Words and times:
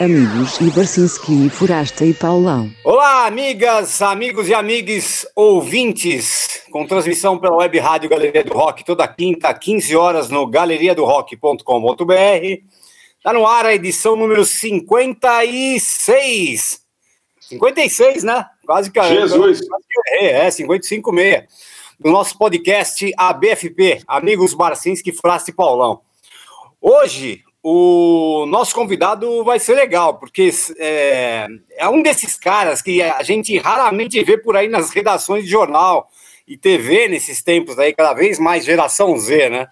amigos 0.00 0.60
e 0.60 0.70
Barcinski, 0.70 1.50
Forasta 1.50 2.04
e 2.04 2.14
Paulão. 2.14 2.72
Olá, 2.84 3.26
amigas, 3.26 4.00
amigos 4.00 4.48
e 4.48 4.54
amigues 4.54 5.26
ouvintes, 5.34 6.62
com 6.70 6.86
transmissão 6.86 7.36
pela 7.36 7.56
web 7.56 7.76
rádio 7.80 8.08
Galeria 8.08 8.44
do 8.44 8.52
Rock, 8.52 8.84
toda 8.84 9.08
quinta, 9.08 9.52
15 9.52 9.96
horas 9.96 10.30
no 10.30 10.46
galeriadorock.com.br. 10.46 12.62
Tá 13.24 13.32
no 13.32 13.44
ar 13.44 13.66
a 13.66 13.74
edição 13.74 14.14
número 14.14 14.44
56. 14.44 16.80
56, 17.40 18.22
né? 18.22 18.46
Quase 18.64 18.92
que 18.92 19.02
Jesus. 19.02 19.66
Quase 19.66 19.84
que 19.88 20.00
é, 20.14 20.48
55 20.48 21.10
meia. 21.10 21.48
Do 21.98 22.12
nosso 22.12 22.38
podcast 22.38 23.12
ABFP, 23.16 24.02
Amigos 24.06 24.54
Barcinski, 24.54 25.12
Forasta 25.12 25.50
e 25.50 25.54
Paulão. 25.54 26.02
Hoje, 26.80 27.42
o 27.62 28.46
nosso 28.46 28.74
convidado 28.74 29.44
vai 29.44 29.58
ser 29.58 29.74
legal, 29.74 30.18
porque 30.18 30.50
é, 30.78 31.46
é, 31.76 31.88
um 31.88 32.02
desses 32.02 32.38
caras 32.38 32.80
que 32.80 33.02
a 33.02 33.22
gente 33.22 33.56
raramente 33.58 34.22
vê 34.22 34.38
por 34.38 34.56
aí 34.56 34.68
nas 34.68 34.90
redações 34.90 35.44
de 35.44 35.50
jornal 35.50 36.08
e 36.46 36.56
TV 36.56 37.08
nesses 37.08 37.42
tempos 37.42 37.78
aí, 37.78 37.92
cada 37.92 38.14
vez 38.14 38.38
mais 38.38 38.64
geração 38.64 39.16
Z, 39.18 39.50
né? 39.50 39.66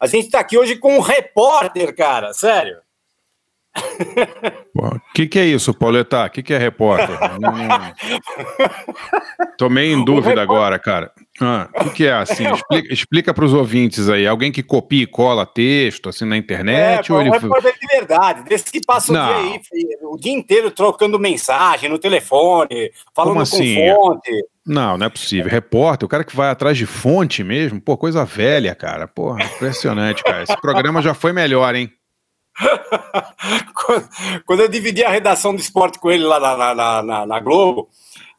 A 0.00 0.06
gente 0.06 0.26
está 0.26 0.40
aqui 0.40 0.58
hoje 0.58 0.76
com 0.76 0.96
um 0.96 1.00
repórter, 1.00 1.94
cara, 1.94 2.32
sério. 2.32 2.83
O 4.74 5.00
que, 5.14 5.26
que 5.26 5.38
é 5.38 5.46
isso, 5.46 5.74
Pauleta? 5.74 6.26
O 6.26 6.30
que, 6.30 6.42
que 6.42 6.52
é 6.52 6.58
repórter? 6.58 7.18
Tomei 9.58 9.92
em 9.92 10.04
dúvida 10.04 10.40
agora, 10.40 10.78
cara. 10.78 11.10
Ah, 11.40 11.68
o 11.74 11.84
que, 11.84 11.90
que, 11.90 12.06
é 12.06 12.12
assim? 12.12 12.44
Explica, 12.90 13.34
para 13.34 13.44
os 13.44 13.52
ouvintes 13.52 14.08
aí. 14.08 14.26
Alguém 14.26 14.52
que 14.52 14.62
copia 14.62 15.02
e 15.02 15.06
cola 15.06 15.44
texto 15.44 16.08
assim 16.08 16.24
na 16.24 16.36
internet? 16.36 17.10
É, 17.10 17.14
ou 17.14 17.20
ele... 17.20 17.30
um 17.30 17.32
repórter 17.32 17.74
de 17.80 17.86
verdade, 17.86 18.44
desse 18.44 18.70
que 18.70 18.80
passa 18.84 19.12
o 19.12 19.14
dia 19.14 19.36
aí, 19.36 19.60
o 20.02 20.16
dia 20.16 20.32
inteiro 20.32 20.70
trocando 20.70 21.18
mensagem 21.18 21.88
no 21.88 21.98
telefone, 21.98 22.92
falando 23.14 23.32
Como 23.32 23.42
assim? 23.42 23.74
com 23.74 23.94
fonte. 23.94 24.30
Não, 24.66 24.96
não 24.96 25.06
é 25.06 25.10
possível. 25.10 25.50
Repórter, 25.50 26.06
o 26.06 26.08
cara 26.08 26.24
que 26.24 26.34
vai 26.34 26.50
atrás 26.50 26.78
de 26.78 26.86
fonte 26.86 27.42
mesmo, 27.42 27.80
pô, 27.80 27.96
coisa 27.96 28.24
velha, 28.24 28.74
cara. 28.74 29.08
Porra, 29.08 29.44
impressionante, 29.44 30.22
cara. 30.22 30.44
Esse 30.44 30.56
programa 30.60 31.02
já 31.02 31.12
foi 31.12 31.32
melhor, 31.32 31.74
hein? 31.74 31.90
quando, 34.46 34.60
eu 34.60 34.68
dividi 34.68 35.02
a 35.04 35.10
redação 35.10 35.54
do 35.54 35.60
esporte 35.60 35.98
com 35.98 36.10
ele 36.10 36.24
lá 36.24 36.38
na, 36.38 36.74
na, 36.74 37.02
na, 37.02 37.26
na, 37.26 37.40
Globo, 37.40 37.88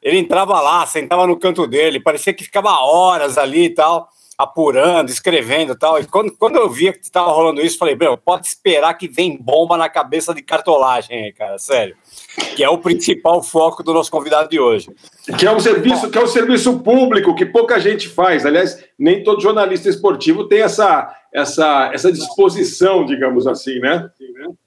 ele 0.02 0.18
entrava 0.18 0.60
lá, 0.62 0.86
sentava 0.86 1.28
no 1.28 1.38
canto 1.38 1.68
dele, 1.68 2.00
parecia 2.00 2.34
que 2.34 2.44
ficava 2.44 2.70
horas 2.80 3.38
ali 3.38 3.66
e 3.66 3.74
tal, 3.74 4.10
apurando, 4.38 5.10
escrevendo 5.10 5.74
e 5.74 5.78
tal. 5.78 6.00
E 6.00 6.06
quando, 6.06 6.36
quando 6.38 6.58
eu 6.58 6.70
via 6.70 6.94
que 6.94 7.00
estava 7.00 7.32
rolando 7.32 7.62
isso, 7.62 7.78
falei, 7.78 7.96
meu, 7.96 8.18
pode 8.18 8.48
esperar 8.48 8.94
que 8.96 9.08
vem 9.08 9.38
bomba 9.38 9.78
na 9.78 9.90
cabeça 9.90 10.34
de 10.34 10.42
cartolagem 10.42 11.26
aí, 11.26 11.34
cara, 11.34 11.58
sério. 11.58 11.96
Que 12.56 12.64
é 12.64 12.70
o 12.70 12.78
principal 12.78 13.42
foco 13.42 13.84
do 13.84 13.94
nosso 13.94 14.12
convidado 14.12 14.50
de 14.50 14.60
hoje. 14.60 14.90
Que 15.38 15.46
é 15.46 15.52
um 15.52 15.60
serviço, 15.60 16.10
que 16.10 16.18
é 16.18 16.24
um 16.24 16.28
serviço 16.28 16.80
público 16.80 17.36
que 17.36 17.46
pouca 17.46 17.80
gente 17.80 18.10
faz. 18.10 18.46
Aliás, 18.46 18.84
nem 19.00 19.24
todo 19.24 19.42
jornalista 19.42 19.90
esportivo 19.90 20.48
tem 20.48 20.62
essa 20.62 21.14
essa, 21.36 21.92
essa 21.94 22.10
disposição, 22.14 23.06
digamos 23.06 23.46
assim, 23.46 23.78
né? 23.80 24.10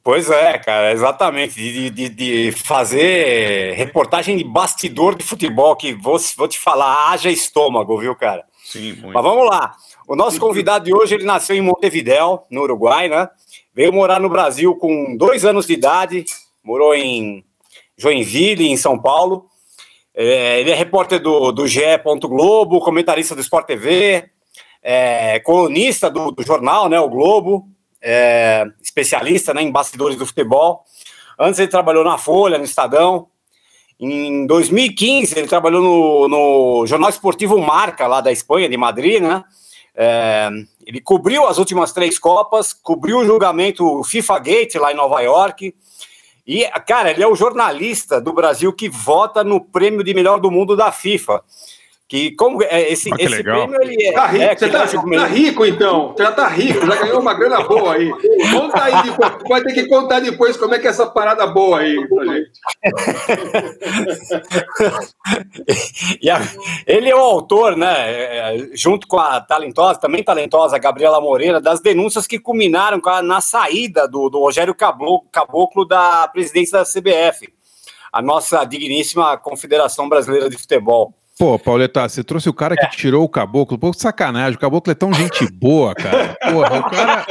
Pois 0.05 0.31
é, 0.31 0.59
cara, 0.59 0.93
exatamente. 0.93 1.55
De, 1.55 1.89
de, 1.89 2.09
de 2.11 2.53
fazer 2.53 3.73
reportagem 3.73 4.37
de 4.37 4.45
bastidor 4.45 5.17
de 5.17 5.25
futebol, 5.25 5.75
que 5.75 5.95
vou, 5.95 6.19
vou 6.37 6.47
te 6.47 6.59
falar, 6.59 7.11
haja 7.11 7.31
estômago, 7.31 7.99
viu, 7.99 8.15
cara? 8.15 8.45
Sim, 8.69 8.93
muito. 8.93 9.15
Mas 9.15 9.23
vamos 9.23 9.47
lá. 9.47 9.75
O 10.07 10.15
nosso 10.15 10.39
convidado 10.39 10.85
de 10.85 10.93
hoje, 10.95 11.15
ele 11.15 11.25
nasceu 11.25 11.57
em 11.57 11.63
Montevidéu, 11.63 12.45
no 12.51 12.61
Uruguai, 12.63 13.09
né? 13.09 13.27
Veio 13.75 13.91
morar 13.91 14.21
no 14.21 14.29
Brasil 14.29 14.77
com 14.77 15.17
dois 15.17 15.43
anos 15.43 15.67
de 15.67 15.73
idade, 15.73 16.27
morou 16.63 16.95
em 16.95 17.43
Joinville, 17.97 18.69
em 18.69 18.77
São 18.77 19.01
Paulo. 19.01 19.47
É, 20.15 20.61
ele 20.61 20.71
é 20.71 20.75
repórter 20.75 21.19
do, 21.19 21.51
do 21.51 21.67
GE. 21.67 21.81
Globo, 22.25 22.81
comentarista 22.81 23.35
do 23.35 23.41
Sport 23.41 23.67
TV, 23.67 24.29
é, 24.83 25.41
colunista 25.41 26.11
do, 26.11 26.31
do, 26.31 26.43
jornal, 26.43 26.91
né, 26.91 27.01
o 27.01 27.09
Globo, 27.09 27.69
é, 28.03 28.67
especialista 28.83 29.55
né, 29.55 29.63
em 29.63 29.73
bastidores 29.73 30.19
do 30.19 30.27
futebol. 30.27 30.85
Antes 31.39 31.59
ele 31.59 31.69
trabalhou 31.69 32.05
na 32.05 32.19
Folha, 32.19 32.59
no 32.59 32.65
Estadão. 32.65 33.29
Em 34.01 34.47
2015 34.47 35.37
ele 35.37 35.49
trabalhou 35.49 35.83
no, 35.83 36.29
no 36.29 36.87
Jornal 36.87 37.11
Esportivo 37.11 37.59
Marca, 37.59 38.07
lá 38.07 38.21
da 38.21 38.31
Espanha, 38.31 38.69
de 38.69 38.77
Madrid, 38.77 39.21
né? 39.21 39.43
É, 40.01 40.49
ele 40.87 41.01
cobriu 41.01 41.45
as 41.47 41.59
últimas 41.59 41.93
três 41.93 42.19
Copas, 42.19 42.73
cobriu 42.73 43.19
o 43.19 43.25
julgamento 43.25 44.05
FIFA 44.05 44.39
Gate 44.39 44.75
lá 44.77 44.93
em 44.93 44.97
Nova 44.97 45.21
York. 45.21 45.75
E, 46.47 46.65
cara, 46.87 47.11
ele 47.11 47.23
é 47.23 47.27
o 47.27 47.35
jornalista 47.35 48.21
do 48.21 48.33
Brasil 48.33 48.73
que 48.73 48.89
vota 48.89 49.43
no 49.43 49.61
prêmio 49.61 50.05
de 50.05 50.15
melhor 50.15 50.39
do 50.39 50.51
mundo 50.51 50.77
da 50.77 50.93
FIFA. 50.93 51.43
Que 52.09 52.35
como 52.37 52.63
é, 52.63 52.91
esse, 52.91 53.13
ah, 53.13 53.17
esse 53.19 53.43
prêmio 53.43 53.77
ele 53.83 54.07
é. 54.07 54.13
Tá 54.13 54.27
rico, 54.27 54.43
é, 54.43 54.57
você 54.57 54.71
tá, 54.71 54.87
tá, 54.87 55.27
rico, 55.27 55.67
então. 55.67 56.15
Você 56.17 56.23
já 56.23 56.33
tá 56.33 56.49
rico, 56.49 56.87
já 56.87 57.03
ganhou 57.03 57.21
uma 57.21 57.35
grana 57.35 57.61
boa 57.61 57.97
aí. 57.97 58.11
Conta 58.51 58.83
aí 58.83 59.03
depois. 59.03 59.33
Vai 59.47 59.63
ter 59.63 59.75
que 59.75 59.87
contar 59.89 60.21
depois 60.21 60.57
como 60.57 60.75
é 60.75 60.79
que 60.79 60.87
é 60.87 60.91
essa 60.91 61.07
parada 61.07 61.47
boa 61.47 61.81
aí 61.81 62.09
pra 62.09 62.25
gente. 62.25 62.51
e 66.23 66.31
a, 66.31 66.41
ele 66.87 67.11
é 67.11 67.15
o 67.15 67.19
autor, 67.19 67.77
né? 67.77 67.95
É, 68.11 68.71
junto 68.73 69.07
com 69.07 69.19
a 69.19 69.39
talentosa, 69.43 70.01
também 70.01 70.25
talentosa 70.25 70.79
Gabriela 70.79 71.21
Moreira, 71.21 71.61
das 71.61 71.81
denúncias 71.81 72.27
que 72.27 72.39
culminaram 72.39 73.03
a, 73.05 73.21
na 73.21 73.43
saída 73.43 74.09
do, 74.09 74.31
do 74.31 74.41
Rogério 74.41 74.75
Caboclo, 74.75 75.29
Caboclo 75.31 75.85
da 75.85 76.27
presidência 76.29 76.79
da 76.79 76.85
CBF, 76.87 77.53
a 78.11 78.23
nossa 78.23 78.65
digníssima 78.65 79.37
Confederação 79.37 80.09
Brasileira 80.09 80.49
de 80.49 80.57
Futebol. 80.57 81.13
Pô, 81.39 81.57
Pauleta, 81.57 82.09
você 82.09 82.25
trouxe 82.25 82.49
o 82.49 82.53
cara 82.53 82.75
que 82.75 82.85
é. 82.85 82.89
tirou 82.89 83.23
o 83.23 83.29
caboclo. 83.29 83.79
Pô, 83.79 83.93
sacanagem, 83.93 84.57
o 84.57 84.59
caboclo 84.59 84.91
é 84.91 84.95
tão 84.95 85.13
gente 85.13 85.47
boa, 85.53 85.95
cara. 85.95 86.37
Porra, 86.51 86.81
o 86.81 86.91
cara. 86.91 87.27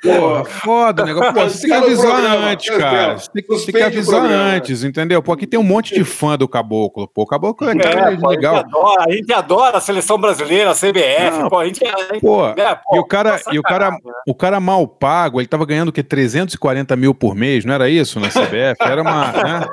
Porra, 0.02 0.44
foda 0.46 1.02
o 1.02 1.06
negócio. 1.06 1.34
Pô, 1.34 1.40
você 1.42 1.68
tem 1.68 1.68
que 1.68 1.84
avisar 1.84 2.24
antes, 2.24 2.76
cara. 2.78 3.18
Você 3.18 3.30
tem, 3.30 3.42
tem 3.42 3.74
que 3.74 3.82
avisar 3.82 4.24
antes, 4.24 4.82
entendeu? 4.84 5.22
Pô, 5.22 5.32
aqui 5.32 5.46
tem 5.46 5.60
um 5.60 5.62
monte 5.62 5.94
de 5.94 6.02
fã 6.02 6.38
do 6.38 6.48
caboclo. 6.48 7.06
Pô, 7.08 7.24
o 7.24 7.26
caboclo 7.26 7.68
é, 7.68 7.76
cara, 7.76 8.14
é, 8.14 8.16
pô, 8.16 8.30
legal. 8.30 8.54
A 8.54 8.58
gente, 8.60 8.72
adora, 8.72 9.04
a 9.04 9.12
gente 9.12 9.32
adora 9.34 9.76
a 9.76 9.80
seleção 9.82 10.18
brasileira, 10.18 10.70
a 10.70 10.74
CBF. 10.74 11.40
Não, 11.40 11.50
pô, 11.50 11.58
a 11.58 11.66
gente, 11.66 11.84
a 11.84 11.98
gente, 11.98 12.20
pô, 12.22 12.46
é, 12.46 12.74
pô, 12.74 12.96
e 12.96 12.98
o 13.00 13.04
cara, 13.04 13.38
e 13.52 13.58
o 13.58 13.62
cara, 13.62 13.98
o 14.26 14.34
cara 14.34 14.58
mal 14.58 14.88
pago, 14.88 15.42
ele 15.42 15.46
tava 15.46 15.66
ganhando 15.66 15.90
o 15.90 15.92
quê? 15.92 16.02
340 16.02 16.96
mil 16.96 17.14
por 17.14 17.34
mês, 17.34 17.66
não 17.66 17.74
era 17.74 17.90
isso 17.90 18.18
na 18.18 18.28
CBF? 18.28 18.76
Era 18.80 19.02
uma. 19.02 19.26
Né? 19.30 19.66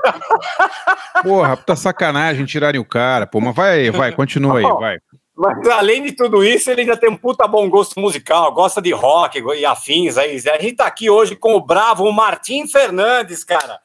Porra, 1.23 1.55
puta 1.55 1.75
sacanagem 1.77 2.45
tirarem 2.45 2.81
o 2.81 2.85
cara, 2.85 3.25
pô. 3.25 3.36
Pô, 3.37 3.41
mas 3.41 3.55
vai, 3.55 3.91
vai, 3.91 4.11
continua 4.11 4.57
aí, 4.57 4.63
vai. 4.63 4.97
Mas 5.37 5.69
além 5.69 6.01
de 6.01 6.13
tudo 6.13 6.43
isso, 6.43 6.71
ele 6.71 6.81
ainda 6.81 6.97
tem 6.97 7.07
um 7.07 7.15
puta 7.15 7.47
bom 7.47 7.69
gosto 7.69 7.99
musical, 7.99 8.51
gosta 8.51 8.81
de 8.81 8.91
rock 8.91 9.39
e 9.55 9.63
afins. 9.63 10.17
Aí. 10.17 10.35
A 10.49 10.59
gente 10.59 10.77
tá 10.77 10.87
aqui 10.87 11.07
hoje 11.07 11.35
com 11.35 11.53
o 11.53 11.61
bravo 11.61 12.11
Martim 12.11 12.67
Fernandes, 12.67 13.43
cara. 13.43 13.79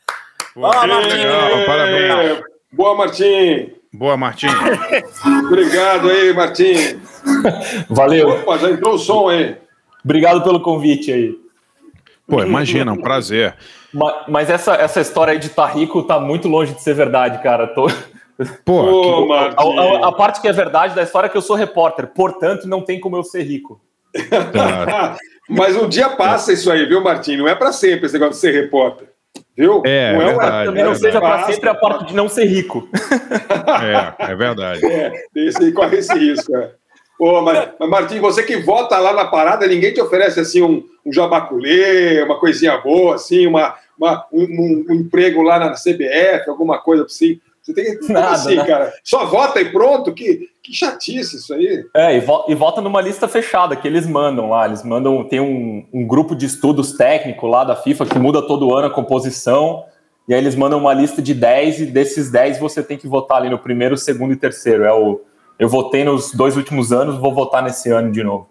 Boa, 0.56 0.86
Martim. 0.86 1.16
Legal, 1.16 1.66
parabéns. 1.66 2.40
Boa, 2.72 2.94
Martim. 2.96 3.70
Boa, 3.92 4.16
Martim. 4.16 4.46
Obrigado 5.46 6.08
aí, 6.08 6.32
Martim. 6.32 6.72
Valeu. 7.90 8.30
Opa, 8.30 8.56
já 8.56 8.70
entrou 8.70 8.94
o 8.94 8.98
som 8.98 9.28
aí. 9.28 9.58
Obrigado 10.02 10.42
pelo 10.42 10.60
convite 10.60 11.12
aí. 11.12 11.34
Pô, 12.26 12.42
imagina, 12.42 12.90
um 12.92 13.02
prazer. 13.02 13.54
Mas, 13.92 14.14
mas 14.26 14.48
essa, 14.48 14.72
essa 14.76 15.02
história 15.02 15.32
aí 15.32 15.38
de 15.38 15.48
estar 15.48 15.68
tá 15.68 15.74
rico 15.74 16.02
tá 16.04 16.18
muito 16.18 16.48
longe 16.48 16.72
de 16.72 16.80
ser 16.80 16.94
verdade, 16.94 17.42
cara. 17.42 17.66
Tô, 17.66 17.86
Pô, 18.64 19.26
Pô 19.26 19.32
a, 19.32 19.54
a, 19.56 20.08
a, 20.08 20.12
parte 20.12 20.40
que 20.40 20.48
é 20.48 20.52
verdade 20.52 20.94
da 20.94 21.02
história 21.02 21.26
é 21.26 21.30
que 21.30 21.36
eu 21.36 21.42
sou 21.42 21.54
repórter, 21.54 22.06
portanto 22.06 22.66
não 22.66 22.82
tem 22.82 22.98
como 22.98 23.16
eu 23.16 23.22
ser 23.22 23.42
rico. 23.42 23.80
Tá. 24.52 25.16
Mas 25.48 25.76
um 25.76 25.88
dia 25.88 26.08
passa 26.10 26.52
isso 26.52 26.70
aí, 26.70 26.86
viu, 26.86 27.02
Martim? 27.02 27.36
Não 27.36 27.48
é 27.48 27.54
para 27.54 27.72
sempre 27.72 28.06
esse 28.06 28.14
negócio 28.14 28.34
de 28.34 28.40
ser 28.40 28.52
repórter. 28.52 29.08
Viu? 29.56 29.82
É, 29.84 30.12
não 30.14 30.22
é, 30.22 30.26
verdade, 30.26 30.66
também 30.66 30.84
não 30.84 30.94
seja 30.94 31.20
para 31.20 31.42
sempre 31.44 31.68
a 31.68 31.74
parte 31.74 32.06
de 32.06 32.14
não 32.14 32.28
ser 32.28 32.44
rico. 32.44 32.88
É, 34.18 34.32
é 34.32 34.36
verdade. 34.36 34.84
É, 34.84 35.12
esse, 35.34 35.72
corre 35.72 35.98
esse 35.98 36.14
risco. 36.14 36.56
É. 36.56 36.70
Pô, 37.18 37.40
mas, 37.42 37.68
mas, 37.78 37.88
Martim, 37.88 38.18
você 38.18 38.42
que 38.42 38.56
vota 38.56 38.98
lá 38.98 39.12
na 39.12 39.26
parada, 39.26 39.66
ninguém 39.66 39.92
te 39.92 40.00
oferece 40.00 40.40
assim 40.40 40.62
um, 40.62 40.84
um 41.04 41.12
jabaculê, 41.12 42.22
uma 42.22 42.38
coisinha 42.38 42.78
boa, 42.78 43.16
assim, 43.16 43.46
uma, 43.46 43.76
uma 43.98 44.26
um, 44.32 44.42
um, 44.42 44.86
um 44.90 44.94
emprego 44.94 45.42
lá 45.42 45.58
na 45.58 45.72
CBF, 45.72 46.48
alguma 46.48 46.78
coisa 46.78 47.04
assim. 47.04 47.40
Você 47.62 47.72
tem 47.72 47.98
que. 47.98 48.12
Nada, 48.12 48.32
assim, 48.32 48.56
né? 48.56 48.66
cara? 48.66 48.92
Só 49.04 49.24
vota 49.24 49.60
e 49.60 49.70
pronto? 49.70 50.12
Que, 50.12 50.48
que 50.62 50.74
chatice 50.74 51.36
isso 51.36 51.54
aí. 51.54 51.84
É, 51.94 52.16
e, 52.16 52.20
vo 52.20 52.44
e 52.48 52.54
vota 52.54 52.80
numa 52.80 53.00
lista 53.00 53.28
fechada 53.28 53.76
que 53.76 53.86
eles 53.86 54.06
mandam 54.06 54.50
lá. 54.50 54.66
Eles 54.66 54.82
mandam. 54.82 55.22
Tem 55.24 55.40
um, 55.40 55.86
um 55.92 56.06
grupo 56.06 56.34
de 56.34 56.46
estudos 56.46 56.92
técnico 56.92 57.46
lá 57.46 57.62
da 57.62 57.76
FIFA 57.76 58.06
que 58.06 58.18
muda 58.18 58.42
todo 58.42 58.74
ano 58.74 58.88
a 58.88 58.90
composição. 58.90 59.84
E 60.28 60.34
aí 60.34 60.40
eles 60.40 60.54
mandam 60.54 60.78
uma 60.78 60.92
lista 60.92 61.20
de 61.22 61.34
10 61.34 61.80
e 61.80 61.86
desses 61.86 62.30
10 62.30 62.58
você 62.58 62.82
tem 62.82 62.96
que 62.96 63.08
votar 63.08 63.38
ali 63.38 63.50
no 63.50 63.58
primeiro, 63.58 63.96
segundo 63.96 64.32
e 64.32 64.36
terceiro. 64.36 64.84
É 64.84 64.92
o, 64.92 65.20
eu 65.58 65.68
votei 65.68 66.04
nos 66.04 66.32
dois 66.32 66.56
últimos 66.56 66.92
anos, 66.92 67.18
vou 67.18 67.34
votar 67.34 67.62
nesse 67.62 67.90
ano 67.90 68.10
de 68.10 68.22
novo. 68.22 68.48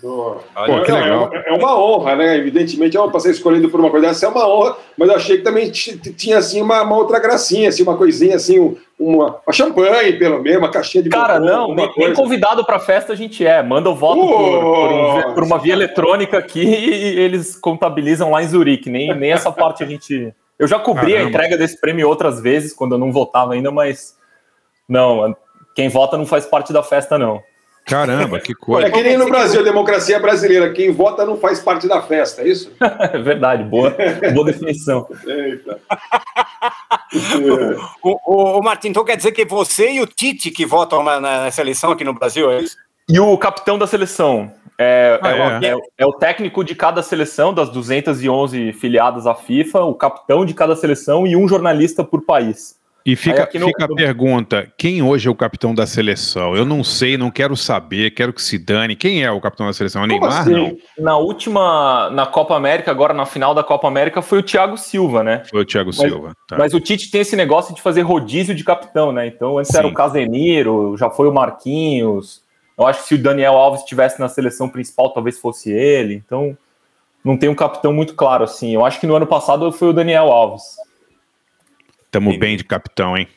Pô, 0.00 0.36
que 0.84 0.92
legal. 0.92 1.30
É, 1.32 1.50
é, 1.50 1.52
uma 1.52 1.78
honra, 1.78 2.16
né? 2.16 2.36
Evidentemente, 2.36 2.96
eu 2.96 3.10
para 3.10 3.20
ser 3.20 3.32
escolhido 3.32 3.68
por 3.68 3.78
uma 3.78 3.90
coisa 3.90 4.08
dessa 4.08 4.26
é 4.26 4.28
uma 4.28 4.48
honra, 4.48 4.76
mas 4.96 5.08
eu 5.08 5.16
achei 5.16 5.36
que 5.36 5.42
também 5.42 5.70
tinha 5.70 6.38
assim 6.38 6.62
uma, 6.62 6.82
uma 6.82 6.96
outra 6.96 7.18
gracinha, 7.18 7.68
assim, 7.68 7.82
uma 7.82 7.96
coisinha 7.96 8.36
assim, 8.36 8.76
uma, 8.98 9.40
uma 9.46 9.52
champanhe, 9.52 10.18
pelo 10.18 10.42
menos, 10.42 10.58
uma 10.58 10.70
caixinha 10.70 11.02
de 11.02 11.10
Cara, 11.10 11.38
não, 11.38 11.74
nem, 11.74 11.90
nem, 11.96 12.14
convidado 12.14 12.64
para 12.64 12.78
festa 12.78 13.12
a 13.12 13.16
gente 13.16 13.46
é. 13.46 13.62
Manda 13.62 13.90
o 13.90 13.94
voto 13.94 14.20
por, 14.20 14.60
por, 14.60 14.92
um, 14.92 15.34
por, 15.34 15.42
uma 15.42 15.58
via 15.58 15.74
eletrônica 15.74 16.38
aqui 16.38 16.64
e 16.64 17.20
eles 17.20 17.56
contabilizam 17.56 18.30
lá 18.30 18.42
em 18.42 18.48
Zurique. 18.48 18.88
Nem, 18.88 19.14
nem 19.14 19.32
essa 19.32 19.52
parte 19.52 19.84
a 19.84 19.86
gente. 19.86 20.32
Eu 20.58 20.66
já 20.66 20.78
cobri 20.78 21.12
Caramba. 21.12 21.26
a 21.26 21.28
entrega 21.28 21.56
desse 21.58 21.80
prêmio 21.80 22.08
outras 22.08 22.40
vezes, 22.40 22.72
quando 22.72 22.92
eu 22.92 22.98
não 22.98 23.12
votava 23.12 23.54
ainda, 23.54 23.70
mas 23.70 24.16
não, 24.88 25.34
quem 25.74 25.88
vota 25.88 26.16
não 26.16 26.26
faz 26.26 26.46
parte 26.46 26.72
da 26.72 26.82
festa, 26.82 27.18
não. 27.18 27.42
Caramba, 27.90 28.38
que 28.38 28.54
coisa. 28.54 28.86
É 28.86 28.90
que 28.90 29.02
nem 29.02 29.18
no 29.18 29.28
Brasil, 29.28 29.60
a 29.60 29.64
democracia 29.64 30.20
brasileira. 30.20 30.72
Quem 30.72 30.92
vota 30.92 31.26
não 31.26 31.36
faz 31.36 31.60
parte 31.60 31.88
da 31.88 32.00
festa, 32.00 32.42
é 32.42 32.48
isso? 32.48 32.72
é 32.80 33.18
verdade, 33.18 33.64
boa, 33.64 33.94
boa 34.32 34.46
definição. 34.46 35.06
Eita. 35.26 35.78
o, 38.02 38.16
o, 38.24 38.58
o 38.58 38.62
Martin, 38.62 38.88
então 38.88 39.04
quer 39.04 39.16
dizer 39.16 39.32
que 39.32 39.44
você 39.44 39.92
e 39.92 40.00
o 40.00 40.06
Tite 40.06 40.50
que 40.50 40.64
votam 40.64 41.02
na, 41.02 41.20
na 41.20 41.50
seleção 41.50 41.90
aqui 41.90 42.04
no 42.04 42.14
Brasil, 42.14 42.50
é 42.50 42.60
isso? 42.60 42.76
E 43.08 43.18
o 43.18 43.36
capitão 43.36 43.76
da 43.76 43.86
seleção. 43.86 44.52
É, 44.78 45.18
ah, 45.20 45.30
é, 45.30 45.66
é. 45.66 45.72
é, 45.72 45.76
é, 45.98 46.06
o 46.06 46.12
técnico 46.12 46.64
de 46.64 46.74
cada 46.74 47.02
seleção, 47.02 47.52
das 47.52 47.68
211 47.68 48.72
filiadas 48.72 49.26
à 49.26 49.34
FIFA, 49.34 49.82
o 49.82 49.94
capitão 49.94 50.46
de 50.46 50.54
cada 50.54 50.74
seleção 50.74 51.26
e 51.26 51.36
um 51.36 51.46
jornalista 51.46 52.02
por 52.02 52.22
país. 52.22 52.79
E 53.04 53.16
fica, 53.16 53.48
no, 53.54 53.66
fica 53.66 53.84
a 53.84 53.94
pergunta: 53.94 54.72
quem 54.76 55.02
hoje 55.02 55.26
é 55.26 55.30
o 55.30 55.34
capitão 55.34 55.74
da 55.74 55.86
seleção? 55.86 56.54
Eu 56.54 56.64
não 56.64 56.84
sei, 56.84 57.16
não 57.16 57.30
quero 57.30 57.56
saber, 57.56 58.10
quero 58.10 58.32
que 58.32 58.42
se 58.42 58.58
dane. 58.58 58.94
Quem 58.94 59.24
é 59.24 59.30
o 59.30 59.40
capitão 59.40 59.66
da 59.66 59.72
seleção? 59.72 60.02
É 60.02 60.04
o 60.04 60.08
Neymar? 60.08 60.40
Assim? 60.40 60.52
Não. 60.52 60.76
Na 60.98 61.16
última, 61.16 62.10
na 62.10 62.26
Copa 62.26 62.54
América, 62.54 62.90
agora 62.90 63.14
na 63.14 63.24
final 63.24 63.54
da 63.54 63.62
Copa 63.62 63.88
América, 63.88 64.20
foi 64.20 64.38
o 64.38 64.42
Thiago 64.42 64.76
Silva, 64.76 65.22
né? 65.22 65.42
Foi 65.50 65.62
o 65.62 65.64
Thiago 65.64 65.90
mas, 65.90 65.96
Silva. 65.96 66.32
Tá. 66.46 66.58
Mas 66.58 66.74
o 66.74 66.80
Tite 66.80 67.10
tem 67.10 67.22
esse 67.22 67.36
negócio 67.36 67.74
de 67.74 67.80
fazer 67.80 68.02
rodízio 68.02 68.54
de 68.54 68.64
capitão, 68.64 69.12
né? 69.12 69.26
Então 69.26 69.58
antes 69.58 69.72
Sim. 69.72 69.78
era 69.78 69.86
o 69.86 69.94
Casemiro, 69.94 70.96
já 70.98 71.08
foi 71.08 71.28
o 71.28 71.32
Marquinhos. 71.32 72.42
Eu 72.78 72.86
acho 72.86 73.02
que 73.02 73.08
se 73.08 73.14
o 73.14 73.22
Daniel 73.22 73.54
Alves 73.54 73.80
estivesse 73.80 74.20
na 74.20 74.28
seleção 74.28 74.68
principal, 74.68 75.10
talvez 75.10 75.38
fosse 75.38 75.70
ele. 75.70 76.14
Então 76.14 76.56
não 77.24 77.36
tem 77.36 77.48
um 77.48 77.54
capitão 77.54 77.92
muito 77.92 78.14
claro 78.14 78.44
assim. 78.44 78.74
Eu 78.74 78.84
acho 78.84 79.00
que 79.00 79.06
no 79.06 79.14
ano 79.14 79.26
passado 79.26 79.70
foi 79.72 79.88
o 79.88 79.92
Daniel 79.92 80.30
Alves. 80.30 80.62
Tamo 82.10 82.36
bem 82.38 82.56
de 82.56 82.64
capitão, 82.64 83.16
hein? 83.16 83.28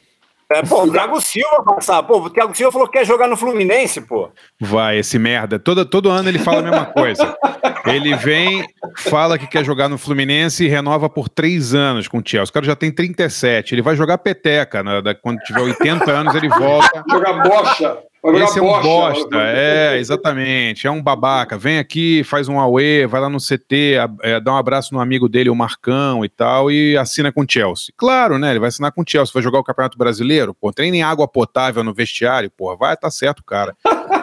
É, 0.51 0.61
pô, 0.61 0.83
o 0.83 0.91
Thiago 0.91 1.19
Silva 1.19 1.63
passar. 1.63 2.03
Pô, 2.03 2.19
o 2.19 2.29
Thiago 2.29 2.55
Silva 2.55 2.71
falou 2.71 2.87
que 2.87 2.99
quer 2.99 3.05
jogar 3.05 3.27
no 3.27 3.35
Fluminense, 3.35 4.01
pô. 4.01 4.29
Vai, 4.59 4.97
esse 4.99 5.17
merda. 5.17 5.57
Todo, 5.57 5.85
todo 5.85 6.11
ano 6.11 6.29
ele 6.29 6.37
fala 6.39 6.59
a 6.59 6.61
mesma 6.61 6.85
coisa. 6.85 7.35
Ele 7.85 8.15
vem, 8.15 8.65
fala 8.97 9.37
que 9.37 9.47
quer 9.47 9.63
jogar 9.65 9.89
no 9.89 9.97
Fluminense 9.97 10.65
e 10.65 10.67
renova 10.67 11.09
por 11.09 11.27
três 11.27 11.73
anos 11.73 12.07
com 12.07 12.19
o 12.19 12.23
Chelsea. 12.25 12.49
O 12.49 12.53
cara 12.53 12.65
já 12.65 12.75
tem 12.75 12.91
37. 12.91 13.75
Ele 13.75 13.81
vai 13.81 13.95
jogar 13.95 14.17
peteca. 14.17 14.81
Né? 14.81 15.01
Quando 15.21 15.39
tiver 15.39 15.61
80 15.61 16.11
anos, 16.11 16.35
ele 16.35 16.47
volta. 16.49 17.03
Jogar 17.09 17.43
bocha. 17.43 17.97
Esse 18.25 18.57
é 18.57 18.61
um 18.61 18.81
bosta, 18.81 19.37
é, 19.37 19.97
exatamente. 19.97 20.87
É 20.87 20.91
um 20.91 21.03
babaca. 21.03 21.57
Vem 21.57 21.77
aqui, 21.77 22.23
faz 22.23 22.47
um 22.47 22.57
Aue, 22.57 23.05
vai 23.05 23.19
lá 23.19 23.27
no 23.27 23.37
CT, 23.37 23.97
é, 24.21 24.39
dá 24.39 24.53
um 24.53 24.57
abraço 24.57 24.93
no 24.93 25.01
amigo 25.01 25.27
dele, 25.27 25.49
o 25.49 25.55
Marcão 25.55 26.23
e 26.23 26.29
tal, 26.29 26.71
e 26.71 26.95
assina 26.95 27.33
com 27.33 27.41
o 27.41 27.45
Chelsea. 27.47 27.93
Claro, 27.97 28.39
né? 28.39 28.51
Ele 28.51 28.59
vai 28.59 28.69
assinar 28.69 28.93
com 28.93 29.01
o 29.01 29.05
Chelsea, 29.05 29.33
vai 29.33 29.43
jogar 29.43 29.59
o 29.59 29.63
Campeonato 29.63 29.97
Brasileiro, 29.97 30.53
pô, 30.53 30.71
tem 30.71 30.89
nem 30.89 31.03
água 31.03 31.27
potável 31.27 31.83
no 31.83 31.93
vestiário, 31.93 32.49
pô, 32.49 32.77
vai, 32.77 32.95
tá 32.95 33.11
certo, 33.11 33.43
cara. 33.43 33.75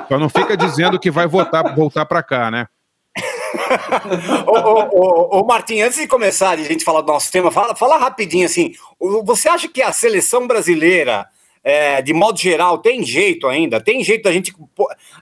Só 0.08 0.18
não 0.18 0.30
fica 0.30 0.56
dizendo 0.56 0.98
que 0.98 1.10
vai 1.10 1.26
voltar, 1.26 1.74
voltar 1.74 2.06
pra 2.06 2.22
cá, 2.22 2.50
né? 2.50 2.66
ô, 4.46 4.58
ô, 4.58 5.40
ô, 5.40 5.46
Martim, 5.46 5.80
antes 5.80 5.98
de 5.98 6.06
começar 6.06 6.50
a 6.50 6.56
gente 6.56 6.84
falar 6.84 7.00
do 7.00 7.12
nosso 7.12 7.30
tema, 7.30 7.50
fala, 7.50 7.74
fala 7.74 7.98
rapidinho 7.98 8.46
assim. 8.46 8.72
Você 9.24 9.48
acha 9.48 9.68
que 9.68 9.82
a 9.82 9.92
seleção 9.92 10.46
brasileira 10.46 11.28
é, 11.62 12.00
de 12.00 12.14
modo 12.14 12.38
geral, 12.38 12.78
tem 12.78 13.02
jeito 13.02 13.46
ainda, 13.46 13.80
tem 13.80 14.02
jeito 14.02 14.22
da 14.22 14.32
gente. 14.32 14.54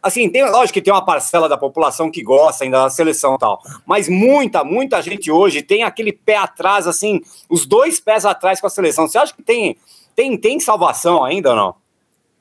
Assim, 0.00 0.28
tem, 0.28 0.48
lógico 0.48 0.74
que 0.74 0.82
tem 0.82 0.92
uma 0.92 1.04
parcela 1.04 1.48
da 1.48 1.58
população 1.58 2.10
que 2.10 2.22
gosta 2.22 2.64
ainda 2.64 2.84
da 2.84 2.90
seleção 2.90 3.34
e 3.34 3.38
tal, 3.38 3.60
mas 3.84 4.08
muita, 4.08 4.62
muita 4.62 5.02
gente 5.02 5.30
hoje 5.30 5.62
tem 5.62 5.82
aquele 5.82 6.12
pé 6.12 6.36
atrás, 6.36 6.86
assim, 6.86 7.20
os 7.48 7.66
dois 7.66 7.98
pés 7.98 8.24
atrás 8.24 8.60
com 8.60 8.68
a 8.68 8.70
seleção. 8.70 9.08
Você 9.08 9.18
acha 9.18 9.34
que 9.34 9.42
tem, 9.42 9.76
tem, 10.14 10.36
tem 10.36 10.60
salvação 10.60 11.24
ainda 11.24 11.50
ou 11.50 11.56
não? 11.56 11.74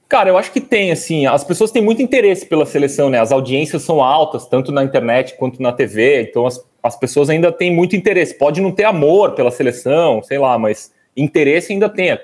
Cara, 0.07 0.29
eu 0.29 0.37
acho 0.37 0.51
que 0.51 0.61
tem, 0.61 0.91
assim, 0.91 1.25
as 1.25 1.43
pessoas 1.43 1.69
têm 1.69 1.81
muito 1.81 2.01
interesse 2.01 2.45
pela 2.45 2.65
seleção, 2.65 3.09
né? 3.09 3.19
As 3.19 3.31
audiências 3.31 3.81
são 3.81 4.01
altas, 4.01 4.47
tanto 4.47 4.71
na 4.71 4.83
internet 4.83 5.35
quanto 5.37 5.61
na 5.61 5.73
TV, 5.73 6.21
então 6.21 6.45
as, 6.45 6.65
as 6.81 6.97
pessoas 6.97 7.29
ainda 7.29 7.51
têm 7.51 7.73
muito 7.73 7.95
interesse. 7.95 8.33
Pode 8.37 8.61
não 8.61 8.71
ter 8.71 8.85
amor 8.85 9.33
pela 9.33 9.51
seleção, 9.51 10.23
sei 10.23 10.37
lá, 10.37 10.57
mas 10.57 10.93
interesse 11.15 11.73
ainda 11.73 11.89
tem 11.89 12.17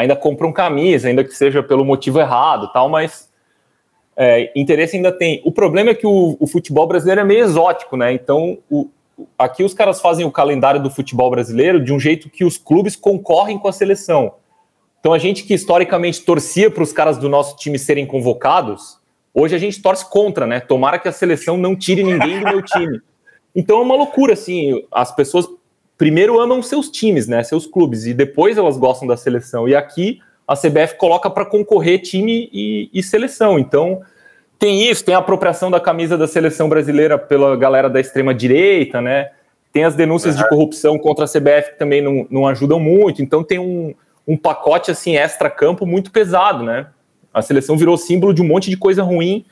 ainda 0.00 0.16
compram 0.16 0.52
camisa, 0.52 1.08
ainda 1.08 1.22
que 1.22 1.34
seja 1.34 1.62
pelo 1.62 1.84
motivo 1.84 2.18
errado, 2.18 2.72
tal, 2.72 2.88
mas 2.88 3.30
é, 4.16 4.50
interesse 4.56 4.96
ainda 4.96 5.12
tem. 5.12 5.40
O 5.44 5.52
problema 5.52 5.90
é 5.90 5.94
que 5.94 6.06
o, 6.06 6.36
o, 6.40 6.46
futebol 6.46 6.86
brasileiro 6.86 7.20
é 7.20 7.24
meio 7.24 7.44
exótico, 7.44 7.96
né? 7.96 8.12
Então, 8.12 8.58
o, 8.70 8.88
aqui 9.38 9.62
os 9.62 9.74
caras 9.74 10.00
fazem 10.00 10.24
o 10.24 10.30
calendário 10.30 10.82
do 10.82 10.90
futebol 10.90 11.30
brasileiro 11.30 11.82
de 11.82 11.92
um 11.92 12.00
jeito 12.00 12.30
que 12.30 12.44
os 12.44 12.56
clubes 12.56 12.96
concorrem 12.96 13.58
com 13.58 13.68
a 13.68 13.72
seleção. 13.72 14.34
Então, 15.00 15.12
a 15.12 15.18
gente 15.18 15.44
que 15.44 15.54
historicamente 15.54 16.22
torcia 16.22 16.70
para 16.70 16.82
os 16.82 16.92
caras 16.92 17.18
do 17.18 17.28
nosso 17.28 17.56
time 17.56 17.78
serem 17.78 18.06
convocados, 18.06 18.98
hoje 19.34 19.54
a 19.56 19.58
gente 19.58 19.82
torce 19.82 20.08
contra, 20.08 20.46
né? 20.46 20.60
Tomara 20.60 20.98
que 20.98 21.08
a 21.08 21.12
seleção 21.12 21.56
não 21.56 21.74
tire 21.74 22.04
ninguém 22.04 22.38
do 22.40 22.46
meu 22.46 22.62
time. 22.62 23.00
Então 23.54 23.78
é 23.78 23.82
uma 23.82 23.96
loucura, 23.96 24.34
assim. 24.34 24.84
As 24.90 25.14
pessoas 25.14 25.48
primeiro 25.96 26.40
amam 26.40 26.62
seus 26.62 26.88
times, 26.88 27.28
né, 27.28 27.42
seus 27.42 27.66
clubes, 27.66 28.06
e 28.06 28.14
depois 28.14 28.56
elas 28.56 28.78
gostam 28.78 29.06
da 29.06 29.16
seleção. 29.16 29.68
E 29.68 29.74
aqui 29.74 30.20
a 30.48 30.56
CBF 30.56 30.96
coloca 30.96 31.28
para 31.28 31.44
concorrer 31.44 32.00
time 32.00 32.48
e, 32.52 32.90
e, 32.92 33.02
seleção. 33.02 33.58
Então 33.58 34.00
tem 34.58 34.88
isso, 34.88 35.04
tem 35.04 35.14
a 35.14 35.18
apropriação 35.18 35.70
da 35.70 35.78
camisa 35.78 36.16
da 36.16 36.26
seleção 36.26 36.68
brasileira 36.68 37.18
pela 37.18 37.56
galera 37.56 37.88
da 37.88 38.00
extrema 38.00 38.34
direita, 38.34 39.00
né? 39.00 39.30
Tem 39.72 39.84
as 39.84 39.94
denúncias 39.94 40.36
de 40.36 40.48
corrupção 40.48 40.98
contra 40.98 41.26
a 41.26 41.28
CBF 41.28 41.72
que 41.72 41.78
também 41.78 42.02
não, 42.02 42.26
não 42.30 42.48
ajudam 42.48 42.80
muito. 42.80 43.22
Então 43.22 43.44
tem 43.44 43.58
um, 43.58 43.94
um 44.30 44.36
pacote 44.36 44.92
assim 44.92 45.16
extra-campo 45.16 45.84
muito 45.84 46.12
pesado, 46.12 46.62
né? 46.62 46.86
A 47.34 47.42
seleção 47.42 47.76
virou 47.76 47.96
símbolo 47.96 48.32
de 48.32 48.40
um 48.40 48.46
monte 48.46 48.70
de 48.70 48.76
coisa 48.76 49.02
ruim 49.02 49.44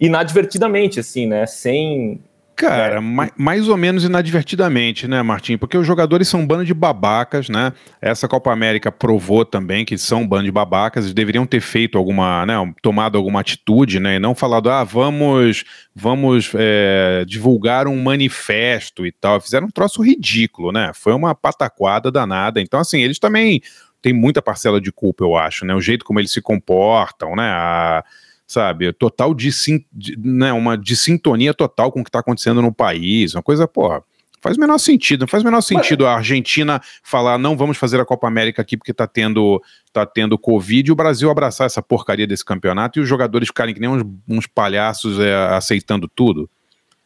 inadvertidamente, 0.00 0.98
assim, 0.98 1.26
né? 1.26 1.44
Sem 1.44 2.22
Cara, 2.56 2.96
é. 2.96 3.00
mais, 3.00 3.32
mais 3.36 3.68
ou 3.68 3.76
menos 3.76 4.04
inadvertidamente, 4.04 5.08
né, 5.08 5.20
Martim? 5.22 5.58
Porque 5.58 5.76
os 5.76 5.86
jogadores 5.86 6.28
são 6.28 6.40
um 6.40 6.46
bando 6.46 6.64
de 6.64 6.72
babacas, 6.72 7.48
né? 7.48 7.72
Essa 8.00 8.28
Copa 8.28 8.52
América 8.52 8.92
provou 8.92 9.44
também 9.44 9.84
que 9.84 9.98
são 9.98 10.22
um 10.22 10.28
bando 10.28 10.44
de 10.44 10.52
babacas, 10.52 11.04
eles 11.04 11.14
deveriam 11.14 11.44
ter 11.46 11.60
feito 11.60 11.98
alguma, 11.98 12.46
né, 12.46 12.54
tomado 12.80 13.18
alguma 13.18 13.40
atitude, 13.40 13.98
né? 13.98 14.16
E 14.16 14.18
não 14.20 14.34
falado, 14.34 14.70
ah, 14.70 14.84
vamos, 14.84 15.64
vamos 15.94 16.52
é, 16.54 17.24
divulgar 17.26 17.88
um 17.88 18.00
manifesto 18.00 19.04
e 19.04 19.10
tal. 19.10 19.40
Fizeram 19.40 19.66
um 19.66 19.70
troço 19.70 20.00
ridículo, 20.00 20.70
né? 20.70 20.92
Foi 20.94 21.12
uma 21.12 21.34
pataquada 21.34 22.10
danada. 22.10 22.60
Então, 22.60 22.78
assim, 22.78 23.00
eles 23.00 23.18
também 23.18 23.62
têm 24.04 24.12
muita 24.12 24.42
parcela 24.42 24.78
de 24.78 24.92
culpa, 24.92 25.24
eu 25.24 25.34
acho, 25.34 25.64
né? 25.64 25.74
O 25.74 25.80
jeito 25.80 26.04
como 26.04 26.20
eles 26.20 26.30
se 26.30 26.42
comportam, 26.42 27.34
né? 27.34 27.48
A 27.48 28.04
sabe? 28.46 28.92
Total 28.92 29.34
de, 29.34 29.48
de, 29.90 30.18
né, 30.18 30.52
uma 30.52 30.76
de 30.76 30.94
sintonia 30.94 31.54
total 31.54 31.90
com 31.90 32.00
o 32.00 32.04
que 32.04 32.10
está 32.10 32.18
acontecendo 32.18 32.60
no 32.60 32.70
país, 32.70 33.34
uma 33.34 33.42
coisa, 33.42 33.66
porra. 33.66 34.04
Faz 34.42 34.58
o 34.58 34.60
menor 34.60 34.76
sentido, 34.76 35.22
não 35.22 35.26
faz 35.26 35.42
o 35.42 35.46
menor 35.46 35.62
sentido 35.62 36.06
a 36.06 36.16
Argentina 36.16 36.78
falar 37.02 37.38
não 37.38 37.56
vamos 37.56 37.78
fazer 37.78 37.98
a 37.98 38.04
Copa 38.04 38.28
América 38.28 38.60
aqui 38.60 38.76
porque 38.76 38.92
tá 38.92 39.06
tendo, 39.06 39.62
tá 39.90 40.04
tendo 40.04 40.36
Covid 40.36 40.86
e 40.86 40.92
o 40.92 40.94
Brasil 40.94 41.30
abraçar 41.30 41.66
essa 41.66 41.80
porcaria 41.80 42.26
desse 42.26 42.44
campeonato 42.44 42.98
e 42.98 43.02
os 43.02 43.08
jogadores 43.08 43.48
ficarem 43.48 43.72
que 43.72 43.80
nem 43.80 43.88
uns, 43.88 44.04
uns 44.28 44.46
palhaços 44.46 45.18
é, 45.18 45.34
aceitando 45.46 46.06
tudo. 46.06 46.50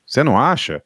Você 0.04 0.24
não 0.24 0.36
acha? 0.36 0.82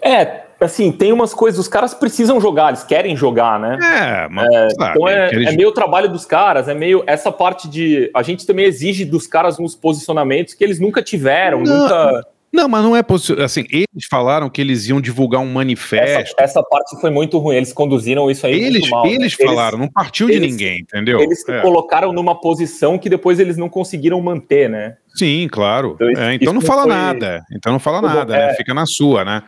É, 0.00 0.44
assim, 0.64 0.92
tem 0.92 1.12
umas 1.12 1.34
coisas, 1.34 1.58
os 1.58 1.68
caras 1.68 1.94
precisam 1.94 2.40
jogar, 2.40 2.68
eles 2.68 2.84
querem 2.84 3.16
jogar, 3.16 3.58
né? 3.58 3.78
É, 3.82 4.28
mas, 4.28 4.46
é, 4.52 4.70
sabe, 4.70 4.90
então 4.90 5.08
é, 5.08 5.30
é 5.32 5.52
meio 5.52 5.72
trabalho 5.72 6.08
dos 6.08 6.24
caras, 6.24 6.68
é 6.68 6.74
meio 6.74 7.02
essa 7.06 7.30
parte 7.32 7.68
de. 7.68 8.10
A 8.14 8.22
gente 8.22 8.46
também 8.46 8.64
exige 8.64 9.04
dos 9.04 9.26
caras 9.26 9.58
uns 9.58 9.74
posicionamentos 9.74 10.54
que 10.54 10.62
eles 10.62 10.78
nunca 10.78 11.02
tiveram, 11.02 11.62
não, 11.62 11.82
nunca. 11.82 12.26
Não, 12.52 12.68
mas 12.68 12.84
não 12.84 12.94
é 12.94 13.02
assim. 13.42 13.64
Eles 13.70 14.06
falaram 14.10 14.50
que 14.50 14.60
eles 14.60 14.86
iam 14.86 15.00
divulgar 15.00 15.40
um 15.40 15.50
manifesto. 15.50 16.34
Essa, 16.34 16.34
essa 16.38 16.62
parte 16.62 17.00
foi 17.00 17.08
muito 17.08 17.38
ruim. 17.38 17.56
Eles 17.56 17.72
conduziram 17.72 18.30
isso 18.30 18.46
aí 18.46 18.52
eles, 18.52 18.90
mal? 18.90 19.06
Eles 19.06 19.38
né? 19.38 19.46
falaram, 19.46 19.78
eles, 19.78 19.86
não 19.86 19.92
partiu 19.92 20.28
eles, 20.28 20.42
de 20.42 20.46
ninguém, 20.48 20.80
entendeu? 20.80 21.18
Eles 21.18 21.42
se 21.42 21.50
é. 21.50 21.62
colocaram 21.62 22.12
numa 22.12 22.38
posição 22.38 22.98
que 22.98 23.08
depois 23.08 23.40
eles 23.40 23.56
não 23.56 23.70
conseguiram 23.70 24.20
manter, 24.20 24.68
né? 24.68 24.96
Sim, 25.14 25.48
claro. 25.50 25.96
Então, 25.98 26.22
é, 26.22 26.34
então 26.34 26.52
não 26.52 26.60
fala 26.60 26.82
foi... 26.82 26.90
nada. 26.90 27.42
Então 27.56 27.72
não 27.72 27.80
fala 27.80 28.02
nada, 28.02 28.36
né? 28.36 28.50
É. 28.50 28.54
Fica 28.54 28.74
na 28.74 28.84
sua, 28.84 29.24
né? 29.24 29.42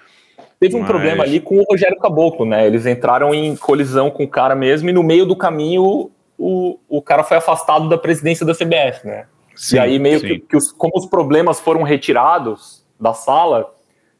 Teve 0.64 0.76
um 0.76 0.80
Mas... 0.80 0.88
problema 0.88 1.25
ali 1.25 1.40
com 1.40 1.59
o 1.59 1.64
Rogério 1.71 1.99
Caboclo, 1.99 2.47
né? 2.47 2.66
Eles 2.66 2.87
entraram 2.87 3.35
em 3.35 3.54
colisão 3.54 4.11
com 4.11 4.25
o 4.25 4.28
cara 4.28 4.54
mesmo 4.54 4.88
e 4.88 4.94
no 4.94 5.02
meio 5.02 5.26
do 5.26 5.37
caminho 5.37 6.11
o, 6.38 6.78
o 6.88 7.02
cara 7.02 7.23
foi 7.23 7.37
afastado 7.37 7.87
da 7.87 7.99
presidência 7.99 8.47
da 8.47 8.54
CBF, 8.54 9.06
né? 9.06 9.26
Sim, 9.54 9.76
e 9.76 9.78
aí 9.78 9.99
meio 9.99 10.23
que, 10.23 10.38
que 10.38 10.56
os, 10.56 10.73
como 10.73 10.94
os 10.97 11.04
problemas 11.04 11.61
foram 11.61 11.83
retirados, 11.83 12.83
da 12.99 13.12
sala, 13.12 13.75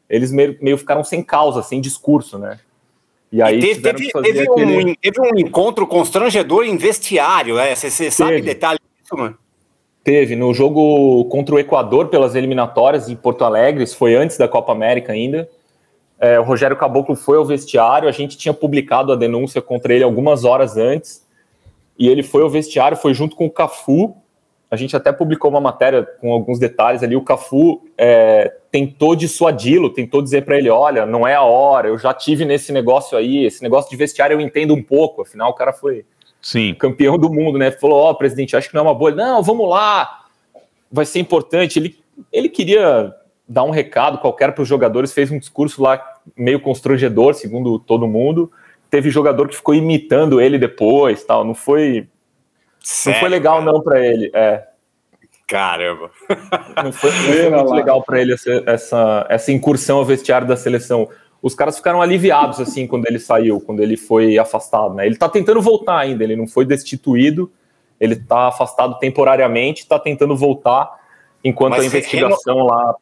eles 0.07 0.31
meio, 0.31 0.55
meio 0.61 0.77
ficaram 0.77 1.03
sem 1.03 1.23
causa, 1.23 1.63
sem 1.63 1.81
discurso, 1.81 2.37
né? 2.37 2.59
E 3.31 3.41
aí 3.41 3.57
e 3.57 3.61
teve, 3.61 3.81
teve, 3.81 4.11
teve, 4.11 4.41
aquele... 4.47 4.91
um, 4.91 4.95
teve, 5.01 5.21
um, 5.21 5.39
encontro 5.39 5.87
constrangedor 5.87 6.63
em 6.63 6.77
vestiário, 6.77 7.55
né? 7.55 7.73
Você, 7.73 7.89
você 7.89 8.11
sabe 8.11 8.39
detalhe 8.39 8.79
disso, 9.01 9.17
mano? 9.17 9.35
Teve, 10.03 10.35
no 10.35 10.53
jogo 10.53 11.25
contra 11.25 11.55
o 11.55 11.59
Equador 11.59 12.09
pelas 12.09 12.35
eliminatórias 12.35 13.09
em 13.09 13.15
Porto 13.15 13.43
Alegre, 13.43 13.83
isso 13.83 13.97
foi 13.97 14.13
antes 14.13 14.37
da 14.37 14.47
Copa 14.47 14.71
América 14.71 15.11
ainda. 15.11 15.49
É, 16.19 16.39
o 16.39 16.43
Rogério 16.43 16.77
Caboclo 16.77 17.15
foi 17.15 17.37
ao 17.37 17.45
vestiário, 17.45 18.07
a 18.07 18.11
gente 18.11 18.37
tinha 18.37 18.53
publicado 18.53 19.11
a 19.11 19.15
denúncia 19.15 19.61
contra 19.61 19.93
ele 19.93 20.03
algumas 20.03 20.43
horas 20.43 20.77
antes, 20.77 21.25
e 21.97 22.07
ele 22.07 22.23
foi 22.23 22.41
ao 22.41 22.49
vestiário, 22.49 22.97
foi 22.97 23.13
junto 23.13 23.35
com 23.35 23.45
o 23.45 23.51
Cafu, 23.51 24.15
a 24.69 24.75
gente 24.75 24.95
até 24.95 25.11
publicou 25.11 25.49
uma 25.49 25.61
matéria 25.61 26.03
com 26.03 26.33
alguns 26.33 26.59
detalhes 26.59 27.03
ali. 27.03 27.15
O 27.15 27.21
Cafu 27.21 27.81
é, 27.97 28.51
tentou 28.71 29.15
dissuadi-lo, 29.15 29.89
tentou 29.89 30.21
dizer 30.21 30.43
para 30.43 30.57
ele: 30.57 30.69
olha, 30.69 31.05
não 31.05 31.25
é 31.25 31.35
a 31.35 31.43
hora, 31.43 31.87
eu 31.87 31.97
já 31.97 32.13
tive 32.13 32.45
nesse 32.45 32.71
negócio 32.71 33.17
aí, 33.17 33.45
esse 33.45 33.61
negócio 33.61 33.89
de 33.89 33.95
vestiário 33.95 34.33
eu 34.33 34.41
entendo 34.41 34.73
um 34.73 34.83
pouco. 34.83 35.21
Afinal, 35.21 35.51
o 35.51 35.53
cara 35.53 35.71
foi 35.71 36.05
Sim. 36.41 36.73
campeão 36.73 37.17
do 37.17 37.31
mundo, 37.31 37.57
né? 37.57 37.71
Falou: 37.71 37.97
ó, 37.97 38.11
oh, 38.11 38.15
presidente, 38.15 38.55
acho 38.55 38.67
que 38.67 38.75
não 38.75 38.81
é 38.81 38.83
uma 38.85 38.93
boa. 38.93 39.11
Não, 39.11 39.41
vamos 39.41 39.69
lá, 39.69 40.25
vai 40.91 41.05
ser 41.05 41.19
importante. 41.19 41.79
Ele, 41.79 41.97
ele 42.31 42.49
queria 42.49 43.13
dar 43.47 43.63
um 43.63 43.69
recado 43.69 44.17
qualquer 44.17 44.53
para 44.53 44.61
os 44.61 44.67
jogadores, 44.67 45.13
fez 45.13 45.31
um 45.31 45.39
discurso 45.39 45.81
lá 45.81 46.01
meio 46.35 46.59
constrangedor, 46.59 47.33
segundo 47.33 47.77
todo 47.79 48.07
mundo. 48.07 48.51
Teve 48.89 49.09
jogador 49.09 49.47
que 49.47 49.55
ficou 49.55 49.75
imitando 49.75 50.41
ele 50.41 50.57
depois, 50.57 51.23
tal. 51.23 51.43
Não 51.43 51.53
foi 51.53 52.07
Sério, 52.85 53.15
não 53.15 53.19
foi 53.19 53.29
legal, 53.29 53.59
cara? 53.59 53.71
não, 53.71 53.81
para 53.81 54.05
ele. 54.05 54.31
É. 54.33 54.63
Caramba. 55.47 56.11
Não 56.83 56.91
foi, 56.91 57.11
não 57.11 57.19
foi 57.19 57.49
muito 57.49 57.73
legal 57.73 58.03
para 58.03 58.21
ele 58.21 58.33
essa, 58.33 58.63
essa, 58.65 59.25
essa 59.29 59.51
incursão 59.51 59.97
ao 59.97 60.05
vestiário 60.05 60.47
da 60.47 60.55
seleção. 60.55 61.09
Os 61.41 61.53
caras 61.53 61.77
ficaram 61.77 62.01
aliviados 62.01 62.59
assim 62.59 62.85
quando 62.87 63.07
ele 63.07 63.19
saiu, 63.19 63.59
quando 63.59 63.81
ele 63.81 63.97
foi 63.97 64.37
afastado. 64.37 64.93
Né? 64.95 65.05
Ele 65.05 65.15
está 65.15 65.29
tentando 65.29 65.61
voltar 65.61 65.99
ainda, 65.99 66.23
ele 66.23 66.35
não 66.35 66.47
foi 66.47 66.65
destituído, 66.65 67.51
ele 67.99 68.13
está 68.13 68.47
afastado 68.47 68.97
temporariamente, 68.99 69.81
está 69.81 69.99
tentando 69.99 70.35
voltar 70.35 70.99
enquanto 71.43 71.71
Mas 71.71 71.83
a 71.83 71.85
investigação 71.85 72.55
reno... 72.55 72.67
lá. 72.67 72.95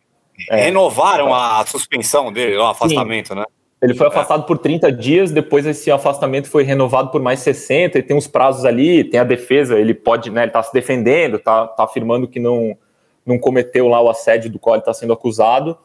É, 0.49 0.65
renovaram 0.65 1.33
a 1.33 1.65
suspensão 1.65 2.31
dele, 2.31 2.57
o 2.57 2.65
afastamento, 2.65 3.29
Sim. 3.29 3.35
né? 3.35 3.45
Ele 3.83 3.93
foi 3.93 4.07
afastado 4.07 4.43
é. 4.43 4.45
por 4.45 4.57
30 4.57 4.89
dias, 4.93 5.29
depois 5.29 5.65
esse 5.65 5.91
afastamento 5.91 6.49
foi 6.49 6.63
renovado 6.63 7.09
por 7.09 7.21
mais 7.21 7.41
60, 7.41 7.99
e 7.99 8.01
tem 8.01 8.15
uns 8.15 8.27
prazos 8.27 8.63
ali, 8.63 9.03
tem 9.03 9.19
a 9.19 9.25
defesa, 9.25 9.77
ele 9.77 9.93
pode, 9.93 10.29
né, 10.29 10.43
ele 10.43 10.51
tá 10.51 10.63
se 10.63 10.71
defendendo, 10.71 11.37
tá, 11.37 11.67
tá 11.67 11.83
afirmando 11.83 12.25
que 12.25 12.39
não, 12.39 12.77
não 13.25 13.37
cometeu 13.37 13.89
lá 13.89 14.01
o 14.01 14.09
assédio 14.09 14.49
do 14.49 14.57
qual 14.57 14.75
ele 14.75 14.83
está 14.83 14.93
sendo 14.93 15.11
acusado, 15.11 15.77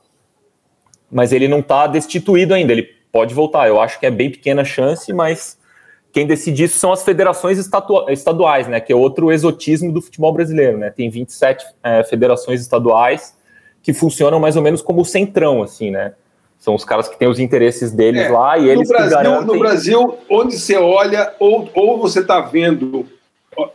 mas 1.10 1.32
ele 1.32 1.48
não 1.48 1.58
está 1.58 1.88
destituído 1.88 2.54
ainda, 2.54 2.70
ele 2.70 2.88
pode 3.10 3.34
voltar. 3.34 3.66
Eu 3.66 3.80
acho 3.80 3.98
que 3.98 4.06
é 4.06 4.10
bem 4.12 4.30
pequena 4.30 4.64
chance, 4.64 5.12
mas 5.12 5.58
quem 6.12 6.24
decide 6.24 6.64
isso 6.64 6.78
são 6.78 6.92
as 6.92 7.02
federações 7.02 7.58
estaduais, 7.58 8.68
né, 8.68 8.78
que 8.78 8.92
é 8.92 8.96
outro 8.96 9.32
exotismo 9.32 9.90
do 9.92 10.00
futebol 10.00 10.32
brasileiro, 10.32 10.78
né, 10.78 10.88
tem 10.90 11.10
27 11.10 11.66
é, 11.82 12.04
federações 12.04 12.60
estaduais 12.60 13.36
que 13.82 13.92
funcionam 13.92 14.38
mais 14.40 14.56
ou 14.56 14.62
menos 14.62 14.82
como 14.82 15.00
o 15.00 15.04
centrão, 15.04 15.62
assim, 15.62 15.90
né, 15.90 16.14
são 16.58 16.74
os 16.74 16.84
caras 16.84 17.08
que 17.08 17.18
têm 17.18 17.28
os 17.28 17.38
interesses 17.38 17.92
deles 17.92 18.22
é, 18.22 18.28
lá 18.28 18.58
e 18.58 18.68
eles 18.68 18.88
no 18.88 18.94
Brasil, 18.94 19.16
garantem... 19.16 19.46
No 19.46 19.58
Brasil, 19.58 20.18
onde 20.28 20.58
você 20.58 20.76
olha, 20.76 21.32
ou, 21.38 21.70
ou 21.74 21.98
você 21.98 22.20
está 22.20 22.40
vendo 22.40 23.06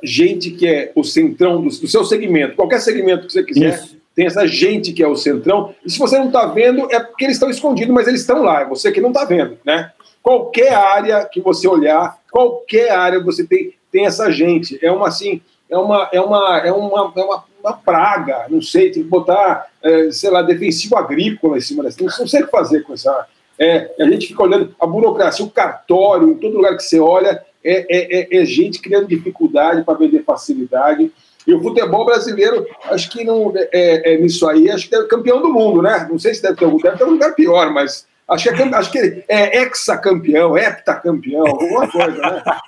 gente 0.01 0.51
que 0.51 0.67
é 0.67 0.91
o 0.95 1.03
centrão 1.03 1.61
do, 1.61 1.69
do, 1.69 1.87
seu 1.87 2.03
segmento, 2.03 2.55
qualquer 2.55 2.79
segmento 2.79 3.27
que 3.27 3.33
você 3.33 3.43
quiser, 3.43 3.75
Isso. 3.75 3.97
tem 4.15 4.25
essa 4.25 4.45
gente 4.47 4.93
que 4.93 5.03
é 5.03 5.07
o 5.07 5.15
centrão. 5.15 5.73
E 5.85 5.89
se 5.89 5.99
você 5.99 6.17
não 6.17 6.27
está 6.27 6.45
vendo, 6.45 6.87
é 6.91 6.99
porque 6.99 7.25
eles 7.25 7.35
estão 7.35 7.49
escondidos, 7.49 7.93
mas 7.93 8.07
eles 8.07 8.21
estão 8.21 8.43
lá. 8.43 8.61
É 8.61 8.65
você 8.65 8.91
que 8.91 9.01
não 9.01 9.09
está 9.09 9.25
vendo, 9.25 9.57
né? 9.65 9.91
Qualquer 10.21 10.73
área 10.73 11.25
que 11.25 11.41
você 11.41 11.67
olhar, 11.67 12.17
qualquer 12.31 12.91
área 12.91 13.21
você 13.21 13.45
tem, 13.45 13.73
tem 13.91 14.05
essa 14.05 14.31
gente. 14.31 14.79
É 14.81 14.91
uma 14.91 15.07
assim, 15.07 15.41
é 15.69 15.77
uma, 15.77 16.09
é 16.13 16.21
uma, 16.21 16.59
é 16.59 16.71
uma, 16.71 17.13
é 17.15 17.21
uma 17.21 17.43
uma 17.63 17.73
praga, 17.73 18.45
não 18.49 18.61
sei, 18.61 18.91
tem 18.91 19.03
que 19.03 19.09
botar, 19.09 19.67
é, 19.81 20.11
sei 20.11 20.29
lá, 20.29 20.41
defensivo 20.41 20.97
agrícola 20.97 21.57
em 21.57 21.61
cima 21.61 21.83
dessa, 21.83 22.03
não, 22.03 22.27
sei 22.27 22.41
o 22.41 22.45
que 22.45 22.51
fazer 22.51 22.81
com 22.81 22.93
essa. 22.93 23.25
É, 23.57 23.91
a 23.99 24.05
gente 24.05 24.27
fica 24.27 24.43
olhando 24.43 24.75
a 24.79 24.85
burocracia, 24.85 25.45
o 25.45 25.49
cartório, 25.49 26.31
em 26.31 26.35
todo 26.35 26.57
lugar 26.57 26.75
que 26.75 26.83
você 26.83 26.99
olha, 26.99 27.41
é, 27.63 27.85
é, 27.89 28.37
é, 28.37 28.41
é 28.41 28.45
gente 28.45 28.81
criando 28.81 29.07
dificuldade 29.07 29.83
para 29.83 29.97
vender 29.97 30.23
facilidade. 30.23 31.11
E 31.45 31.53
o 31.53 31.61
futebol 31.61 32.05
brasileiro, 32.05 32.65
acho 32.85 33.09
que 33.09 33.23
não 33.23 33.53
é, 33.55 34.13
é, 34.13 34.17
nisso 34.17 34.47
aí, 34.47 34.69
acho 34.69 34.89
que 34.89 34.95
é 34.95 35.03
campeão 35.03 35.41
do 35.41 35.49
mundo, 35.51 35.81
né? 35.81 36.07
Não 36.09 36.17
sei 36.17 36.33
se 36.33 36.41
deve 36.41 36.55
ter 36.55 36.65
algum, 36.65 36.77
deve 36.77 36.97
ter 36.97 37.03
um 37.03 37.11
lugar 37.11 37.33
pior, 37.35 37.71
mas 37.71 38.05
Acho 38.27 38.53
que 38.55 38.61
é, 38.61 38.75
acho 38.75 38.91
que 38.91 39.23
é 39.27 39.61
hexacampeão, 39.61 40.57
heptacampeão, 40.57 41.45
alguma 41.45 41.87
coisa, 41.89 42.21
né? 42.21 42.43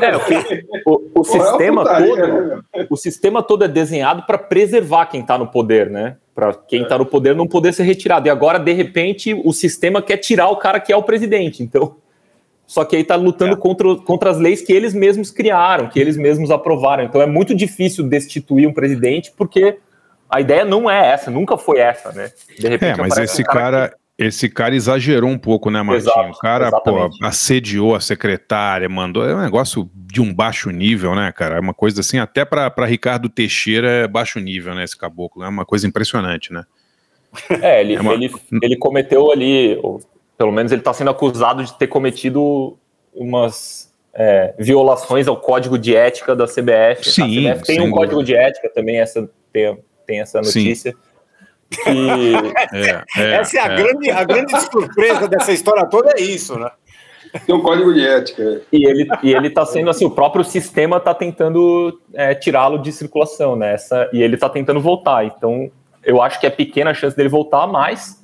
É, 0.00 0.16
o, 0.86 1.10
o, 1.14 1.20
o 1.20 1.24
sistema 1.24 1.82
putaria, 1.82 2.16
todo, 2.16 2.46
né? 2.46 2.86
o 2.90 2.96
sistema 2.96 3.42
todo 3.42 3.64
é 3.64 3.68
desenhado 3.68 4.24
para 4.24 4.36
preservar 4.36 5.06
quem 5.06 5.20
está 5.20 5.38
no 5.38 5.46
poder, 5.46 5.88
né? 5.88 6.16
Para 6.34 6.52
quem 6.54 6.82
está 6.82 6.98
no 6.98 7.06
poder 7.06 7.34
não 7.34 7.46
poder 7.46 7.72
ser 7.72 7.84
retirado. 7.84 8.26
E 8.26 8.30
agora, 8.30 8.58
de 8.58 8.72
repente, 8.72 9.32
o 9.32 9.52
sistema 9.52 10.02
quer 10.02 10.16
tirar 10.16 10.48
o 10.48 10.56
cara 10.56 10.80
que 10.80 10.92
é 10.92 10.96
o 10.96 11.02
presidente. 11.02 11.62
Então, 11.62 11.96
só 12.66 12.84
que 12.84 12.96
aí 12.96 13.02
está 13.02 13.14
lutando 13.14 13.54
é. 13.54 13.56
contra, 13.56 13.94
contra 13.96 14.30
as 14.30 14.38
leis 14.38 14.62
que 14.62 14.72
eles 14.72 14.94
mesmos 14.94 15.30
criaram, 15.30 15.88
que 15.88 16.00
eles 16.00 16.16
mesmos 16.16 16.50
aprovaram. 16.50 17.04
Então, 17.04 17.20
é 17.20 17.26
muito 17.26 17.54
difícil 17.54 18.04
destituir 18.04 18.66
um 18.66 18.72
presidente 18.72 19.32
porque 19.36 19.78
a 20.28 20.40
ideia 20.40 20.64
não 20.64 20.90
é 20.90 21.12
essa, 21.12 21.30
nunca 21.30 21.56
foi 21.56 21.78
essa, 21.78 22.10
né? 22.12 22.32
De 22.58 22.66
repente, 22.66 22.98
é, 22.98 23.02
mas 23.02 23.16
esse 23.18 23.42
um 23.42 23.44
cara, 23.44 23.88
cara 23.88 24.01
esse 24.26 24.48
cara 24.48 24.74
exagerou 24.74 25.30
um 25.30 25.38
pouco, 25.38 25.70
né, 25.70 25.82
Martinho? 25.82 26.10
Exato, 26.10 26.30
o 26.30 26.38
cara, 26.38 26.70
pô, 26.70 27.10
assediou 27.22 27.94
a 27.94 28.00
secretária, 28.00 28.88
mandou. 28.88 29.28
É 29.28 29.34
um 29.34 29.40
negócio 29.40 29.90
de 29.94 30.20
um 30.20 30.32
baixo 30.32 30.70
nível, 30.70 31.14
né, 31.14 31.32
cara? 31.32 31.56
É 31.56 31.60
uma 31.60 31.74
coisa 31.74 32.00
assim, 32.00 32.18
até 32.18 32.44
para 32.44 32.86
Ricardo 32.86 33.28
Teixeira 33.28 33.88
é 33.88 34.08
baixo 34.08 34.38
nível, 34.38 34.74
né, 34.74 34.84
esse 34.84 34.96
caboclo. 34.96 35.42
É 35.42 35.48
uma 35.48 35.64
coisa 35.64 35.86
impressionante, 35.86 36.52
né? 36.52 36.64
É, 37.62 37.80
ele, 37.80 37.94
é 37.94 38.00
uma... 38.00 38.12
ele, 38.12 38.30
ele 38.62 38.76
cometeu 38.76 39.32
ali, 39.32 39.80
pelo 40.36 40.52
menos 40.52 40.70
ele 40.70 40.82
está 40.82 40.92
sendo 40.92 41.10
acusado 41.10 41.64
de 41.64 41.72
ter 41.78 41.86
cometido 41.86 42.76
umas 43.14 43.90
é, 44.14 44.54
violações 44.58 45.26
ao 45.26 45.38
código 45.38 45.78
de 45.78 45.96
ética 45.96 46.36
da 46.36 46.46
CBF. 46.46 47.10
Sim, 47.10 47.48
a 47.48 47.54
CBF 47.54 47.66
tem 47.66 47.80
um 47.80 47.84
dúvida. 47.84 47.96
código 47.96 48.22
de 48.22 48.34
ética 48.34 48.68
também, 48.74 49.00
essa, 49.00 49.28
tem, 49.50 49.78
tem 50.06 50.20
essa 50.20 50.42
notícia. 50.42 50.92
Sim 50.92 51.11
que... 51.76 52.32
É, 52.72 53.22
é, 53.22 53.34
Essa 53.34 53.58
é 53.58 53.60
a, 53.60 53.72
é. 53.72 53.76
Grande, 53.76 54.10
a 54.10 54.24
grande 54.24 54.60
surpresa 54.60 55.28
dessa 55.28 55.52
história 55.52 55.84
toda, 55.86 56.12
é 56.16 56.22
isso, 56.22 56.58
né? 56.58 56.70
Tem 57.46 57.54
um 57.54 57.60
código 57.60 57.92
de 57.92 58.06
ética. 58.06 58.62
E 58.70 58.86
ele 58.86 59.08
e 59.22 59.34
ele 59.34 59.48
está 59.48 59.64
sendo 59.64 59.88
assim, 59.88 60.04
o 60.04 60.10
próprio 60.10 60.44
sistema 60.44 60.98
está 60.98 61.14
tentando 61.14 61.98
é, 62.12 62.34
tirá-lo 62.34 62.78
de 62.78 62.92
circulação, 62.92 63.56
né? 63.56 63.74
Essa, 63.74 64.08
e 64.12 64.22
ele 64.22 64.34
está 64.34 64.48
tentando 64.48 64.80
voltar. 64.80 65.24
Então, 65.24 65.70
eu 66.04 66.20
acho 66.20 66.38
que 66.38 66.46
é 66.46 66.50
pequena 66.50 66.90
a 66.90 66.94
chance 66.94 67.16
dele 67.16 67.28
voltar, 67.28 67.66
mas 67.66 68.22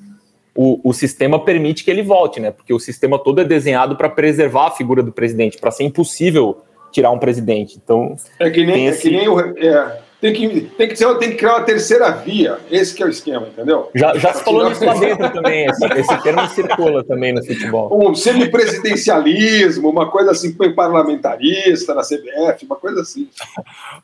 o, 0.54 0.80
o 0.82 0.92
sistema 0.92 1.42
permite 1.42 1.84
que 1.84 1.90
ele 1.90 2.02
volte, 2.02 2.40
né? 2.40 2.50
Porque 2.50 2.74
o 2.74 2.78
sistema 2.78 3.18
todo 3.18 3.40
é 3.40 3.44
desenhado 3.44 3.96
para 3.96 4.08
preservar 4.08 4.66
a 4.66 4.70
figura 4.72 5.02
do 5.02 5.12
presidente, 5.12 5.56
para 5.56 5.70
ser 5.70 5.84
impossível 5.84 6.62
tirar 6.90 7.10
um 7.10 7.18
presidente. 7.18 7.78
Então, 7.82 8.16
é 8.38 8.50
que 8.50 8.64
nem, 8.64 8.86
esse... 8.86 9.08
é 9.08 9.10
que 9.10 9.16
nem 9.16 9.28
o, 9.28 9.40
é, 9.40 10.00
tem 10.20 10.32
que, 10.32 10.60
tem, 10.76 10.88
que 10.88 10.96
ser, 10.96 11.16
tem 11.18 11.30
que 11.30 11.36
criar 11.36 11.56
uma 11.56 11.64
terceira 11.64 12.10
via. 12.10 12.58
Esse 12.70 12.94
que 12.94 13.02
é 13.02 13.06
o 13.06 13.08
esquema, 13.08 13.46
entendeu? 13.46 13.88
Já, 13.94 14.16
já 14.18 14.34
se 14.34 14.42
falou 14.42 14.68
nisso 14.68 14.84
lá 14.84 14.94
dentro 14.94 15.30
também. 15.30 15.66
Esse, 15.66 15.84
esse 15.86 16.22
termo 16.22 16.48
circula 16.48 17.04
também 17.04 17.32
no 17.32 17.44
futebol. 17.44 17.88
Um 17.92 18.14
semipresidencialismo, 18.14 19.88
uma 19.88 20.10
coisa 20.10 20.32
assim, 20.32 20.52
parlamentarista 20.74 21.94
na 21.94 22.02
CBF, 22.02 22.66
uma 22.66 22.76
coisa 22.76 23.02
assim. 23.02 23.28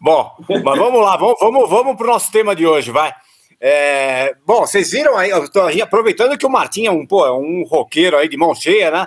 Bom, 0.00 0.30
mas 0.48 0.78
vamos 0.78 1.00
lá, 1.00 1.16
vamos, 1.16 1.36
vamos, 1.40 1.68
vamos 1.70 1.96
para 1.96 2.06
o 2.06 2.10
nosso 2.10 2.30
tema 2.30 2.54
de 2.54 2.64
hoje, 2.64 2.92
vai. 2.92 3.12
É, 3.60 4.36
bom, 4.46 4.60
vocês 4.60 4.90
viram 4.92 5.16
aí, 5.16 5.30
eu 5.30 5.50
tô 5.50 5.62
aí 5.62 5.80
aproveitando 5.80 6.36
que 6.38 6.46
o 6.46 6.50
Martim 6.50 6.86
é 6.86 6.90
um, 6.90 7.06
pô, 7.06 7.26
é 7.26 7.32
um 7.32 7.64
roqueiro 7.64 8.16
aí 8.16 8.28
de 8.28 8.36
mão 8.36 8.54
cheia, 8.54 8.90
né? 8.90 9.06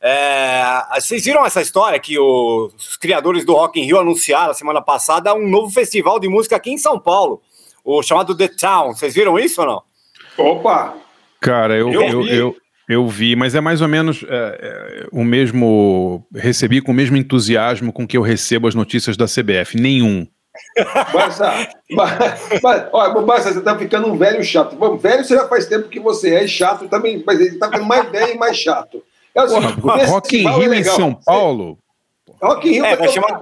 É, 0.00 0.82
vocês 0.94 1.24
viram 1.24 1.44
essa 1.44 1.62
história 1.62 1.98
que 1.98 2.18
os 2.18 2.96
criadores 2.98 3.44
do 3.44 3.54
Rock 3.54 3.80
in 3.80 3.84
Rio 3.84 3.98
anunciaram 3.98 4.52
semana 4.54 4.82
passada 4.82 5.34
um 5.34 5.48
novo 5.48 5.72
festival 5.72 6.20
de 6.20 6.28
música 6.28 6.56
aqui 6.56 6.70
em 6.70 6.78
São 6.78 6.98
Paulo, 6.98 7.40
o 7.84 8.02
chamado 8.02 8.36
The 8.36 8.48
Town. 8.48 8.94
Vocês 8.94 9.14
viram 9.14 9.38
isso 9.38 9.60
ou 9.60 9.66
não? 9.66 9.82
Opa! 10.36 10.94
Cara, 11.40 11.76
eu, 11.76 11.92
eu, 11.92 12.02
eu, 12.02 12.22
vi. 12.22 12.36
eu, 12.36 12.56
eu 12.88 13.06
vi, 13.08 13.36
mas 13.36 13.54
é 13.54 13.60
mais 13.60 13.80
ou 13.80 13.88
menos 13.88 14.24
é, 14.28 14.28
é, 14.28 15.06
o 15.12 15.24
mesmo. 15.24 16.24
Recebi 16.34 16.80
com 16.80 16.92
o 16.92 16.94
mesmo 16.94 17.16
entusiasmo 17.16 17.92
com 17.92 18.06
que 18.06 18.16
eu 18.16 18.22
recebo 18.22 18.68
as 18.68 18.74
notícias 18.74 19.16
da 19.16 19.26
CBF. 19.26 19.76
Nenhum. 19.76 20.26
Barça, 21.12 21.68
Barça, 21.94 22.88
olha, 22.92 23.20
Barça, 23.22 23.52
você 23.52 23.60
tá 23.60 23.76
ficando 23.76 24.08
um 24.08 24.16
velho 24.16 24.42
chato. 24.42 24.76
Bom, 24.76 24.96
velho 24.96 25.24
você 25.24 25.34
já 25.34 25.46
faz 25.48 25.66
tempo 25.66 25.88
que 25.88 26.00
você 26.00 26.34
é 26.34 26.46
chato 26.46 26.88
também, 26.88 27.22
mas 27.26 27.40
ele 27.40 27.58
tá 27.58 27.66
ficando 27.66 27.84
mais 27.84 28.10
velho 28.10 28.34
e 28.34 28.38
mais 28.38 28.56
chato. 28.56 29.02
É 29.36 29.40
assim, 29.40 29.80
Porra, 29.80 30.06
Rock 30.06 30.36
in 30.42 30.48
Rio 30.48 30.72
é 30.72 30.78
em 30.78 30.84
São 30.84 31.14
Paulo? 31.14 31.78
Rock 32.42 32.68
in 32.68 32.72
Rio 32.72 32.84
é, 32.86 32.96
vai 32.96 33.08
chamar... 33.08 33.40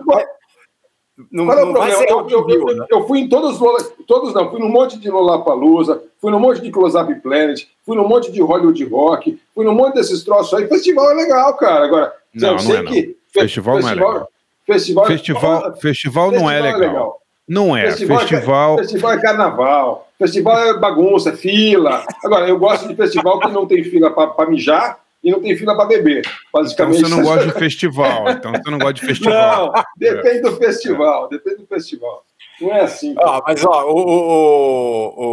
Não, 1.31 1.47
Qual 1.47 1.59
é 1.59 1.63
o 1.63 1.67
não 1.67 1.73
vai 1.75 1.91
problema? 1.93 1.97
ser 1.99 2.11
Eu, 2.11 2.17
Rock 2.19 2.33
eu, 2.33 2.49
eu- 2.69 2.77
né? 2.77 2.87
eu 2.91 3.07
fui 3.07 3.21
em 3.21 3.29
todos 3.29 3.53
os 3.55 3.61
Lola- 3.61 3.79
todos 4.05 4.35
não, 4.35 4.51
fui 4.51 4.59
num 4.59 4.69
monte 4.69 4.99
de 4.99 5.09
Lollapalooza, 5.09 6.03
fui 6.21 6.33
num 6.33 6.41
monte 6.41 6.61
de 6.61 6.73
Close 6.73 6.97
Up 6.99 7.15
Planet, 7.21 7.63
fui 7.87 7.97
num 7.97 8.09
monte 8.09 8.33
de 8.33 8.43
Hollywood 8.43 8.85
Rock, 8.87 9.41
fui 9.55 9.65
num 9.65 9.75
monte 9.75 9.95
desses 9.95 10.25
troços 10.25 10.55
aí. 10.59 10.67
Festival 10.67 11.13
é 11.13 11.15
legal, 11.15 11.55
cara. 11.57 11.85
Agora, 11.85 12.13
Não, 12.35 12.49
eu 12.49 12.53
não 12.55 12.59
sei 12.59 12.77
é, 12.77 12.83
não. 12.83 12.91
que 12.93 13.03
fe- 13.33 13.41
Festival 13.43 13.79
não 13.79 13.89
é 13.89 13.95
legal. 13.95 14.29
Festival, 14.67 15.07
Festival, 15.07 15.77
festival 15.77 16.33
não 16.33 16.51
é 16.51 16.61
legal. 16.61 17.21
Não 17.47 17.77
é. 17.77 17.91
Festival, 17.91 18.19
Festival. 18.21 18.75
é, 18.75 18.79
festival 18.79 19.13
é 19.13 19.21
carnaval, 19.21 20.09
festival 20.19 20.59
é 20.59 20.79
bagunça, 20.81 21.29
é 21.31 21.37
fila. 21.37 22.03
Agora, 22.25 22.49
eu 22.49 22.59
gosto 22.59 22.89
de 22.89 22.97
festival 22.97 23.39
que 23.39 23.49
não 23.53 23.67
tem 23.67 23.85
fila 23.85 24.11
para 24.11 24.51
mijar 24.51 24.99
e 25.25 25.31
não 25.33 25.41
tem 25.41 25.57
fila 25.57 25.75
para 25.75 25.87
beber. 25.87 26.21
Então 26.21 26.63
Basicamente. 26.63 27.01
você 27.03 27.09
não 27.09 27.23
gosta 27.23 27.47
de 27.47 27.53
festival. 27.59 28.31
Então 28.31 28.53
você 28.53 28.71
não 28.71 28.79
gosta 28.79 28.93
de 28.95 29.01
festival. 29.07 29.73
Não, 29.75 29.83
depende 29.97 30.41
do 30.43 30.57
festival, 30.57 31.29
depende 31.29 31.57
do 31.57 31.67
festival. 31.67 32.23
Não 32.61 32.73
é 32.73 32.83
assim. 32.83 33.15
Ó, 33.19 33.43
mas 33.47 33.65
ó, 33.65 33.85
o, 33.87 33.97
o, 33.99 35.15
o- 35.19 35.25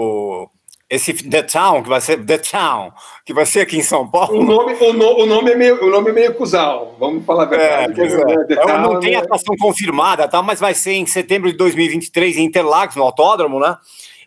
o- 0.44 0.50
esse 0.90 1.14
The 1.14 1.44
Town, 1.44 1.84
que 1.84 1.88
vai 1.90 2.02
ser 2.02 2.18
The 2.26 2.38
Town, 2.40 2.92
que 3.26 3.34
vai 3.34 3.46
ser 3.46 3.62
aqui 3.62 3.78
em 3.78 3.82
São 3.82 4.02
O 4.02 4.12
Paulo. 4.12 4.44
nome, 4.44 4.74
o, 4.74 4.92
no- 4.92 5.20
o 5.22 5.26
nome 5.26 5.52
é 5.52 5.56
meio, 5.56 5.82
o 5.86 5.90
nome 5.90 6.10
é 6.10 6.14
meio 6.14 6.34
cuzal, 6.34 6.96
vamos 7.00 7.24
falar 7.26 7.44
a 7.50 7.56
É, 7.56 7.88
verdade. 7.88 8.02
né? 8.26 8.34
é. 8.34 8.44
The 8.46 8.54
É, 8.56 8.58
Town, 8.58 8.82
não 8.82 9.00
tem 9.00 9.12
né? 9.12 9.18
atuação 9.20 9.56
confirmada, 9.58 10.28
tá? 10.28 10.42
mas 10.42 10.60
vai 10.60 10.74
ser 10.74 10.92
em 10.94 11.06
setembro 11.06 11.50
de 11.50 11.56
2023 11.58 12.36
em 12.38 12.44
Interlagos, 12.44 12.96
no 12.98 13.04
Autódromo, 13.04 13.60
né? 13.60 13.78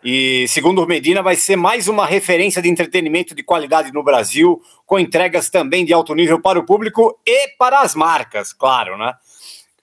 E 0.05 0.47
segundo 0.49 0.83
o 0.83 0.87
Medina, 0.87 1.23
vai 1.23 1.35
ser 1.35 1.57
mais 1.57 1.89
uma 1.89 2.05
referência 2.05 2.61
de 2.61 2.69
entretenimento 2.69 3.35
de 3.35 3.43
qualidade 3.43 3.91
no 3.91 4.03
Brasil, 4.03 4.61
com 4.85 4.99
entregas 4.99 5.49
também 5.49 5.83
de 5.83 5.95
alto 5.95 6.15
nível 6.15 6.39
para 6.43 6.59
o 6.59 6.67
público 6.67 7.19
e 7.27 7.49
para 7.57 7.81
as 7.81 7.95
marcas, 7.95 8.53
claro, 8.53 8.99
né? 8.99 9.15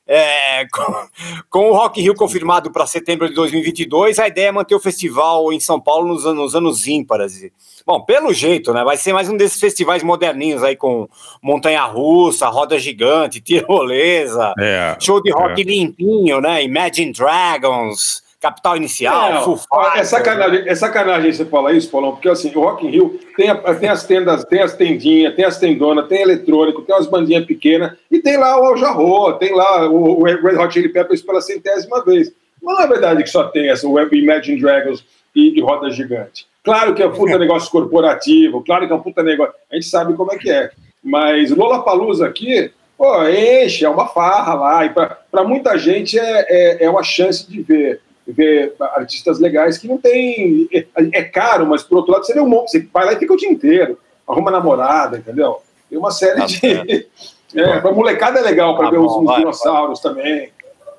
É, 0.05 0.67
com, 0.71 1.07
com 1.49 1.69
o 1.69 1.73
Rock 1.73 1.99
Rio 2.01 2.13
confirmado 2.13 2.71
para 2.71 2.85
setembro 2.85 3.27
de 3.27 3.33
2022, 3.33 4.19
a 4.19 4.27
ideia 4.27 4.49
é 4.49 4.51
manter 4.51 4.75
o 4.75 4.79
festival 4.79 5.51
em 5.51 5.59
São 5.59 5.79
Paulo 5.79 6.07
nos 6.07 6.23
anos, 6.23 6.37
nos 6.39 6.55
anos 6.55 6.87
ímpares. 6.87 7.49
Bom, 7.83 8.03
pelo 8.05 8.31
jeito, 8.31 8.73
né? 8.73 8.83
Vai 8.83 8.97
ser 8.97 9.13
mais 9.13 9.27
um 9.27 9.35
desses 9.35 9.59
festivais 9.59 10.03
moderninhos 10.03 10.63
aí 10.63 10.75
com 10.75 11.07
montanha-russa, 11.41 12.47
roda 12.47 12.77
gigante, 12.77 13.41
tirolesa, 13.41 14.53
É. 14.59 14.95
show 14.99 15.19
de 15.19 15.31
rock 15.31 15.63
limpinho, 15.63 16.39
né? 16.41 16.63
Imagine 16.63 17.11
Dragons, 17.11 18.20
Capital 18.41 18.75
Inicial, 18.75 19.33
Não, 19.33 19.59
ó, 19.71 19.91
é 19.95 20.03
sacanagem, 20.03 20.67
é 20.67 20.73
sacanagem 20.73 21.31
você 21.31 21.45
falar 21.45 21.73
isso, 21.73 21.91
Paulão, 21.91 22.13
porque 22.13 22.27
assim, 22.27 22.51
o 22.55 22.59
Rock 22.61 22.87
in 22.87 22.89
Rio 22.89 23.19
tem, 23.37 23.49
a- 23.51 23.55
tem 23.75 23.87
as 23.87 24.03
tendas, 24.03 24.43
tem 24.45 24.61
as 24.61 24.73
tendinhas, 24.73 25.35
tem 25.35 25.45
as 25.45 25.59
tendonas, 25.59 26.07
tem 26.07 26.21
eletrônico, 26.23 26.81
tem 26.81 26.95
umas 26.95 27.05
bandinhas 27.05 27.45
pequenas, 27.45 27.91
e 28.09 28.19
tem 28.19 28.37
lá 28.37 28.59
o 28.59 28.65
Al 28.65 28.77
Jarreau, 28.77 29.33
tem 29.33 29.53
lá 29.55 29.87
o, 29.87 30.19
o 30.19 30.23
Red 30.23 30.57
Hot 30.57 30.73
Chili 30.73 30.89
Peppers 30.89 31.21
pela 31.21 31.39
centésima 31.39 32.03
vez. 32.03 32.31
Mas 32.63 32.75
não 32.77 32.83
é 32.83 32.87
verdade 32.87 33.21
que 33.23 33.29
só 33.29 33.43
tem 33.45 33.69
essa, 33.69 33.87
o 33.87 33.99
Imagine 33.99 34.59
Dragons 34.59 35.05
e, 35.35 35.57
e 35.57 35.61
roda 35.61 35.91
gigante. 35.91 36.47
Claro 36.63 36.95
que 36.95 37.03
é 37.03 37.07
um 37.07 37.11
puta 37.11 37.37
negócio 37.39 37.69
corporativo, 37.71 38.63
claro 38.63 38.87
que 38.87 38.91
é 38.93 38.95
um 38.95 39.01
puta 39.01 39.21
negócio, 39.21 39.53
a 39.71 39.75
gente 39.75 39.85
sabe 39.85 40.13
como 40.15 40.33
é 40.33 40.37
que 40.37 40.49
é. 40.49 40.71
Mas 41.03 41.51
o 41.51 41.55
Lollapalooza 41.55 42.25
aqui, 42.25 42.71
pô, 42.97 43.23
enche, 43.27 43.85
é 43.85 43.89
uma 43.89 44.07
farra 44.07 44.53
lá, 44.55 44.85
e 44.85 44.89
para 44.89 45.43
muita 45.43 45.77
gente 45.77 46.17
é, 46.19 46.45
é, 46.49 46.85
é 46.85 46.89
uma 46.89 47.03
chance 47.03 47.47
de 47.49 47.61
ver 47.61 48.01
ver 48.31 48.73
artistas 48.79 49.39
legais 49.39 49.77
que 49.77 49.87
não 49.87 49.97
tem. 49.97 50.67
É, 50.73 50.85
é 51.13 51.23
caro, 51.23 51.65
mas 51.67 51.83
por 51.83 51.97
outro 51.97 52.11
lado, 52.13 52.25
você 52.25 52.33
vê 52.33 52.39
um 52.41 52.47
monte, 52.49 52.71
você 52.71 52.87
vai 52.93 53.05
lá 53.05 53.13
e 53.13 53.17
fica 53.19 53.33
o 53.33 53.37
dia 53.37 53.49
inteiro, 53.49 53.97
arruma 54.27 54.49
namorada, 54.51 55.17
entendeu? 55.17 55.61
Tem 55.89 55.97
uma 55.99 56.11
série 56.11 56.39
Tá 56.39 56.45
de. 56.45 57.07
É, 57.53 57.81
pra 57.81 57.91
molecada 57.91 58.39
é 58.39 58.41
legal 58.43 58.77
para 58.77 58.85
Tá 58.85 58.91
ver 58.91 58.97
bom, 58.99 59.05
os, 59.07 59.15
os 59.17 59.25
vai, 59.25 59.39
dinossauros 59.39 59.99
também. 59.99 60.49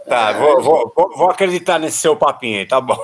Tá, 0.06 0.32
vou, 0.32 0.60
vou, 0.60 0.92
vou- 1.16 1.30
acreditar 1.30 1.78
nesse 1.78 1.96
seu 1.96 2.14
papinho 2.14 2.58
aí, 2.58 2.66
tá 2.66 2.78
bom. 2.78 2.98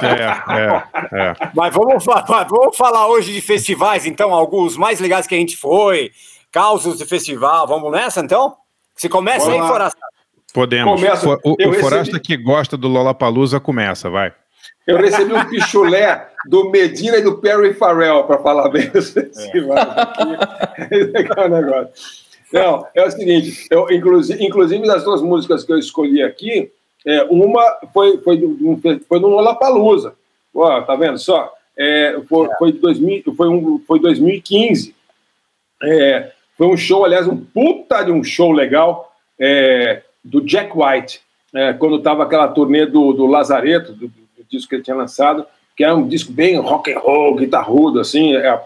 É, 0.00 0.54
é, 0.54 1.20
é. 1.30 1.34
Mas 1.52 1.74
vamos, 1.74 2.04
fa- 2.04 2.24
fa- 2.24 2.44
vamos 2.44 2.76
falar 2.76 3.08
hoje 3.08 3.32
de 3.32 3.40
festivais, 3.40 4.06
então, 4.06 4.32
alguns 4.32 4.76
mais 4.76 5.00
legais 5.00 5.26
que 5.26 5.34
a 5.34 5.38
gente 5.38 5.56
foi, 5.56 6.12
causos 6.52 6.96
de 6.98 7.04
festival. 7.04 7.66
Vamos 7.66 7.90
nessa, 7.90 8.20
então? 8.20 8.54
Se 8.94 9.08
começa 9.08 9.50
aí, 9.50 9.58
lá. 9.58 9.90
Podemos. 10.52 11.00
Começa- 11.00 11.28
o 11.28 11.38
o 11.52 11.56
recebi- 11.56 11.78
Forasta 11.80 12.20
que 12.20 12.36
gosta 12.36 12.76
do 12.76 12.88
Lollapalooza 12.88 13.58
começa, 13.58 14.10
vai. 14.10 14.32
Eu 14.86 14.98
recebi 14.98 15.32
um 15.32 15.44
pichulé 15.48 16.28
do 16.48 16.70
Medina 16.70 17.16
e 17.16 17.22
do 17.22 17.38
Perry 17.38 17.72
Farrell 17.74 18.24
para 18.24 18.38
falar 18.38 18.68
bem. 18.68 18.90
Esse 18.94 19.18
é 19.20 19.30
o 21.40 21.48
negócio. 21.48 21.88
Não, 22.52 22.86
é 22.94 23.06
o 23.06 23.10
seguinte, 23.10 23.66
eu, 23.70 23.86
inclusive, 23.90 24.44
inclusive 24.44 24.86
das 24.86 25.04
duas 25.04 25.22
músicas 25.22 25.64
que 25.64 25.72
eu 25.72 25.78
escolhi 25.78 26.22
aqui, 26.22 26.70
é, 27.06 27.22
uma 27.24 27.62
foi, 27.94 28.18
foi, 28.18 28.38
foi 29.08 29.18
no 29.20 29.28
Lollapalooza. 29.28 30.14
Ó, 30.54 30.82
tá 30.82 30.94
vendo 30.94 31.18
só? 31.18 31.50
É, 31.76 32.20
foi, 32.28 32.48
foi, 32.58 32.72
de 32.72 32.78
2000, 32.78 33.22
foi, 33.34 33.48
um, 33.48 33.80
foi 33.86 33.98
2015. 34.00 34.94
É, 35.82 36.30
foi 36.58 36.66
um 36.66 36.76
show, 36.76 37.04
aliás, 37.04 37.26
um 37.26 37.36
puta 37.36 38.02
de 38.02 38.12
um 38.12 38.22
show 38.22 38.52
legal 38.52 39.10
é, 39.40 40.02
do 40.24 40.40
Jack 40.40 40.72
White, 40.74 41.20
é, 41.54 41.72
quando 41.72 41.96
estava 41.96 42.22
aquela 42.22 42.48
turnê 42.48 42.86
do, 42.86 43.12
do 43.12 43.26
Lazareto, 43.26 43.92
do, 43.92 44.08
do 44.08 44.44
disco 44.48 44.68
que 44.68 44.76
ele 44.76 44.82
tinha 44.82 44.96
lançado, 44.96 45.46
que 45.76 45.84
era 45.84 45.94
um 45.94 46.06
disco 46.06 46.32
bem 46.32 46.56
rock 46.58 46.92
and 46.92 46.98
roll, 46.98 47.36
guitarrudo, 47.36 48.00
assim, 48.00 48.34
é, 48.34 48.60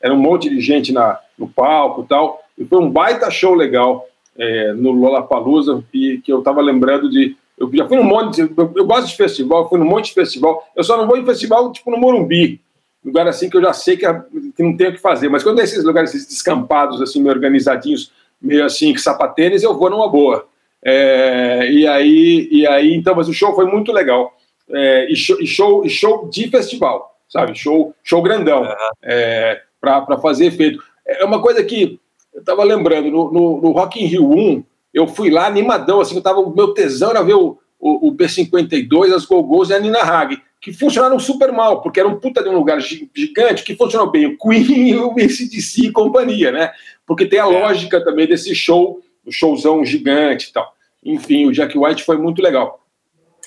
era 0.00 0.14
um 0.14 0.18
monte 0.18 0.48
de 0.48 0.60
gente 0.60 0.92
na, 0.92 1.18
no 1.38 1.48
palco 1.48 2.02
e 2.02 2.06
tal, 2.06 2.42
e 2.58 2.64
foi 2.64 2.78
um 2.78 2.90
baita 2.90 3.30
show 3.30 3.54
legal 3.54 4.06
é, 4.36 4.72
no 4.72 4.90
Lollapalooza, 4.92 5.82
e 5.92 6.18
que 6.18 6.32
eu 6.32 6.40
estava 6.40 6.60
lembrando 6.60 7.10
de, 7.10 7.36
eu 7.58 7.70
já 7.72 7.86
fui 7.86 7.96
num 7.96 8.04
monte, 8.04 8.42
de, 8.42 8.52
eu, 8.56 8.86
gosto 8.86 9.08
de 9.08 9.16
festival, 9.16 9.68
fui 9.68 9.78
num 9.78 9.84
monte 9.84 10.06
de 10.06 10.14
festival, 10.14 10.66
eu 10.74 10.82
só 10.82 10.96
não 10.96 11.06
vou 11.06 11.16
em 11.16 11.24
festival 11.24 11.70
tipo 11.72 11.90
no 11.90 11.98
Morumbi, 11.98 12.60
lugar 13.04 13.26
assim 13.26 13.50
que 13.50 13.56
eu 13.56 13.62
já 13.62 13.72
sei 13.72 13.96
que, 13.96 14.06
é- 14.06 14.22
que 14.56 14.62
não 14.62 14.76
tem 14.76 14.88
o 14.88 14.92
que 14.92 14.98
fazer, 14.98 15.28
mas 15.28 15.42
quando 15.42 15.60
é 15.60 15.64
esses 15.64 15.84
lugares 15.84 16.14
esses 16.14 16.26
descampados, 16.26 17.02
assim, 17.02 17.20
meio 17.20 17.34
organizadinhos, 17.34 18.12
meio 18.40 18.64
assim, 18.64 18.92
que 18.92 19.00
sapatênis, 19.00 19.62
eu 19.62 19.76
vou 19.76 19.90
numa 19.90 20.08
boa. 20.08 20.46
É, 20.84 21.70
e 21.70 21.86
aí, 21.86 22.48
e 22.50 22.66
aí, 22.66 22.94
então, 22.94 23.14
mas 23.14 23.28
o 23.28 23.32
show 23.32 23.54
foi 23.54 23.66
muito 23.66 23.92
legal. 23.92 24.32
É, 24.70 25.10
e, 25.10 25.16
show, 25.16 25.40
e, 25.40 25.46
show, 25.46 25.84
e 25.84 25.90
show 25.90 26.28
de 26.28 26.48
festival, 26.48 27.16
sabe? 27.28 27.54
Show, 27.56 27.94
show 28.02 28.22
grandão, 28.22 28.66
é, 29.02 29.60
para 29.80 30.18
fazer 30.18 30.46
efeito. 30.46 30.82
É 31.06 31.24
uma 31.24 31.40
coisa 31.40 31.62
que 31.62 31.98
eu 32.34 32.40
estava 32.40 32.64
lembrando, 32.64 33.10
no, 33.10 33.32
no, 33.32 33.60
no 33.60 33.70
Rock 33.72 34.02
in 34.02 34.06
Rio 34.06 34.30
1, 34.30 34.64
eu 34.94 35.06
fui 35.06 35.30
lá 35.30 35.46
animadão, 35.46 36.00
assim, 36.00 36.16
eu 36.16 36.22
tava, 36.22 36.40
o 36.40 36.54
meu 36.54 36.68
tesão 36.74 37.10
era 37.10 37.22
ver 37.22 37.34
o, 37.34 37.58
o, 37.78 38.08
o 38.08 38.10
B-52, 38.12 39.12
as 39.12 39.24
Go-Go's 39.24 39.70
e 39.70 39.74
a 39.74 39.78
Nina 39.78 40.00
Hagen, 40.00 40.40
que 40.60 40.72
funcionaram 40.72 41.18
super 41.18 41.52
mal, 41.52 41.82
porque 41.82 41.98
era 41.98 42.08
um 42.08 42.20
puta 42.20 42.42
de 42.42 42.48
um 42.48 42.54
lugar 42.54 42.80
gi- 42.80 43.10
gigante 43.14 43.64
que 43.64 43.74
funcionou 43.74 44.10
bem, 44.10 44.26
o 44.26 44.38
Queen, 44.38 44.94
o 44.96 45.10
ACDC 45.12 45.86
e 45.86 45.92
companhia, 45.92 46.52
né? 46.52 46.70
Porque 47.06 47.26
tem 47.26 47.40
a 47.40 47.46
lógica 47.46 48.02
também 48.04 48.26
desse 48.26 48.54
show, 48.54 49.00
showzão 49.30 49.84
gigante 49.84 50.48
e 50.48 50.52
tal. 50.52 50.74
Enfim, 51.04 51.46
o 51.46 51.52
Jack 51.52 51.76
White 51.76 52.04
foi 52.04 52.16
muito 52.16 52.42
legal. 52.42 52.86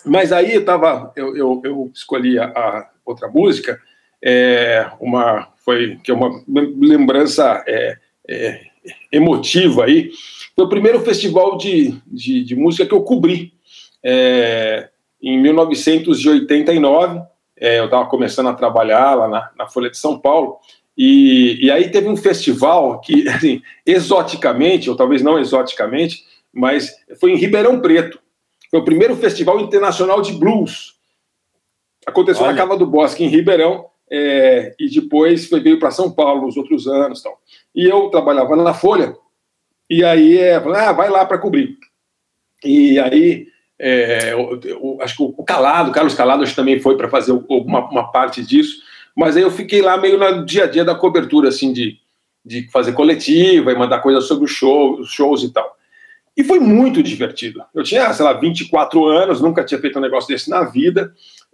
Mas 0.06 0.32
aí 0.32 0.54
eu 0.54 0.64
tava, 0.66 1.12
eu, 1.16 1.36
eu, 1.36 1.62
eu 1.64 1.92
escolhi 1.94 2.38
a, 2.38 2.46
a 2.46 2.90
outra 3.06 3.28
música, 3.28 3.80
é, 4.24 4.90
uma 5.00 5.50
foi 5.66 6.00
que 6.04 6.12
é 6.12 6.14
uma 6.14 6.44
lembrança 6.48 7.64
é, 7.68 7.98
é, 8.30 8.62
emotiva 9.12 9.86
aí. 9.86 10.12
Foi 10.56 10.66
o 10.66 10.70
primeiro 10.70 11.00
festival 11.02 11.58
de, 11.58 12.00
de, 12.06 12.44
de 12.44 12.56
música 12.56 12.86
que 12.86 12.94
eu 12.94 13.02
cobri. 13.02 13.54
É, 14.04 14.90
em 15.22 15.42
1989, 15.42 17.22
é, 17.58 17.80
eu 17.80 17.86
estava 17.86 18.06
começando 18.06 18.48
a 18.48 18.54
trabalhar 18.54 19.16
lá 19.16 19.28
na, 19.28 19.52
na 19.58 19.68
Folha 19.68 19.90
de 19.90 19.98
São 19.98 20.20
Paulo, 20.20 20.60
e, 20.98 21.66
e 21.66 21.72
aí 21.72 21.90
teve 21.90 22.08
um 22.08 22.16
festival 22.16 23.00
que, 23.02 23.28
assim, 23.30 23.62
exoticamente, 23.86 24.90
ou 24.90 24.96
talvez 24.96 25.22
não 25.22 25.38
exoticamente, 25.40 26.24
mas 26.54 26.92
foi 27.20 27.32
em 27.32 27.38
Ribeirão 27.38 27.80
Preto. 27.82 28.20
Foi 28.72 28.80
o 28.80 28.86
primeiro 28.86 29.16
festival 29.16 29.60
internacional 29.60 30.22
de 30.22 30.34
blues. 30.34 30.96
Aconteceu 32.06 32.44
Olha. 32.44 32.54
na 32.54 32.58
Cava 32.58 32.78
do 32.78 32.86
Bosque, 32.86 33.24
em 33.24 33.28
Ribeirão, 33.28 33.86
é, 34.10 34.76
e 34.80 34.90
depois 34.90 35.48
foi, 35.48 35.60
veio 35.60 35.80
para 35.80 35.92
São 35.92 36.12
Paulo 36.12 36.44
nos 36.46 36.56
outros 36.58 36.88
anos. 36.88 37.22
Tal. 37.22 37.40
E 37.74 37.86
eu 37.86 38.10
trabalhava 38.10 38.56
na 38.56 38.74
Folha, 38.74 39.16
e 39.90 40.04
aí 40.04 40.38
é, 40.38 40.56
ah, 40.56 40.92
vai 40.92 41.10
lá 41.10 41.26
para 41.26 41.38
cobrir. 41.38 41.78
E 42.64 42.98
aí, 43.00 43.48
é, 43.80 44.34
eu- 44.34 44.60
eu- 44.64 44.98
acho 45.02 45.18
que 45.18 45.24
o 45.24 45.44
Calado, 45.44 45.90
o 45.90 45.94
Carlos 45.94 46.14
Calado, 46.16 46.44
acho 46.44 46.52
que 46.54 46.56
também 46.56 46.80
foi 46.80 46.96
para 46.98 47.10
fazer 47.10 47.32
uma, 47.50 47.90
uma 47.90 48.12
parte 48.12 48.44
disso, 48.44 48.82
mas 49.16 49.38
aí 49.38 49.44
eu 49.44 49.52
fiquei 49.52 49.82
lá 49.82 49.98
meio 49.98 50.18
no 50.18 50.46
dia 50.46 50.66
a 50.66 50.68
dia 50.68 50.84
da 50.84 50.96
cobertura, 50.96 51.50
assim, 51.50 51.72
de, 51.72 51.98
de 52.44 52.70
fazer 52.72 52.94
coletiva 52.94 53.72
e 53.72 53.78
mandar 53.78 54.00
coisas 54.00 54.26
sobre 54.26 54.46
o 54.46 54.48
show, 54.48 55.00
os 55.00 55.10
shows 55.10 55.44
e 55.44 55.54
tal. 55.54 55.76
E 56.38 56.44
foi 56.44 56.60
muito 56.60 57.02
divertido. 57.02 57.64
Eu 57.74 57.82
tinha, 57.82 58.12
sei 58.14 58.26
lá, 58.26 58.34
24 58.34 59.06
anos, 59.06 59.40
nunca 59.40 59.64
tinha 59.64 59.80
feito 59.80 59.98
um 59.98 60.02
negócio 60.02 60.28
desse 60.28 60.50
na 60.50 60.64
vida. 60.64 61.14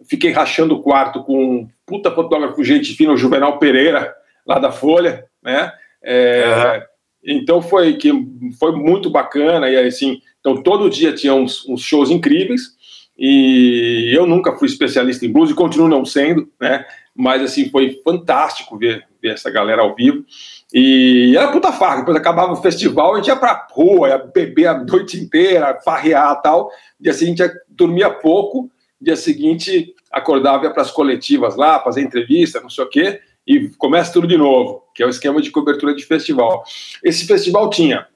Fiquei 0.10 0.32
rachando 0.32 0.76
o 0.76 0.82
quarto 0.82 1.24
com 1.24 1.56
um 1.56 1.69
puta 1.86 2.10
fotógrafo, 2.10 2.63
gente 2.63 2.95
fina, 2.95 3.13
o 3.13 3.17
Juvenal 3.17 3.60
Pereira, 3.60 4.12
lá 4.45 4.58
da 4.58 4.71
Folha, 4.71 5.26
né? 5.43 5.71
É, 6.04 6.43
Aham. 6.45 6.82
Então 7.24 7.62
foi 7.62 7.93
que 7.93 8.12
foi 8.60 8.71
muito 8.71 9.10
bacana 9.10 9.69
e 9.69 9.78
assim, 9.78 10.19
então 10.39 10.62
todo 10.62 10.89
dia 10.89 11.13
tinha 11.13 11.34
uns, 11.34 11.67
uns 11.69 11.82
shows 11.82 12.10
incríveis 12.10 12.76
E 13.17 14.12
eu 14.12 14.26
nunca 14.26 14.58
fui 14.58 14.67
especialista 14.67 15.26
em 15.26 15.32
blues 15.32 15.52
e 15.52 15.54
continuo 15.54 15.88
não 15.88 16.04
sendo, 16.04 16.50
né? 16.60 16.84
Mas 17.15 17.41
assim, 17.41 17.69
foi 17.69 18.02
fantástico 18.04 18.78
ver, 18.78 19.06
ver 19.21 19.34
essa 19.34 19.50
galera 19.50 19.82
ao 19.82 19.95
vivo. 19.95 20.26
E 20.74 21.36
era 21.36 21.52
puta 21.52 21.71
farra, 21.71 21.97
depois 21.97 22.17
acabava 22.17 22.54
o 22.54 22.62
festival, 22.62 23.13
a 23.13 23.17
gente 23.17 23.28
ia 23.28 23.36
pra 23.36 23.67
rua, 23.71 24.10
ia 24.10 24.17
beber 24.17 24.67
a 24.67 24.84
noite 24.84 25.19
inteira, 25.19 25.80
farrear 25.84 26.38
e 26.38 26.41
tal. 26.41 26.71
Dia 27.00 27.13
seguinte 27.13 27.43
dormia 27.67 28.10
pouco, 28.10 28.71
dia 29.00 29.15
seguinte 29.15 29.93
acordava 30.12 30.65
ia 30.65 30.71
para 30.71 30.82
as 30.82 30.91
coletivas 30.91 31.56
lá, 31.56 31.80
fazer 31.82 32.02
entrevista, 32.02 32.62
não 32.62 32.69
sei 32.69 32.84
o 32.84 32.89
quê, 32.89 33.21
e 33.45 33.69
começa 33.78 34.13
tudo 34.13 34.28
de 34.28 34.38
novo, 34.38 34.84
que 34.95 35.04
é 35.04 35.06
o 35.06 35.10
esquema 35.10 35.41
de 35.41 35.52
cobertura 35.52 35.93
de 35.93 36.06
festival. 36.06 36.63
Esse 37.04 37.26
festival 37.26 37.69
tinha 37.69 38.08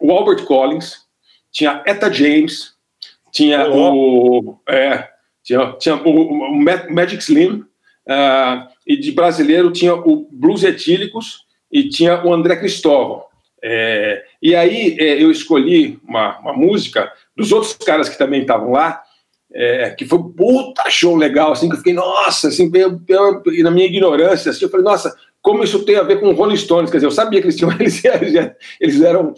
o 0.00 0.12
Albert 0.12 0.44
Collins, 0.44 1.04
tinha 1.50 1.82
Etta 1.86 2.12
James, 2.12 2.74
tinha 3.32 3.68
o. 3.70 4.58
É, 4.68 5.08
tinha, 5.42 5.72
tinha 5.72 5.96
o, 5.96 6.10
o 6.10 6.62
Magic 6.90 7.22
Slim, 7.22 7.64
uh, 8.08 8.68
e 8.86 8.96
de 8.96 9.12
brasileiro 9.12 9.72
tinha 9.72 9.94
o 9.94 10.28
Blues 10.30 10.62
Etílicos 10.62 11.44
e 11.70 11.88
tinha 11.88 12.24
o 12.24 12.32
André 12.32 12.56
Cristóvão. 12.56 13.24
É, 13.66 14.22
e 14.42 14.54
aí 14.54 14.94
é, 15.00 15.22
eu 15.22 15.30
escolhi 15.30 15.98
uma, 16.06 16.38
uma, 16.38 16.52
música 16.52 17.10
dos 17.34 17.50
outros 17.50 17.72
caras 17.72 18.10
que 18.10 18.18
também 18.18 18.42
estavam 18.42 18.72
lá, 18.72 19.00
é, 19.54 19.88
que 19.88 20.04
foi 20.04 20.18
um 20.18 20.30
puta 20.30 20.90
show 20.90 21.16
legal, 21.16 21.52
assim, 21.52 21.66
que 21.68 21.72
eu 21.72 21.78
fiquei, 21.78 21.94
nossa, 21.94 22.48
assim, 22.48 22.70
eu, 22.74 23.00
eu, 23.08 23.42
na 23.62 23.70
minha 23.70 23.86
ignorância, 23.86 24.50
assim, 24.50 24.66
eu 24.66 24.70
falei, 24.70 24.84
nossa, 24.84 25.16
como 25.40 25.64
isso 25.64 25.82
tem 25.86 25.96
a 25.96 26.02
ver 26.02 26.20
com 26.20 26.32
Rolling 26.32 26.58
Stones, 26.58 26.90
quer 26.90 26.98
dizer, 26.98 27.06
eu 27.06 27.10
sabia 27.10 27.40
que 27.40 27.46
eles 27.46 27.56
tinham, 27.56 27.72
eles, 27.80 28.02
eles 28.78 29.00
eram 29.00 29.32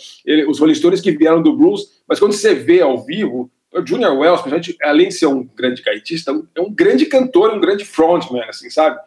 os 0.49 0.59
Rolling 0.59 0.75
Stones 0.75 1.01
que 1.01 1.13
vieram 1.13 1.41
do 1.41 1.57
blues, 1.57 2.03
mas 2.09 2.19
quando 2.19 2.33
você 2.33 2.53
vê 2.53 2.81
ao 2.81 3.05
vivo, 3.05 3.49
o 3.77 3.87
Junior 3.87 4.17
Wells, 4.17 4.43
além 4.83 5.09
de 5.09 5.15
ser 5.15 5.27
um 5.27 5.45
grande 5.45 5.83
gaitista, 5.83 6.33
é 6.55 6.61
um 6.61 6.73
grande 6.73 7.07
cantor, 7.07 7.53
um 7.53 7.61
grande 7.61 7.85
frontman, 7.85 8.45
assim, 8.49 8.71
sabe? 8.71 8.99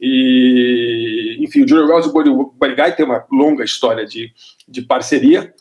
E, 0.00 1.36
enfim, 1.40 1.62
o 1.62 1.68
Junior 1.68 1.88
Wells 1.88 2.06
e 2.06 2.10
o 2.10 2.12
Buddy, 2.12 2.30
Buddy 2.30 2.74
Guy 2.74 2.92
tem 2.92 3.06
uma 3.06 3.24
longa 3.30 3.64
história 3.64 4.04
de, 4.04 4.32
de 4.68 4.82
parceria. 4.82 5.54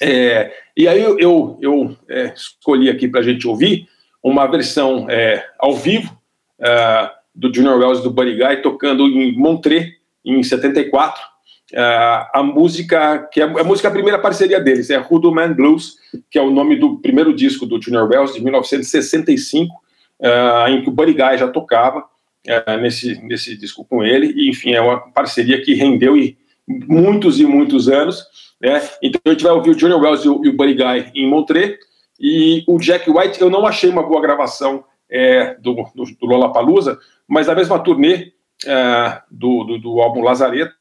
É, 0.00 0.52
e 0.76 0.88
aí 0.88 1.00
eu, 1.00 1.18
eu, 1.18 1.58
eu 1.60 1.96
é, 2.08 2.32
escolhi 2.34 2.90
aqui 2.90 3.08
para 3.08 3.20
a 3.20 3.22
gente 3.24 3.46
ouvir 3.46 3.88
uma 4.22 4.46
versão 4.46 5.08
é, 5.08 5.46
ao 5.58 5.74
vivo 5.74 6.16
é, 6.58 7.10
do 7.34 7.52
Junior 7.52 7.78
Wells 7.78 8.00
e 8.00 8.02
do 8.02 8.10
Buddy 8.10 8.36
Guy 8.36 8.62
tocando 8.62 9.06
em 9.06 9.36
Montreux, 9.36 9.92
em 10.24 10.42
74. 10.42 11.33
É, 11.76 12.26
a 12.32 12.40
música, 12.40 13.28
que 13.32 13.40
é 13.40 13.44
a 13.44 13.64
música 13.64 13.88
a 13.88 13.90
primeira 13.90 14.18
parceria 14.18 14.60
deles, 14.60 14.90
é 14.90 14.98
Hoodoo 14.98 15.34
Man 15.34 15.52
Blues, 15.52 15.96
que 16.30 16.38
é 16.38 16.42
o 16.42 16.50
nome 16.50 16.76
do 16.76 16.98
primeiro 16.98 17.34
disco 17.34 17.66
do 17.66 17.82
Junior 17.82 18.08
Wells, 18.08 18.32
de 18.32 18.40
1965, 18.40 19.74
é, 20.20 20.70
em 20.70 20.82
que 20.82 20.88
o 20.88 20.92
Buddy 20.92 21.14
Guy 21.14 21.38
já 21.38 21.48
tocava 21.48 22.04
é, 22.46 22.76
nesse, 22.76 23.20
nesse 23.24 23.56
disco 23.56 23.84
com 23.84 24.04
ele, 24.04 24.32
e 24.36 24.48
enfim, 24.50 24.72
é 24.72 24.80
uma 24.80 25.00
parceria 25.00 25.60
que 25.60 25.74
rendeu 25.74 26.16
e 26.16 26.38
muitos 26.66 27.40
e 27.40 27.44
muitos 27.44 27.88
anos, 27.88 28.24
né? 28.60 28.80
Então 29.02 29.20
a 29.24 29.30
gente 29.30 29.42
vai 29.42 29.52
ouvir 29.52 29.70
o 29.70 29.78
Junior 29.78 30.00
Wells 30.00 30.24
e 30.24 30.28
o, 30.28 30.44
e 30.44 30.48
o 30.48 30.56
Buddy 30.56 30.74
Guy 30.74 31.10
em 31.14 31.28
Montreux, 31.28 31.76
e 32.20 32.62
o 32.68 32.78
Jack 32.78 33.10
White 33.10 33.40
eu 33.40 33.50
não 33.50 33.66
achei 33.66 33.90
uma 33.90 34.02
boa 34.02 34.22
gravação 34.22 34.84
é, 35.10 35.54
do, 35.54 35.74
do, 35.94 36.04
do 36.04 36.26
Lollapalooza, 36.26 36.98
mas 37.26 37.48
na 37.48 37.54
mesma 37.54 37.80
turnê 37.80 38.32
é, 38.64 39.22
do, 39.30 39.64
do, 39.64 39.78
do, 39.78 40.00
álbum 40.00 40.22
Lazareto, 40.22 40.72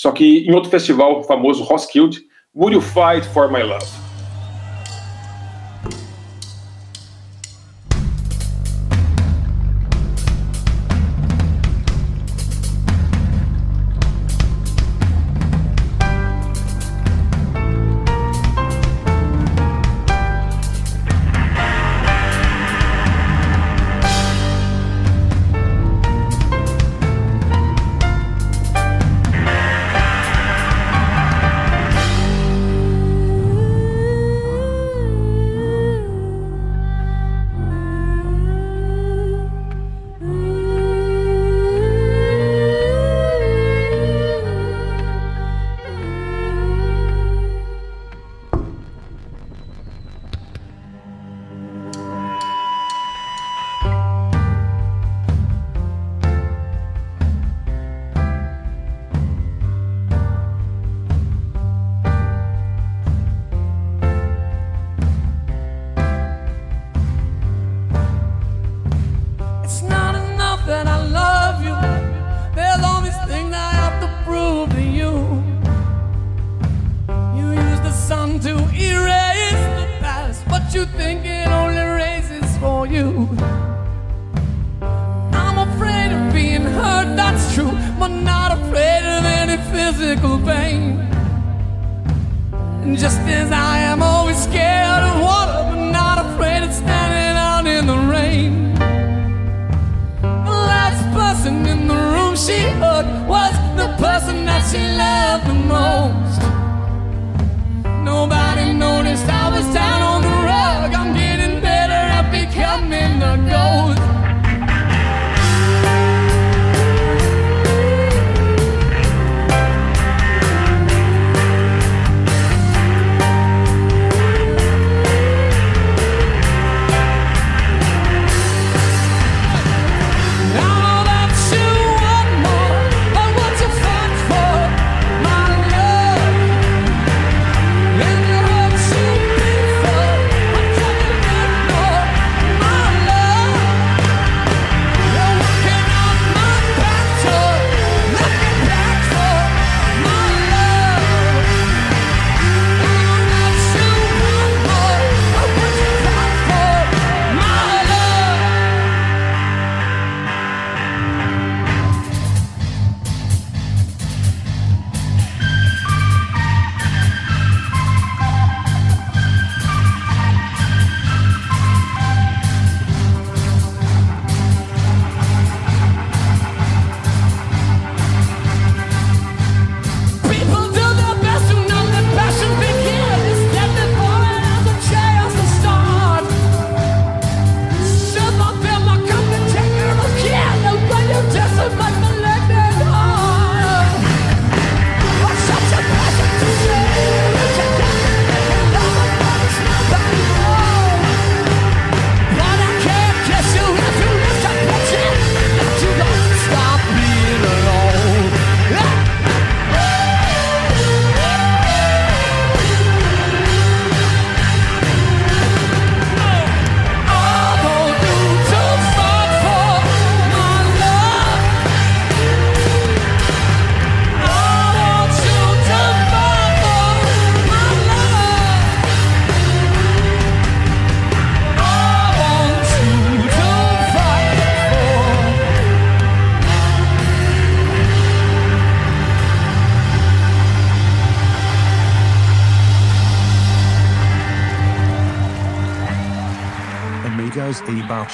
só 0.00 0.12
que 0.12 0.46
em 0.48 0.54
outro 0.54 0.70
festival 0.70 1.22
famoso, 1.24 1.62
Roskilde, 1.62 2.22
Would 2.54 2.74
You 2.74 2.80
Fight 2.80 3.22
For 3.34 3.52
My 3.52 3.62
Love? 3.62 4.09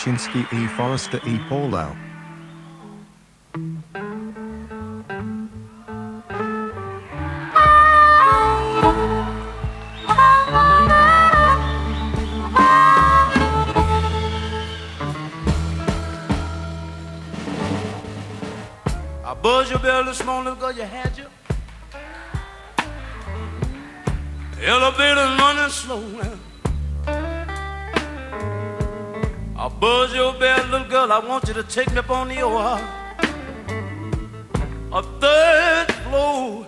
Balchinski 0.07 0.47
e 0.53 0.69
Forrester 0.69 1.21
e 1.27 1.37
Paulo. 1.49 1.97
I 19.25 19.69
your 19.69 19.81
bell 19.81 20.05
this 20.05 20.25
morning 20.25 20.55
because 20.55 20.77
you 20.77 20.85
had 20.85 21.16
girl. 31.07 31.13
I 31.13 31.27
want 31.27 31.49
you 31.49 31.55
to 31.55 31.63
take 31.63 31.91
me 31.93 31.99
up 31.99 32.11
on 32.11 32.29
the 32.29 32.35
your 32.35 32.79
a 34.93 35.03
third 35.21 35.93
floor, 36.05 36.67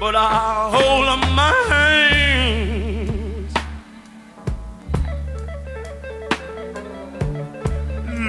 but 0.00 0.14
I 0.14 0.70
hold 0.70 1.06
up 1.06 1.20
my 1.34 1.52
hands. 1.70 3.54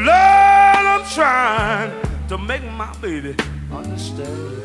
Lord, 0.08 0.86
I'm 0.94 1.04
trying 1.10 2.28
to 2.30 2.38
make 2.38 2.64
my 2.64 2.94
baby 3.02 3.36
understand. 3.72 4.57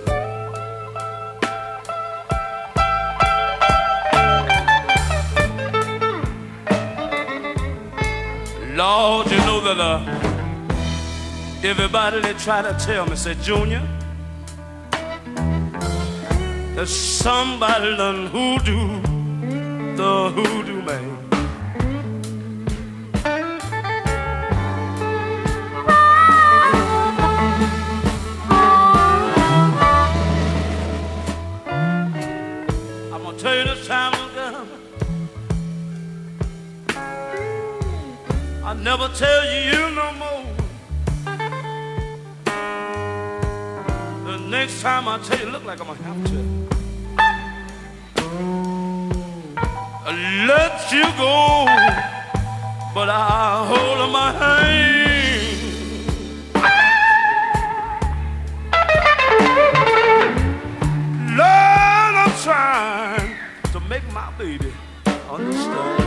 Everybody 11.73 12.21
they 12.21 12.35
try 12.35 12.61
to 12.61 12.75
tell 12.79 13.07
me, 13.07 13.17
say, 13.17 13.35
Junior, 13.37 13.83
that 16.75 16.87
somebody 16.87 17.97
done 17.97 18.27
hoodoo, 18.27 19.01
the 19.97 20.31
hoodoo 20.35 20.83
man. 20.83 21.19
I'm 33.15 33.23
gonna 33.23 33.39
tell 33.39 33.57
you 33.57 33.65
this 33.65 33.87
time, 33.87 34.13
girl. 34.35 34.67
I 38.63 38.75
never 38.75 39.09
tell 39.15 39.45
you 39.47 39.95
no 39.95 40.03
more. 40.05 40.12
Time 44.83 45.07
I 45.07 45.17
tell 45.19 45.39
you, 45.39 45.53
look 45.53 45.65
like 45.65 45.81
I'm 45.81 45.87
gonna 45.87 46.03
have 46.03 46.25
to 46.25 46.39
let 50.49 50.91
you 50.91 51.05
go, 51.17 51.67
but 52.93 53.09
I 53.09 53.65
hold 53.71 53.99
on 54.01 54.11
my 54.11 54.33
hand. 54.43 55.63
Lord, 61.39 62.15
I'm 62.23 62.33
trying 62.43 63.37
to 63.71 63.79
make 63.89 64.13
my 64.13 64.33
baby 64.37 64.73
understand. 65.31 66.02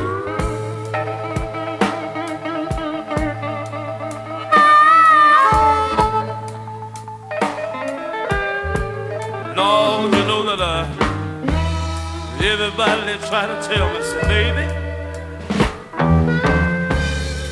Everybody 12.62 13.18
try 13.28 13.46
to 13.46 13.68
tell 13.68 13.94
me, 13.94 14.02
say, 14.02 14.22
baby, 14.32 14.66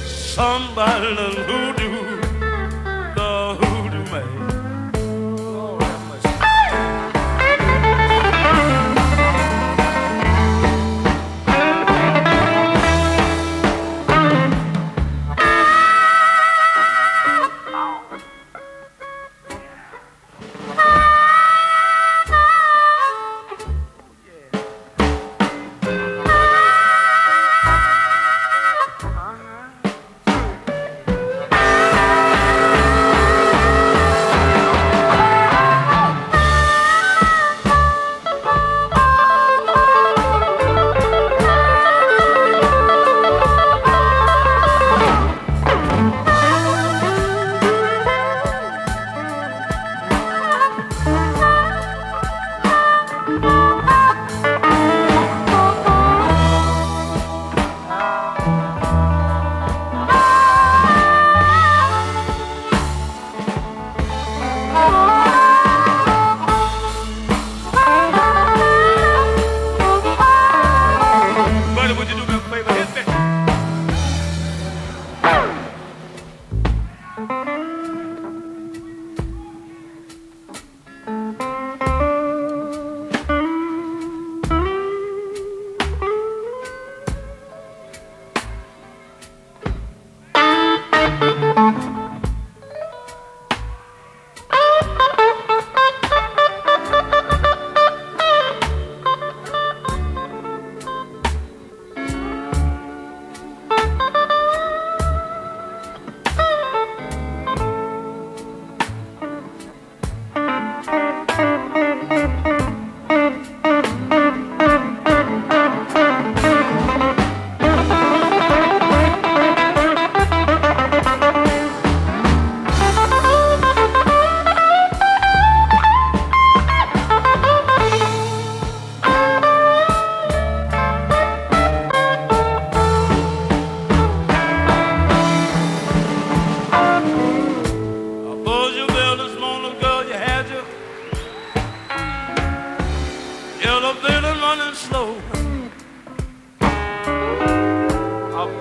somebody 0.07 1.15
done 1.15 1.35
hoodoo, 1.49 2.12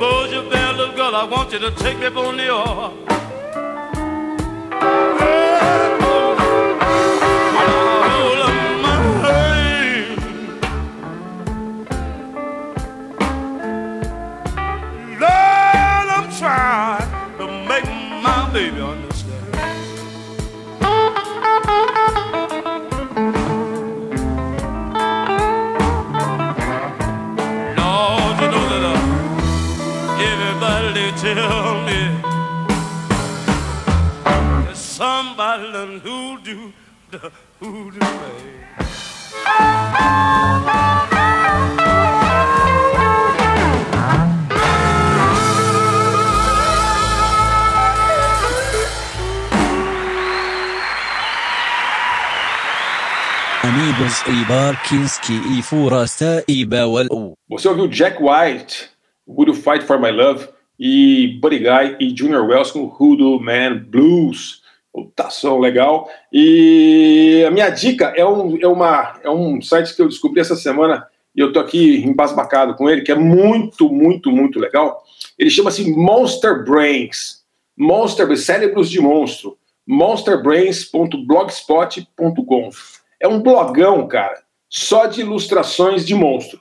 Buzzed 0.02 0.32
your 0.32 0.50
bell, 0.50 0.74
little 0.74 0.96
girl. 0.96 1.14
I 1.14 1.22
want 1.22 1.52
you 1.52 1.60
to 1.60 1.70
take 1.76 1.96
me 1.96 2.06
on 2.06 2.36
the 2.36 2.50
oar. 2.50 2.92
The 37.62 37.68
hoodoo 37.68 38.00
man. 38.00 38.32
Amigos 53.62 54.22
e 54.26 54.44
Barkinski 54.44 55.58
e 55.58 55.62
Furasta 55.62 56.44
e 56.48 56.64
Bawal. 56.64 57.06
Oh. 57.10 57.34
Você 57.48 57.68
ouviu 57.68 57.88
Jack 57.88 58.18
White, 58.20 58.90
Would 59.26 59.52
You 59.52 59.54
Fight 59.54 59.84
For 59.84 60.00
My 60.00 60.10
Love, 60.10 60.48
e 60.78 61.38
Buddy 61.40 61.60
Guy 61.60 61.96
e 62.00 62.16
Junior 62.16 62.44
Wells 62.44 62.72
com 62.72 62.86
Hoodoo 62.86 63.38
Man 63.40 63.78
Blues. 63.86 64.61
Puta 64.92 65.30
som 65.30 65.58
legal. 65.58 66.08
E 66.32 67.44
a 67.46 67.50
minha 67.50 67.70
dica 67.70 68.12
é 68.14 68.26
um, 68.26 68.58
é, 68.60 68.66
uma, 68.66 69.18
é 69.22 69.30
um 69.30 69.62
site 69.62 69.96
que 69.96 70.02
eu 70.02 70.08
descobri 70.08 70.40
essa 70.40 70.54
semana 70.54 71.06
e 71.34 71.40
eu 71.40 71.50
tô 71.52 71.60
aqui 71.60 72.04
embasbacado 72.04 72.74
com 72.74 72.90
ele, 72.90 73.00
que 73.00 73.10
é 73.10 73.14
muito, 73.14 73.90
muito, 73.90 74.30
muito 74.30 74.58
legal. 74.58 75.02
Ele 75.38 75.48
chama-se 75.48 75.90
Monster 75.90 76.62
Brains. 76.64 77.40
Monster, 77.76 78.36
cérebros 78.36 78.90
de 78.90 79.00
monstro. 79.00 79.56
monsterbrains.blogspot.com. 79.86 82.70
É 83.18 83.26
um 83.26 83.40
blogão, 83.40 84.06
cara, 84.06 84.42
só 84.68 85.06
de 85.06 85.22
ilustrações 85.22 86.04
de 86.04 86.14
monstro. 86.14 86.60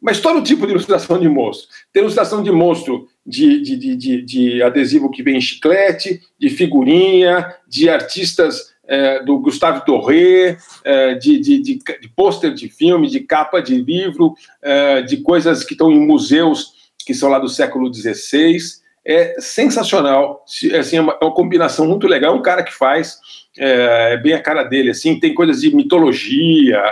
Mas 0.00 0.20
todo 0.20 0.40
tipo 0.42 0.66
de 0.66 0.72
ilustração 0.72 1.18
de 1.18 1.28
monstro. 1.28 1.68
Tem 1.92 2.02
ilustração 2.02 2.42
de 2.42 2.52
monstro 2.52 3.08
de, 3.30 3.60
de, 3.62 3.76
de, 3.76 3.96
de, 3.96 4.22
de 4.22 4.62
adesivo 4.62 5.10
que 5.10 5.22
vem 5.22 5.36
em 5.36 5.40
chiclete, 5.40 6.20
de 6.38 6.50
figurinha, 6.50 7.54
de 7.68 7.88
artistas 7.88 8.74
eh, 8.88 9.22
do 9.22 9.38
Gustave 9.38 9.82
Doré, 9.86 10.58
eh, 10.84 11.14
de, 11.14 11.38
de, 11.38 11.58
de, 11.62 11.78
de 11.78 12.08
pôster 12.08 12.52
de 12.52 12.68
filme, 12.68 13.08
de 13.08 13.20
capa 13.20 13.62
de 13.62 13.76
livro, 13.76 14.34
eh, 14.60 15.02
de 15.02 15.18
coisas 15.18 15.62
que 15.64 15.74
estão 15.74 15.90
em 15.92 16.04
museus 16.04 16.72
que 17.06 17.14
são 17.14 17.30
lá 17.30 17.38
do 17.38 17.48
século 17.48 17.92
XVI. 17.92 18.58
É 19.04 19.36
sensacional. 19.40 20.42
Se- 20.46 20.74
Assim, 20.74 20.96
é, 20.96 21.00
uma, 21.00 21.16
é 21.20 21.24
uma 21.24 21.34
combinação 21.34 21.86
muito 21.86 22.06
legal. 22.08 22.34
É 22.34 22.36
um 22.36 22.42
cara 22.42 22.62
que 22.64 22.74
faz, 22.74 23.18
é, 23.56 24.14
é 24.14 24.16
bem 24.16 24.32
a 24.34 24.42
cara 24.42 24.64
dele. 24.64 24.90
Assim, 24.90 25.18
tem 25.20 25.32
coisas 25.34 25.60
de 25.60 25.74
mitologia, 25.74 26.82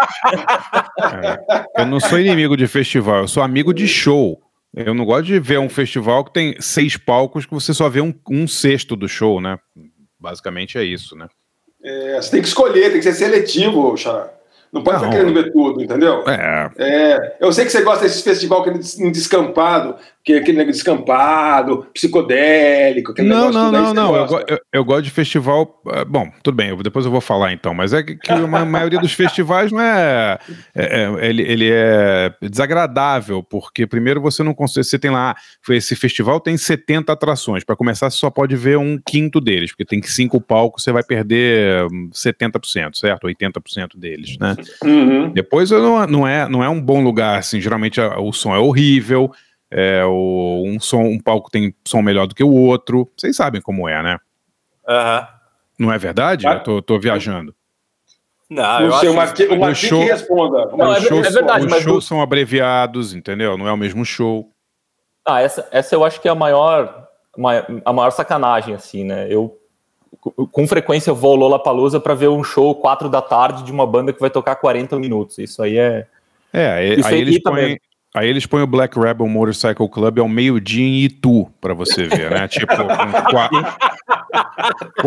Eu 1.75 1.85
não 1.87 1.99
sou 1.99 2.19
inimigo 2.19 2.55
de 2.55 2.67
festival, 2.67 3.21
eu 3.21 3.27
sou 3.27 3.41
amigo 3.41 3.73
de 3.73 3.87
show. 3.87 4.39
Eu 4.75 4.93
não 4.93 5.05
gosto 5.05 5.25
de 5.25 5.39
ver 5.39 5.57
um 5.57 5.69
festival 5.69 6.25
que 6.25 6.33
tem 6.33 6.55
seis 6.59 6.97
palcos 6.97 7.45
que 7.45 7.53
você 7.53 7.73
só 7.73 7.87
vê 7.87 8.01
um, 8.01 8.13
um 8.29 8.45
sexto 8.47 8.95
do 8.95 9.07
show, 9.07 9.39
né? 9.39 9.57
Basicamente 10.19 10.77
é 10.77 10.83
isso, 10.83 11.15
né? 11.15 11.27
É, 11.81 12.21
você 12.21 12.31
tem 12.31 12.41
que 12.41 12.47
escolher, 12.47 12.89
tem 12.89 12.99
que 12.99 13.03
ser 13.03 13.13
seletivo, 13.13 13.95
Xará. 13.95 14.29
Não 14.73 14.83
pode 14.83 14.97
Não. 14.97 15.05
ficar 15.05 15.17
querendo 15.17 15.33
ver 15.33 15.53
tudo, 15.53 15.81
entendeu? 15.81 16.23
É, 16.27 16.69
É, 16.77 17.37
eu 17.39 17.53
sei 17.53 17.63
que 17.63 17.71
você 17.71 17.81
gosta 17.81 18.03
desse 18.03 18.21
festival 18.21 18.61
que 18.61 18.71
é 18.71 18.73
descampado, 19.09 19.95
que 20.25 20.33
aquele 20.33 20.57
negócio 20.57 20.73
descampado, 20.81 21.85
psicodélico, 21.93 23.11
aquele 23.11 23.29
Não, 23.29 23.51
negócio 23.51 23.71
não, 23.71 23.71
não, 23.71 23.93
não. 23.93 24.15
Eu, 24.15 24.45
eu- 24.47 24.59
eu 24.73 24.83
gosto 24.83 25.03
de 25.03 25.11
festival. 25.11 25.79
eh, 25.93 26.03
Bom, 26.03 26.31
tudo 26.41 26.55
bem, 26.55 26.69
eu- 26.69 26.81
depois 26.81 27.05
eu 27.05 27.11
vou 27.11 27.21
falar 27.21 27.53
então, 27.53 27.75
mas 27.75 27.93
é 27.93 28.01
que, 28.01 28.15
que 28.15 28.31
a 28.31 28.47
ma- 28.47 28.65
maioria 28.65 28.99
dos 28.99 29.13
festivais 29.13 29.71
não 29.71 29.79
é. 29.79 30.39
é- 30.75 31.03
é- 31.03 31.29
ele, 31.29 31.43
ele 31.43 31.69
é 31.71 32.33
desagradável, 32.41 33.43
porque 33.43 33.85
primeiro 33.85 34.19
você 34.19 34.41
não 34.43 34.53
consegue. 34.53 34.83
Você 34.85 34.97
tem 34.97 35.11
lá. 35.11 35.35
Esse 35.69 35.95
festival 35.95 36.39
tem 36.39 36.57
70 36.57 37.13
atrações. 37.13 37.63
Para 37.63 37.75
começar, 37.75 38.09
você 38.09 38.17
só 38.17 38.31
pode 38.31 38.55
ver 38.55 38.77
um 38.79 38.97
quinto 38.97 39.39
deles, 39.39 39.71
porque 39.71 39.85
tem 39.85 40.01
cinco 40.01 40.41
palcos, 40.41 40.83
você 40.83 40.91
vai 40.91 41.03
perder 41.03 41.85
hum, 41.91 42.09
70%, 42.11 42.97
certo? 42.97 43.25
80% 43.27 43.95
deles, 43.97 44.37
né? 44.39 44.55
Uhum. 44.83 45.29
Depois 45.31 45.69
não, 45.69 46.07
não, 46.07 46.27
é, 46.27 46.49
não 46.49 46.63
é 46.63 46.69
um 46.69 46.81
bom 46.81 47.03
lugar, 47.03 47.37
assim, 47.37 47.61
geralmente 47.61 48.01
a- 48.01 48.19
o 48.19 48.33
som 48.33 48.55
é 48.55 48.59
horrível, 48.59 49.31
é, 49.77 50.05
o, 50.05 50.63
um, 50.65 50.79
som, 50.79 51.01
um 51.03 51.19
palco 51.19 51.51
tem 51.51 51.75
som 51.85 52.01
melhor 52.01 52.27
do 52.27 52.33
que 52.33 52.43
o 52.43 52.49
outro, 52.53 53.11
vocês 53.17 53.35
sabem 53.35 53.59
como 53.61 53.89
é, 53.89 54.01
né? 54.01 54.17
Aham. 54.87 55.27
Não 55.77 55.91
é 55.91 55.97
verdade? 55.97 56.47
Ah. 56.47 56.53
Eu 56.53 56.63
tô, 56.63 56.81
tô 56.81 56.97
viajando. 56.97 57.53
Não, 58.49 58.79
eu 58.81 58.89
Não 58.89 58.99
sei, 58.99 59.09
o 59.09 59.59
Martim 59.59 59.87
show- 59.87 59.99
que 60.05 60.11
responda. 60.11 60.65
Não, 60.77 60.93
é 60.93 60.99
os 60.99 61.03
shows, 61.05 61.27
é 61.27 61.31
verdade, 61.31 61.65
os 61.65 61.71
mas 61.71 61.83
shows 61.83 62.03
do- 62.05 62.07
são 62.07 62.21
abreviados, 62.21 63.13
entendeu? 63.13 63.57
Não 63.57 63.67
é 63.67 63.71
o 63.73 63.77
mesmo 63.77 64.05
show. 64.05 64.49
Ah, 65.25 65.41
essa, 65.41 65.67
essa 65.71 65.93
eu 65.95 66.05
acho 66.05 66.21
que 66.21 66.27
é 66.27 66.31
a 66.31 66.35
maior, 66.35 67.07
ma- 67.37 67.65
a 67.83 67.91
maior 67.91 68.11
sacanagem, 68.11 68.75
assim, 68.75 69.03
né? 69.03 69.27
Eu, 69.29 69.57
co- 70.21 70.47
com 70.47 70.67
frequência, 70.67 71.09
eu 71.09 71.15
vou 71.15 71.31
ao 71.31 71.35
Lollapalooza 71.37 71.99
para 71.99 72.13
ver 72.13 72.29
um 72.29 72.43
show 72.43 72.73
4 72.75 73.09
da 73.09 73.21
tarde 73.21 73.63
de 73.63 73.71
uma 73.71 73.85
banda 73.87 74.13
que 74.13 74.19
vai 74.21 74.29
tocar 74.29 74.55
40 74.55 74.97
minutos. 74.99 75.39
Isso 75.39 75.61
aí 75.63 75.77
é... 75.77 76.07
É, 76.53 76.93
Isso 76.93 77.07
aí, 77.09 77.15
aí 77.15 77.21
eles 77.21 77.39
põem. 77.43 77.77
Aí 78.15 78.27
eles 78.29 78.45
põem 78.45 78.63
o 78.63 78.67
Black 78.67 78.97
Rebel 78.99 79.27
Motorcycle 79.27 79.87
Club 79.89 80.19
ao 80.19 80.27
meio-dia 80.27 80.83
em 80.85 81.03
Itu, 81.03 81.47
pra 81.61 81.73
você 81.73 82.05
ver, 82.07 82.31
né? 82.31 82.47
tipo, 82.47 82.67
com, 82.75 82.85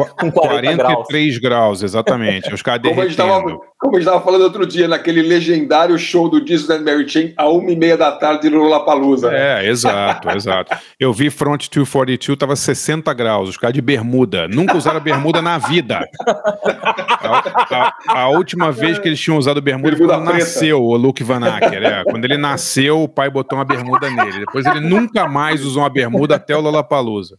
Com 0.16 0.30
40 0.30 0.82
43 0.84 1.38
graus. 1.38 1.82
exatamente. 1.82 2.52
Os 2.52 2.62
caras 2.62 2.82
derretendo. 2.82 3.60
Como 3.78 3.96
a 3.96 4.00
gente 4.00 4.08
tava 4.08 4.20
falando 4.24 4.42
outro 4.42 4.66
dia, 4.66 4.88
naquele 4.88 5.22
legendário 5.22 5.96
show 5.98 6.28
do 6.28 6.44
Disney 6.44 6.78
Mary 6.80 7.08
Chain, 7.08 7.32
a 7.36 7.48
uma 7.48 7.70
e 7.70 7.76
meia 7.76 7.96
da 7.96 8.10
tarde 8.12 8.50
no 8.50 8.58
Lollapalooza. 8.58 9.30
né? 9.30 9.64
É, 9.64 9.68
exato, 9.70 10.28
exato. 10.30 10.76
Eu 10.98 11.12
vi 11.12 11.30
Front 11.30 11.68
242, 11.70 12.36
tava 12.38 12.56
60 12.56 13.12
graus, 13.14 13.48
os 13.50 13.56
caras 13.56 13.74
de 13.74 13.80
bermuda. 13.80 14.48
Nunca 14.48 14.76
usaram 14.76 14.98
bermuda 15.00 15.40
na 15.40 15.58
vida. 15.58 16.00
A, 16.26 17.94
a- 18.08 18.22
a 18.22 18.28
última 18.30 18.70
vez 18.72 18.98
que 18.98 19.08
eles 19.08 19.20
tinham 19.20 19.38
usado 19.38 19.60
bermuda, 19.60 19.90
foi 19.96 19.98
Bermuda 20.06 20.18
quando 20.18 20.28
preta. 20.30 20.44
nasceu 20.44 20.82
o 20.82 20.96
Luke 20.96 21.22
Van 21.22 21.44
Acker. 21.46 21.82
É. 21.82 22.04
Quando 22.04 22.24
ele 22.24 22.36
nasceu, 22.36 23.02
o 23.02 23.08
pai 23.08 23.30
botou 23.30 23.58
uma 23.58 23.64
bermuda 23.64 24.10
nele. 24.10 24.40
Depois 24.40 24.66
ele 24.66 24.80
nunca 24.80 25.28
mais 25.28 25.64
usou 25.64 25.82
uma 25.82 25.90
bermuda 25.90 26.36
até 26.36 26.56
o 26.56 26.60
Lollapalooza. 26.60 27.38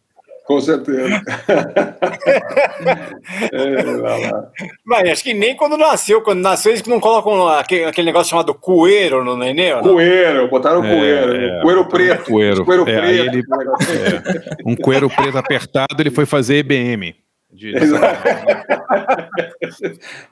Com 0.50 0.60
certeza. 0.60 1.22
é, 3.54 3.84
lá, 4.02 4.16
lá. 4.18 4.48
Mas 4.84 5.10
acho 5.12 5.24
que 5.24 5.32
nem 5.32 5.56
quando 5.56 5.78
nasceu. 5.78 6.24
Quando 6.24 6.40
nasceu, 6.42 6.72
eles 6.72 6.84
não 6.86 7.00
colocam 7.00 7.48
aquele, 7.50 7.86
aquele 7.86 8.08
negócio 8.08 8.32
chamado 8.32 8.52
coeiro 8.56 9.24
no 9.24 9.38
neném. 9.38 9.74
ou 9.76 9.84
não? 9.84 9.94
Coeiro, 9.94 10.48
botaram 10.50 10.84
É, 10.84 10.90
coeiro. 10.96 11.36
é. 11.36 11.62
coeiro 11.62 11.86
preto. 11.86 12.24
Coeiro. 12.32 12.66
Coeiro 12.66 12.90
É, 12.90 13.00
preto. 13.00 13.06
ele- 13.14 13.28
aquele 13.30 13.44
negócio. 13.60 13.88
Um 14.66 14.76
coeiro 14.76 15.08
preto 15.08 15.38
apertado, 15.38 15.96
ele 16.02 16.10
foi 16.10 16.26
fazer 16.26 16.56
EBM. 16.58 17.16
De- 17.52 17.74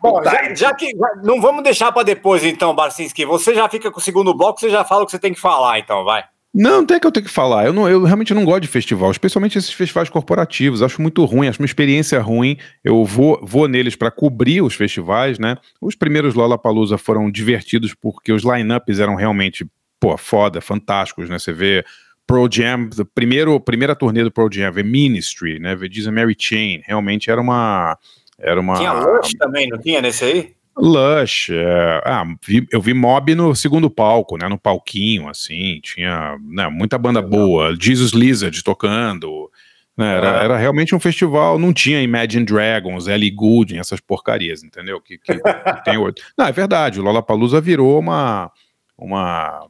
Bom, 0.02 0.22
já, 0.26 0.54
já 0.56 0.74
que 0.74 0.88
já- 0.98 1.22
não 1.24 1.40
vamos 1.40 1.64
deixar 1.64 1.92
para 1.92 2.02
depois, 2.02 2.44
então, 2.44 2.74
Barcinski. 2.74 3.24
Você 3.24 3.54
já 3.54 3.70
fica 3.70 3.92
com 3.92 4.00
o 4.00 4.04
segundo 4.04 4.34
bloco, 4.36 4.60
você 4.60 4.70
já 4.72 4.84
fala 4.84 5.04
o 5.04 5.06
que 5.06 5.12
você 5.12 5.20
tem 5.20 5.34
que 5.34 5.40
falar, 5.40 5.78
então, 5.78 6.04
vai. 6.04 6.24
Não, 6.60 6.84
tem 6.84 7.00
que 7.00 7.06
eu 7.06 7.12
tenho 7.12 7.28
que 7.28 7.32
falar. 7.32 7.68
Eu, 7.68 7.74
não, 7.74 7.88
eu 7.88 8.04
realmente 8.04 8.34
não 8.34 8.44
gosto 8.44 8.64
de 8.64 8.68
festival, 8.68 9.12
especialmente 9.12 9.60
esses 9.60 9.72
festivais 9.72 10.10
corporativos. 10.10 10.82
Acho 10.82 11.00
muito 11.00 11.24
ruim, 11.24 11.48
acho 11.48 11.62
uma 11.62 11.68
experiência 11.68 12.20
ruim. 12.20 12.58
Eu 12.84 13.06
vou, 13.06 13.40
vou 13.44 13.68
neles 13.68 13.96
para 13.96 14.10
cobrir 14.10 14.64
os 14.64 14.74
festivais, 14.74 15.38
né? 15.38 15.58
Os 15.80 15.94
primeiros 15.94 16.34
Lollapalooza 16.34 16.98
foram 16.98 17.30
divertidos 17.30 17.94
porque 17.94 18.34
os 18.34 18.44
line-ups 18.44 19.00
eram 19.00 19.14
realmente, 19.14 19.68
pô, 20.00 20.18
foda, 20.18 20.60
fantásticos, 20.60 21.30
né? 21.30 21.38
Você 21.38 21.54
vê 21.54 21.86
Pro 22.26 22.50
Jam, 22.52 22.90
primeiro, 23.14 23.60
primeira 23.60 23.96
turnê 23.96 24.24
do 24.24 24.32
Pro 24.32 24.50
Jam, 24.52 24.74
The 24.74 24.82
Ministry, 24.82 25.60
né? 25.60 25.78
Jesus 25.78 26.08
and 26.08 26.14
Mary 26.14 26.36
Chain, 26.36 26.82
realmente 26.88 27.30
era 27.30 27.40
uma. 27.40 27.96
Era 28.40 28.60
uma. 28.60 28.78
Tinha 28.78 28.94
Lush 28.94 29.36
também, 29.38 29.70
não 29.70 29.78
tinha 29.78 30.02
nesse 30.02 30.26
aí? 30.26 30.57
Lush, 30.78 31.50
é, 31.52 32.02
ah, 32.06 32.24
vi- 32.46 32.68
eu 32.72 32.80
vi 32.82 32.94
Mob 32.94 33.34
no 33.34 33.56
segundo 33.56 33.90
palco, 33.90 34.38
né, 34.38 34.48
no 34.48 34.58
palquinho, 34.60 35.28
assim, 35.28 35.80
tinha 35.82 36.38
né, 36.44 36.68
muita 36.70 36.98
banda 36.98 37.22
boa, 37.22 37.76
Jesus 37.80 38.12
Lizard 38.12 38.64
tocando, 38.64 39.50
né, 39.98 40.16
era, 40.18 40.40
Ah. 40.40 40.44
era 40.44 40.58
realmente 40.58 40.94
um 40.94 41.00
festival, 41.00 41.58
não 41.58 41.74
tinha 41.74 42.02
Imagine 42.02 42.46
Dragons, 42.46 43.08
Ellie 43.08 43.32
Goulding, 43.32 43.80
essas 43.80 44.00
porcarias, 44.00 44.64
entendeu, 44.64 45.02
que, 45.02 45.18
que- 45.18 45.40
que 45.40 45.84
tem 45.84 45.98
hoje. 45.98 46.16
Não, 46.38 46.46
é 46.46 46.52
verdade, 46.52 47.00
o 47.00 47.04
Lollapalooza 47.04 47.60
virou 47.60 47.98
uma, 48.00 48.52
uma, 48.96 49.66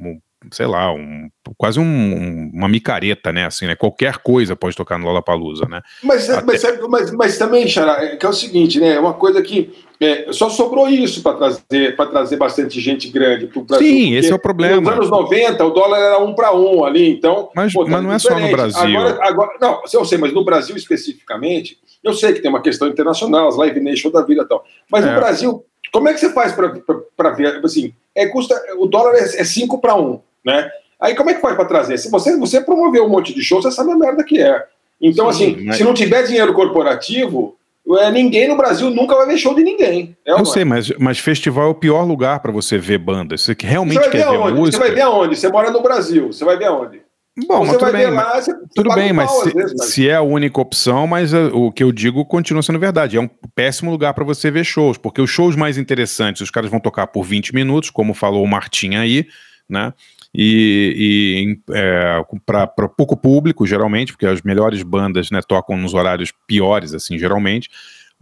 um, 0.00 0.20
sei 0.50 0.66
lá, 0.66 0.92
um, 0.92 1.28
quase 1.56 1.78
um- 1.78 1.82
um- 1.84 2.50
uma 2.54 2.68
micareta, 2.68 3.32
né, 3.32 3.46
assim, 3.46 3.66
né, 3.66 3.74
qualquer 3.76 4.18
coisa 4.18 4.56
pode 4.56 4.74
tocar 4.76 4.98
no 4.98 5.04
Lollapalooza, 5.06 5.66
né. 5.66 5.80
Mas, 6.02 6.28
Até- 6.30 6.44
mas, 6.44 6.62
mas, 6.88 7.10
mas 7.12 7.38
também, 7.38 7.68
Xará, 7.68 8.02
é 8.04 8.16
que 8.16 8.26
é 8.26 8.28
o 8.28 8.32
seguinte, 8.32 8.80
né? 8.80 8.94
É 8.94 9.00
uma 9.00 9.14
coisa 9.14 9.40
que 9.42 9.72
é, 10.00 10.32
só 10.32 10.50
sobrou 10.50 10.88
isso 10.88 11.22
para 11.22 11.36
trazer, 11.36 11.94
pra 11.94 12.06
trazer 12.06 12.36
bastante 12.36 12.80
gente 12.80 13.08
grande 13.08 13.46
para 13.46 13.60
o 13.60 13.64
Brasil. 13.64 13.86
Sim, 13.86 14.14
esse 14.16 14.32
é 14.32 14.34
o 14.34 14.38
problema. 14.38 14.80
Nos 14.80 14.92
anos 14.94 15.10
90, 15.10 15.64
o 15.64 15.70
dólar 15.70 15.98
era 16.00 16.18
um 16.18 16.34
para 16.34 16.52
um 16.52 16.84
ali, 16.84 17.08
então. 17.08 17.50
Mas- 17.54 17.72
pô, 17.72 17.84
tá 17.84 17.90
mas 17.92 18.02
não 18.02 18.12
é 18.12 18.18
só 18.18 18.30
no 18.30 18.34
diferente. 18.40 18.56
Brasil. 18.56 18.98
Agora, 18.98 19.18
agora, 19.28 19.52
não, 19.60 19.80
eu 19.92 20.04
sei, 20.04 20.18
mas 20.18 20.32
no 20.32 20.44
Brasil 20.44 20.76
especificamente, 20.76 21.78
eu 22.02 22.12
sei 22.14 22.32
que 22.32 22.40
tem 22.40 22.50
uma 22.50 22.60
questão 22.60 22.88
internacional, 22.88 23.46
as 23.46 23.56
Live 23.56 23.78
Nation 23.80 24.10
da 24.10 24.22
vida 24.22 24.42
e 24.42 24.48
tal. 24.48 24.64
Mas 24.90 25.04
É. 25.06 25.08
no 25.12 25.20
Brasil, 25.20 25.64
como 25.92 26.08
é 26.08 26.14
que 26.14 26.18
você 26.20 26.32
faz 26.32 26.52
para 26.52 27.30
ver? 27.30 27.60
Assim, 27.64 27.92
é, 28.14 28.26
custa, 28.26 28.60
o 28.78 28.86
dólar 28.86 29.14
é 29.14 29.44
5 29.44 29.80
para 29.80 29.94
1, 29.94 30.20
né? 30.44 30.70
Aí 31.00 31.14
como 31.16 31.30
é 31.30 31.34
que 31.34 31.40
faz 31.40 31.56
para 31.56 31.64
trazer? 31.64 31.98
Se 31.98 32.10
você, 32.10 32.36
você 32.36 32.60
promoveu 32.60 33.04
um 33.04 33.08
monte 33.08 33.34
de 33.34 33.42
show, 33.42 33.60
você 33.60 33.70
sabe 33.70 33.90
a 33.92 33.96
merda 33.96 34.22
que 34.24 34.40
é. 34.40 34.64
Então, 35.00 35.32
Sim, 35.32 35.52
assim, 35.54 35.64
mas- 35.66 35.76
se 35.76 35.84
não 35.84 35.92
tiver 35.94 36.22
dinheiro 36.24 36.52
corporativo, 36.54 37.56
é, 37.98 38.10
ninguém 38.12 38.46
no 38.48 38.56
Brasil 38.56 38.88
nunca 38.90 39.16
vai 39.16 39.26
ver 39.26 39.36
show 39.36 39.54
de 39.54 39.64
ninguém. 39.64 40.16
É, 40.24 40.30
Eu 40.30 40.36
não 40.36 40.42
é? 40.42 40.46
sei, 40.46 40.64
mas, 40.64 40.90
mas 40.98 41.18
festival 41.18 41.66
é 41.66 41.70
o 41.70 41.74
pior 41.74 42.04
lugar 42.04 42.38
para 42.40 42.52
você 42.52 42.78
ver 42.78 42.98
bandas. 42.98 43.42
Você 43.42 43.54
que 43.54 43.66
Você 43.66 43.70
realmente 43.72 43.98
ver 43.98 44.10
quer 44.10 44.18
ver 44.18 44.24
aonde? 44.36 44.52
Você 44.52 44.58
música. 44.60 44.78
vai 44.84 44.90
ver 44.94 45.00
aonde? 45.00 45.36
Você 45.36 45.48
mora 45.48 45.70
no 45.72 45.82
Brasil, 45.82 46.32
você 46.32 46.44
vai 46.44 46.56
ver 46.56 46.66
aonde? 46.66 47.02
Bom, 47.48 47.64
você 47.64 47.72
mas 47.72 47.78
tudo 47.78 47.92
bem, 47.92 48.00
ver 48.02 48.10
mas, 48.12 48.26
lá, 48.26 48.40
você, 48.42 48.54
tudo 48.74 48.90
você 48.90 48.94
bem, 49.00 49.12
mas 49.14 49.30
se, 49.30 49.54
vezes, 49.54 49.74
mas- 49.78 49.88
se 49.88 50.08
é 50.08 50.14
a 50.14 50.20
única 50.22 50.60
opção, 50.60 51.06
mas 51.06 51.32
uh, 51.32 51.50
o 51.52 51.72
que 51.72 51.82
eu 51.82 51.90
digo 51.90 52.24
continua 52.26 52.62
sendo 52.62 52.78
verdade. 52.78 53.16
É 53.16 53.20
um 53.20 53.28
péssimo 53.54 53.90
lugar 53.90 54.12
para 54.14 54.22
você 54.22 54.50
ver 54.50 54.64
shows, 54.64 54.98
porque 54.98 55.20
os 55.20 55.30
shows 55.30 55.56
mais 55.56 55.78
interessantes, 55.78 56.42
os 56.42 56.50
caras 56.50 56.70
vão 56.70 56.78
tocar 56.78 57.06
por 57.08 57.24
20 57.24 57.54
minutos, 57.54 57.88
como 57.90 58.12
falou 58.14 58.44
o 58.44 58.46
Martim 58.46 58.94
aí, 58.96 59.26
né? 59.68 59.92
E, 60.34 61.58
e 61.68 61.74
é, 61.76 62.24
para 62.46 62.88
pouco 62.88 63.16
público, 63.16 63.66
geralmente, 63.66 64.12
porque 64.12 64.26
as 64.26 64.42
melhores 64.42 64.82
bandas 64.82 65.30
né, 65.30 65.40
tocam 65.46 65.76
nos 65.76 65.92
horários 65.92 66.32
piores, 66.46 66.94
assim, 66.94 67.18
geralmente. 67.18 67.68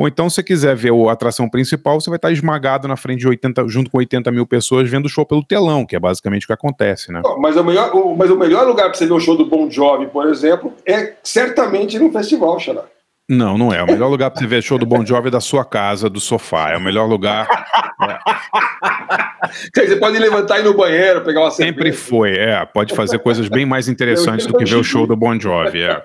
Ou 0.01 0.09
então, 0.09 0.31
se 0.31 0.37
você 0.37 0.43
quiser 0.43 0.75
ver 0.75 0.93
a 0.93 1.13
atração 1.13 1.47
principal, 1.47 2.01
você 2.01 2.09
vai 2.09 2.17
estar 2.17 2.33
esmagado 2.33 2.89
na 2.89 2.97
frente 2.97 3.21
de 3.21 3.29
80, 3.29 3.69
junto 3.69 3.91
com 3.91 3.99
80 3.99 4.33
mil 4.33 4.47
pessoas 4.47 4.89
vendo 4.89 5.05
o 5.05 5.09
show 5.11 5.27
pelo 5.27 5.45
telão, 5.45 5.85
que 5.85 5.95
é 5.95 6.01
basicamente 6.01 6.45
o 6.45 6.47
que 6.47 6.55
acontece, 6.55 7.13
né? 7.13 7.21
Mas 7.39 7.55
o, 7.55 7.63
melhor, 7.63 7.93
mas 8.17 8.31
o 8.31 8.37
melhor 8.37 8.67
lugar 8.67 8.87
para 8.87 8.95
você 8.95 9.05
ver 9.05 9.13
o 9.13 9.21
show 9.21 9.37
do 9.37 9.45
Bon 9.45 9.71
Jovi, 9.71 10.07
por 10.07 10.27
exemplo, 10.27 10.73
é 10.87 11.17
certamente 11.23 11.99
no 11.99 12.11
festival, 12.11 12.59
Xará. 12.59 12.85
Não, 13.31 13.57
não 13.57 13.73
é. 13.73 13.81
O 13.81 13.87
melhor 13.87 14.09
lugar 14.09 14.29
pra 14.29 14.41
você 14.41 14.47
ver 14.49 14.61
show 14.61 14.77
do 14.77 14.85
Bon 14.85 15.07
Jovi 15.07 15.29
é 15.29 15.31
da 15.31 15.39
sua 15.39 15.65
casa, 15.65 16.11
do 16.11 16.19
sofá. 16.19 16.71
É 16.71 16.77
o 16.77 16.81
melhor 16.81 17.07
lugar. 17.07 17.47
Dizer, 19.73 19.89
Você 19.89 19.97
pode 19.97 20.19
levantar 20.19 20.59
e 20.59 20.63
ir 20.63 20.65
no 20.65 20.75
banheiro, 20.75 21.23
pegar 21.23 21.43
uma 21.43 21.51
Sempre 21.53 21.93
cerveja. 21.93 22.09
foi, 22.09 22.37
é. 22.37 22.67
Pode 22.67 22.93
fazer 22.93 23.21
coisas 23.21 23.49
bem 23.49 23.65
mais 23.65 23.89
interessantes 23.89 24.47
do 24.47 24.57
que 24.57 24.65
ver 24.65 24.75
o 24.75 24.83
show 24.83 25.07
do 25.07 25.15
Bon 25.15 25.39
Jovi, 25.39 25.81
é. 25.81 26.03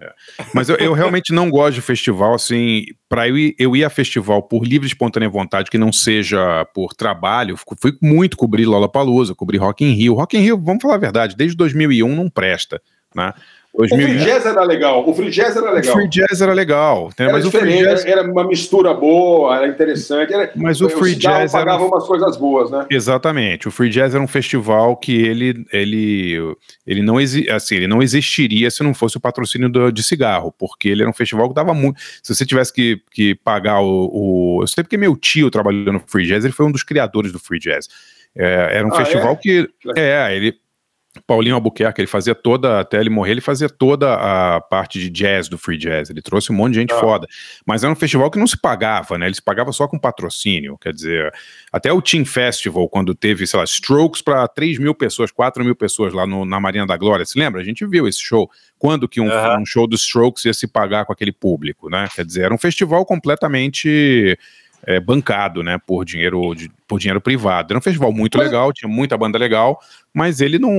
É. 0.00 0.12
Mas 0.52 0.68
eu, 0.68 0.76
eu 0.76 0.92
realmente 0.92 1.32
não 1.32 1.50
gosto 1.50 1.76
de 1.76 1.80
festival, 1.80 2.34
assim. 2.34 2.84
Pra 3.08 3.26
eu 3.26 3.38
ir, 3.38 3.54
eu 3.58 3.74
ir 3.74 3.82
a 3.82 3.90
festival 3.90 4.42
por 4.42 4.62
livre 4.64 4.86
e 4.86 4.90
espontânea 4.90 5.30
vontade, 5.30 5.70
que 5.70 5.78
não 5.78 5.90
seja 5.90 6.66
por 6.74 6.92
trabalho, 6.92 7.56
fui 7.80 7.92
muito 8.02 8.36
cobrir 8.36 8.66
Lollapalooza, 8.66 9.34
cobrir 9.34 9.56
Rock 9.58 9.82
in 9.82 9.92
Rio. 9.92 10.12
Rock 10.12 10.36
in 10.36 10.40
Rio, 10.40 10.60
vamos 10.62 10.82
falar 10.82 10.96
a 10.96 10.98
verdade, 10.98 11.36
desde 11.36 11.56
2001 11.56 12.14
não 12.14 12.28
presta, 12.28 12.82
né? 13.14 13.32
O 13.78 13.86
free 13.86 14.06
2001, 14.06 14.24
jazz 14.24 14.46
era 14.46 14.62
legal. 14.64 15.06
O 15.06 15.14
free 15.14 15.30
jazz 15.30 15.54
era 15.56 15.70
o 15.70 15.74
legal. 15.74 15.94
free 15.94 16.08
jazz 16.08 16.40
era 16.40 16.52
legal, 16.54 17.08
entendeu? 17.12 17.30
Era 17.30 17.32
mas 17.38 17.46
o 17.46 17.50
free 17.50 17.78
jazz, 17.82 18.04
era, 18.06 18.22
uma 18.22 18.46
mistura 18.46 18.94
boa, 18.94 19.54
era 19.54 19.68
interessante. 19.68 20.32
Era, 20.32 20.50
mas 20.56 20.80
o 20.80 20.88
free 20.88 21.14
jazz 21.14 21.52
pagava 21.52 21.84
um 21.84 21.88
umas 21.88 22.06
coisas 22.06 22.36
boas, 22.38 22.70
né? 22.70 22.86
Exatamente. 22.90 23.68
O 23.68 23.70
Free 23.70 23.90
Jazz 23.90 24.14
era 24.14 24.22
um 24.22 24.26
festival 24.28 24.96
que 24.96 25.12
ele, 25.14 25.64
ele, 25.72 26.56
ele, 26.86 27.02
não, 27.02 27.20
exi 27.20 27.48
assim, 27.50 27.76
ele 27.76 27.86
não 27.86 28.02
existiria 28.02 28.70
se 28.70 28.82
não 28.82 28.94
fosse 28.94 29.16
o 29.16 29.20
patrocínio 29.20 29.68
do- 29.68 29.90
de 29.92 30.02
cigarro, 30.02 30.52
porque 30.58 30.88
ele 30.88 31.02
era 31.02 31.10
um 31.10 31.14
festival 31.14 31.48
que 31.48 31.54
dava 31.54 31.74
muito. 31.74 32.00
Se 32.22 32.34
você 32.34 32.46
tivesse 32.46 32.72
que, 32.72 33.00
que 33.12 33.34
pagar 33.34 33.80
o, 33.80 34.10
o. 34.12 34.62
Eu 34.62 34.66
sei 34.66 34.82
porque 34.82 34.96
meu 34.96 35.14
tio 35.16 35.50
trabalhou 35.50 35.92
no 35.92 36.00
Free 36.06 36.26
Jazz, 36.26 36.44
ele 36.44 36.52
foi 36.54 36.64
um 36.66 36.72
dos 36.72 36.82
criadores 36.82 37.30
do 37.30 37.38
Free 37.38 37.58
Jazz. 37.60 37.88
É, 38.34 38.78
era 38.78 38.86
um 38.86 38.92
Ah, 38.92 38.96
festival 38.96 39.32
é? 39.32 39.36
que. 39.36 39.68
É, 39.96 40.34
ele. 40.36 40.54
Paulinho 41.26 41.54
Albuquerque, 41.54 42.00
ele 42.00 42.08
fazia 42.08 42.34
toda, 42.34 42.80
até 42.80 42.98
ele 43.00 43.10
morrer, 43.10 43.32
ele 43.32 43.40
fazia 43.40 43.68
toda 43.68 44.14
a 44.14 44.60
parte 44.60 44.98
de 44.98 45.08
jazz 45.10 45.48
do 45.48 45.56
Free 45.56 45.76
Jazz. 45.78 46.10
Ele 46.10 46.20
trouxe 46.22 46.50
um 46.50 46.54
monte 46.54 46.74
de 46.74 46.80
gente 46.80 46.92
Ah. 46.94 46.98
foda. 47.00 47.26
Mas 47.64 47.84
era 47.84 47.92
um 47.92 47.96
festival 47.96 48.30
que 48.30 48.38
não 48.38 48.46
se 48.46 48.56
pagava, 48.60 49.16
né? 49.18 49.26
Ele 49.26 49.34
se 49.34 49.42
pagava 49.42 49.72
só 49.72 49.86
com 49.86 49.98
patrocínio. 49.98 50.76
Quer 50.78 50.92
dizer, 50.92 51.32
até 51.72 51.92
o 51.92 52.02
Team 52.02 52.24
Festival, 52.24 52.88
quando 52.88 53.14
teve, 53.14 53.46
sei 53.46 53.58
lá, 53.58 53.64
Strokes 53.64 54.22
para 54.22 54.46
3 54.48 54.78
mil 54.78 54.94
pessoas, 54.94 55.30
4 55.30 55.64
mil 55.64 55.76
pessoas 55.76 56.12
lá 56.12 56.26
no- 56.26 56.44
na 56.44 56.58
Marina 56.60 56.86
da 56.86 56.96
Glória, 56.96 57.24
se 57.24 57.38
lembra? 57.38 57.60
A 57.60 57.64
gente 57.64 57.86
viu 57.86 58.08
esse 58.08 58.20
show. 58.22 58.50
Quando 58.78 59.08
que 59.08 59.20
um, 59.20 59.28
um 59.60 59.64
show 59.64 59.86
dos 59.86 60.02
Strokes 60.02 60.44
ia 60.44 60.52
se 60.52 60.66
pagar 60.66 61.04
com 61.06 61.12
aquele 61.12 61.32
público, 61.32 61.88
né? 61.88 62.08
Quer 62.14 62.24
dizer, 62.26 62.42
era 62.44 62.54
um 62.54 62.58
festival 62.58 63.04
completamente 63.06 64.38
é, 64.84 64.98
bancado, 65.00 65.62
né? 65.62 65.78
Por 65.86 66.04
dinheiro, 66.04 66.54
de- 66.54 66.70
por 66.88 66.98
dinheiro 66.98 67.20
privado. 67.20 67.72
Era 67.72 67.78
um 67.78 67.82
festival 67.82 68.12
muito 68.12 68.38
legal, 68.38 68.72
tinha 68.72 68.88
muita 68.88 69.16
banda 69.16 69.38
legal, 69.38 69.80
mas 70.14 70.40
ele 70.40 70.58
não. 70.58 70.70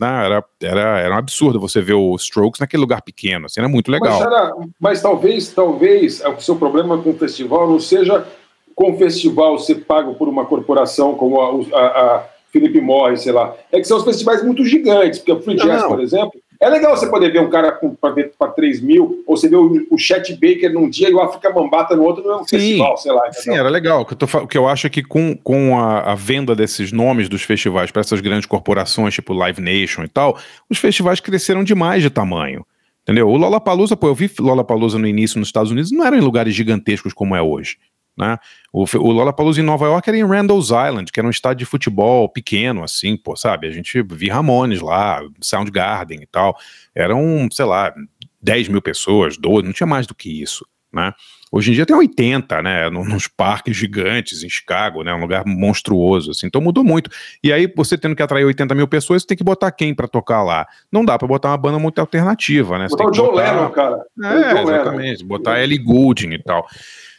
né, 0.00 0.24
era, 0.26 0.44
era, 0.62 0.98
era 1.00 1.14
um 1.14 1.18
absurdo 1.18 1.60
você 1.60 1.80
ver 1.80 1.94
o 1.94 2.14
Strokes 2.16 2.60
naquele 2.60 2.80
lugar 2.80 3.02
pequeno, 3.02 3.46
assim, 3.46 3.60
era 3.60 3.68
muito 3.68 3.90
legal. 3.90 4.10
Mas, 4.18 4.18
Sara, 4.18 4.52
mas 4.80 5.02
talvez, 5.02 5.48
talvez 5.48 6.22
o 6.24 6.40
seu 6.40 6.56
problema 6.56 6.98
com 6.98 7.10
o 7.10 7.18
festival 7.18 7.68
não 7.68 7.78
seja 7.80 8.26
com 8.74 8.92
o 8.92 8.96
festival 8.98 9.58
ser 9.58 9.84
pago 9.84 10.14
por 10.14 10.28
uma 10.28 10.44
corporação 10.44 11.14
como 11.14 11.40
a, 11.40 11.78
a, 11.78 11.86
a 12.16 12.24
Felipe 12.52 12.80
Morris, 12.80 13.22
sei 13.22 13.32
lá. 13.32 13.54
É 13.72 13.78
que 13.78 13.84
são 13.84 13.98
os 13.98 14.04
festivais 14.04 14.42
muito 14.44 14.64
gigantes, 14.64 15.18
porque 15.18 15.32
o 15.32 15.40
Free 15.42 15.56
Não, 15.56 15.66
Jazz, 15.66 15.82
não. 15.82 15.88
por 15.88 16.00
exemplo, 16.00 16.40
é 16.60 16.68
legal 16.68 16.96
você 16.96 17.08
poder 17.08 17.32
ver 17.32 17.40
um 17.40 17.48
cara 17.48 17.78
para 18.00 18.50
3 18.50 18.80
mil, 18.80 19.22
ou 19.26 19.36
você 19.36 19.48
ver 19.48 19.56
o, 19.56 19.86
o 19.90 19.98
Chet 19.98 20.32
Baker 20.34 20.72
num 20.72 20.90
dia 20.90 21.08
e 21.08 21.14
o 21.14 21.20
África 21.20 21.52
Bambata 21.52 21.94
no 21.94 22.02
outro, 22.02 22.24
não 22.24 22.32
é 22.32 22.36
um 22.36 22.44
Sim. 22.44 22.58
festival, 22.58 22.96
sei 22.96 23.12
lá. 23.12 23.32
Sim, 23.32 23.56
era 23.56 23.68
legal. 23.68 24.02
O 24.02 24.04
que 24.04 24.14
eu, 24.14 24.16
tô 24.16 24.46
que 24.46 24.58
eu 24.58 24.66
acho 24.66 24.86
é 24.86 24.90
que 24.90 25.02
com, 25.02 25.36
com 25.36 25.78
a, 25.78 26.12
a 26.12 26.14
venda 26.16 26.56
desses 26.56 26.90
nomes 26.90 27.28
dos 27.28 27.42
festivais 27.42 27.90
para 27.90 28.00
essas 28.00 28.20
grandes 28.20 28.46
corporações, 28.46 29.14
tipo 29.14 29.32
Live 29.32 29.60
Nation 29.60 30.02
e 30.02 30.08
tal, 30.08 30.36
os 30.68 30.78
festivais 30.78 31.20
cresceram 31.20 31.62
demais 31.62 32.02
de 32.02 32.10
tamanho. 32.10 32.66
Entendeu? 33.02 33.28
O 33.28 33.36
Lollapalooza, 33.36 33.96
pô, 33.96 34.08
eu 34.08 34.14
vi 34.14 34.30
Lollapalooza 34.38 34.98
no 34.98 35.06
início 35.06 35.38
nos 35.38 35.48
Estados 35.48 35.70
Unidos, 35.70 35.90
não 35.92 36.04
eram 36.04 36.18
em 36.18 36.20
lugares 36.20 36.54
gigantescos 36.54 37.14
como 37.14 37.34
é 37.34 37.40
hoje. 37.40 37.78
Né? 38.18 38.36
O, 38.72 38.82
o 38.82 39.12
Lollapalooza 39.12 39.60
em 39.60 39.64
Nova 39.64 39.86
York 39.86 40.08
era 40.10 40.18
em 40.18 40.26
Randall's 40.26 40.70
Island, 40.70 41.12
que 41.12 41.20
era 41.20 41.26
um 41.26 41.30
estádio 41.30 41.58
de 41.60 41.64
futebol 41.70 42.28
pequeno, 42.28 42.82
assim, 42.82 43.16
pô, 43.16 43.36
sabe? 43.36 43.68
A 43.68 43.70
gente 43.70 44.02
via 44.02 44.34
Ramones 44.34 44.80
lá, 44.80 45.22
Soundgarden 45.40 46.20
e 46.22 46.26
tal. 46.26 46.56
Eram, 46.94 47.48
sei 47.52 47.64
lá, 47.64 47.94
10 48.42 48.68
mil 48.68 48.82
pessoas, 48.82 49.36
12, 49.36 49.64
não 49.64 49.72
tinha 49.72 49.86
mais 49.86 50.06
do 50.06 50.14
que 50.14 50.42
isso, 50.42 50.66
né? 50.92 51.12
Hoje 51.50 51.70
em 51.70 51.74
dia 51.74 51.86
tem 51.86 51.96
80, 51.96 52.60
né? 52.60 52.90
no- 52.90 53.04
Nos 53.04 53.26
parques 53.26 53.74
gigantes 53.74 54.42
em 54.42 54.50
Chicago, 54.50 55.02
né? 55.02 55.14
Um 55.14 55.20
lugar 55.20 55.44
monstruoso, 55.46 56.32
assim. 56.32 56.46
Então 56.46 56.60
mudou 56.60 56.84
muito. 56.84 57.08
E 57.42 57.50
aí, 57.52 57.72
você 57.74 57.96
tendo 57.96 58.14
que 58.14 58.22
atrair 58.22 58.44
80 58.44 58.74
mil 58.74 58.86
pessoas, 58.86 59.22
você 59.22 59.28
tem 59.28 59.36
que 59.36 59.42
botar 59.44 59.70
quem 59.72 59.94
pra 59.94 60.06
tocar 60.06 60.42
lá? 60.42 60.66
Não 60.92 61.04
dá 61.06 61.16
pra 61.16 61.26
botar 61.26 61.48
uma 61.48 61.56
banda 61.56 61.78
muito 61.78 62.00
alternativa, 62.00 62.78
né? 62.78 62.86
Você 62.88 62.96
Botar 62.96 63.04
tem 63.04 63.08
o 63.08 63.10
que 63.12 63.16
John 63.18 63.30
botar- 63.34 63.52
Lennon, 63.54 63.70
cara. 63.70 63.94
é, 63.94 63.96
O 63.96 64.00
John 64.28 64.64
Lennon. 64.66 64.70
exatamente. 64.74 65.24
Botar 65.24 65.62
Ellie 65.62 65.78
Goulding 65.78 66.32
e 66.34 66.42
tal. 66.42 66.66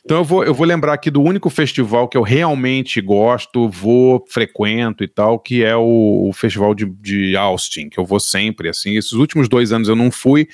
Então 0.03 0.17
eu 0.17 0.23
vou, 0.23 0.43
eu 0.43 0.53
vou 0.53 0.65
lembrar 0.65 0.93
aqui 0.93 1.11
do 1.11 1.21
único 1.21 1.49
festival 1.49 2.07
que 2.07 2.17
eu 2.17 2.21
realmente 2.21 3.01
gosto, 3.01 3.69
vou, 3.69 4.25
frequento 4.29 5.03
e 5.03 5.07
tal, 5.07 5.37
que 5.39 5.63
é 5.63 5.75
o, 5.75 6.29
o 6.29 6.33
festival 6.33 6.73
de, 6.73 6.85
de 6.85 7.35
Austin, 7.35 7.89
que 7.89 7.99
eu 7.99 8.05
vou 8.05 8.19
sempre, 8.19 8.69
assim. 8.69 8.97
Esses 8.97 9.13
últimos 9.13 9.49
dois 9.49 9.71
anos 9.71 9.89
eu 9.89 9.95
não 9.95 10.09
fui, 10.09 10.47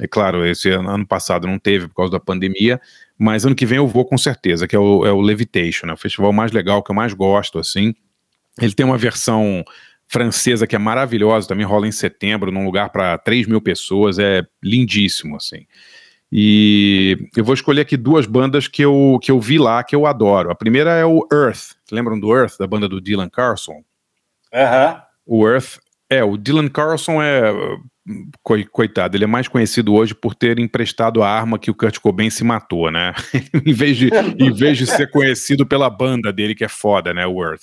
é 0.00 0.06
claro, 0.06 0.46
esse 0.46 0.70
ano, 0.70 0.88
ano 0.90 1.06
passado 1.06 1.46
não 1.46 1.58
teve 1.58 1.88
por 1.88 1.94
causa 1.94 2.12
da 2.12 2.20
pandemia, 2.20 2.80
mas 3.18 3.44
ano 3.44 3.54
que 3.54 3.66
vem 3.66 3.78
eu 3.78 3.86
vou 3.86 4.04
com 4.04 4.18
certeza, 4.18 4.66
que 4.66 4.74
é 4.74 4.78
o, 4.78 5.06
é 5.06 5.12
o 5.12 5.20
Levitation, 5.20 5.86
é 5.86 5.92
o 5.92 5.96
festival 5.96 6.32
mais 6.32 6.52
legal, 6.52 6.82
que 6.82 6.90
eu 6.90 6.94
mais 6.94 7.12
gosto, 7.12 7.58
assim. 7.58 7.94
Ele 8.60 8.72
tem 8.72 8.86
uma 8.86 8.98
versão 8.98 9.64
francesa 10.06 10.66
que 10.66 10.76
é 10.76 10.78
maravilhosa, 10.78 11.48
também 11.48 11.66
rola 11.66 11.88
em 11.88 11.92
setembro, 11.92 12.52
num 12.52 12.64
lugar 12.64 12.90
para 12.90 13.16
3 13.18 13.46
mil 13.46 13.60
pessoas, 13.60 14.18
é 14.18 14.42
lindíssimo, 14.62 15.36
assim. 15.36 15.66
E 16.36 17.28
eu 17.36 17.44
vou 17.44 17.54
escolher 17.54 17.82
aqui 17.82 17.96
duas 17.96 18.26
bandas 18.26 18.66
que 18.66 18.82
eu, 18.82 19.20
que 19.22 19.30
eu 19.30 19.38
vi 19.38 19.56
lá, 19.56 19.84
que 19.84 19.94
eu 19.94 20.04
adoro. 20.04 20.50
A 20.50 20.54
primeira 20.56 20.90
é 20.90 21.04
o 21.04 21.24
Earth. 21.32 21.76
Lembram 21.92 22.18
do 22.18 22.36
Earth, 22.36 22.58
da 22.58 22.66
banda 22.66 22.88
do 22.88 23.00
Dylan 23.00 23.28
Carlson? 23.28 23.84
Aham. 24.52 25.00
O 25.24 25.46
Earth 25.48 25.78
É, 26.10 26.24
o 26.24 26.36
Dylan 26.36 26.66
Carlson 26.68 27.22
é. 27.22 27.52
coi- 28.42 28.64
Coitado, 28.64 29.16
ele 29.16 29.22
é 29.22 29.28
mais 29.28 29.46
conhecido 29.46 29.94
hoje 29.94 30.12
por 30.12 30.34
ter 30.34 30.58
emprestado 30.58 31.22
a 31.22 31.28
arma 31.30 31.56
que 31.56 31.70
o 31.70 31.74
Kurt 31.74 31.98
Cobain 32.00 32.30
se 32.30 32.42
matou, 32.42 32.90
né? 32.90 33.14
em, 33.64 33.72
vez 33.72 33.96
de, 33.96 34.10
em 34.36 34.52
vez 34.52 34.76
de 34.76 34.86
ser 34.88 35.08
conhecido 35.12 35.64
pela 35.64 35.88
banda 35.88 36.32
dele, 36.32 36.56
que 36.56 36.64
é 36.64 36.68
foda, 36.68 37.14
né? 37.14 37.24
O 37.24 37.40
Earth. 37.44 37.62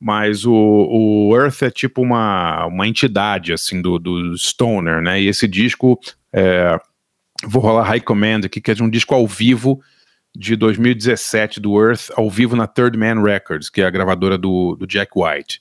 Mas 0.00 0.44
o, 0.44 0.52
o 0.52 1.36
Earth 1.36 1.62
é 1.62 1.70
tipo 1.70 2.02
uma, 2.02 2.66
uma 2.66 2.88
entidade, 2.88 3.52
assim, 3.52 3.80
do, 3.80 3.96
do 3.96 4.36
Stoner, 4.36 5.00
né? 5.00 5.20
E 5.20 5.28
esse 5.28 5.46
disco, 5.46 5.98
é, 6.32 6.76
vou 7.46 7.62
rolar 7.62 7.84
High 7.84 8.00
Command 8.00 8.40
aqui, 8.44 8.60
que 8.60 8.70
é 8.70 8.74
de 8.74 8.82
um 8.82 8.90
disco 8.90 9.14
ao 9.14 9.26
vivo 9.26 9.80
de 10.36 10.54
2017 10.56 11.58
do 11.60 11.80
Earth, 11.82 12.10
ao 12.16 12.30
vivo 12.30 12.54
na 12.54 12.66
Third 12.66 12.96
Man 12.96 13.22
Records, 13.22 13.68
que 13.68 13.80
é 13.80 13.84
a 13.84 13.90
gravadora 13.90 14.38
do, 14.38 14.76
do 14.76 14.86
Jack 14.86 15.12
White. 15.16 15.60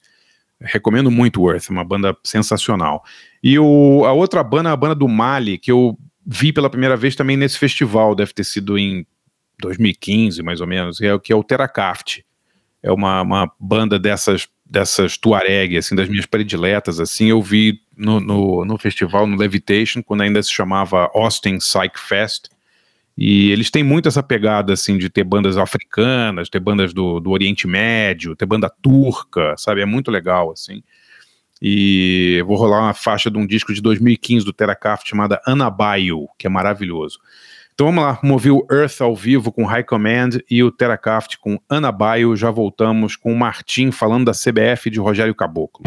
Recomendo 0.61 1.09
muito 1.09 1.41
o 1.41 1.49
Earth, 1.51 1.69
uma 1.69 1.83
banda 1.83 2.15
sensacional. 2.23 3.03
E 3.41 3.57
o, 3.57 4.03
a 4.05 4.11
outra 4.11 4.43
banda, 4.43 4.71
a 4.71 4.75
banda 4.75 4.93
do 4.93 5.07
Mali, 5.07 5.57
que 5.57 5.71
eu 5.71 5.97
vi 6.25 6.51
pela 6.53 6.69
primeira 6.69 6.95
vez 6.97 7.15
também 7.15 7.37
nesse 7.37 7.57
festival, 7.57 8.13
deve 8.13 8.33
ter 8.33 8.43
sido 8.43 8.77
em 8.77 9.05
2015, 9.59 10.43
mais 10.43 10.61
ou 10.61 10.67
menos, 10.67 11.01
é, 11.01 11.13
o- 11.13 11.19
que 11.19 11.31
é 11.33 11.35
o 11.35 11.43
Terracaft. 11.43 12.19
É 12.83 12.91
uma, 12.91 13.21
uma 13.21 13.51
banda 13.59 13.97
dessas, 13.97 14.47
dessas 14.69 15.17
Tuareg, 15.17 15.77
assim, 15.77 15.95
das 15.95 16.07
minhas 16.07 16.27
prediletas, 16.27 16.99
assim, 16.99 17.27
eu 17.27 17.41
vi 17.41 17.81
no, 17.97 18.19
no, 18.19 18.63
no 18.63 18.77
festival, 18.77 19.25
no 19.25 19.35
Levitation, 19.35 20.03
quando 20.03 20.21
ainda 20.21 20.41
se 20.43 20.51
chamava 20.51 21.09
Austin 21.13 21.57
Psych 21.57 21.99
Fest, 21.99 22.49
e 23.17 23.51
eles 23.51 23.69
têm 23.69 23.83
muito 23.83 24.07
essa 24.07 24.23
pegada, 24.23 24.71
assim, 24.71 24.97
de 24.97 25.09
ter 25.09 25.25
bandas 25.25 25.57
africanas, 25.57 26.47
ter 26.47 26.59
bandas 26.59 26.93
do, 26.93 27.19
do 27.19 27.31
Oriente 27.31 27.67
Médio, 27.67 28.35
ter 28.35 28.45
banda 28.45 28.69
turca, 28.81 29.55
sabe? 29.57 29.81
É 29.81 29.85
muito 29.85 30.09
legal, 30.09 30.51
assim. 30.51 30.81
E 31.61 32.41
vou 32.47 32.55
rolar 32.55 32.79
uma 32.79 32.93
faixa 32.93 33.29
de 33.29 33.37
um 33.37 33.45
disco 33.45 33.73
de 33.73 33.81
2015 33.81 34.45
do 34.45 34.53
Terracaft 34.53 35.09
chamada 35.09 35.41
Anabaio, 35.45 36.29
que 36.37 36.47
é 36.47 36.49
maravilhoso. 36.49 37.19
Então 37.79 37.87
vamos 37.87 38.03
lá, 38.03 38.19
ouvir 38.33 38.51
o 38.51 38.67
Earth 38.69 38.99
ao 38.99 39.15
vivo 39.15 39.53
com 39.53 39.63
High 39.63 39.85
Command 39.85 40.31
e 40.51 40.61
o 40.61 40.69
Terracaft 40.69 41.37
com 41.37 41.57
Anabaio. 41.69 42.35
Já 42.35 42.51
voltamos 42.51 43.15
com 43.15 43.31
o 43.31 43.39
Martim 43.39 43.89
falando 43.89 44.25
da 44.25 44.33
CBF 44.33 44.89
de 44.89 44.99
Rogério 44.99 45.33
Caboclo. 45.33 45.85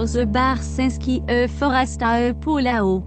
amigos 0.00 0.16
e 0.16 0.24
Barsinski 0.24 1.22
e 1.28 1.46
Foresta 1.48 2.18
e 2.18 2.32
Polao. 2.32 3.04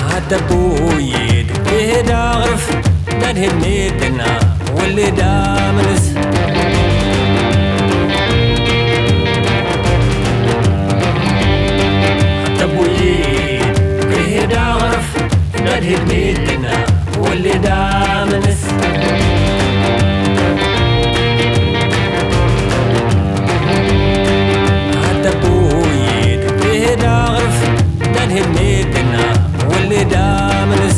عتبويد 0.00 1.46
بهدا 1.64 2.30
غرف 2.32 2.70
داد 3.20 3.38
هدميتنا 3.38 4.56
واللي 4.76 5.10
دامنس 5.10 6.14
عتبويد 12.44 12.54
بهدا 12.54 12.70
غرف 12.70 13.27
مدهب 15.69 16.07
بيدنا 16.09 16.85
واللي 17.17 17.49
دام 17.57 18.29
نسأل 18.29 18.99
حتى 25.03 25.31
بويد 25.43 26.61
فيه 26.61 26.93
داغف 26.93 27.69
تنهب 28.15 28.47
ميتنا 28.61 29.33
واللي 29.69 30.03
دام 30.03 30.73
نسأل 30.73 30.88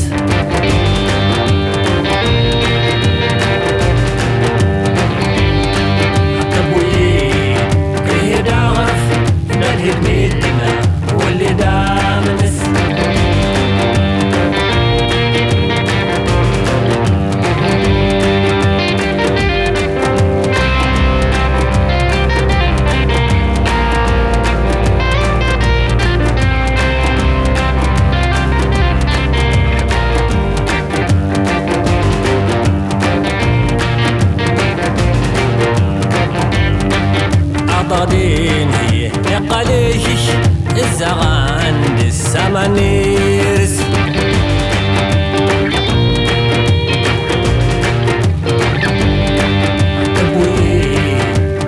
عليه 39.61 40.05
إذا 40.75 41.07
عند 41.07 41.99
الزمن 41.99 42.77
يرس 42.77 43.81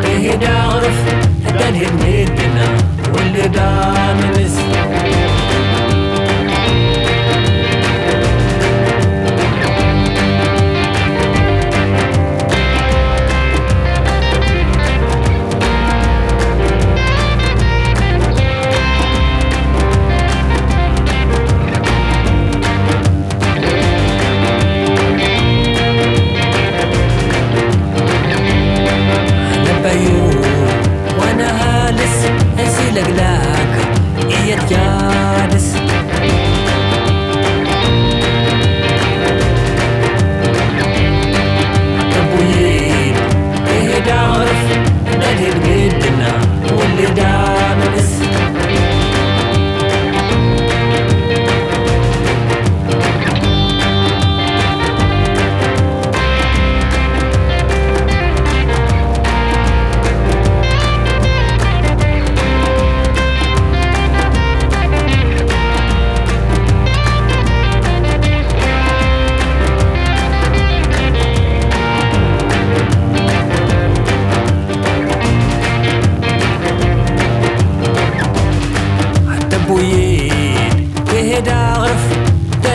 بيه 0.01 0.35
داغرف 0.35 0.99
هدان 1.45 1.75
هدنا 1.75 2.67
واللي 3.13 3.47
دامنس 3.47 4.57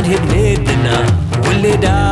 hidden, 0.08 0.30
hidden, 0.30 0.86
uh, 0.86 1.42
will 1.42 1.64
it 1.66 1.80
die? 1.82 2.07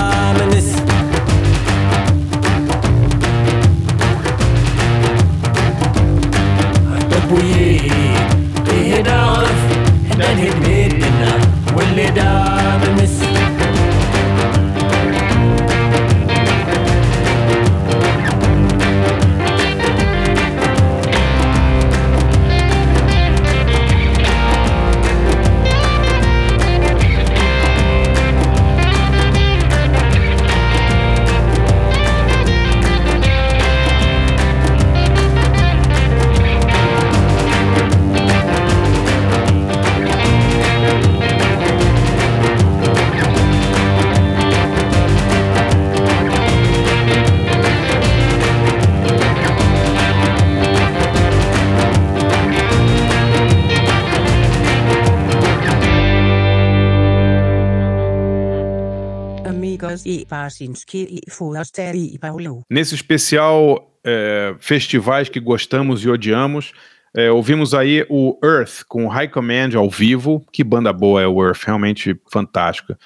Nesse 62.68 62.94
especial 62.94 63.90
é, 64.04 64.54
festivais 64.58 65.28
que 65.28 65.40
gostamos 65.40 66.04
e 66.04 66.08
odiamos, 66.08 66.72
é, 67.16 67.30
ouvimos 67.30 67.72
aí 67.72 68.04
o 68.10 68.38
Earth 68.44 68.84
com 68.86 69.08
High 69.08 69.28
Command 69.28 69.70
ao 69.74 69.88
vivo. 69.88 70.44
Que 70.52 70.62
banda 70.62 70.92
boa 70.92 71.22
é 71.22 71.26
o 71.26 71.42
Earth, 71.42 71.62
realmente 71.64 72.14
fantástica. 72.30 72.98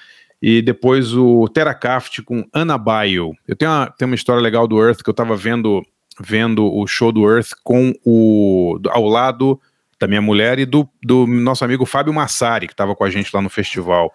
E 0.42 0.60
depois 0.60 1.14
o 1.14 1.46
Terracaft 1.48 2.22
com 2.22 2.44
Anabaio. 2.52 3.32
Eu 3.46 3.54
tenho 3.54 3.70
uma, 3.70 3.86
tenho 3.86 4.10
uma 4.10 4.16
história 4.16 4.42
legal 4.42 4.66
do 4.66 4.82
Earth 4.82 5.02
que 5.02 5.08
eu 5.08 5.14
tava 5.14 5.36
vendo, 5.36 5.80
vendo 6.18 6.64
o 6.64 6.86
show 6.88 7.12
do 7.12 7.30
Earth 7.30 7.50
com 7.62 7.92
o 8.04 8.80
ao 8.88 9.06
lado 9.06 9.60
da 10.00 10.08
minha 10.08 10.22
mulher 10.22 10.58
e 10.58 10.64
do, 10.64 10.88
do 11.02 11.26
nosso 11.26 11.64
amigo 11.64 11.84
Fábio 11.86 12.12
Massari, 12.12 12.66
que 12.66 12.72
estava 12.72 12.96
com 12.96 13.04
a 13.04 13.10
gente 13.10 13.30
lá 13.32 13.40
no 13.40 13.50
festival. 13.50 14.12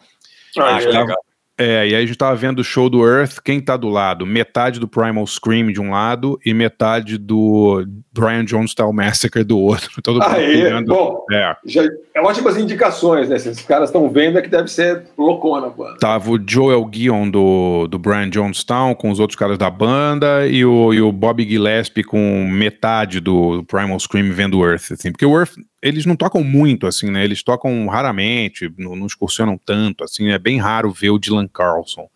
Ah, 0.57 0.79
legal. 0.79 1.15
É, 1.57 1.87
e 1.87 1.95
aí 1.95 2.03
a 2.03 2.05
gente 2.05 2.17
tava 2.17 2.35
vendo 2.35 2.59
o 2.59 2.63
show 2.63 2.89
do 2.89 3.07
Earth, 3.07 3.37
quem 3.43 3.61
tá 3.61 3.77
do 3.77 3.87
lado? 3.87 4.25
Metade 4.25 4.77
do 4.79 4.87
Primal 4.89 5.25
Scream 5.25 5.71
de 5.71 5.79
um 5.79 5.91
lado 5.91 6.37
e 6.45 6.53
metade 6.53 7.17
do 7.17 7.85
Brian 8.11 8.43
Jones 8.43 8.71
Style 8.71 8.91
Massacre 8.93 9.41
do 9.43 9.57
outro. 9.57 9.89
Todo 10.03 10.19
mundo 10.19 10.35
Aí, 10.35 10.63
pegando- 10.63 10.93
bom, 10.93 11.23
É. 11.31 11.55
já, 11.65 11.83
é 12.13 12.21
ótimas 12.21 12.57
indicações, 12.57 13.29
né? 13.29 13.39
Se 13.39 13.49
esses 13.49 13.63
caras 13.65 13.87
estão 13.89 14.09
vendo 14.09 14.37
é 14.37 14.41
que 14.41 14.49
deve 14.49 14.67
ser 14.69 15.03
loucona, 15.17 15.71
mano. 15.77 15.97
Tava 15.97 16.29
o 16.31 16.39
Joel 16.45 16.83
Guion 16.85 17.29
do, 17.29 17.87
do 17.87 17.97
Brian 17.97 18.29
Jonestown 18.29 18.93
com 18.93 19.09
os 19.09 19.19
outros 19.21 19.37
caras 19.39 19.57
da 19.57 19.69
banda 19.69 20.45
e 20.47 20.65
o, 20.65 20.93
e 20.93 21.01
o 21.01 21.09
Bob 21.11 21.41
Gillespie 21.41 22.03
com 22.03 22.45
metade 22.51 23.21
do 23.21 23.63
Primal 23.63 23.97
Scream 23.99 24.29
vendo 24.33 24.59
o 24.59 24.65
Earth, 24.69 24.91
assim, 24.91 25.09
porque 25.11 25.25
o 25.25 25.37
Earth 25.37 25.53
eles 25.81 26.05
não 26.05 26.15
tocam 26.15 26.43
muito, 26.43 26.87
assim, 26.87 27.09
né? 27.11 27.23
Eles 27.23 27.43
tocam 27.43 27.87
raramente, 27.87 28.71
não, 28.77 28.95
não 28.95 29.05
excursionam 29.05 29.57
tanto, 29.57 30.03
assim, 30.03 30.29
é 30.29 30.39
bem 30.39 30.59
raro 30.59 30.91
ver 30.91 31.11
o 31.11 31.19
Dylan 31.19 31.47
Carlson. 31.47 32.09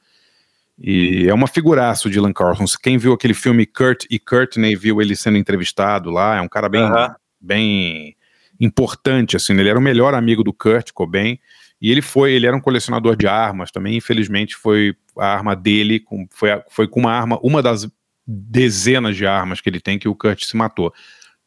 E 0.82 1.28
é 1.28 1.34
uma 1.34 1.48
figuraça 1.48 2.08
o 2.08 2.12
Dylan 2.12 2.32
Carlson. 2.32 2.66
Quem 2.82 2.98
viu 2.98 3.14
aquele 3.14 3.34
filme 3.34 3.66
Kurt 3.66 4.06
e 4.10 4.18
Courtney 4.18 4.76
viu 4.76 5.02
ele 5.02 5.16
sendo 5.16 5.38
entrevistado 5.38 6.10
lá, 6.10 6.38
é 6.38 6.42
um 6.42 6.48
cara 6.48 6.70
bem, 6.70 6.82
Aham. 6.82 7.16
bem 7.40 8.16
importante, 8.60 9.36
assim, 9.36 9.54
né? 9.54 9.62
ele 9.62 9.70
era 9.70 9.80
o 9.80 9.82
melhor 9.82 10.14
amigo 10.14 10.44
do 10.44 10.54
Kurt 10.54 10.92
Cobain, 10.94 11.38
e 11.82 11.92
ele 11.92 12.02
foi, 12.02 12.34
ele 12.34 12.46
era 12.46 12.56
um 12.56 12.62
colecionador 12.62 13.16
de 13.16 13.28
armas 13.28 13.72
também, 13.72 13.96
infelizmente 13.96 14.56
foi 14.56 14.96
a 15.18 15.28
arma 15.28 15.56
dele, 15.56 16.00
com, 16.00 16.28
foi, 16.32 16.50
foi 16.70 16.88
com 16.88 17.00
uma 17.00 17.12
arma, 17.12 17.40
uma 17.42 17.62
das 17.62 17.88
dezenas 18.26 19.16
de 19.16 19.26
armas 19.26 19.60
que 19.62 19.70
ele 19.70 19.80
tem 19.80 19.98
que 19.98 20.08
o 20.08 20.16
Kurt 20.16 20.44
se 20.44 20.56
matou. 20.56 20.94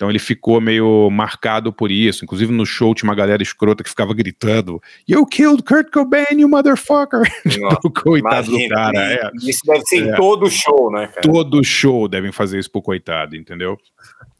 Então 0.03 0.11
ele 0.11 0.19
ficou 0.19 0.61
meio 0.61 1.09
marcado 1.13 1.73
por 1.73 1.89
isso. 1.93 2.25
Inclusive 2.25 2.53
no 2.53 2.67
show 2.67 2.93
tinha 2.93 3.09
uma 3.09 3.15
galera 3.15 3.41
escrota 3.41 3.85
que 3.85 3.89
ficava 3.89 4.13
gritando: 4.13 4.83
You 5.09 5.25
killed 5.25 5.63
Kurt 5.63 5.93
Cobain, 5.93 6.41
you 6.41 6.49
motherfucker! 6.49 7.21
Nossa, 7.61 7.79
Coitado 8.03 8.51
do 8.51 8.57
imagina, 8.57 8.75
cara. 8.75 8.99
É. 8.99 9.31
Isso 9.45 9.61
deve 9.65 9.83
ser 9.83 9.99
em 9.99 10.09
É. 10.11 10.17
todo 10.17 10.51
show, 10.51 10.91
né, 10.91 11.07
cara? 11.07 11.21
Todo 11.21 11.63
show 11.63 12.09
devem 12.09 12.33
fazer 12.33 12.59
isso 12.59 12.69
pro 12.69 12.83
coitado, 12.83 13.37
entendeu? 13.37 13.79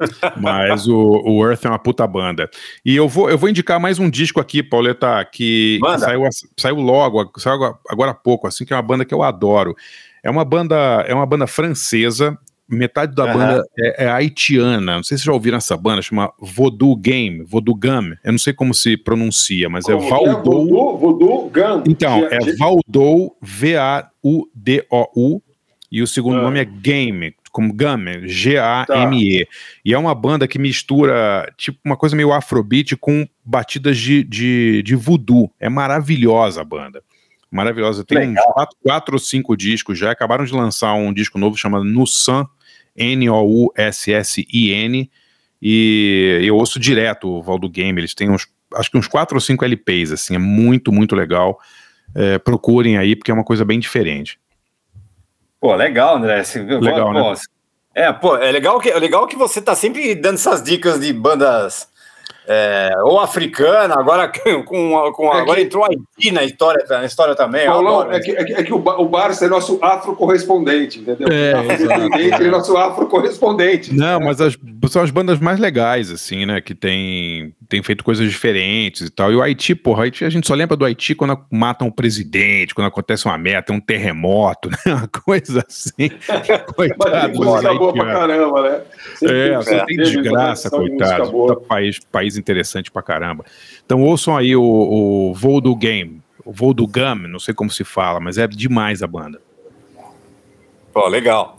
Mas 0.37 0.89
o, 0.89 1.23
o 1.25 1.47
Earth 1.49 1.65
é 1.65 1.69
uma 1.69 1.79
puta 1.79 2.05
banda. 2.09 2.51
E 2.85 2.97
eu 2.97 3.09
vou, 3.09 3.31
eu 3.31 3.39
vou 3.39 3.49
indicar 3.49 3.79
mais 3.79 4.01
um 4.01 4.11
disco 4.11 4.41
aqui, 4.41 4.65
Pauleta, 4.65 5.25
que, 5.27 5.79
que 5.81 5.99
saiu, 6.01 6.23
saiu 6.59 6.77
logo, 6.81 7.31
saiu 7.39 7.55
agora- 7.55 7.79
agora 7.89 8.11
há 8.11 8.15
pouco, 8.15 8.49
assim, 8.49 8.65
que 8.65 8.73
é 8.73 8.77
uma 8.77 8.83
banda 8.83 9.05
que 9.05 9.15
eu 9.15 9.23
adoro. 9.23 9.77
É 10.25 10.29
uma 10.31 10.45
banda, 10.45 10.75
é 11.07 11.15
uma 11.15 11.25
banda 11.27 11.47
francesa, 11.47 12.37
metade 12.73 13.15
da 13.15 13.25
Aham. 13.25 13.33
banda 13.35 13.65
é, 13.79 14.05
é 14.05 14.09
haitiana. 14.11 14.97
Não 14.97 15.03
sei 15.03 15.17
se 15.17 15.23
vocês 15.23 15.27
já 15.27 15.33
ouviram 15.33 15.59
essa 15.59 15.77
banda, 15.77 16.03
chama 16.03 16.33
Voodoo 16.41 16.97
Game, 16.97 17.43
Voodoo 17.45 17.75
Gum. 17.75 18.15
Eu 18.25 18.33
não 18.33 18.39
sei 18.39 18.53
como 18.53 18.73
se 18.75 18.97
pronuncia, 18.97 19.69
mas 19.69 19.89
é 19.89 19.93
Como 19.95 20.07
é? 20.07 20.11
Valdou. 20.11 20.67
Voodoo, 20.67 20.99
Voodoo 20.99 21.51
Gun. 21.51 21.83
Então, 21.87 22.27
é 22.27 22.39
Valdou, 22.57 23.37
V-A-U-D-O-U, 24.25 25.43
e 25.91 26.03
o 26.03 26.07
segundo 26.07 26.39
Ah. 26.39 26.43
nome 26.43 26.59
é 26.61 26.65
Game, 26.65 27.35
como 27.51 27.73
Game, 27.75 28.27
G-A-M-E. 28.27 29.47
E 29.85 29.93
é 29.93 29.99
uma 29.99 30.15
banda 30.15 30.49
que 30.49 30.59
mistura, 30.59 31.53
tipo, 31.59 31.79
uma 31.85 31.97
coisa 31.97 32.17
meio 32.17 32.33
afrobeat 32.33 32.97
com 32.97 33.29
batidas 33.45 33.99
de, 33.99 34.25
de, 34.25 34.83
de 34.83 34.95
voodoo. 34.95 35.51
É 35.61 35.69
maravilhosa 35.69 36.63
a 36.63 36.65
banda. 36.65 37.03
Maravilhosa. 37.51 38.03
Tem 38.05 38.31
uns 38.31 38.41
quatro, 38.55 38.77
quatro 38.83 39.15
ou 39.17 39.19
cinco 39.19 39.55
discos 39.55 39.99
já. 39.99 40.11
Acabaram 40.11 40.47
de 40.47 40.55
lançar 40.55 40.95
um 40.95 41.13
disco 41.13 41.39
novo 41.39 41.55
chamado 41.59 41.85
Nussan, 41.85 42.47
N-O-U-S-S-I-N. 42.97 44.61
E 45.61 46.41
eu 46.43 46.57
ouço 46.57 46.79
direto 46.81 47.29
o 47.29 47.43
Valdo 47.43 47.69
Game. 47.69 48.01
Eles 48.01 48.15
têm 48.15 48.31
uns, 48.31 48.49
acho 48.75 48.91
que 48.91 48.99
uns 48.99 49.07
quatro 49.07 49.37
ou 49.37 49.41
cinco 49.41 49.65
LPs, 49.65 50.13
assim. 50.13 50.35
É 50.35 50.39
muito, 50.39 50.91
muito 50.93 51.15
legal. 51.15 51.59
É, 52.15 52.39
procurem 52.39 52.99
aí, 52.99 53.17
porque 53.17 53.31
é 53.31 53.35
uma 53.35 53.45
coisa 53.45 53.65
bem 53.65 53.79
diferente. 53.79 54.39
Pô, 55.61 55.75
legal, 55.75 56.17
André. 56.17 56.43
Legal, 56.81 57.13
pô, 57.13 57.31
né? 57.31 57.35
É, 57.95 58.13
pô, 58.13 58.37
é 58.37 58.51
legal 58.51 58.81
que, 58.81 58.91
é 58.91 58.99
legal 58.99 59.27
que 59.27 59.37
você 59.37 59.61
tá 59.63 59.75
sempre 59.75 60.15
dando 60.15 60.35
essas 60.35 60.63
dicas 60.63 60.99
de 60.99 61.13
bandas 61.13 61.92
é, 62.47 62.91
ou 63.05 63.21
africana, 63.21 63.95
agora 63.99 64.29
com, 64.67 65.13
com 65.13 65.33
É 65.35 65.41
agora 65.41 65.61
que- 65.61 65.67
entrou 65.67 65.85
Haiti 65.85 66.31
na 66.33 66.43
história, 66.45 66.85
na 66.89 67.05
história 67.05 67.35
também. 67.35 67.67
Paulão, 67.67 68.01
adoro 68.01 68.17
é 68.17 68.21
que, 68.21 68.31
é 68.33 68.45
que, 68.45 68.53
é 68.55 68.63
que 68.63 68.73
o, 68.73 68.77
o 68.79 69.09
Barça 69.09 69.45
é 69.45 69.49
nosso 69.49 69.79
afro-correspondente, 69.83 70.99
entendeu? 71.01 71.29
É, 71.31 71.53
ele 72.37 72.49
é 72.49 72.51
nosso 72.51 72.77
afro-correspondente. 72.77 73.95
Não, 73.95 74.21
mas 74.21 74.41
as- 74.41 74.57
são 74.91 75.03
as 75.03 75.11
bandas 75.11 75.39
mais 75.39 75.59
legais, 75.59 76.11
assim, 76.11 76.45
né? 76.47 76.61
Que 76.61 76.75
tem, 76.75 77.55
tem 77.73 77.83
feito 77.83 78.05
coisas 78.05 78.31
diferentes 78.31 79.07
e 79.07 79.11
tal. 79.11 79.33
E 79.33 79.37
o 79.37 79.41
Haiti, 79.41 79.75
porra, 79.75 80.01
o 80.01 80.03
Haiti, 80.03 80.27
a 80.27 80.29
gente 80.29 80.47
só 80.47 80.53
lembra 80.53 80.77
do 80.77 80.85
Haiti 80.85 81.15
quando 81.15 81.43
matam 81.51 81.89
o 81.89 81.93
presidente, 81.93 82.75
quando 82.75 82.87
acontece 82.87 83.25
uma 83.25 83.39
merda, 83.39 83.63
tem 83.63 83.77
um 83.77 83.81
terremoto, 83.81 84.69
né? 84.85 84.95
Uma 84.95 85.09
coisa 85.09 85.65
assim. 85.67 86.11
Mas 86.29 86.65
Coitado 86.77 87.35
música 87.35 87.75
boa 87.75 87.95
pra 87.95 88.05
caramba, 88.05 88.63
né? 88.63 88.83
Sempre 89.17 89.39
É, 89.39 89.63
só 89.63 89.85
tem 89.87 89.97
desgraça, 89.97 90.71
coitado. 90.71 91.31
Puta 91.31 91.57
País, 91.57 91.99
país 91.99 92.37
interessante 92.37 92.91
pra 92.91 93.03
caramba. 93.03 93.43
Então 93.87 94.03
ouçam 94.03 94.37
aí 94.37 94.55
o, 94.55 94.63
o 94.63 95.33
Voodoo 95.33 95.75
Game, 95.75 96.21
o 96.45 96.53
Voodoo 96.53 96.87
Gum, 96.87 97.27
não 97.27 97.39
sei 97.39 97.55
como 97.55 97.71
se 97.71 97.85
fala, 97.85 98.21
mas 98.21 98.37
é 98.37 98.47
demais 98.47 99.03
a 99.03 99.07
banda. 99.07 99.41
Pô, 100.93 101.09
legal. 101.09 101.59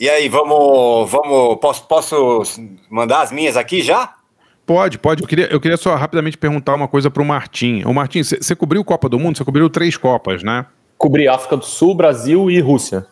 E 0.00 0.08
aí, 0.08 0.26
vamos, 0.28 1.10
vamos, 1.10 1.58
posso, 1.58 1.86
posso 1.86 2.42
mandar 2.88 3.20
as 3.20 3.30
minhas 3.30 3.58
aqui 3.58 3.82
já? 3.82 4.15
Pode, 4.66 4.98
pode. 4.98 5.22
Eu 5.22 5.28
queria, 5.28 5.46
eu 5.46 5.60
queria 5.60 5.76
só 5.76 5.94
rapidamente 5.94 6.36
perguntar 6.36 6.74
uma 6.74 6.88
coisa 6.88 7.08
pro 7.08 7.24
Martim. 7.24 7.84
Ô, 7.84 7.92
Martim, 7.92 8.24
você 8.24 8.38
você 8.38 8.56
cobriu 8.56 8.84
Copa 8.84 9.08
do 9.08 9.18
Mundo? 9.18 9.38
Você 9.38 9.44
cobriu 9.44 9.70
três 9.70 9.96
Copas, 9.96 10.42
né? 10.42 10.66
Cobri 10.98 11.28
África 11.28 11.56
do 11.56 11.64
Sul, 11.64 11.94
Brasil 11.94 12.50
e 12.50 12.58
Rússia. 12.58 13.06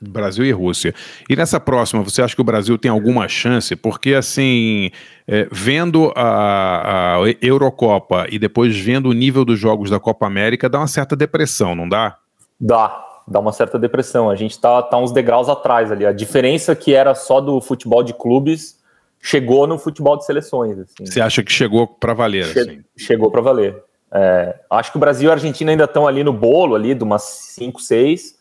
Brasil 0.00 0.44
e 0.44 0.52
Rússia. 0.52 0.94
E 1.28 1.34
nessa 1.34 1.58
próxima, 1.58 2.02
você 2.02 2.22
acha 2.22 2.34
que 2.34 2.40
o 2.40 2.44
Brasil 2.44 2.78
tem 2.78 2.88
alguma 2.88 3.26
chance? 3.26 3.74
Porque, 3.74 4.14
assim, 4.14 4.90
é, 5.26 5.48
vendo 5.50 6.12
a, 6.14 7.16
a 7.16 7.18
Eurocopa 7.42 8.26
e 8.30 8.38
depois 8.38 8.78
vendo 8.78 9.08
o 9.08 9.12
nível 9.12 9.44
dos 9.44 9.58
jogos 9.58 9.90
da 9.90 9.98
Copa 9.98 10.24
América, 10.24 10.68
dá 10.68 10.78
uma 10.78 10.86
certa 10.86 11.16
depressão, 11.16 11.74
não 11.74 11.88
dá? 11.88 12.16
Dá, 12.60 13.04
dá 13.26 13.40
uma 13.40 13.50
certa 13.50 13.76
depressão. 13.76 14.30
A 14.30 14.36
gente 14.36 14.60
tá, 14.60 14.82
tá 14.82 14.96
uns 14.98 15.10
degraus 15.10 15.48
atrás 15.48 15.90
ali. 15.90 16.06
A 16.06 16.12
diferença 16.12 16.76
que 16.76 16.94
era 16.94 17.12
só 17.16 17.40
do 17.40 17.60
futebol 17.60 18.04
de 18.04 18.12
clubes 18.12 18.77
chegou 19.20 19.66
no 19.66 19.78
futebol 19.78 20.16
de 20.16 20.24
seleções. 20.24 20.78
assim. 20.78 21.06
Você 21.06 21.20
acha 21.20 21.42
que 21.42 21.52
chegou 21.52 21.86
para 21.86 22.14
valer? 22.14 22.44
Che- 22.46 22.60
Assim? 22.60 22.84
Chegou 22.96 23.30
para 23.30 23.40
valer. 23.40 23.82
É, 24.10 24.54
acho 24.70 24.90
que 24.90 24.96
o 24.96 25.00
Brasil 25.00 25.28
e 25.28 25.30
a 25.30 25.34
Argentina 25.34 25.70
ainda 25.70 25.84
estão 25.84 26.06
ali 26.06 26.24
no 26.24 26.32
bolo, 26.32 26.74
ali 26.74 26.94
de 26.94 27.04
umas 27.04 27.22
5, 27.22 27.80
6, 27.80 28.36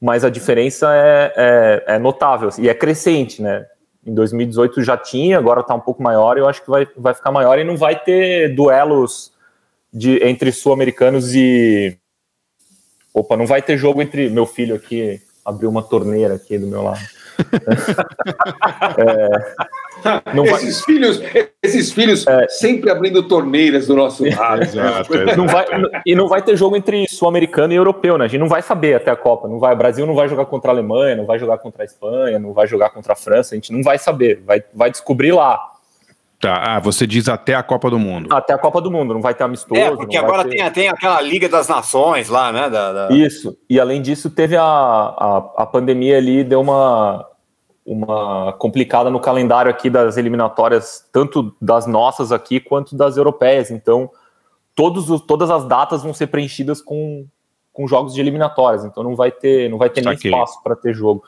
mas 0.00 0.24
a 0.24 0.30
diferença 0.30 0.88
é, 0.94 1.32
é- 1.86 1.94
é 1.94 1.98
notável 1.98 2.48
assim, 2.48 2.62
e 2.62 2.68
é 2.68 2.74
crescente, 2.74 3.42
né? 3.42 3.66
Em 4.06 4.14
2018 4.14 4.82
já 4.82 4.96
tinha, 4.96 5.38
agora 5.38 5.60
está 5.60 5.74
um 5.74 5.80
pouco 5.80 6.02
maior, 6.02 6.36
e 6.36 6.40
eu 6.40 6.48
acho 6.48 6.62
que 6.62 6.70
vai, 6.70 6.86
vai 6.96 7.12
ficar 7.14 7.30
maior 7.32 7.58
e 7.58 7.64
não 7.64 7.76
vai 7.76 7.98
ter 8.02 8.54
duelos 8.54 9.32
de, 9.92 10.22
entre 10.24 10.52
sul-americanos 10.52 11.34
e. 11.34 11.98
Opa, 13.14 13.36
não 13.36 13.46
vai 13.46 13.62
ter 13.62 13.76
jogo 13.78 14.02
entre. 14.02 14.28
Meu 14.28 14.44
filho 14.44 14.74
aqui 14.74 15.20
abriu 15.44 15.70
uma 15.70 15.82
torneira 15.82 16.34
aqui 16.34 16.58
do 16.58 16.66
meu 16.66 16.82
lado. 16.82 17.00
É, 18.98 19.54
não 20.34 20.44
vai- 20.44 20.54
esses 20.54 20.84
filhos, 20.84 21.20
esses 21.62 21.92
filhos 21.92 22.24
sempre 22.48 22.90
abrindo 22.90 23.22
torneiras 23.22 23.86
do 23.86 23.94
nosso 23.96 24.24
lado. 24.24 24.62
Não 25.36 25.46
vai- 25.46 25.66
e 26.06 26.14
não 26.14 26.28
vai 26.28 26.42
ter 26.42 26.56
jogo 26.56 26.76
entre 26.76 27.06
sul-americano 27.08 27.72
e 27.72 27.76
europeu, 27.76 28.16
né? 28.18 28.24
A 28.24 28.28
gente 28.28 28.40
não 28.40 28.48
vai 28.48 28.62
saber 28.62 28.94
até 28.94 29.10
a 29.10 29.16
Copa. 29.16 29.48
Não 29.48 29.58
vai, 29.58 29.72
o 29.74 29.76
Brasil 29.76 30.06
não 30.06 30.14
vai 30.14 30.28
jogar 30.28 30.44
contra 30.46 30.70
a 30.70 30.74
Alemanha, 30.74 31.16
não 31.16 31.26
vai 31.26 31.38
jogar 31.38 31.58
contra 31.58 31.82
a 31.82 31.84
Espanha, 31.86 32.38
não 32.38 32.52
vai 32.52 32.66
jogar 32.66 32.90
contra 32.90 33.12
a 33.12 33.16
França. 33.16 33.54
A 33.54 33.56
gente 33.56 33.72
não 33.72 33.82
vai 33.82 33.98
saber. 33.98 34.42
Vai, 34.46 34.62
vai 34.74 34.90
descobrir 34.90 35.32
lá. 35.32 35.58
Tá, 36.40 36.76
ah, 36.76 36.80
você 36.80 37.06
diz 37.06 37.28
até 37.28 37.54
a 37.54 37.62
Copa 37.62 37.88
do 37.88 37.98
Mundo. 37.98 38.34
Até 38.34 38.52
a 38.52 38.58
Copa 38.58 38.80
do 38.80 38.90
Mundo. 38.90 39.14
Não 39.14 39.22
vai 39.22 39.32
ter 39.34 39.44
amistoso. 39.44 39.80
É, 39.80 39.90
porque 39.96 40.16
agora 40.16 40.44
ter- 40.44 40.56
tem, 40.58 40.70
tem 40.70 40.88
aquela 40.88 41.20
Liga 41.22 41.48
das 41.48 41.68
Nações 41.68 42.28
lá, 42.28 42.52
né? 42.52 42.68
Da, 42.68 42.92
da- 42.92 43.14
Isso. 43.14 43.56
E 43.70 43.80
além 43.80 44.02
disso, 44.02 44.28
teve 44.28 44.56
a, 44.56 44.62
a, 44.62 45.36
a 45.58 45.66
pandemia 45.66 46.18
ali, 46.18 46.44
deu 46.44 46.60
uma, 46.60 47.24
uma 47.84 48.52
complicada 48.54 49.10
no 49.10 49.20
calendário 49.20 49.70
aqui 49.70 49.90
das 49.90 50.16
eliminatórias, 50.16 51.06
tanto 51.12 51.54
das 51.60 51.86
nossas 51.86 52.32
aqui 52.32 52.58
quanto 52.58 52.96
das 52.96 53.16
europeias. 53.16 53.70
Então, 53.70 54.10
todos 54.74 55.10
os, 55.10 55.20
todas 55.20 55.50
as 55.50 55.66
datas 55.66 56.02
vão 56.02 56.14
ser 56.14 56.28
preenchidas 56.28 56.80
com, 56.80 57.26
com 57.72 57.86
jogos 57.86 58.14
de 58.14 58.20
eliminatórias. 58.20 58.84
Então, 58.84 59.02
não 59.02 59.14
vai 59.14 59.30
ter, 59.30 59.68
não 59.70 59.76
vai 59.76 59.90
ter 59.90 60.02
nem 60.02 60.14
Saquei. 60.14 60.30
espaço 60.30 60.62
para 60.62 60.74
ter 60.74 60.94
jogo. 60.94 61.22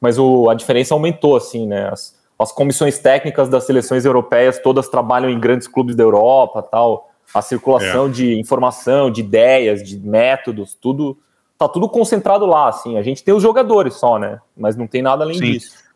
Mas 0.00 0.18
o, 0.18 0.50
a 0.50 0.54
diferença 0.54 0.94
aumentou, 0.94 1.36
assim, 1.36 1.66
né? 1.66 1.88
As, 1.90 2.18
as 2.38 2.50
comissões 2.50 2.98
técnicas 2.98 3.48
das 3.48 3.64
seleções 3.64 4.04
europeias 4.04 4.58
todas 4.58 4.88
trabalham 4.88 5.30
em 5.30 5.38
grandes 5.38 5.68
clubes 5.68 5.94
da 5.94 6.02
Europa, 6.02 6.62
tal. 6.62 7.10
A 7.32 7.42
circulação 7.42 8.10
de 8.10 8.36
informação, 8.40 9.10
de 9.10 9.20
ideias, 9.20 9.82
de 9.84 9.96
métodos, 10.00 10.74
tudo 10.74 11.16
tá 11.56 11.68
tudo 11.68 11.90
concentrado 11.90 12.46
lá, 12.46 12.68
assim. 12.68 12.96
A 12.96 13.02
gente 13.02 13.22
tem 13.22 13.34
os 13.34 13.42
jogadores 13.42 13.94
só, 13.94 14.18
né? 14.18 14.40
Mas 14.56 14.76
não 14.76 14.86
tem 14.86 15.02
nada 15.02 15.22
além 15.22 15.36
Sim. 15.36 15.44
disso. 15.52 15.89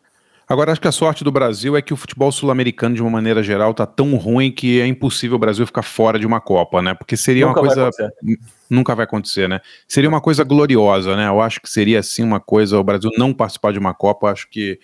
Agora, 0.47 0.71
acho 0.71 0.79
que 0.79 0.87
a 0.87 0.91
sorte 0.91 1.23
do 1.23 1.31
Brasil 1.31 1.75
é 1.75 1.81
que 1.81 1.91
o 1.93 1.97
futebol 1.97 2.31
sul-americano, 2.31 2.93
de 2.93 3.01
uma 3.01 3.09
maneira 3.09 3.41
geral, 3.41 3.73
tá 3.73 3.85
tão 3.85 4.15
ruim 4.15 4.51
que 4.51 4.79
é 4.79 4.85
impossível 4.85 5.37
o 5.37 5.39
Brasil 5.39 5.65
ficar 5.65 5.81
fora 5.81 6.19
de 6.19 6.27
uma 6.27 6.39
Copa, 6.39 6.83
né? 6.83 6.93
Porque 6.93 7.17
seria 7.17 7.47
Nunca 7.47 7.61
uma 7.61 7.67
vai 7.73 7.75
coisa. 7.75 8.13
N- 8.21 8.37
Nunca 8.69 8.93
vai 8.95 9.05
acontecer, 9.05 9.49
né? 9.49 9.59
Seria 9.87 10.07
uma 10.09 10.21
coisa 10.21 10.43
gloriosa, 10.43 11.15
né? 11.15 11.27
Eu 11.27 11.41
acho 11.41 11.59
que 11.59 11.69
seria 11.69 11.99
assim 11.99 12.23
uma 12.23 12.39
coisa. 12.39 12.77
O 12.79 12.83
Brasil 12.83 13.09
não 13.17 13.33
participar 13.33 13.73
de 13.73 13.79
uma 13.79 13.93
Copa, 13.93 14.31
acho 14.31 14.47
que 14.49 14.79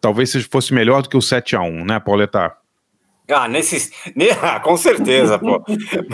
talvez 0.00 0.32
fosse 0.50 0.72
melhor 0.72 1.02
do 1.02 1.08
que 1.10 1.16
o 1.16 1.20
7x1, 1.20 1.84
né, 1.86 2.00
Pauleta? 2.00 2.52
Ah, 3.30 3.46
nesse, 3.48 3.90
ne- 4.16 4.30
ah, 4.42 4.58
com 4.60 4.76
certeza, 4.76 5.38
pô. 5.38 5.62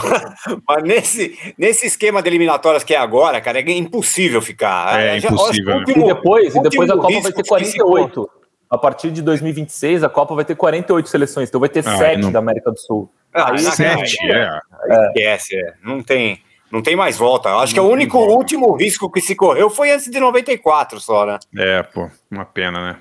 Mas 0.67 0.83
nesse, 0.83 1.55
nesse 1.57 1.87
esquema 1.87 2.21
de 2.23 2.29
eliminatórias 2.29 2.83
que 2.83 2.95
é 2.95 2.99
agora, 2.99 3.41
cara, 3.41 3.61
é 3.61 3.71
impossível 3.73 4.43
ficar. 4.43 5.01
É 5.01 5.21
Já- 5.21 5.29
impossível, 5.29 5.77
ó, 5.77 5.79
né? 5.79 5.85
E 5.89 6.05
depois, 6.05 6.55
e 6.57 6.63
depois 6.63 6.91
a 6.91 6.95
último 6.95 7.03
Copa 7.03 7.21
vai 7.21 7.33
risco 7.33 7.33
ter 7.35 7.43
que 7.43 7.65
se 7.67 7.79
48. 7.79 8.31
A 8.71 8.79
partir 8.79 9.11
de 9.11 9.21
2026, 9.21 10.05
a 10.05 10.09
Copa 10.09 10.33
vai 10.35 10.45
ter 10.45 10.55
48 10.55 11.09
seleções, 11.09 11.49
então 11.49 11.59
vai 11.61 11.69
ter 11.69 11.81
Ah, 11.87 11.97
7 11.97 12.21
não- 12.21 12.31
da 12.33 12.39
América 12.39 12.71
do 12.71 12.79
Sul. 12.79 13.11
Ah, 13.35 13.51
Aí- 13.51 13.59
Sete, 13.59 14.17
é. 14.31 14.61
Esquece, 15.09 15.57
é. 15.57 15.75
Não 15.83 16.01
tem, 16.03 16.41
não 16.71 16.81
tem 16.81 16.95
mais 16.95 17.17
volta. 17.19 17.49
Acho 17.57 17.75
que 17.75 17.81
o 17.81 17.89
único 17.89 18.19
último 18.19 18.73
risco 18.77 19.11
que 19.11 19.21
se 19.21 19.35
correu 19.35 19.69
foi 19.71 19.91
antes 19.91 20.09
de 20.11 20.21
94 20.21 21.01
só, 21.01 21.27
né? 21.27 21.39
É, 21.57 21.83
pô, 21.83 22.09
uma 22.31 22.45
pena, 22.45 22.81
né? 22.93 22.97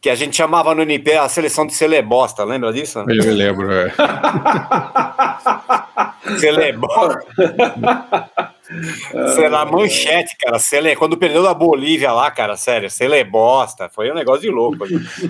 Que 0.00 0.10
a 0.10 0.14
gente 0.16 0.36
chamava 0.36 0.74
no 0.74 0.82
NP 0.82 1.12
a 1.14 1.28
seleção 1.28 1.66
de 1.66 1.74
Celebosta, 1.74 2.44
lembra 2.44 2.72
disso? 2.72 2.98
Eu 3.00 3.06
me 3.06 3.14
lembro, 3.30 3.72
é. 3.72 3.90
Celebosta. 6.38 7.20
Sei 9.34 9.48
lá, 9.48 9.64
manchete, 9.64 10.36
cara. 10.40 10.58
Cele... 10.58 10.96
Quando 10.96 11.16
perdeu 11.16 11.42
da 11.42 11.54
Bolívia 11.54 12.12
lá, 12.12 12.30
cara, 12.30 12.56
sério, 12.56 12.90
Celebosta. 12.90 13.88
Foi 13.88 14.10
um 14.10 14.14
negócio 14.14 14.42
de 14.42 14.50
louco. 14.50 14.84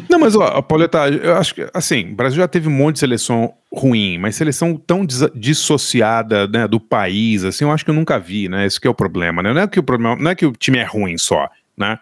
Não, 0.08 0.18
mas, 0.18 0.34
ó, 0.34 0.62
Pauleta, 0.62 1.08
eu 1.08 1.36
acho 1.36 1.54
que, 1.54 1.68
assim, 1.74 2.10
o 2.12 2.14
Brasil 2.14 2.38
já 2.38 2.48
teve 2.48 2.68
um 2.68 2.72
monte 2.72 2.94
de 2.94 3.00
seleção 3.00 3.52
ruim, 3.72 4.18
mas 4.18 4.36
seleção 4.36 4.76
tão 4.76 5.06
dissociada 5.34 6.46
né, 6.48 6.66
do 6.66 6.80
país, 6.80 7.44
assim, 7.44 7.64
eu 7.64 7.70
acho 7.70 7.84
que 7.84 7.90
eu 7.90 7.94
nunca 7.94 8.18
vi, 8.18 8.48
né? 8.48 8.64
Esse 8.64 8.80
que 8.80 8.86
é 8.86 8.90
o 8.90 8.94
problema, 8.94 9.42
né? 9.42 9.52
Não 9.52 9.62
é 9.62 9.68
que 9.68 9.78
o 9.78 9.82
problema, 9.82 10.16
não 10.16 10.30
é 10.30 10.34
que 10.34 10.46
o 10.46 10.52
time 10.52 10.78
é 10.78 10.84
ruim 10.84 11.18
só, 11.18 11.48
né? 11.76 11.98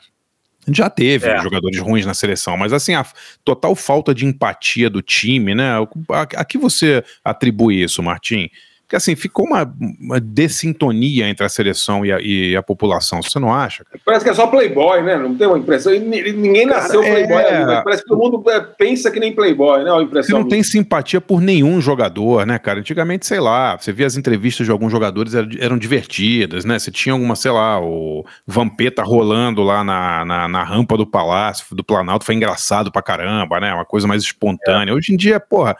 Já 0.69 0.89
teve 0.89 1.27
É. 1.29 1.43
jogadores 1.43 1.79
ruins 1.79 2.07
na 2.07 2.15
seleção, 2.15 2.57
mas 2.57 2.73
assim, 2.73 2.95
a 2.95 3.05
total 3.45 3.75
falta 3.75 4.15
de 4.15 4.25
empatia 4.25 4.89
do 4.89 5.03
time, 5.03 5.55
né? 5.55 5.73
A, 6.11 6.23
a 6.41 6.45
que 6.45 6.57
você 6.57 7.05
atribui 7.23 7.83
isso, 7.83 8.03
Martim? 8.03 8.49
Porque 8.87 8.97
assim, 8.97 9.17
ficou 9.17 9.47
uma, 9.47 9.75
uma 9.99 10.21
dessintonia 10.21 11.27
entre 11.29 11.45
a 11.45 11.49
seleção 11.49 12.05
e 12.05 12.13
a, 12.13 12.19
e 12.21 12.55
a 12.55 12.63
população, 12.63 13.23
você 13.23 13.39
não 13.39 13.53
acha? 13.53 13.85
Parece 14.05 14.25
que 14.25 14.31
é 14.31 14.35
só 14.35 14.47
playboy, 14.47 15.03
né? 15.03 15.17
Não 15.17 15.35
tem 15.35 15.47
uma 15.47 15.59
impressão. 15.59 15.91
ni- 15.93 16.33
Ninguém 16.33 16.67
nasceu 16.67 17.01
Cara, 17.01 17.13
playboy 17.15 17.37
é. 17.43 17.57
ali, 17.63 17.83
parece 17.85 18.03
que 18.03 18.09
todo 18.09 18.19
mundo 18.19 18.51
é, 18.51 18.61
pensa 18.61 19.11
que 19.11 19.19
nem 19.19 19.35
playboy, 19.35 19.83
né? 19.85 19.91
A 19.91 19.95
Você 19.95 20.03
impressão. 20.03 20.39
não 20.41 20.49
tem 20.49 20.63
simpatia 20.63 21.21
por 21.21 21.41
nenhum 21.41 21.81
jogador, 21.81 22.47
né, 22.47 22.59
cara? 22.59 22.79
Antigamente, 22.81 23.27
sei 23.27 23.41
lá, 23.41 23.77
você 23.77 23.91
via 23.91 24.07
as 24.07 24.17
entrevistas 24.17 24.67
de 24.67 24.71
alguns 24.71 24.93
jogadores 24.93 25.35
eram, 25.35 25.49
eram 25.59 25.79
divertidas, 25.79 26.65
né? 26.67 26.79
Você 26.79 26.91
tinha 26.91 27.15
alguma, 27.15 27.35
sei 27.37 27.51
lá, 27.53 27.81
o 27.81 28.25
Vampeta 28.47 29.03
rolando 29.03 29.63
lá 29.63 29.83
na, 29.83 30.25
na, 30.27 30.47
na 30.49 30.63
rampa 30.63 30.97
do 30.99 31.07
Palácio, 31.07 31.75
do 31.75 31.83
Planalto, 31.83 32.25
foi 32.27 32.35
engraçado 32.35 32.93
pra 32.93 33.01
caramba, 33.03 33.59
né? 33.61 33.73
Uma 33.73 33.85
coisa 33.87 34.07
mais 34.07 34.23
espontânea. 34.23 34.95
Hoje 34.95 35.15
em 35.15 35.17
dia, 35.17 35.41
porra, 35.41 35.75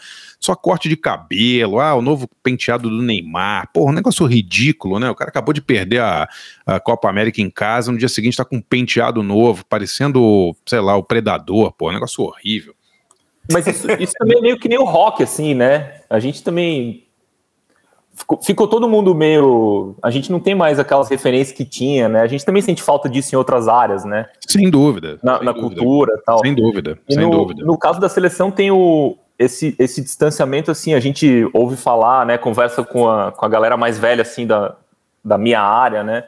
só 0.45 0.55
corte 0.55 0.89
de 0.89 0.97
cabelo, 0.97 1.81
ah, 1.81 1.95
o 1.95 2.03
novo 2.03 2.29
penteado 2.43 2.91
do 2.91 3.03
Neymar, 3.03 3.71
porra, 3.73 3.91
um 3.93 3.95
negócio 3.95 4.27
ridículo, 4.27 4.99
né? 4.99 5.09
O 5.09 5.15
cara 5.15 5.31
acabou 5.31 5.55
de 5.55 5.63
perder 5.63 6.01
a, 6.01 6.29
a 6.67 6.79
Copa 6.79 7.09
América 7.09 7.41
em 7.41 7.49
casa, 7.49 7.91
no 7.91 7.97
dia 7.99 8.09
seguinte 8.09 8.37
tá 8.37 8.45
com 8.45 8.57
um 8.57 8.61
penteado 8.61 9.23
novo, 9.23 9.65
parecendo, 9.65 10.55
sei 10.67 10.81
lá, 10.81 10.97
o 10.97 11.03
Predador, 11.03 11.73
pô, 11.73 11.89
um 11.89 11.95
negócio 11.95 12.23
horrível. 12.23 12.75
Mas 13.51 13.67
isso, 13.67 13.87
isso 13.99 14.13
também 14.19 14.39
é 14.39 14.41
meio 14.41 14.59
que 14.59 14.69
nem 14.69 14.79
o 14.79 14.85
rock, 14.85 15.23
assim, 15.23 15.55
né? 15.55 16.01
A 16.09 16.19
gente 16.19 16.43
também. 16.43 17.05
Ficou, 18.17 18.41
ficou 18.41 18.69
todo 18.69 18.89
mundo 18.89 19.15
meio. 19.15 19.97
A 20.03 20.11
gente 20.11 20.31
não 20.31 20.39
tem 20.39 20.55
mais 20.55 20.79
aquelas 20.79 21.09
referências 21.09 21.57
que 21.57 21.65
tinha, 21.65 22.09
né? 22.09 22.21
A 22.21 22.27
gente 22.27 22.45
também 22.45 22.63
sente 22.63 22.83
falta 22.83 23.09
disso 23.09 23.35
em 23.35 23.39
outras 23.39 23.67
áreas, 23.67 24.05
né? 24.05 24.27
Sem 24.47 24.71
dúvida. 24.71 25.19
Na, 25.23 25.39
sem 25.39 25.47
na 25.47 25.53
dúvida. 25.53 25.75
cultura 25.77 26.15
e 26.15 26.23
tal. 26.25 26.39
Sem 26.39 26.55
dúvida, 26.55 26.99
E 27.09 27.15
sem 27.15 27.23
no, 27.25 27.31
dúvida. 27.31 27.65
no 27.65 27.77
caso 27.77 28.01
da 28.01 28.09
seleção 28.09 28.51
tem 28.51 28.71
o, 28.71 29.19
esse, 29.39 29.75
esse 29.79 30.01
distanciamento, 30.01 30.71
assim, 30.71 30.95
a 30.95 31.01
gente 31.01 31.49
ouve 31.53 31.77
falar, 31.77 32.25
né, 32.25 32.39
conversa 32.39 32.85
com 32.85 33.09
a, 33.09 33.33
com 33.33 33.45
a 33.45 33.49
galera 33.49 33.77
mais 33.77 33.99
velha, 33.99 34.23
assim, 34.23 34.47
da, 34.47 34.77
da 35.25 35.37
minha 35.37 35.61
área, 35.61 36.05
né, 36.05 36.25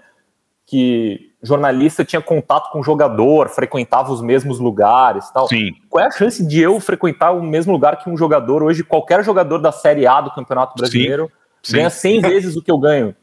que 0.66 1.32
jornalista 1.42 2.04
tinha 2.04 2.20
contato 2.20 2.72
com 2.72 2.82
jogador, 2.82 3.48
frequentava 3.48 4.12
os 4.12 4.20
mesmos 4.20 4.58
lugares 4.58 5.30
tal. 5.30 5.46
Sim. 5.46 5.72
Qual 5.88 6.02
é 6.02 6.08
a 6.08 6.10
chance 6.10 6.44
de 6.44 6.60
eu 6.60 6.80
frequentar 6.80 7.30
o 7.30 7.42
mesmo 7.42 7.72
lugar 7.72 7.98
que 7.98 8.10
um 8.10 8.16
jogador 8.16 8.62
hoje, 8.64 8.82
qualquer 8.82 9.22
jogador 9.22 9.58
da 9.58 9.70
Série 9.70 10.06
A 10.06 10.20
do 10.20 10.32
Campeonato 10.32 10.74
Brasileiro, 10.76 11.30
sim. 11.62 11.76
ganha 11.76 11.90
100 11.90 12.20
vezes 12.20 12.56
o 12.56 12.62
que 12.62 12.70
eu 12.70 12.78
ganho? 12.78 13.14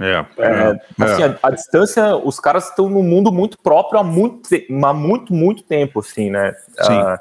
É, 0.00 0.24
É, 0.38 1.04
assim, 1.04 1.22
é. 1.22 1.26
a, 1.26 1.38
a 1.42 1.50
distância, 1.50 2.16
os 2.16 2.38
caras 2.38 2.68
estão 2.68 2.88
num 2.88 3.02
mundo 3.02 3.32
muito 3.32 3.58
próprio 3.58 3.98
há 3.98 4.04
muito, 4.04 4.48
há 4.84 4.92
muito, 4.92 5.32
muito 5.32 5.62
tempo, 5.64 6.00
assim, 6.00 6.30
né? 6.30 6.52
Sim. 6.80 6.92
Ah, 6.92 7.20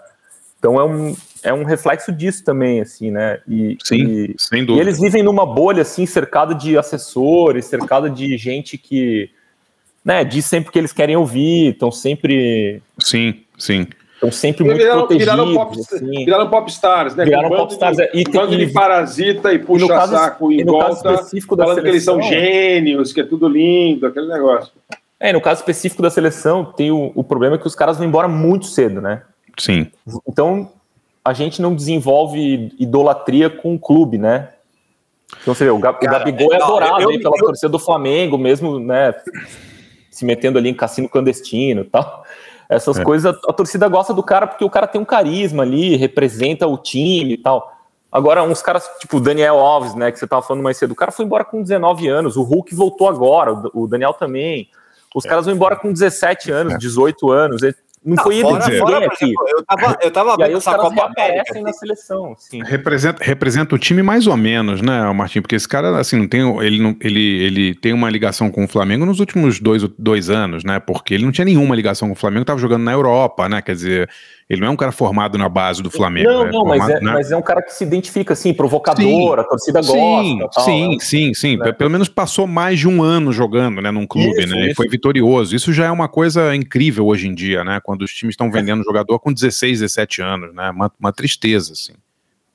então 0.58 0.80
é 0.80 0.84
um, 0.84 1.16
é 1.44 1.54
um 1.54 1.64
reflexo 1.64 2.12
disso 2.12 2.44
também, 2.44 2.82
assim, 2.82 3.12
né? 3.12 3.40
E, 3.48 3.78
Sim, 3.84 3.96
e, 3.98 4.36
sem 4.38 4.62
e 4.62 4.66
dúvida. 4.66 4.84
eles 4.84 5.00
vivem 5.00 5.22
numa 5.24 5.46
bolha, 5.46 5.82
assim, 5.82 6.06
cercado 6.06 6.56
de 6.56 6.78
assessores, 6.78 7.66
cercado 7.66 8.10
de 8.10 8.38
gente 8.38 8.78
que, 8.78 9.30
né, 10.04 10.24
diz 10.24 10.46
sempre 10.46 10.70
o 10.70 10.72
que 10.72 10.80
eles 10.80 10.94
querem 10.94 11.16
ouvir, 11.16 11.74
estão 11.74 11.92
sempre, 11.92 12.82
Sim, 13.00 13.42
sim. 13.58 13.86
estão 14.16 14.32
sempre 14.32 14.64
muito 14.64 14.78
Viraram, 14.78 15.00
protegidos, 15.02 15.34
viraram, 15.34 15.54
pop, 15.54 15.80
assim. 15.80 16.26
viraram 16.26 16.50
popstars, 16.50 17.16
né? 17.16 17.26
Viraram 17.26 17.48
um 17.50 17.56
popstars, 17.58 17.98
de- 17.98 18.04
é, 18.04 18.12
e 18.14 18.24
tem- 18.24 18.48
de 18.48 18.64
e- 18.64 18.72
parasita 18.74 19.54
e 19.54 19.58
no 19.58 19.66
puxa 19.66 19.88
caso- 19.88 20.14
saco 20.14 20.52
e 20.52 20.62
em 20.62 20.64
no 20.64 20.78
caso 20.80 21.04
volta, 21.04 21.14
específico 21.14 21.56
da 21.56 21.64
falando 21.66 21.82
que 21.84 21.88
eles 21.90 22.04
são 22.04 22.16
seleção- 22.22 22.40
gênios, 22.40 23.12
que 23.14 23.22
é 23.22 23.24
tudo 23.26 23.48
lindo, 23.48 24.06
aquele 24.08 24.28
negócio. 24.28 24.72
É, 25.20 25.32
no 25.32 25.40
caso 25.40 25.62
específico 25.62 26.02
da 26.02 26.10
seleção, 26.10 26.66
tem 26.66 26.92
o, 26.92 27.12
o 27.16 27.24
problema 27.24 27.58
que 27.58 27.66
os 27.66 27.76
caras 27.76 27.98
vão 27.98 28.06
embora 28.06 28.28
muito 28.28 28.66
cedo, 28.66 29.00
né? 29.00 29.22
Sim. 29.58 29.88
Então, 30.28 30.70
a 31.26 31.34
gente 31.34 31.62
não 31.62 31.74
desenvolve 31.74 32.74
idolatria 32.80 33.50
com 33.50 33.76
o 33.76 33.80
clube, 33.80 34.18
né? 34.18 34.50
Então, 35.42 35.54
você 35.54 35.64
vê, 35.66 35.72
o, 35.72 35.80
Gab- 35.80 35.96
o 35.98 36.00
Cara, 36.00 36.20
Gabigol 36.20 36.54
é 36.54 36.62
adorado 36.62 37.02
eu- 37.12 37.20
pela 37.20 37.36
eu- 37.38 37.46
torcida 37.46 37.70
do 37.70 37.80
Flamengo, 37.80 38.38
mesmo, 38.38 38.80
né? 38.80 39.14
Se 40.12 40.26
metendo 40.26 40.58
ali 40.60 40.70
em 40.70 40.74
cassino 40.74 41.10
clandestino 41.10 41.82
e 41.82 41.86
tal. 41.86 42.24
Essas 42.70 43.00
É. 43.00 43.04
coisas, 43.04 43.34
a, 43.34 43.50
a 43.50 43.54
torcida 43.54 43.88
gosta 43.88 44.14
do 44.14 44.22
cara 44.22 44.46
porque 44.48 44.64
o 44.64 44.70
cara 44.70 44.86
tem 44.88 45.00
um 45.02 45.06
carisma 45.06 45.64
ali, 45.64 45.96
representa 45.96 46.68
o 46.68 46.78
time 46.78 47.34
e 47.34 47.38
tal. 47.38 47.72
Agora, 48.12 48.44
uns 48.44 48.62
caras, 48.62 48.88
tipo 49.00 49.18
o 49.18 49.20
Daniel 49.20 49.58
Alves, 49.60 49.96
né, 49.96 50.12
que 50.12 50.20
você 50.20 50.28
tava 50.28 50.42
falando 50.44 50.62
mais 50.62 50.78
cedo, 50.78 50.92
o 50.92 50.96
cara 50.96 51.12
foi 51.12 51.26
embora 51.26 51.44
com 51.44 51.64
19 51.64 52.08
anos, 52.08 52.36
o 52.38 52.44
Hulk 52.44 52.76
voltou 52.76 53.08
agora, 53.10 53.54
o, 53.54 53.84
o 53.84 53.88
Daniel 53.88 54.14
também. 54.14 54.70
Os 55.16 55.26
caras 55.26 55.46
vão 55.46 55.54
embora 55.56 55.76
com 55.76 55.92
17 55.92 56.52
anos, 56.52 56.78
18 56.78 57.32
anos. 57.32 57.62
Ele- 58.06 58.16
Não, 58.16 58.24
foi 58.24 58.36
ele 58.36 58.44
fora, 58.44 58.60
por 59.02 59.14
aqui. 59.14 59.24
exemplo, 59.26 59.46
eu 59.50 59.66
tava, 59.66 59.98
eu 60.02 60.12
tava 60.12 60.30
E 60.30 60.44
aí 60.44 60.48
vendo 60.50 60.58
os 60.58 60.68
essa 60.68 60.72
caras 60.78 60.90
Copa 60.90 61.02
América. 61.04 61.22
reaparecem 61.34 61.64
na 61.64 61.74
seleção, 61.74 62.32
assim. 62.34 62.64
Representa, 62.64 63.24
representa 63.24 63.76
o 63.76 63.78
time 63.80 64.04
mais 64.04 64.28
ou 64.28 64.36
menos, 64.38 64.82
né, 64.82 65.02
Martim? 65.14 65.42
Porque 65.42 65.56
esse 65.56 65.68
cara, 65.68 65.98
assim, 65.98 66.18
não 66.18 66.28
tem, 66.28 66.42
ele, 66.64 66.82
não, 66.82 66.96
ele, 67.02 67.44
ele 67.44 67.76
tem 67.76 67.94
uma 67.94 68.10
ligação 68.10 68.50
com 68.50 68.64
o 68.64 68.68
Flamengo 68.68 69.06
nos 69.06 69.20
últimos 69.20 69.60
dois, 69.60 69.84
dois 69.98 70.30
anos, 70.30 70.64
né? 70.64 70.80
Porque 70.80 71.14
ele 71.14 71.26
não 71.26 71.32
tinha 71.32 71.46
nenhuma 71.46 71.76
ligação 71.76 72.08
com 72.08 72.14
o 72.14 72.18
Flamengo, 72.18 72.46
tava 72.46 72.60
jogando 72.60 72.84
na 72.84 72.92
Europa, 72.92 73.48
né? 73.48 73.62
Quer 73.62 73.74
dizer, 73.76 74.10
ele 74.50 74.60
não 74.62 74.68
é 74.68 74.72
um 74.72 74.76
cara 74.76 74.92
formado 74.92 75.38
na 75.38 75.48
base 75.48 75.82
do 75.82 75.90
Flamengo. 75.90 76.30
Não, 76.30 76.46
é 76.48 76.52
não, 76.52 76.66
mas 76.66 76.80
formado, 76.80 76.92
é, 76.98 77.02
né? 77.06 77.12
mas 77.14 77.32
é 77.32 77.38
um 77.38 77.42
cara 77.42 77.62
que 77.62 77.74
se 77.74 77.84
identifica, 77.84 78.34
assim, 78.34 78.54
provocador, 78.54 79.04
Sim. 79.06 79.40
a 79.40 79.44
torcida 79.44 79.82
Sim, 79.82 80.40
gosta. 80.40 80.50
tal, 80.56 80.66
sim, 80.66 80.90
né? 80.90 80.98
sim, 81.00 81.34
sim. 81.34 81.58
Né? 81.58 81.72
Pelo 81.72 81.90
menos 81.90 82.10
passou 82.10 82.46
mais 82.46 82.78
de 82.80 82.88
um 82.88 83.02
ano 83.02 83.32
jogando, 83.32 83.82
né, 83.82 83.90
num 83.92 84.06
clube, 84.06 84.40
Isso, 84.42 84.54
né? 84.56 84.62
E 84.64 84.66
isso. 84.68 84.76
foi 84.76 84.88
vitorioso. 84.90 85.56
Isso 85.56 85.72
já 85.72 85.86
é 85.86 85.92
uma 85.92 86.08
coisa 86.08 86.56
incrível 86.56 87.06
hoje 87.08 87.28
em 87.28 87.34
dia, 87.34 87.64
né? 87.64 87.80
Quando 87.84 87.93
os 88.02 88.14
times 88.14 88.34
estão 88.34 88.52
vendendo 88.52 88.84
jogador 88.84 89.20
com 89.20 89.32
16, 89.32 89.80
17 89.82 90.22
anos, 90.22 90.54
né? 90.56 90.70
Uma, 90.72 90.92
uma 91.00 91.14
tristeza, 91.14 91.74
assim. 91.74 91.94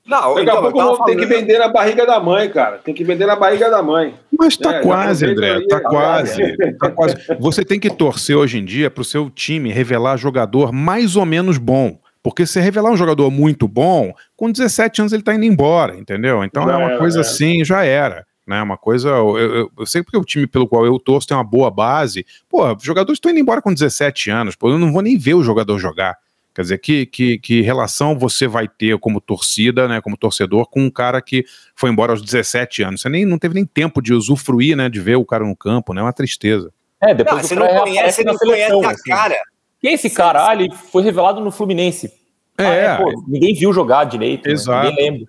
Não, 0.05 0.33
Daqui 0.33 0.41
então, 0.41 0.57
a 0.57 0.61
pouco 0.63 0.77
tava 0.77 1.05
tem 1.05 1.17
que 1.17 1.27
falando- 1.27 1.39
vender 1.39 1.59
na 1.59 1.67
barriga 1.67 2.05
da 2.05 2.19
mãe, 2.19 2.49
cara. 2.49 2.77
Tem 2.79 2.95
que 2.95 3.03
vender 3.03 3.27
na 3.27 3.35
barriga 3.35 3.69
da 3.69 3.83
mãe. 3.83 4.15
Mas 4.37 4.57
tá 4.57 4.75
É, 4.77 4.81
quase, 4.81 5.25
André, 5.25 5.55
aí, 5.57 5.67
tá 5.67 5.77
é, 5.77 5.81
quase, 5.81 6.57
tá 6.79 6.89
quase. 6.89 7.15
Você 7.39 7.63
tem 7.63 7.79
que 7.79 7.91
torcer 7.91 8.35
hoje 8.35 8.57
em 8.57 8.65
dia 8.65 8.89
pro 8.89 9.03
seu 9.03 9.29
time 9.29 9.71
revelar 9.71 10.17
jogador 10.17 10.71
mais 10.71 11.15
ou 11.15 11.25
menos 11.25 11.59
bom. 11.59 11.99
Porque 12.23 12.45
se 12.45 12.59
revelar 12.59 12.89
um 12.91 12.97
jogador 12.97 13.29
muito 13.31 13.67
bom, 13.67 14.11
com 14.35 14.51
17 14.51 15.01
anos 15.01 15.13
ele 15.13 15.21
tá 15.23 15.33
indo 15.35 15.45
embora, 15.45 15.95
entendeu? 15.95 16.43
Então 16.43 16.63
Já 16.65 16.73
é 16.73 16.75
uma 16.75 16.89
era, 16.89 16.97
coisa 16.97 17.19
é. 17.19 17.21
assim, 17.21 17.63
já 17.63 17.83
era. 17.85 18.25
Né, 18.49 18.63
uma 18.63 18.77
coisa, 18.77 19.09
eu, 19.09 19.37
eu, 19.37 19.71
eu 19.77 19.85
sei 19.85 20.01
porque 20.01 20.17
o 20.17 20.25
time 20.25 20.47
pelo 20.47 20.67
qual 20.67 20.83
eu 20.83 20.97
torço 20.97 21.27
tem 21.27 21.37
uma 21.37 21.43
boa 21.43 21.69
base. 21.69 22.25
Pô, 22.49 22.73
os 22.73 22.81
jogadores 22.81 23.17
estão 23.17 23.29
indo 23.29 23.39
embora 23.39 23.61
com 23.61 23.71
17 23.71 24.31
anos, 24.31 24.55
pô, 24.55 24.71
eu 24.71 24.79
não 24.79 24.91
vou 24.91 25.03
nem 25.03 25.19
ver 25.19 25.35
o 25.35 25.43
jogador 25.43 25.77
jogar. 25.77 26.17
Quer 26.55 26.63
dizer, 26.63 26.77
que, 26.79 27.05
que, 27.05 27.37
que 27.37 27.61
relação 27.61 28.17
você 28.17 28.47
vai 28.47 28.67
ter 28.67 28.97
como 28.97 29.21
torcida, 29.21 29.87
né, 29.87 30.01
como 30.01 30.17
torcedor, 30.17 30.67
com 30.67 30.81
um 30.81 30.89
cara 30.89 31.21
que 31.21 31.45
foi 31.75 31.91
embora 31.91 32.11
aos 32.11 32.23
17 32.23 32.81
anos? 32.81 33.01
Você 33.01 33.07
nem, 33.07 33.23
não 33.23 33.37
teve 33.37 33.53
nem 33.53 33.65
tempo 33.65 34.01
de 34.01 34.15
usufruir, 34.15 34.75
né, 34.75 34.89
de 34.89 34.99
ver 34.99 35.15
o 35.15 35.23
cara 35.23 35.45
no 35.45 35.55
campo, 35.55 35.93
né? 35.93 36.01
É 36.01 36.03
uma 36.03 36.11
tristeza. 36.11 36.73
É, 36.99 37.13
depois 37.13 37.43
Não, 37.43 37.47
você 37.47 37.55
não 37.55 37.67
conhece, 37.67 38.23
não 38.23 38.35
conhece 38.35 38.67
seleção, 38.67 38.83
a 38.83 38.91
assim. 38.91 39.09
cara. 39.11 39.35
Quem 39.79 39.91
é 39.91 39.93
esse 39.93 40.09
cara? 40.09 40.49
Ah, 40.49 40.53
ele 40.53 40.73
foi 40.73 41.03
revelado 41.03 41.39
no 41.39 41.51
Fluminense. 41.51 42.11
Ah, 42.57 42.63
É. 42.63 42.97
pô, 42.97 43.23
ninguém 43.27 43.53
viu 43.53 43.71
jogar 43.71 44.05
direito, 44.05 44.47
né? 44.47 44.53
Exato. 44.53 44.89
ninguém 44.89 45.11
lembra. 45.11 45.27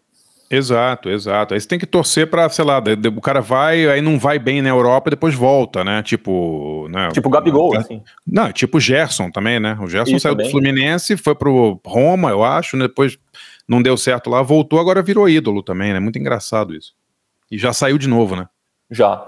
Exato, 0.51 1.09
exato. 1.09 1.55
Aí 1.55 1.61
você 1.61 1.69
tem 1.69 1.79
que 1.79 1.87
torcer 1.87 2.29
pra, 2.29 2.49
sei 2.49 2.65
lá, 2.65 2.83
o 3.17 3.21
cara 3.21 3.41
vai, 3.41 3.87
aí 3.89 4.01
não 4.01 4.19
vai 4.19 4.37
bem 4.37 4.61
na 4.61 4.69
Europa 4.69 5.09
e 5.09 5.11
depois 5.11 5.33
volta, 5.33 5.85
né? 5.85 6.03
Tipo. 6.03 6.89
Né? 6.91 7.09
Tipo 7.13 7.29
o 7.29 7.31
Gabigol, 7.31 7.77
assim. 7.77 8.03
Não, 8.27 8.51
tipo 8.51 8.79
o 8.79 8.81
Gerson 8.81 9.31
também, 9.31 9.61
né? 9.61 9.79
O 9.81 9.87
Gerson 9.87 10.17
Isso 10.17 10.25
saiu 10.25 10.35
também. 10.35 10.49
do 10.49 10.51
Fluminense, 10.51 11.17
foi 11.17 11.37
pro 11.37 11.81
Roma, 11.87 12.31
eu 12.31 12.43
acho, 12.43 12.77
né? 12.77 12.89
depois 12.89 13.17
não 13.69 13.81
deu 13.81 13.97
certo 13.97 14.29
lá, 14.29 14.43
voltou, 14.43 14.81
agora 14.81 15.01
virou 15.01 15.29
ídolo 15.29 15.63
também, 15.63 15.93
né? 15.93 16.01
Muito 16.01 16.19
engraçado 16.19 16.75
isso. 16.75 16.95
E 17.49 17.57
já 17.57 17.73
saiu 17.73 17.97
de 17.97 18.09
novo, 18.09 18.35
né? 18.35 18.49
Já. 18.91 19.25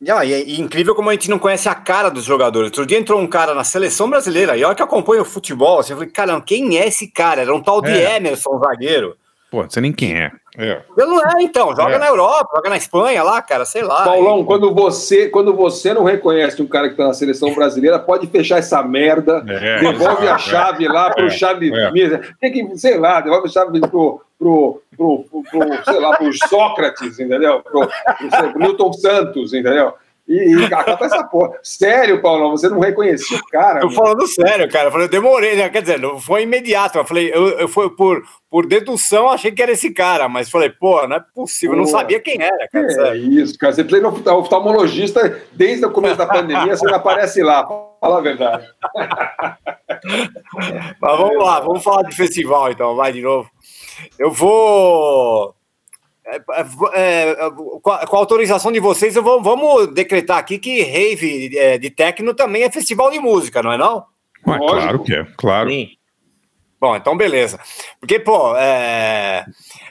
Não, 0.00 0.24
e 0.24 0.32
é 0.32 0.50
incrível 0.58 0.96
como 0.96 1.08
a 1.08 1.12
gente 1.12 1.30
não 1.30 1.38
conhece 1.38 1.68
a 1.68 1.74
cara 1.76 2.08
dos 2.08 2.24
jogadores. 2.24 2.70
Outro 2.70 2.84
dia 2.84 2.98
entrou 2.98 3.20
um 3.20 3.28
cara 3.28 3.54
na 3.54 3.62
seleção 3.62 4.10
brasileira, 4.10 4.56
e 4.56 4.64
olha 4.64 4.74
que 4.74 4.82
acompanha 4.82 5.22
o 5.22 5.24
futebol, 5.24 5.78
assim, 5.78 5.92
eu 5.92 5.98
falei, 5.98 6.10
cara, 6.10 6.40
quem 6.40 6.76
é 6.76 6.88
esse 6.88 7.06
cara? 7.12 7.42
Era 7.42 7.54
um 7.54 7.62
tal 7.62 7.80
de 7.80 7.90
É. 7.90 8.16
Emerson, 8.16 8.58
zagueiro. 8.58 9.16
Pô, 9.52 9.62
não 9.64 9.68
sei 9.68 9.82
nem 9.82 9.92
quem 9.92 10.14
é. 10.18 10.32
É. 10.56 10.80
Ele 10.96 11.06
não 11.10 11.20
é, 11.20 11.42
então, 11.42 11.76
joga 11.76 11.96
É. 11.96 11.98
na 11.98 12.06
Europa, 12.06 12.48
joga 12.56 12.70
na 12.70 12.76
Espanha 12.78 13.22
lá, 13.22 13.42
cara, 13.42 13.66
sei 13.66 13.82
lá. 13.82 14.02
Paulão, 14.02 14.42
quando 14.46 14.72
você, 14.74 15.28
quando 15.28 15.52
você 15.54 15.92
não 15.92 16.04
reconhece 16.04 16.62
um 16.62 16.66
cara 16.66 16.88
que 16.88 16.96
tá 16.96 17.08
na 17.08 17.12
seleção 17.12 17.54
brasileira, 17.54 17.98
pode 17.98 18.26
fechar 18.28 18.60
essa 18.60 18.82
merda, 18.82 19.44
É, 19.46 19.80
devolve 19.80 20.22
a 20.26 20.36
exato, 20.36 20.42
chave 20.42 20.88
lá 20.88 21.10
pro 21.10 21.26
É, 21.26 21.30
Charles 21.30 21.70
é. 21.70 21.90
Miller. 21.90 22.34
Tem 22.40 22.50
que, 22.50 22.78
sei 22.78 22.96
lá, 22.96 23.20
devolve 23.20 23.46
a 23.46 23.50
chave 23.50 23.78
pro, 23.78 24.22
pro, 24.38 24.82
pro, 24.96 25.24
pro, 25.30 25.42
pro, 25.50 25.84
sei 25.84 26.00
lá, 26.00 26.16
pro 26.16 26.32
Sócrates, 26.48 27.20
entendeu? 27.20 27.60
Pro, 27.60 27.86
pro, 27.86 28.52
pro 28.52 28.58
Newton 28.58 28.92
Santos, 28.94 29.52
entendeu? 29.52 29.92
E, 30.32 30.54
e 30.54 30.64
acaba 30.64 31.04
essa 31.04 31.22
porra. 31.24 31.58
Sério, 31.62 32.22
Paulão, 32.22 32.52
você 32.52 32.66
não 32.70 32.80
reconhecia 32.80 33.36
o 33.36 33.46
cara. 33.48 33.80
Tô 33.80 33.90
falando 33.90 34.26
sério, 34.26 34.70
cara. 34.70 34.88
Eu 34.88 34.92
falei, 34.92 35.06
eu 35.06 35.10
demorei, 35.10 35.56
né? 35.56 35.68
Quer 35.68 35.82
dizer, 35.82 35.98
não 35.98 36.18
foi 36.18 36.44
imediato. 36.44 36.96
Eu 36.96 37.04
falei, 37.04 37.30
eu, 37.34 37.48
eu 37.58 37.68
fui 37.68 37.90
por, 37.90 38.22
por 38.50 38.66
dedução, 38.66 39.28
achei 39.28 39.52
que 39.52 39.62
era 39.62 39.72
esse 39.72 39.92
cara, 39.92 40.30
mas 40.30 40.48
falei, 40.48 40.70
pô, 40.70 41.06
não 41.06 41.16
é 41.16 41.24
possível, 41.34 41.74
eu 41.74 41.80
não 41.80 41.86
sabia 41.86 42.18
quem 42.18 42.40
era, 42.40 42.66
cara. 42.68 42.86
É 42.86 42.90
sério. 42.90 43.32
isso, 43.42 43.58
cara. 43.58 43.74
Você 43.74 43.84
no 44.00 44.08
oftalmologista 44.38 45.42
desde 45.52 45.84
o 45.84 45.90
começo 45.90 46.16
da 46.16 46.26
pandemia, 46.26 46.74
você 46.74 46.86
não 46.86 46.94
aparece 46.94 47.42
lá. 47.42 47.66
Fala 48.00 48.18
a 48.18 48.22
verdade. 48.22 48.66
Mas 51.00 51.18
vamos 51.18 51.44
lá, 51.44 51.60
vamos 51.60 51.84
falar 51.84 52.02
de 52.02 52.16
festival 52.16 52.70
então, 52.72 52.96
vai 52.96 53.12
de 53.12 53.20
novo. 53.20 53.48
Eu 54.18 54.30
vou. 54.30 55.54
É, 56.24 56.36
é, 56.36 57.30
é, 57.30 57.50
com, 57.82 57.90
a, 57.90 58.06
com 58.06 58.16
a 58.16 58.18
autorização 58.18 58.70
de 58.70 58.78
vocês, 58.78 59.16
eu 59.16 59.22
vou, 59.22 59.42
vamos 59.42 59.88
decretar 59.88 60.38
aqui 60.38 60.58
que 60.58 60.82
rave 60.82 61.56
é, 61.56 61.78
de 61.78 61.90
techno 61.90 62.32
também 62.32 62.62
é 62.62 62.70
festival 62.70 63.10
de 63.10 63.18
música, 63.18 63.62
não 63.62 63.72
é 63.72 63.78
não? 63.78 64.04
Ué, 64.46 64.58
claro 64.58 65.02
que 65.02 65.14
é, 65.14 65.26
claro. 65.36 65.70
Bom, 66.80 66.96
então 66.96 67.16
beleza. 67.16 67.60
Porque, 68.00 68.18
pô, 68.18 68.56
é, 68.56 69.44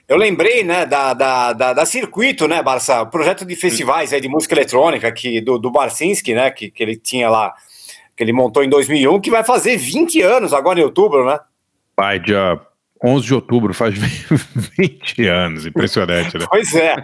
eu 0.07 0.17
lembrei, 0.17 0.63
né, 0.63 0.85
da, 0.85 1.13
da, 1.13 1.53
da, 1.53 1.73
da 1.73 1.85
Circuito, 1.85 2.47
né, 2.47 2.61
Barça? 2.61 3.01
O 3.01 3.09
projeto 3.09 3.45
de 3.45 3.55
festivais 3.55 4.11
aí 4.11 4.19
de 4.19 4.27
música 4.27 4.53
eletrônica 4.53 5.11
que, 5.11 5.39
do, 5.41 5.57
do 5.57 5.71
Barcinski, 5.71 6.33
né, 6.33 6.51
que, 6.51 6.69
que 6.69 6.83
ele 6.83 6.97
tinha 6.97 7.29
lá, 7.29 7.53
que 8.15 8.23
ele 8.23 8.33
montou 8.33 8.63
em 8.63 8.69
2001, 8.69 9.21
que 9.21 9.31
vai 9.31 9.43
fazer 9.43 9.77
20 9.77 10.21
anos 10.21 10.53
agora 10.53 10.79
em 10.79 10.83
outubro, 10.83 11.25
né? 11.25 11.39
Pai, 11.95 12.19
dia 12.19 12.59
11 13.03 13.25
de 13.25 13.33
outubro, 13.33 13.73
faz 13.73 13.95
20 13.97 15.25
anos. 15.27 15.65
Impressionante, 15.65 16.37
né? 16.37 16.45
Pois 16.49 16.73
é. 16.75 16.95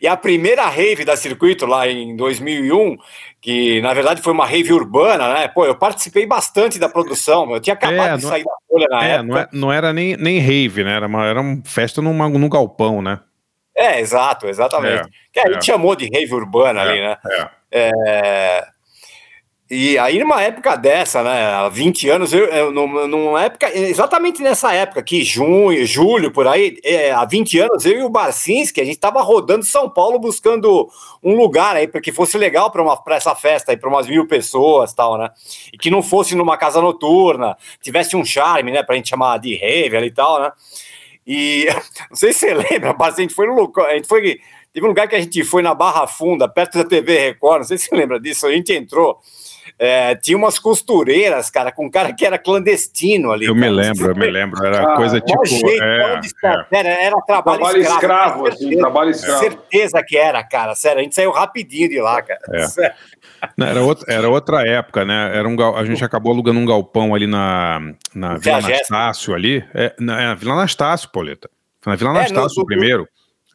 e 0.00 0.06
a 0.08 0.16
primeira 0.16 0.68
rave 0.68 1.04
da 1.04 1.16
Circuito 1.16 1.64
lá 1.66 1.88
em 1.88 2.16
2001, 2.16 2.96
que 3.40 3.80
na 3.80 3.94
verdade 3.94 4.20
foi 4.22 4.32
uma 4.32 4.46
rave 4.46 4.72
urbana, 4.72 5.32
né? 5.32 5.48
Pô, 5.48 5.64
eu 5.64 5.76
participei 5.76 6.26
bastante 6.26 6.78
da 6.78 6.88
produção, 6.88 7.50
eu 7.52 7.60
tinha 7.60 7.74
acabado 7.74 8.14
É, 8.14 8.16
de 8.16 8.22
não- 8.24 8.30
sair 8.30 8.44
da 8.44 8.50
Folha 8.68 8.86
na 8.90 9.04
É, 9.06 9.10
época. 9.12 9.24
não, 9.28 9.38
é- 9.38 9.48
não 9.52 9.72
era 9.72 9.92
nem, 9.92 10.16
nem 10.16 10.38
rave, 10.38 10.82
né? 10.82 10.96
Era 10.96 11.06
uma, 11.06 11.24
era 11.26 11.40
uma 11.40 11.62
festa 11.64 12.02
numa, 12.02 12.28
num 12.28 12.48
galpão, 12.48 13.00
né? 13.00 13.20
É, 13.76 14.00
exato, 14.00 14.46
exatamente. 14.48 15.02
É, 15.02 15.06
que 15.32 15.40
a 15.40 15.52
gente 15.52 15.58
é. 15.70 15.72
chamou 15.74 15.94
de 15.94 16.08
rave 16.12 16.34
urbana 16.34 16.80
ali, 16.80 16.98
né? 17.00 17.16
É. 17.70 18.66
E 19.68 19.98
aí, 19.98 20.20
numa 20.20 20.40
época 20.40 20.76
dessa, 20.76 21.24
né, 21.24 21.44
há 21.46 21.68
20 21.68 22.08
anos, 22.08 22.32
eu, 22.32 22.44
eu, 22.46 22.70
num- 22.70 23.08
numa 23.08 23.42
época, 23.42 23.68
exatamente 23.76 24.40
nessa 24.40 24.72
época 24.72 25.00
aqui, 25.00 25.24
junho, 25.24 25.84
julho, 25.84 26.30
por 26.30 26.46
aí, 26.46 26.78
é, 26.84 27.10
há 27.10 27.24
20 27.24 27.58
anos, 27.58 27.84
eu 27.84 27.98
e 27.98 28.02
o 28.04 28.08
Barcinski, 28.08 28.80
a 28.80 28.84
gente 28.84 28.98
tava 29.00 29.20
rodando 29.22 29.64
São 29.64 29.90
Paulo 29.90 30.20
buscando 30.20 30.88
um 31.20 31.34
lugar 31.36 31.74
aí 31.74 31.88
para 31.88 32.00
que 32.00 32.12
fosse 32.12 32.38
legal 32.38 32.70
para 32.70 33.16
essa 33.16 33.34
festa 33.34 33.72
aí, 33.72 33.76
para 33.76 33.88
umas 33.90 34.06
mil 34.06 34.24
pessoas 34.28 34.94
tal, 34.94 35.18
né? 35.18 35.30
E 35.72 35.76
que 35.76 35.90
não 35.90 36.00
fosse 36.00 36.36
numa 36.36 36.56
casa 36.56 36.80
noturna, 36.80 37.56
tivesse 37.82 38.14
um 38.14 38.24
charme, 38.24 38.70
né, 38.70 38.84
pra 38.84 38.94
gente 38.94 39.08
chamar 39.08 39.38
de 39.40 39.56
rave 39.56 39.96
e 39.98 40.10
tal, 40.12 40.40
né? 40.42 40.52
E 41.26 41.66
não 42.08 42.16
sei 42.16 42.32
se 42.32 42.40
você 42.40 42.54
lembra, 42.54 42.92
Barcinski, 42.92 43.20
a 43.22 43.24
gente 43.24 43.34
foi 43.34 43.46
no 43.48 43.54
local, 43.54 43.86
a 43.86 43.94
gente 43.94 44.06
foi. 44.06 44.38
Teve 44.72 44.84
um 44.84 44.90
lugar 44.90 45.08
que 45.08 45.16
a 45.16 45.20
gente 45.20 45.42
foi 45.42 45.62
na 45.62 45.74
Barra 45.74 46.06
Funda, 46.06 46.46
perto 46.46 46.76
da 46.78 46.84
TV 46.84 47.18
Record, 47.18 47.60
não 47.60 47.64
sei 47.66 47.78
se 47.78 47.88
você 47.88 47.96
lembra 47.96 48.20
disso, 48.20 48.46
a 48.46 48.52
gente 48.52 48.72
entrou. 48.74 49.18
É, 49.78 50.14
tinha 50.14 50.36
umas 50.38 50.58
costureiras, 50.58 51.50
cara, 51.50 51.70
com 51.70 51.86
um 51.86 51.90
cara 51.90 52.12
que 52.14 52.24
era 52.24 52.38
clandestino 52.38 53.30
ali. 53.32 53.46
Eu 53.46 53.54
cara. 53.54 53.66
me 53.66 53.76
lembro, 53.76 54.06
eu 54.10 54.16
me 54.16 54.30
lembro. 54.30 54.64
Era 54.66 54.92
Ah, 54.92 54.96
coisa 54.96 55.20
tipo. 55.20 55.44
jeito, 55.44 55.82
é, 55.82 56.20
distante. 56.20 56.66
Era, 56.70 56.88
era 56.88 57.16
trabalho, 57.26 57.58
Trabalho 57.58 57.80
escravo. 57.82 57.98
escravo, 57.98 58.46
assim, 58.48 58.58
certeza, 58.58 58.80
trabalho 58.80 59.10
escravo. 59.10 59.40
Certeza 59.40 60.02
que 60.06 60.16
era, 60.16 60.42
cara. 60.42 60.74
Sério, 60.74 61.00
a 61.00 61.02
gente 61.02 61.14
saiu 61.14 61.30
rapidinho 61.30 61.88
de 61.88 62.00
lá, 62.00 62.22
cara. 62.22 62.40
É. 62.52 62.94
Não, 63.56 63.66
Era 63.66 63.82
outra, 63.82 64.12
era 64.14 64.28
outra 64.30 64.66
época, 64.66 65.04
né? 65.04 65.36
Era 65.36 65.46
um, 65.46 65.76
a 65.76 65.84
gente 65.84 66.02
acabou 66.02 66.32
alugando 66.32 66.58
um 66.58 66.64
galpão 66.64 67.14
ali 67.14 67.26
na, 67.26 67.80
na 68.14 68.38
Vila. 68.38 68.58
Anastácio 68.58 69.34
ali. 69.34 69.62
É, 69.74 69.94
na, 70.00 70.20
é, 70.32 70.34
Vila 70.34 70.54
Anastácio, 70.54 71.10
Pauleta. 71.12 71.50
Foi 71.82 71.90
na 71.92 71.96
Vila 71.96 72.10
É, 72.10 72.12
no- 72.14 72.18
Anastácio 72.20 72.60
no- 72.60 72.66
primeiro. 72.66 73.06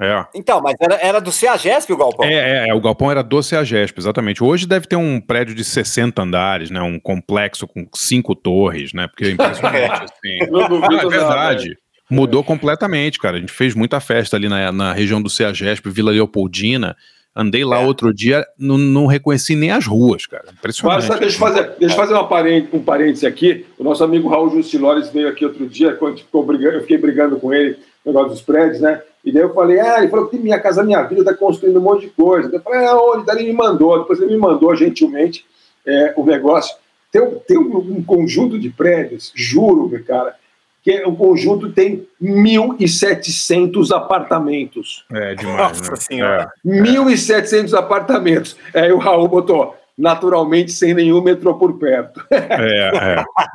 É. 0.02 0.26
Então, 0.34 0.60
mas 0.64 0.76
era, 0.82 0.95
era 0.95 1.22
do 1.22 1.32
CEAGESP 1.32 1.93
o 1.93 1.97
galpão. 1.97 2.26
É, 2.26 2.66
é, 2.66 2.70
é, 2.70 2.74
o 2.74 2.82
galpão 2.82 3.12
era 3.12 3.22
do 3.22 3.41
CEAGESP, 3.43 3.99
exatamente. 3.99 4.43
Hoje 4.43 4.66
deve 4.68 4.88
ter 4.88 4.95
um 4.95 5.22
prédio 5.22 5.54
de 5.54 5.64
60 5.64 6.20
andares, 6.22 6.72
né? 6.72 6.82
Um 6.82 6.99
complexo 6.99 7.68
com 7.68 7.88
cinco 7.93 8.34
torres, 8.36 8.93
né? 8.93 9.08
Porque 9.08 9.26
é 9.26 9.30
impressionante, 9.30 10.06
assim. 10.12 10.52
Não 10.52 10.68
duvido 10.68 10.89
Não, 10.95 10.99
é 11.04 11.10
verdade. 11.10 11.78
Mudou 12.10 12.43
completamente, 12.43 13.20
cara. 13.20 13.38
A 13.38 13.39
gente 13.39 13.52
fez 13.54 13.76
muita 13.76 13.99
festa 13.99 14.36
ali 14.36 14.49
na, 14.49 14.72
na 14.72 14.91
região 14.91 15.22
do 15.22 15.30
CEAGESP, 15.30 15.89
Vila 15.91 16.12
Leopoldina. 16.12 16.97
Andei 17.34 17.64
lá 17.64 17.80
É. 17.82 17.86
outro 17.86 18.14
dia, 18.14 18.45
não, 18.60 18.78
não 18.78 19.06
reconheci 19.06 19.56
nem 19.56 19.72
as 19.72 19.86
ruas, 19.86 20.26
cara. 20.26 20.45
Impressionante. 20.52 21.08
Barça, 21.08 21.18
deixa 21.20 21.36
eu 21.36 21.39
fazer, 21.39 21.72
deixa 21.80 21.93
eu 21.95 21.97
fazer 21.97 22.14
uma 22.16 22.28
parên- 22.28 22.68
um 22.74 22.80
parêntese 22.84 23.26
aqui. 23.26 23.66
O 23.78 23.84
nosso 23.86 24.04
amigo 24.04 24.28
Raul 24.28 24.49
Justilores 24.49 25.10
veio 25.10 25.30
aqui 25.30 25.45
outro 25.45 25.66
dia, 25.70 25.93
quando 25.93 26.18
ficou 26.18 26.45
brigando, 26.45 26.76
eu 26.78 26.82
fiquei 26.82 26.97
brigando 26.97 27.38
com 27.39 27.54
ele 27.54 27.78
no 28.06 28.12
negócio 28.12 28.32
dos 28.32 28.41
prédios, 28.41 28.82
né? 28.82 28.99
E 29.24 29.32
daí 29.32 29.44
eu 29.44 29.54
falei, 29.54 29.80
ah, 29.80 30.00
ele 30.00 30.08
falou 30.10 30.28
que 30.28 30.38
minha 30.38 30.60
casa, 30.60 30.84
minha 30.84 31.04
vida, 31.04 31.24
tá 31.24 31.34
construindo 31.34 31.78
um 31.80 31.84
monte 31.84 32.02
de 32.08 32.10
coisa. 32.10 32.50
Eu 32.52 32.62
falei, 32.62 32.86
ah, 32.86 32.98
onde? 32.98 33.26
Daí 33.26 33.38
ele 33.40 33.48
me 33.52 33.54
mandou, 33.54 34.00
depois 34.00 34.20
ele 34.20 34.32
me 34.32 34.38
mandou 34.38 34.76
gentilmente 34.76 35.46
é, 35.86 36.14
o 36.18 36.26
negócio. 36.26 36.76
Tem, 37.12 37.22
um- 37.22 37.40
tem 37.40 37.58
um, 37.58 37.78
um 37.78 38.04
conjunto 38.04 38.58
de 38.58 38.70
prédios, 38.70 39.32
juro, 39.36 39.88
meu 39.90 40.04
cara, 40.04 40.36
que 40.84 40.92
é- 40.92 41.06
o 41.08 41.16
conjunto 41.16 41.72
tem 41.72 42.08
1.700 42.22 43.92
apartamentos. 43.92 45.06
É 45.12 45.36
demais, 45.36 45.78
Nossa 45.80 45.92
né? 45.92 45.98
Senhora. 45.98 46.52
1.700 46.66 47.74
apartamentos. 47.74 48.56
Aí 48.74 48.92
o 48.92 48.98
Raul 48.98 49.28
botou, 49.28 49.76
naturalmente, 50.02 50.72
sem 50.72 50.93
nenhum 50.93 51.22
metrô 51.22 51.54
por 51.56 51.78
perto. 51.78 52.26
É, 52.32 52.38
é, 52.38 52.91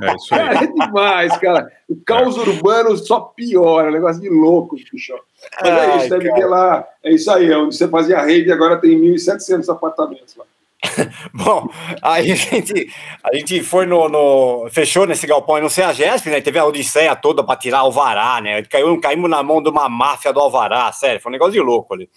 é, 0.05 0.09
é 0.09 0.15
isso 0.15 0.35
aí. 0.35 0.41
Cara, 0.41 0.63
é 0.65 0.67
demais, 0.67 1.37
cara. 1.39 1.73
O 1.89 1.97
caos 1.97 2.37
urbano 2.37 2.97
só 2.97 3.21
piora, 3.21 3.91
negócio 3.91 4.23
de 4.23 4.29
louco, 4.29 4.77
bicho. 4.77 5.15
Mas 5.61 5.71
é 5.71 5.73
Ai, 5.73 5.99
isso, 5.99 6.09
deve 6.11 6.33
ter 6.33 6.47
lá. 6.47 6.85
É 7.03 7.13
isso 7.13 7.31
aí, 7.31 7.51
é 7.51 7.59
onde 7.59 7.77
você 7.77 7.89
fazia 7.89 8.23
rede, 8.23 8.53
agora 8.53 8.77
tem 8.81 8.99
1.700 8.99 9.69
apartamentos 9.69 10.37
lá. 10.37 10.45
Bom, 11.35 11.69
aí 12.01 12.31
a 12.31 12.35
gente, 12.35 12.93
a 13.25 13.35
gente 13.35 13.63
foi 13.63 13.87
no, 13.87 14.09
no- 14.09 14.69
Fechou 14.71 15.07
nesse 15.07 15.27
galpão 15.27 15.57
aí 15.57 15.63
no 15.63 15.71
CEAGESP, 15.71 16.31
né? 16.31 16.41
Teve 16.41 16.59
a 16.59 16.65
odisseia 16.65 17.17
toda 17.17 17.43
pra 17.43 17.57
tirar 17.57 17.79
alvará, 17.81 18.41
né? 18.41 18.63
Caiu, 18.63 19.01
caímos 19.01 19.29
na 19.29 19.43
mão 19.43 19.61
de 19.61 19.69
uma 19.69 19.89
máfia 19.89 20.33
do 20.33 20.41
alvará, 20.41 20.93
sério, 20.93 21.21
foi 21.21 21.31
um 21.31 21.33
negócio 21.33 21.55
de 21.55 21.61
louco 21.61 21.95
ali. 21.95 22.09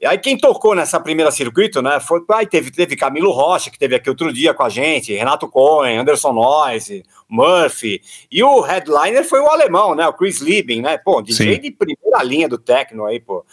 E 0.00 0.06
aí 0.06 0.18
quem 0.18 0.36
tocou 0.36 0.74
nessa 0.74 1.00
primeira 1.00 1.30
circuito, 1.30 1.80
né? 1.80 1.98
Foi, 2.00 2.20
aí 2.32 2.46
teve, 2.46 2.70
teve 2.70 2.96
Camilo 2.96 3.30
Rocha, 3.30 3.70
que 3.70 3.78
teve 3.78 3.94
aqui 3.94 4.10
outro 4.10 4.32
dia 4.32 4.52
com 4.52 4.62
a 4.62 4.68
gente, 4.68 5.14
Renato 5.14 5.48
Cohen, 5.48 5.98
Anderson 5.98 6.32
Noyes, 6.32 7.02
Murphy, 7.28 8.02
e 8.30 8.42
o 8.42 8.60
headliner 8.60 9.24
foi 9.24 9.40
o 9.40 9.48
alemão, 9.48 9.94
né? 9.94 10.06
O 10.06 10.12
Chris 10.12 10.40
Liebing, 10.40 10.82
né? 10.82 10.98
Pô, 10.98 11.22
DJ 11.22 11.54
Sim. 11.54 11.60
de 11.60 11.70
primeira 11.70 12.22
linha 12.22 12.48
do 12.48 12.58
techno 12.58 13.06
aí, 13.06 13.20
pô. 13.20 13.44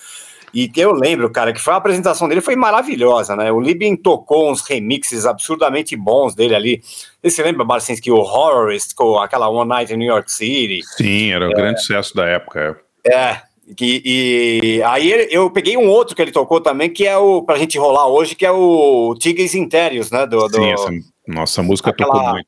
E 0.54 0.70
que 0.70 0.80
eu 0.80 0.92
lembro, 0.92 1.32
cara, 1.32 1.52
que 1.52 1.60
foi 1.60 1.74
a 1.74 1.78
apresentação 1.78 2.28
dele 2.28 2.40
foi 2.40 2.56
maravilhosa, 2.56 3.36
né? 3.36 3.52
O 3.52 3.60
Libin 3.60 3.96
tocou 3.96 4.52
uns 4.52 4.62
remixes 4.62 5.26
absurdamente 5.26 5.96
bons 5.96 6.36
dele 6.36 6.54
ali. 6.54 6.84
Você 7.24 7.42
lembra, 7.42 7.66
Barcinski, 7.66 8.12
o 8.12 8.18
Horrorist, 8.18 8.94
com 8.94 9.18
aquela 9.18 9.50
One 9.50 9.68
Night 9.68 9.92
in 9.92 9.98
New 9.98 10.08
York 10.08 10.32
City? 10.32 10.82
Sim, 10.96 11.32
era 11.32 11.48
o 11.48 11.52
grande 11.52 11.80
sucesso 11.80 12.16
da 12.16 12.28
época. 12.28 12.80
É. 13.04 13.42
Que, 13.76 14.02
e 14.06 14.84
aí 14.84 15.28
eu 15.32 15.50
peguei 15.50 15.76
um 15.78 15.88
outro 15.90 16.16
que 16.16 16.22
ele 16.22 16.32
tocou 16.32 16.62
também, 16.62 16.90
que 16.90 17.06
é 17.08 17.18
o, 17.18 17.42
pra 17.44 17.58
gente 17.58 17.78
rolar 17.78 18.08
hoje, 18.08 18.36
que 18.36 18.46
é 18.46 18.52
o 18.52 19.16
Tigres 19.20 19.56
Interiors, 19.56 20.12
né? 20.12 20.26
Do, 20.26 20.48
do, 20.48 20.56
Sim, 20.56 20.72
essa, 20.72 20.90
nossa 21.28 21.64
música 21.64 21.90
Aquela- 21.92 22.12
tocou 22.12 22.30
muito. 22.32 22.48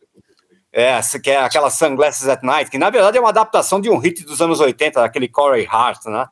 é, 0.73 0.83
essa 0.91 1.19
que 1.19 1.31
é 1.31 1.37
aquela 1.37 1.69
Sunglasses 1.69 2.27
at 2.27 2.43
Night, 2.43 2.69
que 2.69 2.77
na 2.77 2.89
verdade 2.89 3.17
é 3.17 3.19
uma 3.21 3.29
adaptação 3.29 3.79
de 3.79 3.89
um 3.89 3.97
hit 3.97 4.25
dos 4.25 4.41
anos 4.41 4.59
80, 4.59 4.99
daquele 5.01 5.27
Corey 5.27 5.65
Hart, 5.69 6.05
né? 6.05 6.25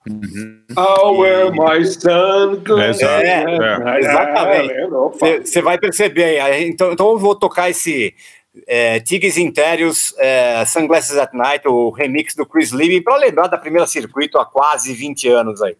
I'll 0.77 1.17
wear 1.17 1.51
my 1.51 1.85
sun. 1.85 2.61
Exato, 2.89 3.05
é. 3.25 3.99
Exatamente. 3.99 4.73
lembro, 4.73 5.05
opa. 5.05 5.25
Você 5.43 5.61
vai 5.61 5.77
perceber 5.77 6.23
aí. 6.25 6.39
aí. 6.39 6.67
Então, 6.67 6.91
então 6.91 7.09
eu 7.09 7.17
vou 7.17 7.35
tocar 7.35 7.69
esse 7.69 8.13
é, 8.67 8.99
Tigres 8.99 9.37
Interiors 9.37 10.13
é, 10.17 10.63
Sunglasses 10.65 11.17
at 11.17 11.33
Night, 11.33 11.67
o 11.67 11.89
remix 11.89 12.35
do 12.35 12.45
Chris 12.45 12.71
Liebing, 12.71 13.01
para 13.01 13.17
lembrar 13.17 13.47
da 13.47 13.57
primeira 13.57 13.87
circuito 13.87 14.37
há 14.37 14.45
quase 14.45 14.93
20 14.93 15.27
anos 15.29 15.61
aí. 15.61 15.75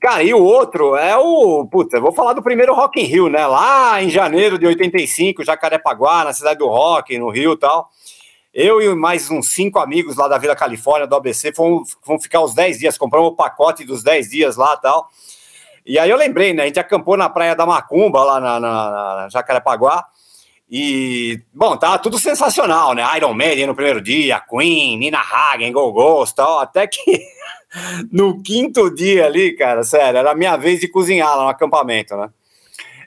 Cara, 0.00 0.22
e 0.22 0.32
o 0.32 0.42
outro 0.42 0.96
é 0.96 1.16
o. 1.16 1.66
Puta, 1.66 2.00
vou 2.00 2.12
falar 2.12 2.32
do 2.32 2.42
primeiro 2.42 2.74
Rock 2.74 3.00
in 3.00 3.04
Rio, 3.04 3.28
né? 3.28 3.46
Lá 3.46 4.02
em 4.02 4.08
janeiro 4.08 4.58
de 4.58 4.66
85, 4.66 5.44
Jacarepaguá, 5.44 6.24
na 6.24 6.32
cidade 6.32 6.58
do 6.58 6.68
rock, 6.68 7.18
no 7.18 7.28
Rio 7.28 7.52
e 7.52 7.58
tal. 7.58 7.90
Eu 8.52 8.80
e 8.80 8.94
mais 8.94 9.30
uns 9.30 9.52
cinco 9.52 9.78
amigos 9.78 10.16
lá 10.16 10.26
da 10.26 10.38
Vila 10.38 10.56
Califórnia, 10.56 11.06
do 11.06 11.14
ABC, 11.14 11.52
fomos, 11.52 11.96
fomos 12.02 12.22
ficar 12.22 12.40
os 12.40 12.54
10 12.54 12.78
dias, 12.78 12.98
compramos 12.98 13.30
o 13.30 13.36
pacote 13.36 13.84
dos 13.84 14.02
10 14.02 14.30
dias 14.30 14.56
lá 14.56 14.74
e 14.76 14.80
tal. 14.80 15.08
E 15.84 15.98
aí 15.98 16.08
eu 16.08 16.16
lembrei, 16.16 16.52
né? 16.52 16.62
A 16.62 16.66
gente 16.66 16.80
acampou 16.80 17.16
na 17.16 17.28
Praia 17.28 17.54
da 17.54 17.66
Macumba, 17.66 18.24
lá 18.24 18.40
na, 18.40 18.58
na, 18.60 18.90
na 18.90 19.28
Jacarepaguá. 19.28 20.06
E, 20.70 21.40
bom, 21.52 21.76
tava 21.76 21.98
tudo 21.98 22.16
sensacional, 22.16 22.94
né? 22.94 23.04
Iron 23.16 23.34
Maiden 23.34 23.66
no 23.66 23.74
primeiro 23.74 24.00
dia, 24.00 24.40
Queen, 24.40 24.96
Nina 24.98 25.18
Hagen, 25.18 25.72
Go 25.72 25.92
Ghost 25.92 26.36
tal. 26.36 26.60
Até 26.60 26.86
que 26.86 27.20
no 28.12 28.40
quinto 28.40 28.94
dia 28.94 29.26
ali, 29.26 29.56
cara, 29.56 29.82
sério, 29.82 30.18
era 30.18 30.30
a 30.30 30.34
minha 30.34 30.56
vez 30.56 30.80
de 30.80 30.86
cozinhar 30.86 31.36
lá 31.36 31.42
no 31.42 31.48
acampamento, 31.48 32.16
né? 32.16 32.30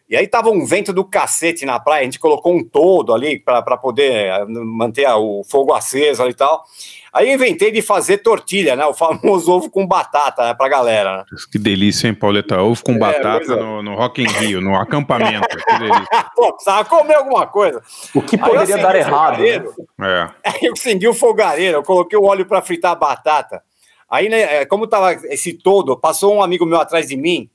E 0.10 0.16
aí 0.18 0.28
tava 0.28 0.50
um 0.50 0.66
vento 0.66 0.92
do 0.92 1.04
cacete 1.06 1.66
na 1.66 1.80
praia, 1.80 2.02
a 2.02 2.04
gente 2.04 2.20
colocou 2.20 2.54
um 2.54 2.64
todo 2.64 3.14
ali 3.14 3.40
para 3.40 3.78
poder 3.78 4.12
eh, 4.12 4.46
manter 4.46 5.08
o 5.10 5.44
fogo 5.44 5.74
aceso 5.74 6.22
ali 6.22 6.32
e 6.32 6.36
tal. 6.36 6.64
Aí 7.12 7.30
eu 7.30 7.36
inventei 7.36 7.72
de 7.72 7.82
fazer 7.82 8.18
tortilha, 8.18 8.76
né? 8.76 8.86
O 8.86 8.94
famoso 8.94 9.52
ovo 9.52 9.70
com 9.70 9.88
batata, 9.88 10.44
né? 10.44 10.54
Pra 10.54 10.68
galera. 10.68 11.18
Né? 11.18 11.24
Que 11.52 11.58
delícia, 11.58 12.08
hein, 12.08 12.14
Pauleta? 12.14 12.62
Ovo 12.62 12.84
com 12.84 12.94
É, 12.94 12.98
batata 12.98 13.54
é. 13.54 13.56
no, 13.56 13.82
no 13.82 13.96
Rock 13.96 14.22
in 14.22 14.28
Rio, 14.28 14.60
no 14.60 14.76
acampamento. 14.76 15.48
Que 15.48 15.80
delícia. 15.80 16.06
Pô, 16.36 16.52
precisava 16.54 16.86
comer 16.86 17.16
alguma 17.16 17.48
coisa. 17.48 17.82
O 18.14 18.22
que 18.22 18.38
poderia 18.38 18.78
dar 18.78 18.96
errado? 18.96 19.40
né? 19.40 19.64
É. 20.02 20.30
Aí 20.50 20.60
eu 20.68 20.74
acendi 20.74 21.08
o 21.08 21.14
fogareiro, 21.14 21.78
eu 21.78 21.84
coloquei 21.84 22.20
o 22.20 22.26
óleo 22.26 22.46
para 22.46 22.62
fritar 22.62 22.92
a 22.92 22.96
batata. 22.96 23.64
Aí, 24.10 24.28
né, 24.28 24.58
é, 24.62 24.66
como 24.66 24.86
tava 24.86 25.14
esse 25.14 25.54
todo, 25.54 25.98
passou 25.98 26.36
um 26.36 26.44
amigo 26.44 26.66
meu 26.66 26.80
atrás 26.80 27.08
de 27.08 27.16
mim 27.16 27.50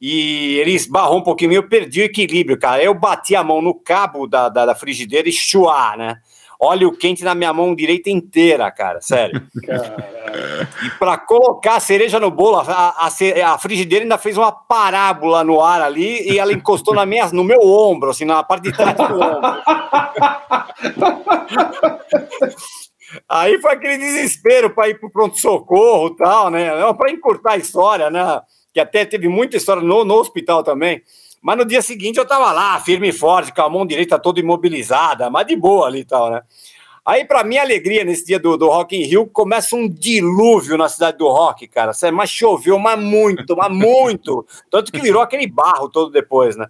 e 0.00 0.56
ele 0.58 0.72
esbarrou 0.72 1.18
um 1.18 1.22
pouquinho, 1.22 1.52
eu 1.52 1.68
perdi 1.68 2.00
o 2.00 2.04
equilíbrio, 2.04 2.58
cara. 2.58 2.82
Eu 2.82 2.94
bati 2.94 3.36
a 3.36 3.44
mão 3.44 3.60
no 3.60 3.74
cabo 3.74 4.26
da, 4.26 4.48
da, 4.48 4.64
da 4.66 4.74
frigideira 4.74 5.28
e 5.28 5.32
chuá, 5.32 5.94
né? 5.96 6.16
Óleo 6.58 6.92
quente 6.92 7.24
na 7.24 7.34
minha 7.34 7.52
mão 7.52 7.74
direita 7.74 8.10
inteira, 8.10 8.70
cara, 8.70 9.00
sério. 9.00 9.42
E 10.84 10.90
para 10.90 11.18
colocar 11.18 11.76
a 11.76 11.80
cereja 11.80 12.20
no 12.20 12.30
bolo, 12.30 12.58
a, 12.58 12.64
a, 12.64 13.08
a 13.52 13.58
frigideira 13.58 14.04
ainda 14.04 14.16
fez 14.16 14.38
uma 14.38 14.52
parábola 14.52 15.42
no 15.42 15.60
ar 15.60 15.82
ali 15.82 16.30
e 16.30 16.38
ela 16.38 16.52
encostou 16.52 16.94
na 16.94 17.04
minha, 17.04 17.26
no 17.32 17.42
meu 17.42 17.58
ombro, 17.60 18.10
assim, 18.10 18.24
na 18.24 18.40
parte 18.44 18.64
de 18.64 18.72
trás 18.72 18.94
do 18.94 19.02
ombro. 19.02 19.40
Aí 23.28 23.60
foi 23.60 23.72
aquele 23.72 23.98
desespero 23.98 24.70
para 24.70 24.88
ir 24.88 25.00
para 25.00 25.08
o 25.08 25.12
pronto-socorro 25.12 26.08
e 26.08 26.16
tal, 26.16 26.50
né? 26.50 26.70
Para 26.94 27.10
encurtar 27.10 27.52
a 27.52 27.58
história, 27.58 28.10
né? 28.10 28.40
Que 28.72 28.80
até 28.80 29.04
teve 29.04 29.28
muita 29.28 29.56
história 29.56 29.82
no, 29.82 30.04
no 30.04 30.14
hospital 30.14 30.62
também. 30.62 31.02
Mas 31.42 31.56
no 31.56 31.64
dia 31.64 31.80
seguinte 31.80 32.18
eu 32.18 32.26
tava 32.26 32.52
lá, 32.52 32.78
firme 32.80 33.08
e 33.08 33.12
forte, 33.12 33.52
com 33.52 33.62
a 33.62 33.70
mão 33.70 33.86
direita 33.86 34.18
toda 34.18 34.40
imobilizada, 34.40 35.30
mas 35.30 35.46
de 35.46 35.56
boa 35.56 35.86
ali 35.86 36.00
e 36.00 36.04
tal, 36.04 36.30
né? 36.30 36.42
Aí, 37.04 37.24
para 37.24 37.42
minha 37.42 37.62
alegria, 37.62 38.04
nesse 38.04 38.26
dia 38.26 38.38
do, 38.38 38.58
do 38.58 38.68
Rock 38.68 38.94
in 38.94 39.04
Rio, 39.04 39.26
começa 39.26 39.74
um 39.74 39.88
dilúvio 39.88 40.76
na 40.76 40.88
cidade 40.88 41.16
do 41.16 41.28
rock, 41.28 41.66
cara. 41.66 41.92
Sério, 41.94 42.16
Mas 42.16 42.30
choveu, 42.30 42.78
mas 42.78 42.98
muito, 42.98 43.56
mas 43.56 43.72
muito. 43.72 44.46
Tanto 44.70 44.92
que 44.92 45.00
virou 45.00 45.22
aquele 45.22 45.46
barro 45.46 45.88
todo 45.88 46.10
depois, 46.10 46.56
né? 46.56 46.68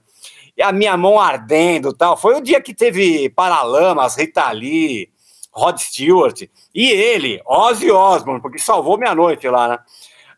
E 0.56 0.62
a 0.62 0.72
minha 0.72 0.97
mão 0.97 1.18
ardendo 1.18 1.93
tal. 1.93 2.16
Foi 2.16 2.36
o 2.36 2.40
dia 2.40 2.60
que 2.60 2.72
teve 2.72 3.28
Paralamas, 3.31 4.16
Rita 4.16 4.51
Lee, 4.52 5.10
Rod 5.52 5.78
Stewart. 5.78 6.43
E 6.74 6.89
ele, 6.90 7.40
Ozzy 7.44 7.90
Osbourne, 7.90 8.40
porque 8.40 8.59
salvou 8.59 8.97
minha 8.97 9.14
noite 9.14 9.48
lá, 9.48 9.68
né? 9.68 9.78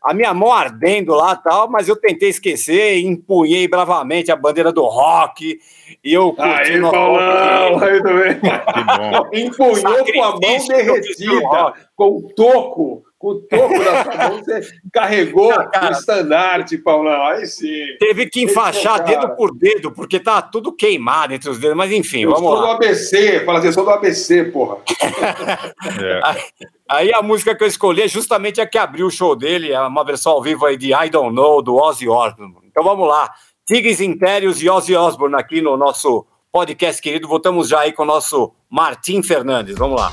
A 0.05 0.13
minha 0.13 0.33
mão 0.33 0.51
ardendo 0.51 1.13
lá 1.15 1.33
e 1.39 1.43
tal, 1.43 1.69
mas 1.69 1.87
eu 1.87 1.95
tentei 1.95 2.29
esquecer 2.29 2.97
e 2.97 3.05
empunhei 3.05 3.67
bravamente 3.67 4.31
a 4.31 4.35
bandeira 4.35 4.71
do 4.71 4.83
rock. 4.83 5.57
E 6.03 6.13
eu 6.13 6.35
Aí, 6.37 6.77
no- 6.77 6.91
Paulão, 6.91 7.79
aí 7.81 8.03
também. 8.03 8.33
Que 8.39 8.83
bom. 8.97 9.29
Empunhou 9.33 10.05
com 10.13 10.23
a 10.23 10.31
mão 10.31 10.39
derretida, 10.39 11.73
com 11.95 12.05
o 12.17 12.21
toco, 12.35 13.03
com 13.23 13.29
o 13.29 13.35
toco 13.39 13.79
da 13.79 14.03
sua 14.03 14.29
mão, 14.29 14.43
você 14.43 14.61
carregou 14.91 15.47
Cara. 15.71 15.87
o 15.87 15.91
estandarte, 15.91 16.77
Paulão. 16.77 17.25
Aí 17.27 17.45
sim. 17.45 17.95
Teve 17.97 18.29
que 18.29 18.41
enfaixar 18.41 19.01
Esse 19.01 19.13
é 19.13 19.17
dedo 19.17 19.33
por 19.37 19.55
dedo, 19.55 19.93
porque 19.93 20.19
tá 20.19 20.41
tudo 20.41 20.73
queimado 20.73 21.33
entre 21.33 21.49
os 21.49 21.57
dedos, 21.57 21.77
mas 21.77 21.89
enfim, 21.93 22.23
Eu 22.23 22.31
vamos 22.31 22.49
sou 22.49 22.57
do 22.57 22.63
lá. 22.63 22.73
ABC, 22.73 23.45
fala 23.45 23.59
assim, 23.59 23.67
eu 23.67 23.73
sou 23.73 23.85
do 23.85 23.91
ABC, 23.91 24.43
porra. 24.45 24.77
É. 26.03 26.21
Aí 26.89 27.13
a 27.13 27.21
música 27.21 27.55
que 27.55 27.63
eu 27.63 27.67
escolhi 27.67 28.01
é 28.01 28.07
justamente 28.07 28.59
a 28.59 28.67
que 28.67 28.77
abriu 28.77 29.07
o 29.07 29.11
show 29.11 29.35
dele, 29.35 29.71
é 29.71 29.79
uma 29.79 30.03
versão 30.03 30.33
ao 30.33 30.41
vivo 30.41 30.65
aí 30.65 30.75
de 30.75 30.93
I 30.93 31.09
Don't 31.09 31.33
Know, 31.33 31.61
do 31.61 31.75
Ozzy 31.75 32.09
Osbourne. 32.09 32.55
Então 32.65 32.83
vamos 32.83 33.07
lá. 33.07 33.31
Tigres 33.65 34.01
Intérios 34.01 34.61
e 34.61 34.69
Ozzy 34.69 34.95
Osbourne 34.95 35.35
aqui 35.35 35.61
no 35.61 35.77
nosso 35.77 36.25
podcast 36.51 37.01
querido. 37.01 37.27
Voltamos 37.27 37.69
já 37.69 37.81
aí 37.81 37.93
com 37.93 38.03
o 38.03 38.07
nosso 38.07 38.51
Martim 38.69 39.21
Fernandes. 39.23 39.75
Vamos 39.77 39.99
lá. 39.99 40.11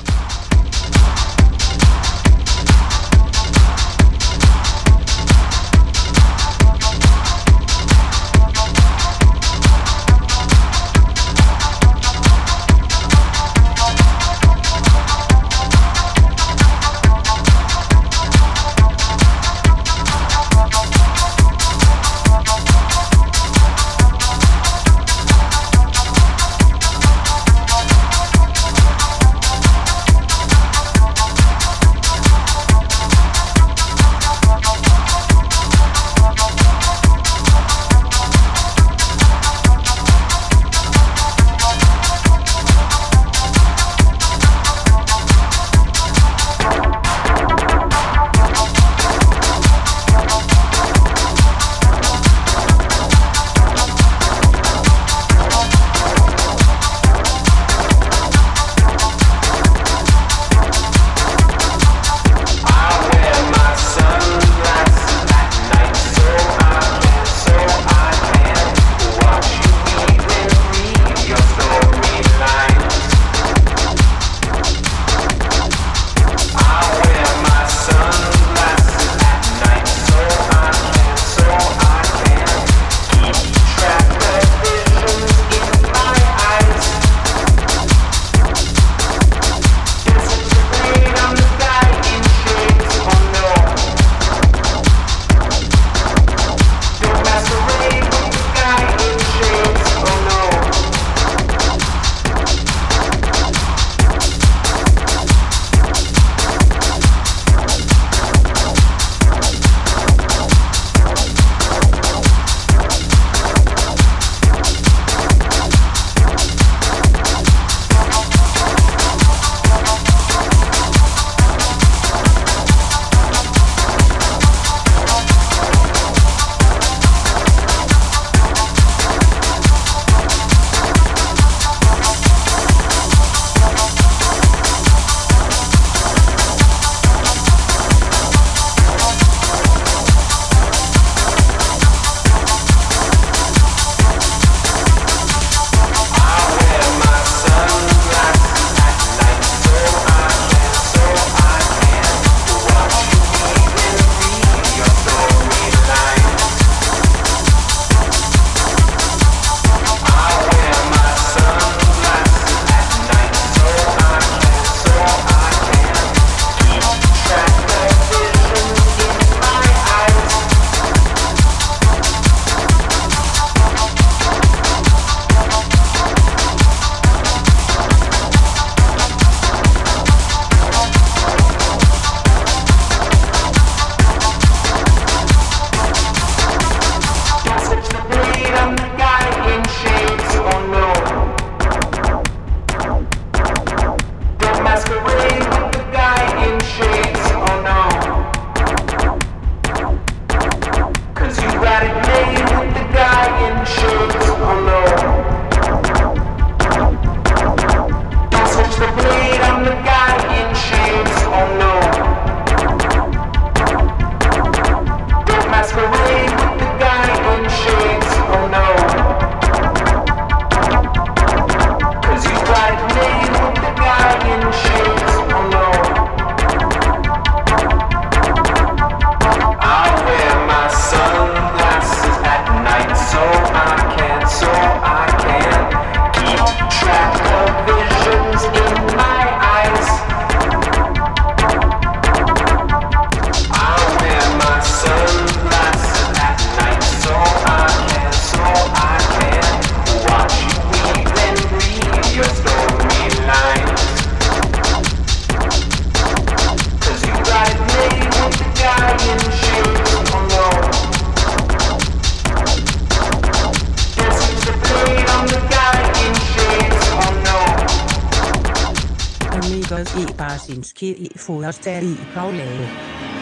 Alfred 270.51 270.81
E. 270.81 270.81
Barsinski 270.81 270.89
i 270.89 271.17
Forrester 271.17 271.83
i 271.83 271.95
Paulage. 272.13 273.20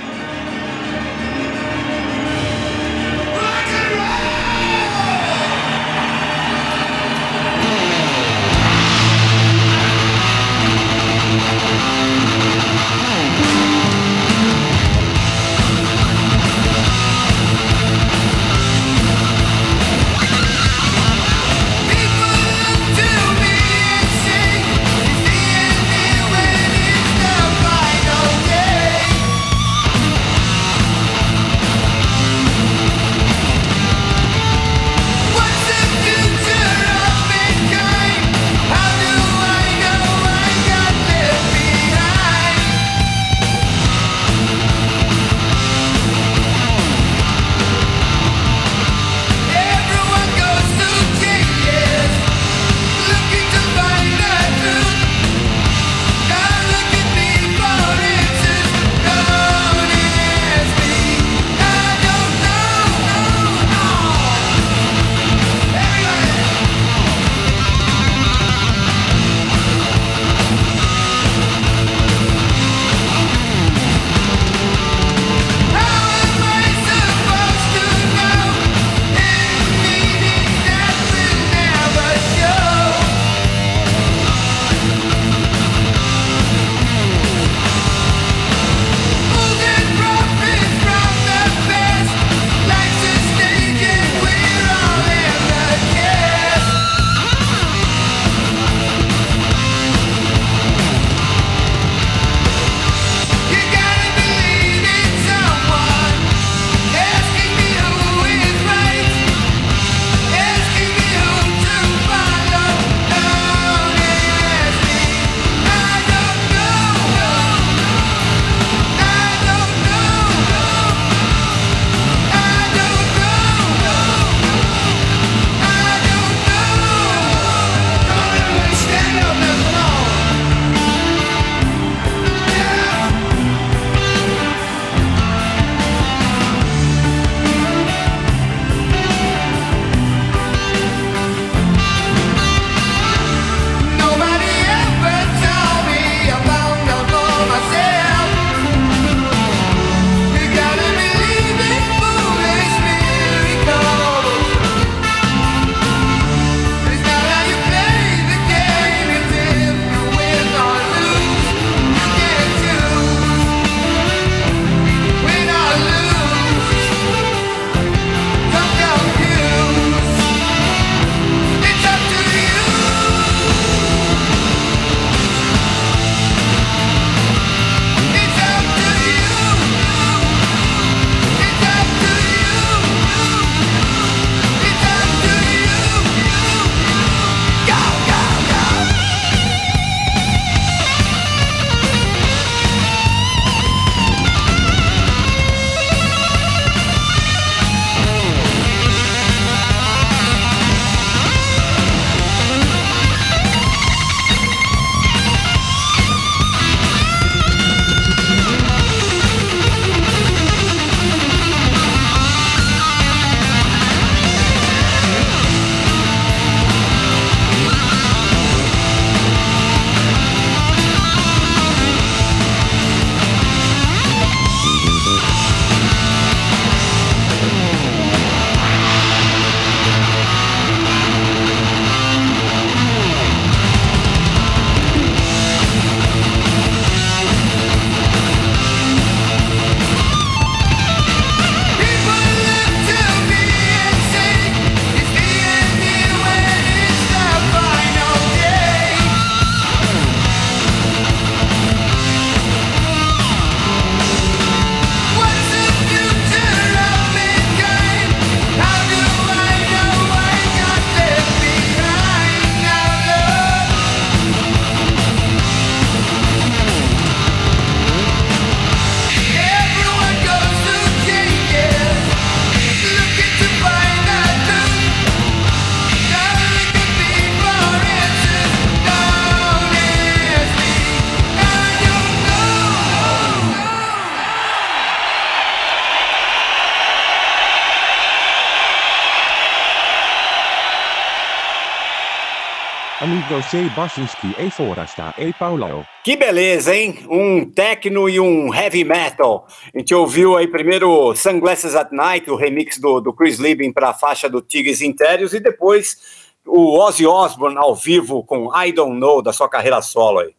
Amigo 293.40 293.44
Sebasinski 293.44 294.36
e 294.38 294.50
Forasta 294.52 295.14
e 295.18 295.32
Paulo. 295.34 295.86
Que 296.04 296.18
beleza, 296.18 296.76
hein? 296.76 297.00
Um 297.10 297.50
techno 297.50 298.10
e 298.10 298.20
um 298.20 298.54
heavy 298.54 298.84
metal. 298.84 299.48
A 299.74 299.80
gente 299.80 299.94
ouviu 299.94 300.36
aí 300.38 300.48
primeiro 300.48 301.14
Sunglasses 301.16 301.76
at 301.76 301.92
Night, 301.92 302.30
o 302.30 302.36
remix 302.36 302.78
do, 302.78 303.00
do 303.00 303.14
Chris 303.14 303.40
Liebing 303.40 303.72
para 303.72 303.90
a 303.90 303.94
faixa 303.94 304.30
do 304.30 304.42
Tigres 304.42 304.82
Intérios, 304.82 305.34
e 305.34 305.40
depois 305.40 305.98
o 306.46 306.78
Ozzy 306.80 307.06
Osbourne 307.06 307.58
ao 307.58 307.76
vivo 307.76 308.24
com 308.24 308.50
I 308.56 308.72
Don't 308.72 309.00
Know, 309.00 309.22
da 309.22 309.32
sua 309.32 309.50
carreira 309.50 309.82
solo 309.82 310.20
aí. 310.20 310.34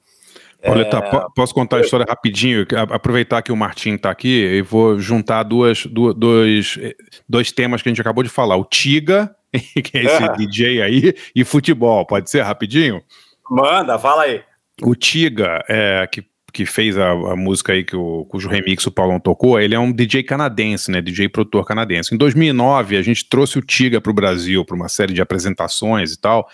Olha, 0.62 0.84
tá, 0.84 1.00
po- 1.00 1.32
posso 1.34 1.54
contar 1.54 1.78
a 1.78 1.80
história 1.80 2.04
rapidinho? 2.06 2.66
Aproveitar 2.90 3.40
que 3.40 3.50
o 3.50 3.56
Martim 3.56 3.96
tá 3.96 4.10
aqui 4.10 4.28
e 4.28 4.60
vou 4.62 4.98
juntar 4.98 5.42
duas, 5.42 5.86
du- 5.86 6.12
dois, 6.12 6.76
eh, 6.82 6.94
dois 7.26 7.50
temas 7.50 7.80
que 7.80 7.88
a 7.88 7.90
gente 7.90 8.00
acabou 8.00 8.22
de 8.22 8.28
falar. 8.28 8.56
O 8.56 8.64
Tiga, 8.64 9.34
que 9.82 9.98
é 9.98 10.04
esse 10.04 10.22
Ah. 10.24 10.28
DJ 10.32 10.82
aí, 10.82 11.14
e 11.34 11.44
futebol. 11.44 12.06
Pode 12.06 12.30
ser 12.30 12.42
rapidinho? 12.42 13.02
Manda, 13.50 13.98
fala 13.98 14.22
aí. 14.22 14.42
O 14.82 14.94
Tiga, 14.94 15.62
é, 15.68 16.06
que, 16.10 16.24
que 16.52 16.64
fez 16.64 16.96
a, 16.96 17.10
a 17.10 17.36
música 17.36 17.72
aí, 17.72 17.84
que 17.84 17.94
o, 17.96 18.24
cujo 18.26 18.48
remix 18.48 18.86
o 18.86 18.90
Paulão 18.90 19.18
tocou, 19.20 19.60
ele 19.60 19.74
é 19.74 19.78
um 19.78 19.92
DJ 19.92 20.22
canadense, 20.22 20.90
né? 20.90 21.00
DJ 21.00 21.28
produtor 21.28 21.64
canadense. 21.66 22.14
Em 22.14 22.18
2009, 22.18 22.96
a 22.96 23.02
gente 23.02 23.28
trouxe 23.28 23.58
o 23.58 23.62
Tiga 23.62 24.00
para 24.00 24.10
o 24.10 24.14
Brasil, 24.14 24.64
para 24.64 24.76
uma 24.76 24.88
série 24.88 25.12
de 25.12 25.20
apresentações 25.20 26.12
e 26.12 26.20
tal. 26.20 26.48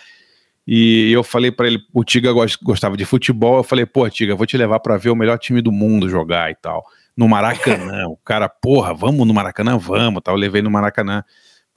E 0.69 1.09
eu 1.13 1.23
falei 1.23 1.49
para 1.51 1.67
ele, 1.67 1.79
o 1.93 2.03
Tiga 2.03 2.33
gos- 2.33 2.57
gostava 2.57 2.97
de 2.97 3.05
futebol. 3.05 3.57
Eu 3.57 3.63
falei, 3.63 3.85
pô, 3.85 4.09
Tiga, 4.09 4.35
vou 4.35 4.45
te 4.45 4.57
levar 4.57 4.79
para 4.81 4.97
ver 4.97 5.09
o 5.11 5.15
melhor 5.15 5.37
time 5.37 5.61
do 5.61 5.71
mundo 5.71 6.09
jogar 6.09 6.51
e 6.51 6.55
tal. 6.55 6.83
No 7.15 7.27
Maracanã. 7.29 8.07
o 8.07 8.17
cara, 8.17 8.49
porra, 8.49 8.93
vamos 8.93 9.25
no 9.25 9.33
Maracanã? 9.33 9.77
Vamos. 9.77 10.21
Tal. 10.21 10.35
Eu 10.35 10.39
levei 10.39 10.61
no 10.61 10.69
Maracanã 10.69 11.23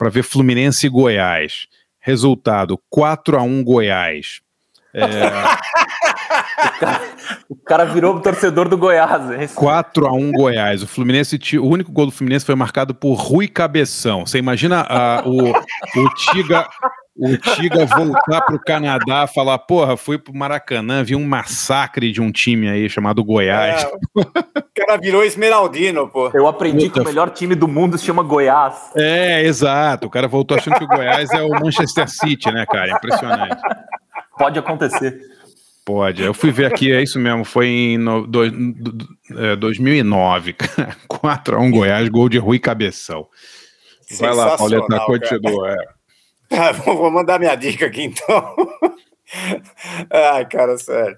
para 0.01 0.09
ver 0.09 0.23
Fluminense 0.23 0.87
e 0.87 0.89
Goiás. 0.89 1.67
Resultado: 1.99 2.81
4 2.89 3.37
a 3.37 3.43
1 3.43 3.63
Goiás. 3.63 4.41
É, 4.95 5.05
O 7.47 7.55
cara 7.55 7.85
virou 7.85 8.19
torcedor 8.19 8.67
do 8.67 8.79
Goiás. 8.79 9.29
é 9.29 9.43
isso. 9.43 9.53
4 9.53 10.07
a 10.07 10.11
1 10.11 10.31
Goiás. 10.31 10.81
O 10.81 10.87
Fluminense, 10.87 11.37
o 11.59 11.67
único 11.67 11.91
gol 11.91 12.07
do 12.07 12.11
Fluminense 12.11 12.43
foi 12.43 12.55
marcado 12.55 12.95
por 12.95 13.13
Rui 13.13 13.47
Cabeção. 13.47 14.25
Você 14.25 14.39
imagina 14.39 14.87
ah, 14.89 15.21
o, 15.23 15.51
o 15.51 16.09
Tiga, 16.15 16.67
o 17.15 17.37
Tiga 17.37 17.85
voltar 17.85 18.41
pro 18.41 18.59
Canadá, 18.59 19.27
falar, 19.27 19.57
porra, 19.59 19.97
fui 19.97 20.17
pro 20.17 20.33
Maracanã, 20.33 21.03
vi 21.03 21.15
um 21.15 21.25
massacre 21.25 22.11
de 22.11 22.21
um 22.21 22.31
time 22.31 22.69
aí 22.69 22.89
chamado 22.89 23.23
Goiás. 23.23 23.83
É, 23.83 23.87
o 24.17 24.25
cara 24.75 24.97
virou 24.97 25.23
esmeraldino, 25.23 26.07
pô. 26.07 26.29
Eu 26.33 26.47
aprendi 26.47 26.89
que 26.89 26.99
o 26.99 27.03
melhor 27.03 27.29
time 27.29 27.53
do 27.53 27.67
mundo 27.67 27.97
se 27.97 28.05
chama 28.05 28.23
Goiás. 28.23 28.91
É, 28.95 29.43
exato. 29.43 30.07
O 30.07 30.09
cara 30.09 30.27
voltou 30.27 30.57
achando 30.57 30.77
que 30.77 30.83
o 30.83 30.87
Goiás 30.87 31.29
é 31.31 31.41
o 31.43 31.49
Manchester 31.49 32.07
City, 32.09 32.51
né, 32.51 32.65
cara? 32.65 32.91
Impressionante. 32.91 33.61
Pode 34.37 34.57
acontecer. 34.57 35.19
Pode. 35.85 36.21
Eu 36.23 36.33
fui 36.33 36.51
ver 36.51 36.65
aqui, 36.67 36.91
é 36.93 37.01
isso 37.03 37.19
mesmo. 37.19 37.43
Foi 37.43 37.67
em 37.67 37.97
no, 37.97 38.25
dois- 38.25 38.51
do- 38.51 38.91
do- 38.93 39.07
é, 39.37 39.55
2009. 39.57 40.55
4 41.07 41.55
a 41.57 41.59
1 41.59 41.71
Goiás, 41.71 42.07
gol 42.07 42.29
de 42.29 42.37
Rui 42.37 42.57
Cabeção. 42.59 43.27
Vai 44.19 44.33
lá, 44.33 44.57
Pauleta, 44.57 44.99
continua. 45.05 45.71
é. 45.71 46.00
Ah, 46.57 46.71
vou 46.73 47.09
mandar 47.09 47.39
minha 47.39 47.55
dica 47.55 47.85
aqui 47.85 48.03
então. 48.03 48.55
Ai, 50.11 50.45
cara, 50.47 50.77
sério. 50.77 51.17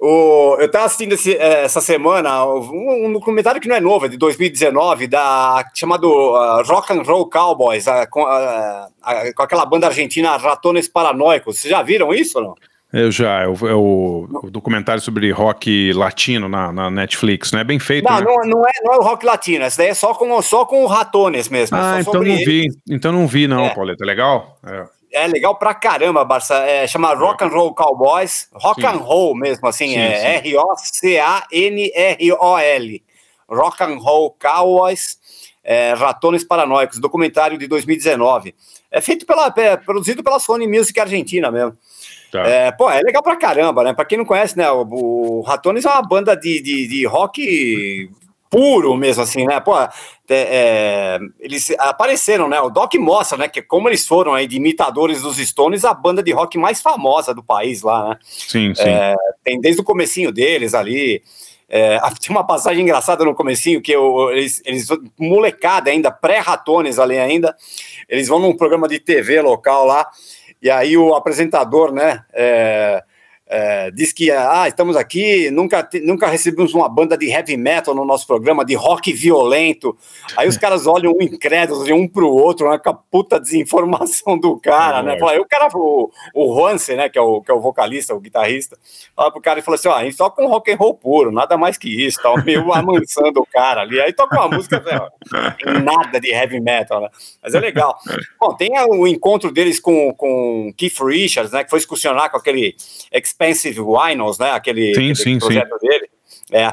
O, 0.00 0.56
eu 0.58 0.66
estava 0.66 0.86
assistindo 0.86 1.12
esse- 1.14 1.36
eh, 1.36 1.64
essa 1.64 1.80
semana 1.80 2.44
um, 2.44 3.06
um 3.06 3.12
documentário 3.12 3.60
que 3.60 3.68
não 3.68 3.76
é 3.76 3.80
novo, 3.80 4.06
é 4.06 4.08
de 4.08 4.16
2019, 4.18 5.06
da, 5.06 5.64
chamado 5.72 6.34
ah, 6.34 6.62
Rock 6.66 6.92
and 6.92 7.02
Roll 7.02 7.30
Cowboys, 7.30 7.84
com, 8.10 8.26
ah, 8.26 8.88
com 9.34 9.42
aquela 9.42 9.64
banda 9.64 9.86
argentina 9.86 10.36
Ratones 10.36 10.88
Paranoicos. 10.88 11.58
Vocês 11.60 11.70
já 11.70 11.80
viram 11.82 12.12
isso 12.12 12.38
ou 12.38 12.44
não? 12.44 12.54
Eu 12.96 13.10
já, 13.10 13.40
é 13.42 13.48
o, 13.48 13.54
é 13.68 13.74
o- 13.74 14.48
documentário 14.50 15.02
sobre 15.02 15.30
rock 15.32 15.92
latino 15.92 16.48
na, 16.48 16.70
na 16.72 16.90
Netflix, 16.90 17.50
não 17.50 17.58
é 17.60 17.64
bem 17.64 17.78
feito, 17.78 18.04
Não, 18.08 18.18
né? 18.20 18.24
não, 18.24 18.36
não, 18.48 18.66
é, 18.66 18.70
não 18.84 18.92
é 18.94 18.96
o 18.98 19.02
rock 19.02 19.26
latino, 19.26 19.64
essa 19.64 19.78
daí 19.78 19.88
é 19.88 19.94
só 19.94 20.14
com, 20.14 20.40
só 20.42 20.64
com 20.64 20.86
Ratones 20.86 21.48
mesmo. 21.48 21.76
é 21.76 21.80
Ah, 21.80 22.00
então 22.00 22.14
não 22.14 22.22
eles. 22.22 22.44
vi. 22.44 22.66
Então 22.88 23.10
não 23.10 23.26
vi, 23.26 23.48
não, 23.48 23.64
É. 23.64 23.74
Pauleta. 23.74 24.04
Legal? 24.04 24.58
É. 24.64 24.84
É 25.16 25.26
legal 25.28 25.54
pra 25.56 25.72
caramba, 25.74 26.24
Barça. 26.24 26.54
É, 26.56 26.86
chama 26.88 27.14
Rock 27.14 27.44
and 27.44 27.48
Roll 27.48 27.72
Cowboys. 27.72 28.48
Rock 28.52 28.80
Sim. 28.80 28.86
and 28.88 28.96
Roll 28.98 29.34
mesmo, 29.36 29.68
assim. 29.68 29.90
Sim, 29.90 29.96
é. 29.98 30.36
R-O-C-A-N-R-O-L. 31.64 33.02
Rock 33.48 33.82
and 33.82 33.98
Roll 33.98 34.36
Cowboys. 34.40 35.18
é, 35.66 35.94
Ratones 35.94 36.44
Paranoicos, 36.44 36.98
documentário 36.98 37.56
de 37.56 37.66
2019. 37.66 38.54
É 38.90 39.00
feito 39.00 39.24
pela, 39.24 39.50
é, 39.56 39.76
produzido 39.78 40.22
pela 40.22 40.38
Sony 40.38 40.66
Music 40.66 40.98
Argentina 41.00 41.50
mesmo. 41.50 41.72
Tá. 42.34 42.44
É, 42.48 42.72
pô, 42.72 42.90
é 42.90 43.00
legal 43.00 43.22
pra 43.22 43.36
caramba, 43.36 43.84
né? 43.84 43.92
Pra 43.94 44.04
quem 44.04 44.18
não 44.18 44.24
conhece, 44.24 44.58
né? 44.58 44.68
O, 44.68 44.82
o 44.88 45.40
Ratones 45.42 45.84
é 45.84 45.88
uma 45.88 46.02
banda 46.02 46.34
de, 46.36 46.60
de, 46.60 46.88
de 46.88 47.06
rock 47.06 48.10
puro 48.50 48.96
mesmo, 48.96 49.22
assim, 49.22 49.46
né? 49.46 49.60
Pô, 49.60 49.78
é, 49.78 49.88
é, 50.28 51.18
eles 51.38 51.70
apareceram, 51.78 52.48
né? 52.48 52.60
O 52.60 52.70
Doc 52.70 52.92
mostra, 52.96 53.38
né? 53.38 53.46
Que 53.48 53.62
como 53.62 53.88
eles 53.88 54.04
foram 54.04 54.34
aí 54.34 54.48
de 54.48 54.56
imitadores 54.56 55.22
dos 55.22 55.36
Stones, 55.36 55.84
a 55.84 55.94
banda 55.94 56.24
de 56.24 56.32
rock 56.32 56.58
mais 56.58 56.82
famosa 56.82 57.32
do 57.32 57.40
país 57.42 57.82
lá, 57.82 58.08
né? 58.08 58.18
Sim, 58.24 58.74
sim. 58.74 58.82
É, 58.84 59.14
tem 59.44 59.60
desde 59.60 59.80
o 59.80 59.84
comecinho 59.84 60.32
deles 60.32 60.74
ali. 60.74 61.22
É, 61.68 62.00
tinha 62.18 62.36
uma 62.36 62.44
passagem 62.44 62.82
engraçada 62.82 63.24
no 63.24 63.32
comecinho 63.32 63.80
que 63.80 63.92
eu- 63.92 64.32
eles, 64.32 64.60
eles, 64.64 64.88
molecada 65.16 65.88
ainda, 65.88 66.10
pré-ratones 66.10 66.98
ali 66.98 67.16
ainda, 67.16 67.54
eles 68.08 68.26
vão 68.26 68.40
num 68.40 68.56
programa 68.56 68.88
de 68.88 68.98
TV 68.98 69.40
local 69.40 69.86
lá, 69.86 70.08
e 70.64 70.70
aí 70.70 70.96
o 70.96 71.14
apresentador, 71.14 71.92
né, 71.92 72.24
é, 72.32 73.04
é, 73.46 73.90
diz 73.90 74.12
que, 74.12 74.30
ah, 74.30 74.66
estamos 74.66 74.96
aqui, 74.96 75.50
nunca, 75.50 75.88
nunca 76.02 76.26
recebemos 76.28 76.72
uma 76.74 76.88
banda 76.88 77.16
de 77.16 77.26
heavy 77.26 77.56
metal 77.56 77.94
no 77.94 78.04
nosso 78.04 78.26
programa, 78.26 78.64
de 78.64 78.74
rock 78.74 79.12
violento, 79.12 79.96
aí 80.36 80.48
os 80.48 80.56
caras 80.56 80.86
olham 80.86 81.12
um 81.12 81.22
incrédulos 81.22 81.84
de 81.84 81.92
um 81.92 82.08
pro 82.08 82.28
outro, 82.28 82.70
né, 82.70 82.78
com 82.78 82.90
a 82.90 82.94
puta 82.94 83.38
desinformação 83.40 84.38
do 84.38 84.58
cara, 84.58 85.02
né, 85.02 85.18
Fala, 85.18 85.32
aí 85.32 85.38
o 85.38 85.46
cara, 85.46 85.68
o, 85.74 86.10
o 86.34 86.66
Hansen, 86.66 86.96
né, 86.96 87.08
que 87.08 87.18
é 87.18 87.22
o, 87.22 87.40
que 87.42 87.50
é 87.50 87.54
o 87.54 87.60
vocalista, 87.60 88.14
o 88.14 88.20
guitarrista, 88.20 88.78
fala 89.14 89.30
pro 89.30 89.40
cara 89.40 89.58
e 89.58 89.62
falou 89.62 89.76
assim: 89.76 89.88
ó, 89.88 89.94
a 89.94 90.04
gente 90.04 90.16
toca 90.16 90.42
um 90.42 90.48
rock 90.48 90.70
and 90.70 90.76
roll 90.76 90.94
puro, 90.94 91.30
nada 91.30 91.56
mais 91.56 91.78
que 91.78 91.88
isso, 91.88 92.20
tal, 92.22 92.42
meio 92.44 92.72
amansando 92.72 93.40
o 93.40 93.46
cara 93.46 93.82
ali. 93.82 94.00
Aí 94.00 94.12
toca 94.12 94.36
uma 94.36 94.56
música, 94.56 94.80
tem 94.80 95.82
nada 95.82 96.20
de 96.20 96.30
heavy 96.30 96.60
metal, 96.60 97.00
né? 97.00 97.08
Mas 97.42 97.54
é 97.54 97.60
legal. 97.60 97.96
Bom, 98.40 98.54
tem 98.54 98.70
o 98.88 99.06
encontro 99.06 99.52
deles 99.52 99.80
com, 99.80 100.12
com 100.14 100.72
Keith 100.76 101.00
Richards, 101.00 101.52
né? 101.52 101.64
Que 101.64 101.70
foi 101.70 101.78
excursionar 101.78 102.30
com 102.30 102.36
aquele 102.36 102.74
Expensive 103.34 103.80
Vinyls, 103.80 104.38
né? 104.38 104.52
Aquele, 104.52 104.94
Sim, 104.94 105.10
aquele 105.10 105.14
sim, 105.16 105.38
projeto 105.38 105.76
dele. 105.80 106.08
É. 106.52 106.72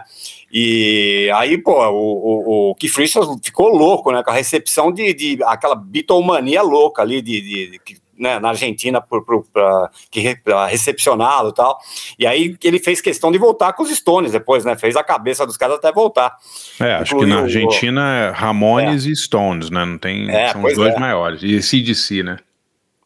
E 0.52 1.32
aí, 1.34 1.58
pô, 1.58 1.74
o, 1.90 2.70
o, 2.70 2.72
o 2.72 2.76
Keith 2.76 2.96
Richards 2.96 3.30
ficou 3.44 3.70
louco, 3.70 4.12
né? 4.12 4.22
Com 4.24 4.30
a 4.30 4.34
recepção 4.34 4.92
de, 4.92 5.14
de 5.14 5.40
aquela 5.44 5.76
bitomania 5.76 6.62
louca 6.62 7.02
ali 7.02 7.22
de, 7.22 7.42
de- 7.42 7.80
de- 7.86 8.02
né, 8.18 8.38
na 8.40 8.50
Argentina 8.50 9.02
pra 9.02 10.68
recepcioná-lo 10.68 11.50
e 11.50 11.54
tal. 11.56 11.80
E 12.20 12.28
aí 12.28 12.56
ele 12.64 12.78
fez 12.78 13.02
questão 13.02 13.32
de 13.32 13.40
voltar 13.40 13.74
com 13.74 13.82
os 13.82 13.90
Stones 13.90 14.32
depois, 14.34 14.64
né? 14.64 14.78
Fez 14.78 14.96
a 14.96 15.04
cabeça 15.04 15.44
dos 15.48 15.58
caras 15.58 15.78
até 15.78 15.92
voltar. 15.92 16.36
É, 16.80 16.94
acho 16.96 17.18
que 17.18 17.26
na 17.26 17.40
Argentina 17.40 18.16
é 18.18 18.30
Ramones 18.30 19.06
e 19.06 19.16
Stones, 19.16 19.72
né? 19.72 19.84
Não 19.86 19.98
tem. 19.98 20.30
É, 20.30 20.50
são 20.52 20.64
os 20.64 20.76
dois 20.76 20.94
é. 20.94 21.00
maiores. 21.00 21.42
E 21.42 21.60
CDC, 21.64 22.22
né? 22.22 22.38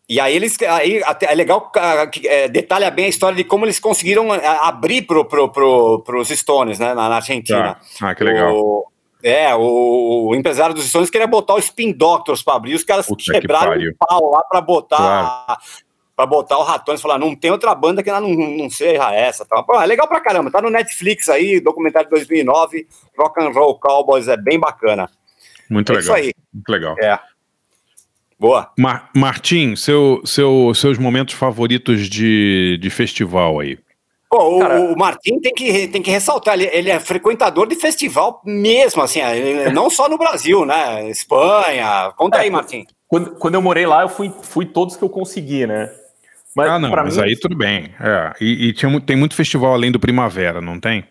E 0.07 0.19
aí 0.19 0.35
eles 0.35 0.55
aí 0.61 1.01
até 1.03 1.31
é 1.31 1.35
legal 1.35 1.71
ah, 1.75 2.05
que 2.05 2.27
é, 2.27 2.47
detalha 2.47 2.91
bem 2.91 3.05
a 3.05 3.09
história 3.09 3.35
de 3.35 3.43
como 3.43 3.65
eles 3.65 3.79
conseguiram 3.79 4.31
ah, 4.31 4.67
abrir 4.67 5.01
pro, 5.01 5.25
pro, 5.25 5.49
pro, 5.49 5.99
pros 6.03 6.29
Stones, 6.29 6.77
né, 6.77 6.93
na, 6.93 7.09
na 7.09 7.15
Argentina. 7.15 7.75
Tá. 7.99 8.09
Ah, 8.09 8.15
que 8.15 8.23
legal. 8.23 8.55
O, 8.55 8.85
é, 9.23 9.55
o, 9.55 10.27
o 10.29 10.35
empresário 10.35 10.75
dos 10.75 10.87
Stones 10.87 11.09
queria 11.09 11.25
botar 11.25 11.55
o 11.55 11.59
Spin 11.59 11.91
Doctors 11.91 12.43
para 12.43 12.55
abrir, 12.55 12.75
os 12.75 12.83
caras 12.83 13.07
Puta 13.07 13.23
que 13.33 13.39
quebraram 13.39 13.71
pariu. 13.71 13.91
um 13.91 13.95
pau 13.97 14.29
lá 14.31 14.43
para 14.43 14.61
botar 14.61 14.97
Claro. 14.97 15.59
para 16.15 16.25
botar 16.27 16.57
o 16.59 16.63
Ratones, 16.63 17.01
falar, 17.01 17.17
não 17.17 17.35
tem 17.35 17.49
outra 17.49 17.73
banda 17.73 18.03
que 18.03 18.11
não, 18.11 18.21
não 18.29 18.69
seja 18.69 19.11
essa. 19.11 19.43
Tá? 19.43 19.63
Pô, 19.63 19.81
é 19.81 19.85
legal 19.87 20.07
pra 20.07 20.21
caramba, 20.21 20.51
tá 20.51 20.61
no 20.61 20.69
Netflix 20.69 21.27
aí, 21.29 21.59
documentário 21.59 22.07
de 22.07 22.15
2009, 22.15 22.87
Rock 23.17 23.41
and 23.43 23.49
Roll 23.49 23.79
Cowboys, 23.79 24.27
é 24.27 24.37
bem 24.37 24.59
bacana. 24.59 25.09
Muito 25.67 25.91
É 25.91 25.95
legal. 25.95 26.15
isso 26.17 26.25
aí. 26.27 26.33
Muito 26.53 26.69
legal. 26.71 26.95
É. 26.99 27.19
Boa. 28.39 28.71
Mar 28.77 29.09
Martim, 29.15 29.75
seu, 29.75 30.21
seu, 30.25 30.73
seus 30.75 30.97
momentos 30.97 31.33
favoritos 31.33 32.09
de, 32.09 32.77
de 32.81 32.89
festival 32.89 33.59
aí. 33.59 33.77
Pô, 34.29 34.57
o, 34.57 34.59
Cara- 34.59 34.81
o 34.81 34.97
Martim 34.97 35.39
tem 35.39 35.53
que, 35.53 35.87
tem 35.87 36.01
que 36.01 36.11
ressaltar, 36.11 36.55
ele, 36.55 36.69
ele 36.73 36.89
é 36.89 36.99
frequentador 36.99 37.67
de 37.67 37.75
festival 37.75 38.41
mesmo, 38.45 39.01
assim, 39.01 39.21
ele- 39.21 39.69
não 39.71 39.89
só 39.89 40.09
no 40.09 40.17
Brasil, 40.17 40.65
né? 40.65 41.09
Espanha. 41.09 42.11
Conta 42.17 42.39
aí, 42.39 42.49
Martim. 42.49 42.85
Quando, 43.07 43.31
quando 43.35 43.53
eu 43.55 43.61
morei 43.61 43.85
lá, 43.85 44.01
eu 44.01 44.09
fui, 44.09 44.31
fui 44.41 44.65
todos 44.65 44.97
que 44.97 45.03
eu 45.03 45.09
consegui, 45.09 45.65
né? 45.65 45.89
Mas, 46.55 46.69
ah, 46.69 46.79
não, 46.79 46.89
mas 46.89 47.17
mim, 47.17 47.23
aí 47.23 47.37
tudo 47.39 47.55
bem. 47.55 47.93
É, 47.99 48.33
e 48.41 48.67
e 48.69 48.73
tinha, 48.73 48.99
tem 49.01 49.15
muito 49.15 49.35
festival 49.35 49.73
além 49.73 49.91
do 49.91 49.99
Primavera, 49.99 50.59
não 50.59 50.79
tem? 50.79 51.05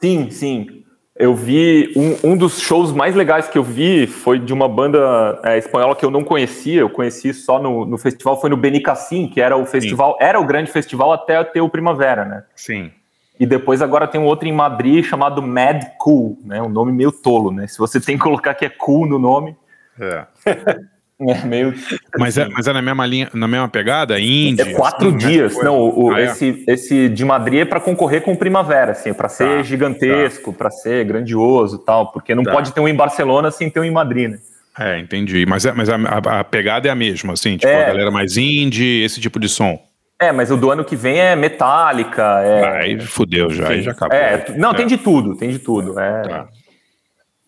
Sim, 0.00 0.30
sim. 0.30 0.77
Eu 1.18 1.34
vi 1.34 1.92
um, 1.96 2.30
um 2.30 2.36
dos 2.36 2.60
shows 2.60 2.92
mais 2.92 3.14
legais 3.14 3.48
que 3.48 3.58
eu 3.58 3.64
vi 3.64 4.06
foi 4.06 4.38
de 4.38 4.52
uma 4.52 4.68
banda 4.68 5.40
é, 5.42 5.58
espanhola 5.58 5.96
que 5.96 6.04
eu 6.04 6.12
não 6.12 6.22
conhecia, 6.22 6.80
eu 6.80 6.88
conheci 6.88 7.34
só 7.34 7.60
no, 7.60 7.84
no 7.84 7.98
festival, 7.98 8.40
foi 8.40 8.48
no 8.48 8.56
Benicassim, 8.56 9.26
que 9.26 9.40
era 9.40 9.56
o 9.56 9.66
festival, 9.66 10.16
era 10.20 10.38
o 10.38 10.46
grande 10.46 10.70
festival 10.70 11.12
até 11.12 11.42
ter 11.42 11.60
o 11.60 11.68
Primavera, 11.68 12.24
né? 12.24 12.44
Sim. 12.54 12.92
E 13.38 13.44
depois 13.44 13.82
agora 13.82 14.06
tem 14.06 14.20
um 14.20 14.24
outro 14.26 14.46
em 14.46 14.52
Madrid 14.52 15.04
chamado 15.04 15.42
Mad 15.42 15.82
Cool, 15.98 16.38
né? 16.44 16.62
Um 16.62 16.68
nome 16.68 16.92
meio 16.92 17.10
tolo, 17.10 17.50
né? 17.50 17.66
Se 17.66 17.78
você 17.78 18.00
tem 18.00 18.16
que 18.16 18.22
colocar 18.22 18.54
que 18.54 18.64
é 18.64 18.68
cool 18.68 19.04
no 19.04 19.18
nome, 19.18 19.56
É. 20.00 20.24
é 21.20 21.44
meio. 21.44 21.74
Mas 22.18 22.38
é, 22.38 22.48
mas 22.48 22.66
é 22.68 22.72
na 22.72 22.80
mesma 22.82 23.04
linha, 23.06 23.28
na 23.34 23.48
mesma 23.48 23.68
pegada? 23.68 24.18
Índia? 24.20 24.62
É 24.62 24.72
quatro 24.72 25.08
assim, 25.08 25.16
dias. 25.18 25.56
Não, 25.62 25.78
o, 25.80 26.12
Ah, 26.12 26.20
é? 26.20 26.24
esse, 26.26 26.64
esse 26.66 27.08
de 27.08 27.24
Madrid 27.24 27.60
é 27.60 27.64
para 27.64 27.80
concorrer 27.80 28.22
com 28.22 28.32
o 28.32 28.36
Primavera, 28.36 28.92
assim, 28.92 29.12
para 29.12 29.28
ser 29.28 29.58
Tá, 29.58 29.62
gigantesco, 29.62 30.52
para 30.52 30.70
ser 30.70 31.04
grandioso 31.04 31.80
e 31.82 31.84
tal, 31.84 32.12
porque 32.12 32.34
não 32.34 32.42
Tá. 32.44 32.52
pode 32.52 32.72
ter 32.72 32.80
um 32.80 32.88
em 32.88 32.94
Barcelona 32.94 33.50
sem 33.50 33.68
ter 33.68 33.80
um 33.80 33.84
em 33.84 33.90
Madrid, 33.90 34.30
né? 34.30 34.38
É, 34.78 34.98
entendi. 34.98 35.44
Mas, 35.44 35.64
é, 35.66 35.72
mas 35.72 35.88
a, 35.88 35.96
a- 35.96 36.40
a 36.40 36.44
pegada 36.44 36.86
é 36.86 36.90
a 36.90 36.94
mesma, 36.94 37.32
assim, 37.32 37.56
tipo, 37.56 37.66
É. 37.72 37.84
a 37.84 37.88
galera 37.88 38.10
mais 38.12 38.36
indie, 38.36 39.02
esse 39.02 39.20
tipo 39.20 39.40
de 39.40 39.48
som. 39.48 39.76
É, 40.20 40.30
mas 40.32 40.50
o 40.50 40.56
do 40.56 40.70
ano 40.70 40.84
que 40.84 40.94
vem 40.96 41.18
é 41.18 41.34
Metallica, 41.36 42.40
é. 42.44 42.82
Aí 42.82 43.00
fudeu 43.00 43.50
já, 43.50 43.68
aí 43.68 43.82
já 43.82 43.92
acabou. 43.92 44.16
É, 44.16 44.44
não, 44.56 44.72
tem 44.74 44.84
É. 44.84 44.88
de 44.88 44.96
tudo, 44.98 45.36
tem 45.36 45.48
de 45.50 45.58
tudo. 45.58 45.98
É. 45.98 46.22
Tá. 46.22 46.48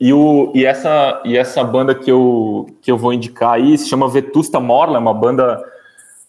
E, 0.00 0.14
o, 0.14 0.50
e, 0.54 0.64
essa, 0.64 1.20
e 1.26 1.36
essa 1.36 1.62
banda 1.62 1.94
que 1.94 2.10
eu, 2.10 2.66
que 2.80 2.90
eu 2.90 2.96
vou 2.96 3.12
indicar 3.12 3.52
aí 3.52 3.76
se 3.76 3.86
chama 3.86 4.08
Vetusta 4.08 4.58
Morla, 4.58 4.96
é 4.96 4.98
uma 4.98 5.12
banda 5.12 5.62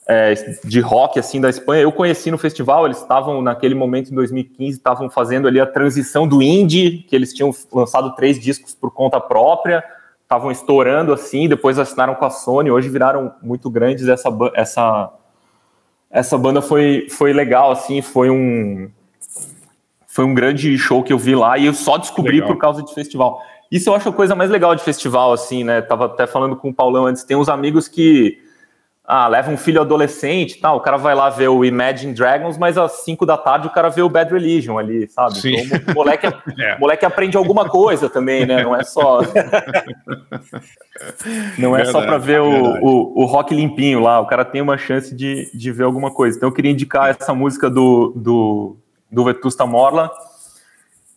é, 0.06 0.34
de 0.66 0.82
rock 0.82 1.18
assim 1.18 1.40
da 1.40 1.50
Espanha. 1.50 1.82
Eu 1.82 1.92
conheci 1.94 2.30
no 2.30 2.38
festival, 2.38 2.86
eles 2.86 2.98
estavam 2.98 3.42
naquele 3.42 3.74
momento 3.74 4.12
em 4.12 4.16
2015, 4.16 4.78
estavam 4.78 5.10
fazendo 5.10 5.48
ali 5.48 5.58
a 5.58 5.66
transição 5.66 6.28
do 6.28 6.42
indie, 6.42 7.06
que 7.08 7.16
eles 7.16 7.34
tinham 7.34 7.50
lançado 7.72 8.14
três 8.14 8.38
discos 8.38 8.76
por 8.76 8.92
conta 8.92 9.22
própria, 9.22 9.82
estavam 10.22 10.52
estourando 10.52 11.14
assim, 11.14 11.48
depois 11.48 11.80
assinaram 11.80 12.16
com 12.16 12.26
a 12.26 12.30
Sony, 12.30 12.70
hoje 12.70 12.90
viraram 12.90 13.34
muito 13.42 13.70
grandes. 13.70 14.06
Essa, 14.10 14.30
essa, 14.54 15.14
essa 16.10 16.38
banda 16.38 16.62
foi, 16.62 17.08
foi 17.10 17.32
legal, 17.32 17.72
assim, 17.72 18.02
foi 18.02 18.30
um 18.30 18.92
foi 20.12 20.26
um 20.26 20.34
grande 20.34 20.78
show 20.78 21.02
que 21.02 21.14
eu 21.14 21.18
vi 21.18 21.34
lá 21.34 21.58
e 21.58 21.66
eu 21.66 21.74
só 21.74 21.98
descobri 21.98 22.34
Legal. 22.34 22.50
por 22.50 22.58
causa 22.58 22.84
de 22.84 22.94
festival. 22.94 23.42
Isso 23.72 23.90
eu 23.90 23.96
acho 23.96 24.10
a 24.10 24.14
coisa 24.14 24.36
mais 24.36 24.50
legal 24.50 24.76
de 24.76 24.84
festival, 24.84 25.32
assim, 25.32 25.64
né? 25.64 25.82
Tava 25.82 26.06
até 26.06 26.28
falando 26.28 26.56
com 26.56 26.70
o 26.70 26.74
Paulão 26.74 27.06
antes, 27.06 27.24
tem 27.24 27.38
uns 27.38 27.48
amigos 27.48 27.88
que 27.88 28.38
ah, 29.14 29.28
levam 29.28 29.56
um 29.56 29.58
filho 29.58 29.82
adolescente 29.82 30.60
tal, 30.62 30.78
o 30.78 30.80
cara 30.80 30.96
vai 30.96 31.14
lá 31.14 31.30
ver 31.30 31.50
o 31.50 31.66
Imagine 31.66 32.14
Dragons, 32.14 32.58
mas 32.58 32.78
às 32.78 33.04
5 33.04 33.26
da 33.26 33.38
tarde 33.38 33.68
o 33.68 33.70
cara 33.70 33.90
vê 33.90 34.02
o 34.02 34.10
Bad 34.10 34.32
Religion 34.32 34.78
ali, 34.78 35.10
sabe? 35.10 35.38
Sim. 35.38 35.56
Então 35.56 35.80
o 35.88 35.96
moleque, 35.96 36.28
É. 36.60 36.78
moleque 36.78 37.06
aprende 37.06 37.36
alguma 37.36 37.68
coisa 37.68 38.10
também, 38.10 38.46
né? 38.46 38.64
Não 38.64 38.76
é 38.76 38.84
só. 38.84 39.20
Não 41.58 41.76
é 41.76 41.84
só 41.86 42.00
Verdade, 42.00 42.08
para 42.08 42.18
ver 42.18 42.42
o, 42.42 42.78
o, 42.82 43.22
o 43.24 43.26
rock 43.26 43.54
limpinho 43.54 44.00
lá, 44.00 44.20
o 44.20 44.28
cara 44.28 44.46
tem 44.46 44.62
uma 44.62 44.78
chance 44.78 45.14
de, 45.16 45.50
de 45.54 45.72
ver 45.72 45.84
alguma 45.84 46.12
coisa. 46.12 46.38
Então 46.38 46.50
eu 46.50 46.54
queria 46.54 46.72
indicar 46.72 47.10
essa 47.10 47.34
música 47.34 47.70
do, 47.70 48.14
do, 48.16 48.78
do 49.12 49.24
Vetusta 49.26 49.66
Morla. 49.66 50.12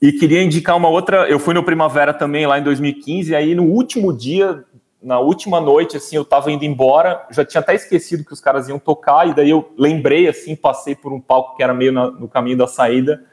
E 0.04 0.12
queria 0.12 0.42
indicar 0.42 0.76
uma 0.76 0.90
outra. 0.90 1.26
Eu 1.30 1.38
fui 1.38 1.54
no 1.54 1.62
Primavera 1.62 2.12
também 2.12 2.46
lá 2.46 2.58
em 2.58 2.62
2015, 2.62 3.32
e 3.32 3.34
aí 3.34 3.54
no 3.54 3.62
último 3.64 4.12
dia, 4.12 4.62
na 5.02 5.18
última 5.18 5.62
noite, 5.62 5.96
assim, 5.96 6.14
eu 6.14 6.26
tava 6.26 6.52
indo 6.52 6.62
embora, 6.62 7.24
já 7.30 7.42
tinha 7.42 7.62
até 7.62 7.74
esquecido 7.74 8.22
que 8.22 8.34
os 8.34 8.38
caras 8.38 8.68
iam 8.68 8.78
tocar, 8.78 9.26
e 9.26 9.32
daí 9.32 9.48
eu 9.48 9.72
lembrei, 9.78 10.28
assim, 10.28 10.54
passei 10.54 10.94
por 10.94 11.10
um 11.10 11.18
palco 11.18 11.56
que 11.56 11.62
era 11.62 11.72
meio 11.72 11.90
na- 11.90 12.10
no 12.10 12.28
caminho 12.28 12.58
da 12.58 12.66
saída, 12.66 13.24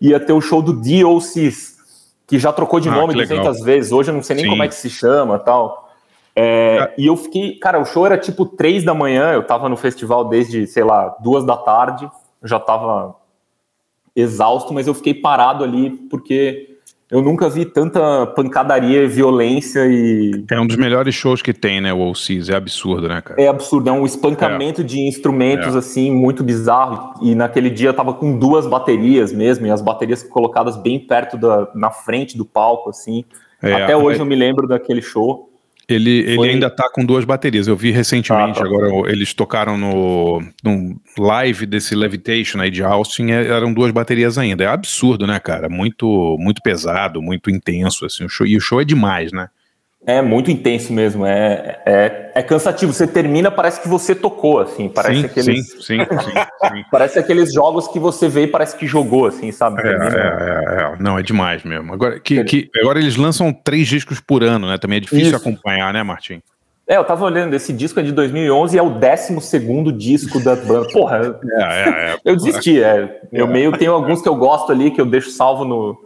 ia 0.00 0.18
ter 0.18 0.32
o 0.32 0.40
show 0.40 0.62
do 0.62 0.72
DOCs, 0.72 1.76
que 2.26 2.38
já 2.38 2.50
trocou 2.54 2.80
de 2.80 2.88
Ah, 2.88 2.92
nome 2.94 3.12
que 3.12 3.18
legal. 3.18 3.40
200 3.40 3.62
vezes, 3.62 3.92
hoje 3.92 4.10
eu 4.10 4.14
não 4.14 4.22
sei 4.22 4.36
nem 4.36 4.44
Sim. 4.46 4.50
como 4.50 4.62
é 4.62 4.68
que 4.68 4.74
se 4.74 4.88
chama 4.88 5.38
tal. 5.38 5.90
É, 6.34 6.94
e 6.96 7.04
eu 7.04 7.16
fiquei, 7.18 7.58
cara, 7.58 7.78
o 7.78 7.84
show 7.84 8.06
era 8.06 8.16
tipo 8.16 8.46
três 8.46 8.82
da 8.82 8.94
manhã, 8.94 9.32
eu 9.34 9.42
tava 9.46 9.68
no 9.68 9.76
festival 9.76 10.24
desde, 10.24 10.66
sei 10.66 10.84
lá, 10.84 11.14
duas 11.20 11.44
da 11.44 11.54
tarde, 11.58 12.10
já 12.42 12.58
tava 12.58 13.14
exausto, 14.14 14.72
mas 14.72 14.86
eu 14.86 14.94
fiquei 14.94 15.14
parado 15.14 15.64
ali 15.64 15.90
porque 16.10 16.70
eu 17.10 17.20
nunca 17.20 17.48
vi 17.48 17.64
tanta 17.64 18.26
pancadaria, 18.28 19.06
violência 19.06 19.86
e 19.86 20.44
É 20.50 20.58
um 20.58 20.66
dos 20.66 20.76
melhores 20.76 21.14
shows 21.14 21.42
que 21.42 21.52
tem, 21.52 21.80
né, 21.80 21.92
o 21.92 22.10
OCs, 22.10 22.48
é 22.48 22.56
absurdo, 22.56 23.08
né, 23.08 23.20
cara? 23.20 23.40
é 23.40 23.46
absurdo, 23.46 23.88
é 23.90 23.92
um 23.92 24.04
espancamento 24.06 24.82
de 24.82 25.00
instrumentos 25.00 25.74
É. 25.74 25.78
assim 25.78 26.10
muito 26.10 26.42
bizarro. 26.42 27.14
E 27.22 27.34
naquele 27.34 27.70
dia 27.70 27.90
eu 27.90 27.94
tava 27.94 28.14
com 28.14 28.38
duas 28.38 28.66
baterias 28.66 29.32
mesmo, 29.32 29.66
e 29.66 29.70
as 29.70 29.82
baterias 29.82 30.22
colocadas 30.22 30.76
bem 30.76 30.98
perto 30.98 31.36
da 31.36 31.68
na 31.74 31.90
frente 31.90 32.36
do 32.36 32.44
palco 32.44 32.90
assim. 32.90 33.24
É, 33.62 33.72
Até 33.82 33.96
hoje 33.96 34.18
é. 34.18 34.22
eu 34.22 34.26
me 34.26 34.34
lembro 34.34 34.66
daquele 34.66 35.00
show. 35.02 35.50
Ele, 35.88 36.10
ele 36.20 36.36
Foi- 36.36 36.48
ainda 36.50 36.70
tá 36.70 36.88
com 36.90 37.04
duas 37.04 37.24
baterias. 37.24 37.66
Eu 37.66 37.76
vi 37.76 37.90
recentemente, 37.90 38.58
Ah, 38.58 38.62
tá. 38.62 38.66
agora 38.66 39.10
eles 39.12 39.34
tocaram 39.34 39.76
no, 39.76 40.42
no 40.62 41.00
live 41.18 41.66
desse 41.66 41.94
Levitation 41.94 42.60
aí 42.60 42.70
de 42.70 42.82
Austin, 42.82 43.30
é- 43.30 43.48
eram 43.48 43.72
duas 43.72 43.90
baterias 43.92 44.38
ainda. 44.38 44.64
É 44.64 44.66
absurdo, 44.66 45.26
né, 45.26 45.38
cara? 45.38 45.68
Muito 45.68 46.36
muito 46.38 46.62
pesado, 46.62 47.20
muito 47.20 47.50
intenso, 47.50 48.06
assim. 48.06 48.24
O 48.24 48.28
show, 48.28 48.46
e 48.46 48.56
o 48.56 48.60
show 48.60 48.80
é 48.80 48.84
demais, 48.84 49.30
né? 49.32 49.48
É 50.06 50.20
muito 50.20 50.50
intenso 50.50 50.92
mesmo, 50.92 51.24
é, 51.24 51.80
é, 51.86 52.32
é 52.34 52.42
cansativo. 52.42 52.92
Você 52.92 53.06
termina, 53.06 53.50
parece 53.50 53.80
que 53.80 53.88
você 53.88 54.14
tocou, 54.14 54.60
assim, 54.60 54.86
parece 54.88 55.20
sim, 55.20 55.26
aqueles. 55.26 55.66
sim, 55.66 55.80
sim, 55.80 55.98
sim. 55.98 56.84
Parece 56.90 57.18
aqueles 57.18 57.52
jogos 57.52 57.88
que 57.88 57.98
você 57.98 58.28
vê 58.28 58.42
e 58.42 58.46
parece 58.46 58.76
que 58.76 58.86
jogou, 58.86 59.26
assim, 59.26 59.50
sabe? 59.50 59.80
É, 59.82 59.88
é, 59.88 59.92
é, 59.92 60.82
é. 60.82 60.96
Não, 61.00 61.18
é 61.18 61.22
demais 61.22 61.62
mesmo. 61.64 61.92
Agora, 61.92 62.20
que, 62.20 62.44
que, 62.44 62.70
agora 62.80 62.98
eles 62.98 63.16
lançam 63.16 63.52
três 63.52 63.88
discos 63.88 64.20
por 64.20 64.42
ano, 64.42 64.68
né? 64.68 64.76
Também 64.78 64.98
é 64.98 65.00
difícil 65.00 65.28
Isso. 65.28 65.36
acompanhar, 65.36 65.92
né, 65.92 66.02
Martim? 66.02 66.42
É, 66.86 66.96
eu 66.98 67.04
tava 67.04 67.24
olhando, 67.24 67.54
esse 67.54 67.72
disco 67.72 67.98
é 67.98 68.02
de 68.02 68.12
2011 68.12 68.76
e 68.76 68.78
é 68.78 68.82
o 68.82 68.90
12 68.90 69.92
disco 69.92 70.38
da 70.38 70.54
banda. 70.54 70.86
Porra, 70.92 71.40
É, 71.58 71.62
é, 71.62 71.88
é. 71.88 72.18
eu 72.24 72.36
desisti. 72.36 72.82
É. 72.82 73.22
Eu 73.32 73.46
meio 73.46 73.72
tenho 73.72 73.92
alguns 73.92 74.20
que 74.20 74.28
eu 74.28 74.36
gosto 74.36 74.70
ali, 74.70 74.90
que 74.90 75.00
eu 75.00 75.06
deixo 75.06 75.30
salvo 75.30 75.64
no, 75.64 75.98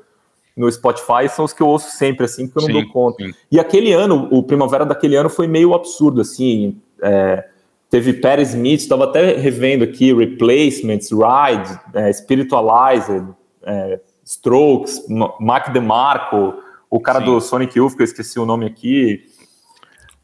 no 0.59 0.71
Spotify, 0.71 1.29
são 1.31 1.45
os 1.45 1.53
que 1.53 1.63
eu 1.63 1.69
ouço 1.69 1.91
sempre, 1.91 2.25
assim, 2.25 2.47
porque 2.47 2.59
eu 2.59 2.69
não 2.69 2.81
Sim, 2.81 2.85
dou 2.85 2.93
conta. 2.93 3.25
sim. 3.25 3.33
E 3.51 3.59
aquele 3.61 3.93
ano, 3.93 4.29
o 4.31 4.43
Primavera 4.43 4.85
daquele 4.85 5.17
ano 5.17 5.29
foi 5.31 5.47
meio 5.47 5.73
absurdo, 5.75 6.21
assim. 6.21 6.77
é, 7.03 7.47
teve 7.89 8.13
Perry 8.13 8.43
Smith, 8.43 8.81
estava 8.81 9.05
até 9.05 9.37
revendo 9.37 9.85
aqui, 9.85 10.13
Replacements, 10.13 11.11
Ride, 11.11 11.81
é, 11.95 12.13
Spiritualizer, 12.13 13.25
é, 13.63 14.01
Strokes, 14.25 15.07
Ma- 15.09 15.33
Mac 15.41 15.71
DeMarco, 15.73 16.55
o 16.91 17.01
cara 17.01 17.21
Sim. 17.21 17.25
do 17.27 17.41
Sonic 17.41 17.79
Youth, 17.79 17.95
que 17.95 18.03
eu 18.03 18.05
esqueci 18.05 18.39
o 18.39 18.45
nome 18.45 18.67
aqui. 18.67 19.23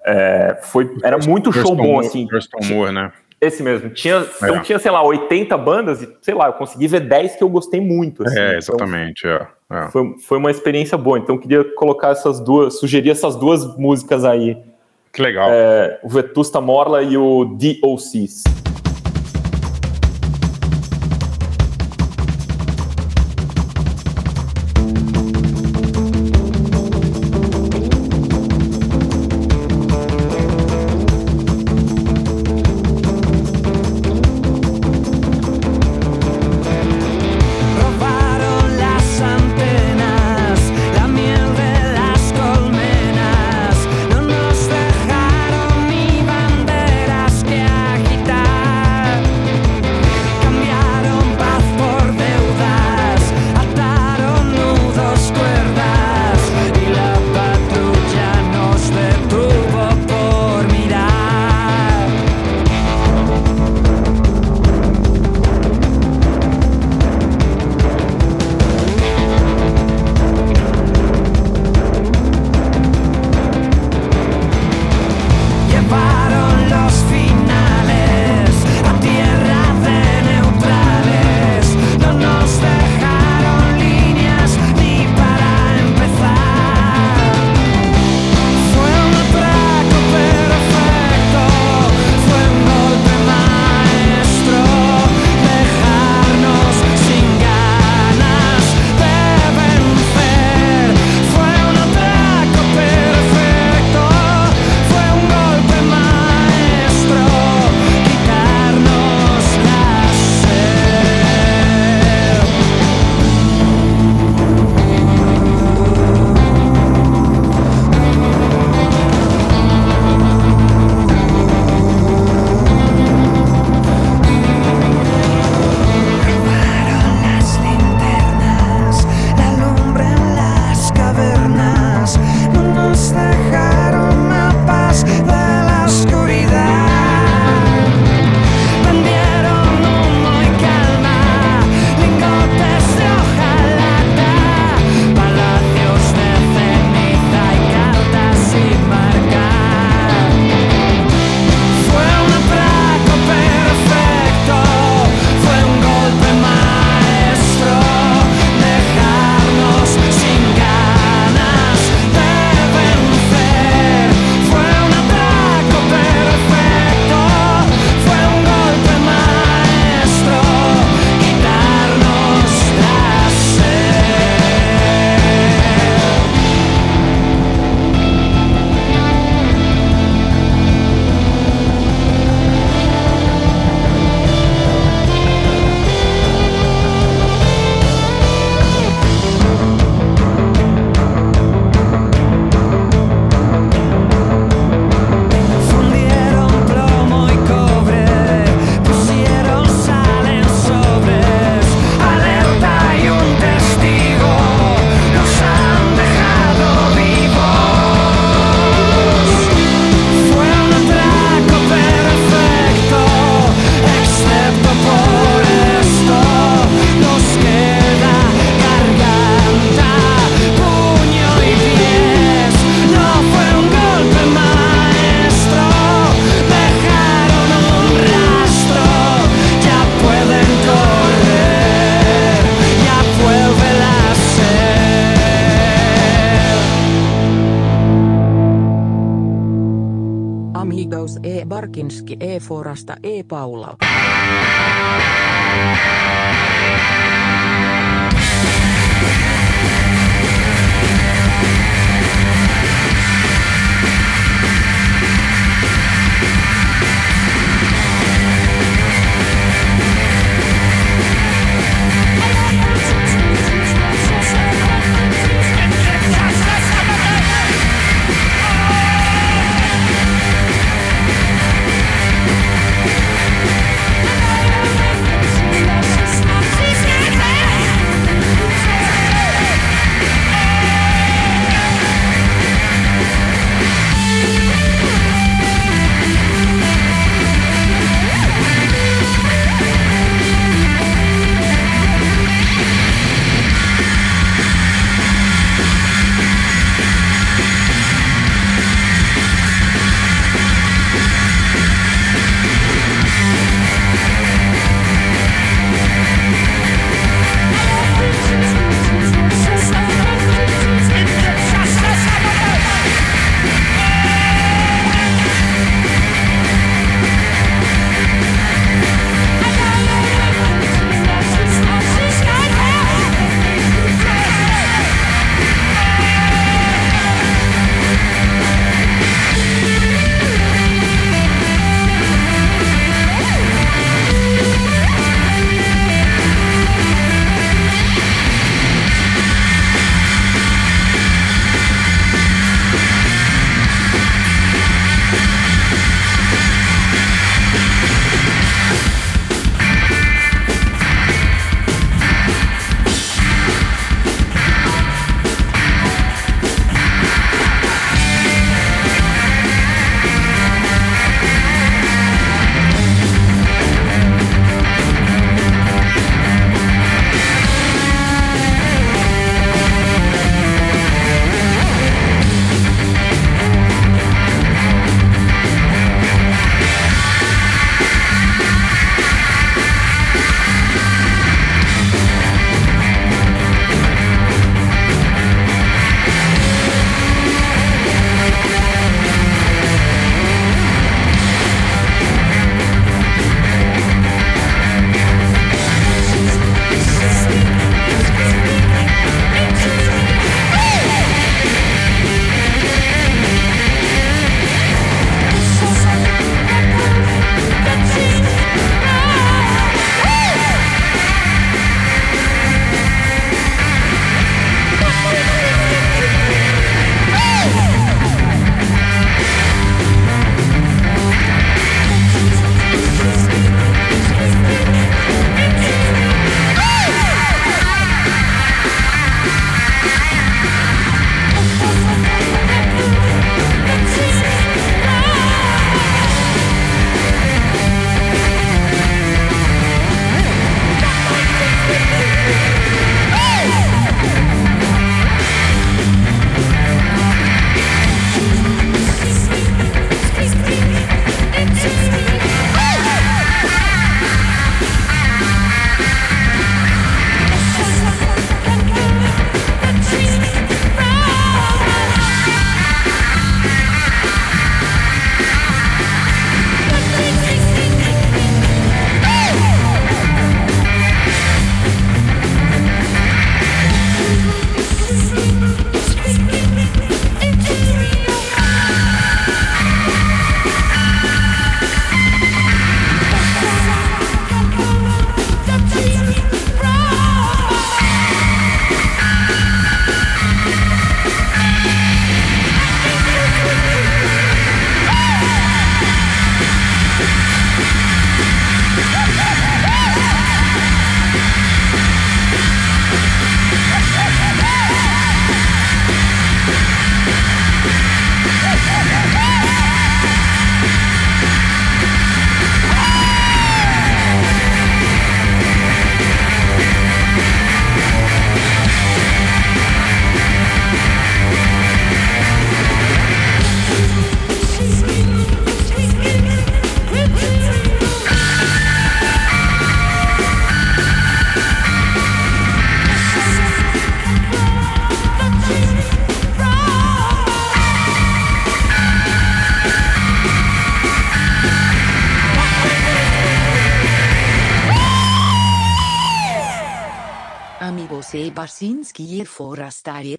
É, 0.04 0.58
foi, 0.62 0.94
era 1.02 1.16
muito 1.18 1.50
show 1.52 1.62
Thurston 1.62 1.76
bom, 1.76 1.92
Moore- 1.92 2.06
assim. 2.06 2.28
Moore, 2.70 2.92
né? 2.92 3.12
Esse 3.40 3.62
mesmo. 3.62 3.90
Tinha, 3.90 4.26
então 4.36 4.56
É. 4.56 4.60
tinha, 4.60 4.78
sei 4.78 4.90
lá, 4.90 5.02
80 5.02 5.56
bandas 5.56 6.02
e, 6.02 6.08
sei 6.22 6.34
lá, 6.34 6.46
eu 6.48 6.52
consegui 6.54 6.86
ver 6.88 7.00
10 7.00 7.36
que 7.36 7.42
eu 7.44 7.48
gostei 7.48 7.80
muito. 7.80 8.22
assim. 8.26 8.38
É, 8.38 8.42
Então, 8.48 8.56
exatamente. 8.58 9.26
é, 9.26 9.46
é. 9.70 9.88
foi, 9.90 10.18
foi 10.18 10.38
uma 10.38 10.50
experiência 10.50 10.96
boa. 10.96 11.18
Então, 11.18 11.36
eu 11.36 11.40
queria 11.40 11.64
colocar 11.74 12.10
essas 12.10 12.40
duas, 12.40 12.78
sugerir 12.78 13.10
essas 13.10 13.36
duas 13.36 13.76
músicas 13.76 14.24
aí. 14.24 14.56
Que 15.12 15.22
legal. 15.22 15.48
É, 15.50 16.00
o 16.02 16.08
Vetusta 16.08 16.60
Morla 16.60 17.02
e 17.02 17.16
o 17.16 17.44
DOCs. 17.44 18.42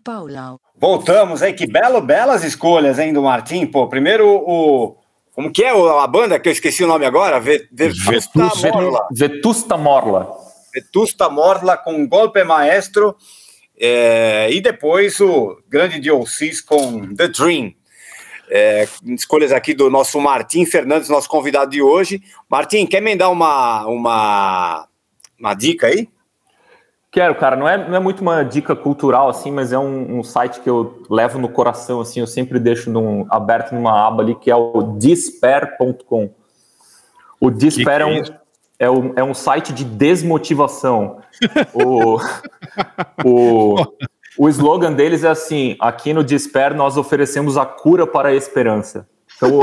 Paulão. 0.06 0.60
Voltamos 0.78 1.42
aí, 1.42 1.52
que 1.52 1.66
belo, 1.66 2.00
belas 2.00 2.44
escolhas, 2.44 3.00
hein, 3.00 3.12
do 3.12 3.24
Martim. 3.24 3.66
Pô, 3.66 3.88
primeiro 3.88 4.28
o. 4.30 4.96
Como 5.34 5.52
que 5.52 5.64
é 5.66 5.74
o- 5.74 5.98
a 6.00 6.06
banda 6.08 6.40
que 6.40 6.48
eu 6.48 6.54
esqueci 6.54 6.84
o 6.84 6.88
nome 6.88 7.06
agora? 7.06 7.40
Ve- 7.40 7.68
Vetusta 7.72 8.40
Morla. 8.72 9.08
Vetusta 9.12 9.78
Morla. 9.78 10.38
Vetusta 10.74 11.30
Morla 11.30 11.76
com 11.76 12.08
Golpe 12.08 12.44
Maestro. 12.44 13.16
é, 13.78 14.48
e 14.52 14.62
depois 14.62 15.20
o 15.20 15.58
grande 15.68 16.00
Diocis 16.00 16.62
com 16.62 17.14
The 17.16 17.28
Dream. 17.28 17.74
É, 18.50 18.88
escolhas 19.08 19.52
aqui 19.52 19.74
do 19.74 19.90
nosso 19.90 20.22
Martim 20.22 20.66
Fernandes, 20.66 21.10
nosso 21.10 21.28
convidado 21.28 21.72
de 21.72 21.82
hoje. 21.82 22.22
Martim, 22.50 22.86
quer 22.86 23.02
me 23.02 23.16
dar 23.18 23.30
uma, 23.30 23.86
uma, 23.88 24.88
uma 25.38 25.54
dica 25.56 25.88
aí? 25.88 26.08
Quero, 27.16 27.34
cara, 27.36 27.56
não 27.56 27.66
é, 27.66 27.78
não 27.78 27.96
é 27.96 28.00
muito 28.02 28.20
uma 28.20 28.44
dica 28.44 28.76
cultural, 28.76 29.30
assim, 29.30 29.50
mas 29.50 29.72
é 29.72 29.80
um, 29.80 30.20
um 30.20 30.22
site 30.22 30.60
que 30.60 30.70
eu 30.70 31.02
levo 31.10 31.40
no 31.40 31.48
coração, 31.48 32.02
assim, 32.02 32.20
eu 32.20 32.28
sempre 32.28 32.60
deixo 32.60 32.92
num, 32.92 33.26
aberto 33.30 33.74
numa 33.74 34.06
aba 34.06 34.22
ali, 34.22 34.36
que 34.36 34.52
é 34.52 34.56
o 34.58 34.82
despair.com. 34.98 36.30
O 37.40 37.50
Despair 37.50 38.02
é, 38.02 38.06
um, 38.06 38.22
é, 38.78 38.90
um, 38.92 39.14
é 39.16 39.24
um 39.24 39.34
site 39.34 39.72
de 39.72 39.86
desmotivação. 39.86 41.22
o, 41.74 42.18
o, 43.24 43.76
o 44.38 44.50
slogan 44.50 44.92
deles 44.92 45.24
é 45.24 45.30
assim, 45.30 45.78
aqui 45.80 46.14
no 46.14 46.22
Despair 46.22 46.76
nós 46.76 46.98
oferecemos 46.98 47.56
a 47.58 47.66
cura 47.66 48.06
para 48.06 48.28
a 48.28 48.36
esperança. 48.36 49.08
Então, 49.38 49.62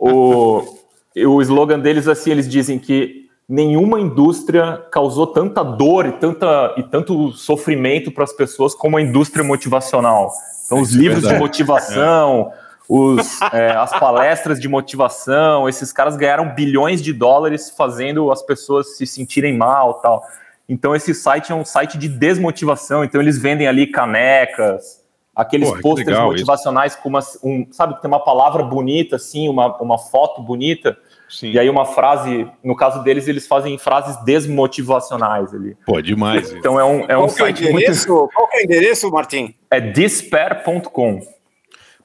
o, 0.00 0.64
o, 1.14 1.36
o 1.36 1.42
slogan 1.42 1.78
deles, 1.78 2.08
assim, 2.08 2.32
eles 2.32 2.48
dizem 2.48 2.76
que 2.76 3.23
nenhuma 3.48 4.00
indústria 4.00 4.82
causou 4.90 5.26
tanta 5.26 5.62
dor 5.62 6.06
e, 6.06 6.12
tanta, 6.12 6.74
e 6.76 6.82
tanto 6.82 7.32
sofrimento 7.32 8.10
para 8.10 8.24
as 8.24 8.32
pessoas 8.32 8.74
como 8.74 8.96
a 8.96 9.02
indústria 9.02 9.44
motivacional. 9.44 10.32
Então, 10.64 10.80
os 10.80 10.90
Isso 10.90 10.98
é 10.98 11.00
livros 11.00 11.22
de 11.22 11.28
verdade. 11.28 11.42
motivação, 11.42 12.52
os, 12.88 13.40
é, 13.52 13.70
as 13.72 13.90
palestras 13.98 14.60
de 14.60 14.68
motivação, 14.68 15.68
esses 15.68 15.92
caras 15.92 16.16
ganharam 16.16 16.54
bilhões 16.54 17.02
de 17.02 17.12
dólares 17.12 17.70
fazendo 17.70 18.30
as 18.32 18.42
pessoas 18.42 18.96
se 18.96 19.06
sentirem 19.06 19.56
mal 19.56 19.94
tal. 19.94 20.22
Então, 20.68 20.94
esse 20.94 21.12
site 21.12 21.52
é 21.52 21.54
um 21.54 21.64
site 21.64 21.98
de 21.98 22.08
desmotivação. 22.08 23.04
Então, 23.04 23.20
eles 23.20 23.38
vendem 23.38 23.66
ali 23.66 23.86
canecas, 23.86 25.02
aqueles 25.36 25.68
Porra, 25.68 25.82
pôsteres 25.82 26.18
motivacionais 26.18 26.96
com 26.96 27.10
uma, 27.10 27.20
um, 27.42 27.66
sabe, 27.70 28.00
tem 28.00 28.08
uma 28.08 28.24
palavra 28.24 28.62
bonita, 28.62 29.16
assim, 29.16 29.48
uma, 29.48 29.76
uma 29.82 29.98
foto 29.98 30.40
bonita. 30.42 30.96
Sim. 31.34 31.50
E 31.50 31.58
aí 31.58 31.68
uma 31.68 31.84
frase, 31.84 32.46
no 32.62 32.76
caso 32.76 33.02
deles, 33.02 33.26
eles 33.26 33.44
fazem 33.46 33.76
frases 33.76 34.16
desmotivacionais 34.24 35.52
ali. 35.52 35.76
Pô, 35.84 36.00
demais. 36.00 36.46
isso. 36.46 36.56
Então 36.56 36.78
é 36.78 36.84
um, 36.84 37.00
é 37.08 37.18
um 37.18 37.22
qual, 37.22 37.26
é 37.26 37.30
site 37.30 37.64
muito... 37.64 37.78
endereço, 37.78 38.06
qual 38.32 38.48
que 38.48 38.56
é 38.56 38.60
o 38.60 38.64
endereço, 38.64 39.10
Martim? 39.10 39.54
É 39.70 39.80
despair.com. 39.80 41.20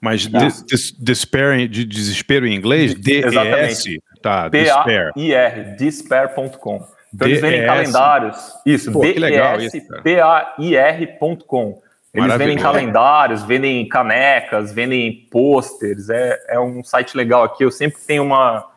Mas 0.01 0.25
Tá. 0.25 0.39
des, 0.39 0.63
des, 0.63 0.91
despair, 0.93 1.67
de 1.67 1.85
desespero 1.85 2.47
em 2.47 2.55
inglês? 2.55 2.95
D-E-S? 2.95 3.27
Exatamente. 3.27 4.01
Tá, 4.21 4.47
despair. 4.47 5.11
P-A-I-R, 5.13 5.75
despair.com. 5.75 6.87
Então 7.13 7.27
eles 7.27 7.41
vendem 7.41 7.65
calendários. 7.65 8.53
Isso. 8.65 8.89
D-E-S-P-A-I-R.com. 8.91 11.81
Eles 12.13 12.37
vendem 12.37 12.57
calendários, 12.57 13.43
vendem 13.43 13.85
canecas, 13.87 14.73
vendem 14.73 15.27
pôsteres. 15.31 16.09
É, 16.09 16.37
é 16.49 16.59
um 16.59 16.83
site 16.83 17.15
legal 17.15 17.43
aqui. 17.43 17.63
Eu 17.63 17.71
sempre 17.71 18.01
tenho 18.01 18.23
uma, 18.23 18.67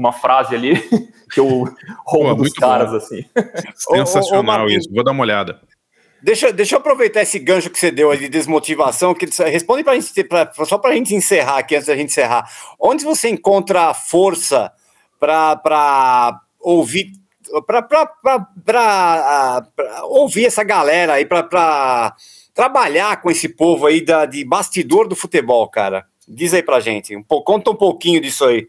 uma 0.00 0.12
frase 0.12 0.54
ali 0.54 0.74
que 1.30 1.38
eu 1.38 1.64
roubo 2.04 2.36
Pô, 2.36 2.42
dos 2.42 2.52
caras, 2.54 2.90
bom. 2.90 2.96
assim. 2.96 3.24
Sensacional 3.76 4.62
Ô, 4.62 4.64
ô, 4.64 4.66
ô, 4.66 4.70
isso. 4.70 4.88
Vou 4.92 5.04
dar 5.04 5.12
uma 5.12 5.22
olhada. 5.22 5.60
Deixa, 6.22 6.52
deixa 6.52 6.74
eu 6.74 6.80
aproveitar 6.80 7.22
esse 7.22 7.38
gancho 7.38 7.70
que 7.70 7.78
você 7.78 7.90
deu 7.90 8.10
aí 8.10 8.18
de 8.18 8.28
desmotivação, 8.28 9.14
que 9.14 9.26
responde 9.44 9.82
pra 9.82 9.94
gente, 9.94 10.24
pra, 10.24 10.50
só 10.66 10.76
para 10.76 10.90
a 10.90 10.94
gente 10.94 11.14
encerrar 11.14 11.58
aqui, 11.58 11.74
antes 11.74 11.86
da 11.86 11.96
gente 11.96 12.10
encerrar. 12.10 12.50
Onde 12.78 13.04
você 13.04 13.30
encontra 13.30 13.94
força 13.94 14.70
para 15.18 16.40
ouvir, 16.58 17.12
para 17.66 19.64
ouvir 20.04 20.46
essa 20.46 20.62
galera 20.62 21.14
aí, 21.14 21.24
para 21.24 22.14
trabalhar 22.54 23.20
com 23.22 23.30
esse 23.30 23.48
povo 23.48 23.86
aí 23.86 24.04
da, 24.04 24.26
de 24.26 24.44
bastidor 24.44 25.08
do 25.08 25.16
futebol, 25.16 25.68
cara? 25.70 26.04
Diz 26.28 26.52
aí 26.52 26.62
pra 26.62 26.80
gente, 26.80 27.16
um 27.16 27.22
pouco, 27.22 27.50
conta 27.50 27.70
um 27.70 27.76
pouquinho 27.76 28.20
disso 28.20 28.44
aí. 28.44 28.68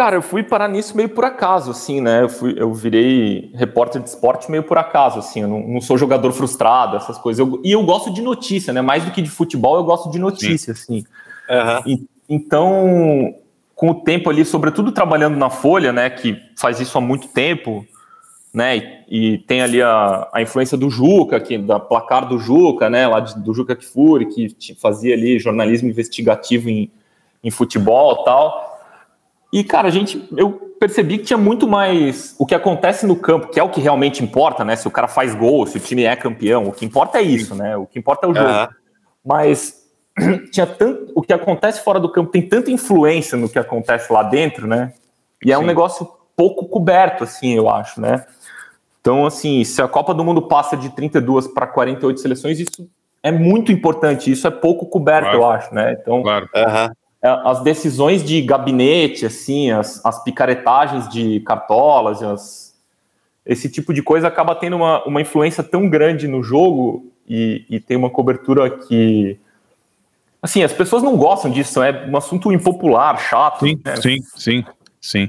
Cara, 0.00 0.16
eu 0.16 0.22
fui 0.22 0.42
parar 0.42 0.66
nisso 0.66 0.96
meio 0.96 1.10
por 1.10 1.26
acaso, 1.26 1.70
assim, 1.70 2.00
né? 2.00 2.22
Eu, 2.22 2.28
fui, 2.30 2.54
eu 2.56 2.72
virei 2.72 3.50
repórter 3.54 4.00
de 4.00 4.08
esporte 4.08 4.50
meio 4.50 4.62
por 4.62 4.78
acaso, 4.78 5.18
assim. 5.18 5.42
Eu 5.42 5.48
não, 5.48 5.60
não 5.60 5.80
sou 5.82 5.98
jogador 5.98 6.32
frustrado, 6.32 6.96
essas 6.96 7.18
coisas. 7.18 7.46
Eu- 7.46 7.60
e 7.62 7.70
eu 7.72 7.82
gosto 7.84 8.10
de 8.10 8.22
notícia, 8.22 8.72
né? 8.72 8.80
Mais 8.80 9.04
do 9.04 9.10
que 9.10 9.20
de 9.20 9.28
futebol, 9.28 9.76
eu 9.76 9.84
gosto 9.84 10.10
de 10.10 10.18
notícia, 10.18 10.72
assim. 10.72 11.04
E- 11.86 12.02
então, 12.30 13.34
com 13.74 13.90
o 13.90 13.94
tempo 13.96 14.30
ali, 14.30 14.42
sobretudo 14.42 14.90
trabalhando 14.90 15.36
na 15.36 15.50
Folha, 15.50 15.92
né? 15.92 16.08
Que 16.08 16.34
faz 16.56 16.80
isso 16.80 16.96
há 16.96 17.00
muito 17.02 17.28
tempo, 17.28 17.84
né? 18.54 18.78
E, 19.06 19.34
e 19.34 19.38
tem 19.40 19.60
ali 19.60 19.82
a, 19.82 20.28
a 20.32 20.40
influência 20.40 20.78
do 20.78 20.88
Juca, 20.88 21.38
que, 21.40 21.58
da 21.58 21.78
placar 21.78 22.26
do 22.26 22.38
Juca, 22.38 22.88
né? 22.88 23.06
Lá 23.06 23.20
de- 23.20 23.38
do 23.38 23.52
Juca 23.52 23.76
Kfouri, 23.76 24.24
que 24.24 24.56
fazia 24.80 25.12
ali 25.14 25.38
jornalismo 25.38 25.90
investigativo 25.90 26.70
em, 26.70 26.90
em 27.44 27.50
futebol 27.50 28.22
e 28.22 28.24
tal. 28.24 28.69
E, 29.52 29.64
cara, 29.64 29.88
a 29.88 29.90
gente, 29.90 30.28
eu 30.36 30.52
percebi 30.78 31.18
que 31.18 31.24
tinha 31.24 31.38
muito 31.38 31.66
mais 31.66 32.34
o 32.38 32.46
que 32.46 32.54
acontece 32.54 33.04
no 33.06 33.16
campo, 33.16 33.48
que 33.48 33.58
é 33.58 33.62
o 33.62 33.68
que 33.68 33.80
realmente 33.80 34.22
importa, 34.22 34.64
né? 34.64 34.76
Se 34.76 34.86
o 34.86 34.90
cara 34.90 35.08
faz 35.08 35.34
gol, 35.34 35.66
se 35.66 35.76
o 35.76 35.80
time 35.80 36.04
é 36.04 36.14
campeão, 36.16 36.68
o 36.68 36.72
que 36.72 36.84
importa 36.84 37.18
é 37.18 37.22
isso, 37.22 37.54
né? 37.54 37.76
O 37.76 37.86
que 37.86 37.98
importa 37.98 38.26
é 38.26 38.30
o 38.30 38.34
jogo. 38.34 38.48
Aham. 38.48 38.68
Mas 39.24 39.84
tinha 40.50 40.66
tanto, 40.66 41.12
o 41.14 41.22
que 41.22 41.32
acontece 41.32 41.82
fora 41.82 42.00
do 42.00 42.10
campo 42.10 42.30
tem 42.30 42.42
tanta 42.42 42.70
influência 42.70 43.36
no 43.36 43.48
que 43.48 43.58
acontece 43.58 44.12
lá 44.12 44.22
dentro, 44.22 44.66
né? 44.66 44.92
E 45.44 45.52
é 45.52 45.58
um 45.58 45.66
negócio 45.66 46.08
pouco 46.36 46.66
coberto, 46.66 47.24
assim, 47.24 47.54
eu 47.54 47.68
acho, 47.68 48.00
né? 48.00 48.24
Então, 49.00 49.26
assim, 49.26 49.64
se 49.64 49.80
a 49.82 49.88
Copa 49.88 50.14
do 50.14 50.24
Mundo 50.24 50.42
passa 50.42 50.76
de 50.76 50.90
32 50.90 51.48
para 51.48 51.66
48 51.66 52.20
seleções, 52.20 52.60
isso 52.60 52.88
é 53.22 53.32
muito 53.32 53.72
importante, 53.72 54.30
isso 54.30 54.46
é 54.46 54.50
pouco 54.50 54.86
coberto, 54.86 55.24
Claro. 55.24 55.38
eu 55.38 55.50
acho, 55.50 55.74
né? 55.74 55.96
Então, 56.00 56.22
Claro. 56.22 56.48
É, 57.22 57.28
as 57.44 57.62
decisões 57.62 58.24
de 58.24 58.40
gabinete, 58.42 59.26
assim, 59.26 59.70
as, 59.70 60.04
as 60.04 60.22
picaretagens 60.24 61.08
de 61.08 61.40
cartolas, 61.40 62.22
as- 62.22 62.70
esse 63.44 63.68
tipo 63.70 63.92
de 63.92 64.02
coisa 64.02 64.28
acaba 64.28 64.54
tendo 64.54 64.76
uma, 64.76 65.04
uma 65.04 65.20
influência 65.20 65.62
tão 65.62 65.88
grande 65.88 66.28
no 66.28 66.42
jogo 66.42 67.10
e, 67.28 67.64
e 67.68 67.80
tem 67.80 67.96
uma 67.96 68.10
cobertura 68.10 68.70
que. 68.70 69.38
Assim, 70.42 70.62
as 70.62 70.72
pessoas 70.72 71.02
não 71.02 71.16
gostam 71.16 71.50
disso, 71.50 71.82
é 71.82 72.06
um 72.08 72.16
assunto 72.16 72.50
impopular, 72.52 73.18
chato. 73.18 73.66
Sim, 73.66 73.78
né? 73.84 73.96
sim, 73.96 74.18
sim, 74.36 74.64
sim. 75.00 75.28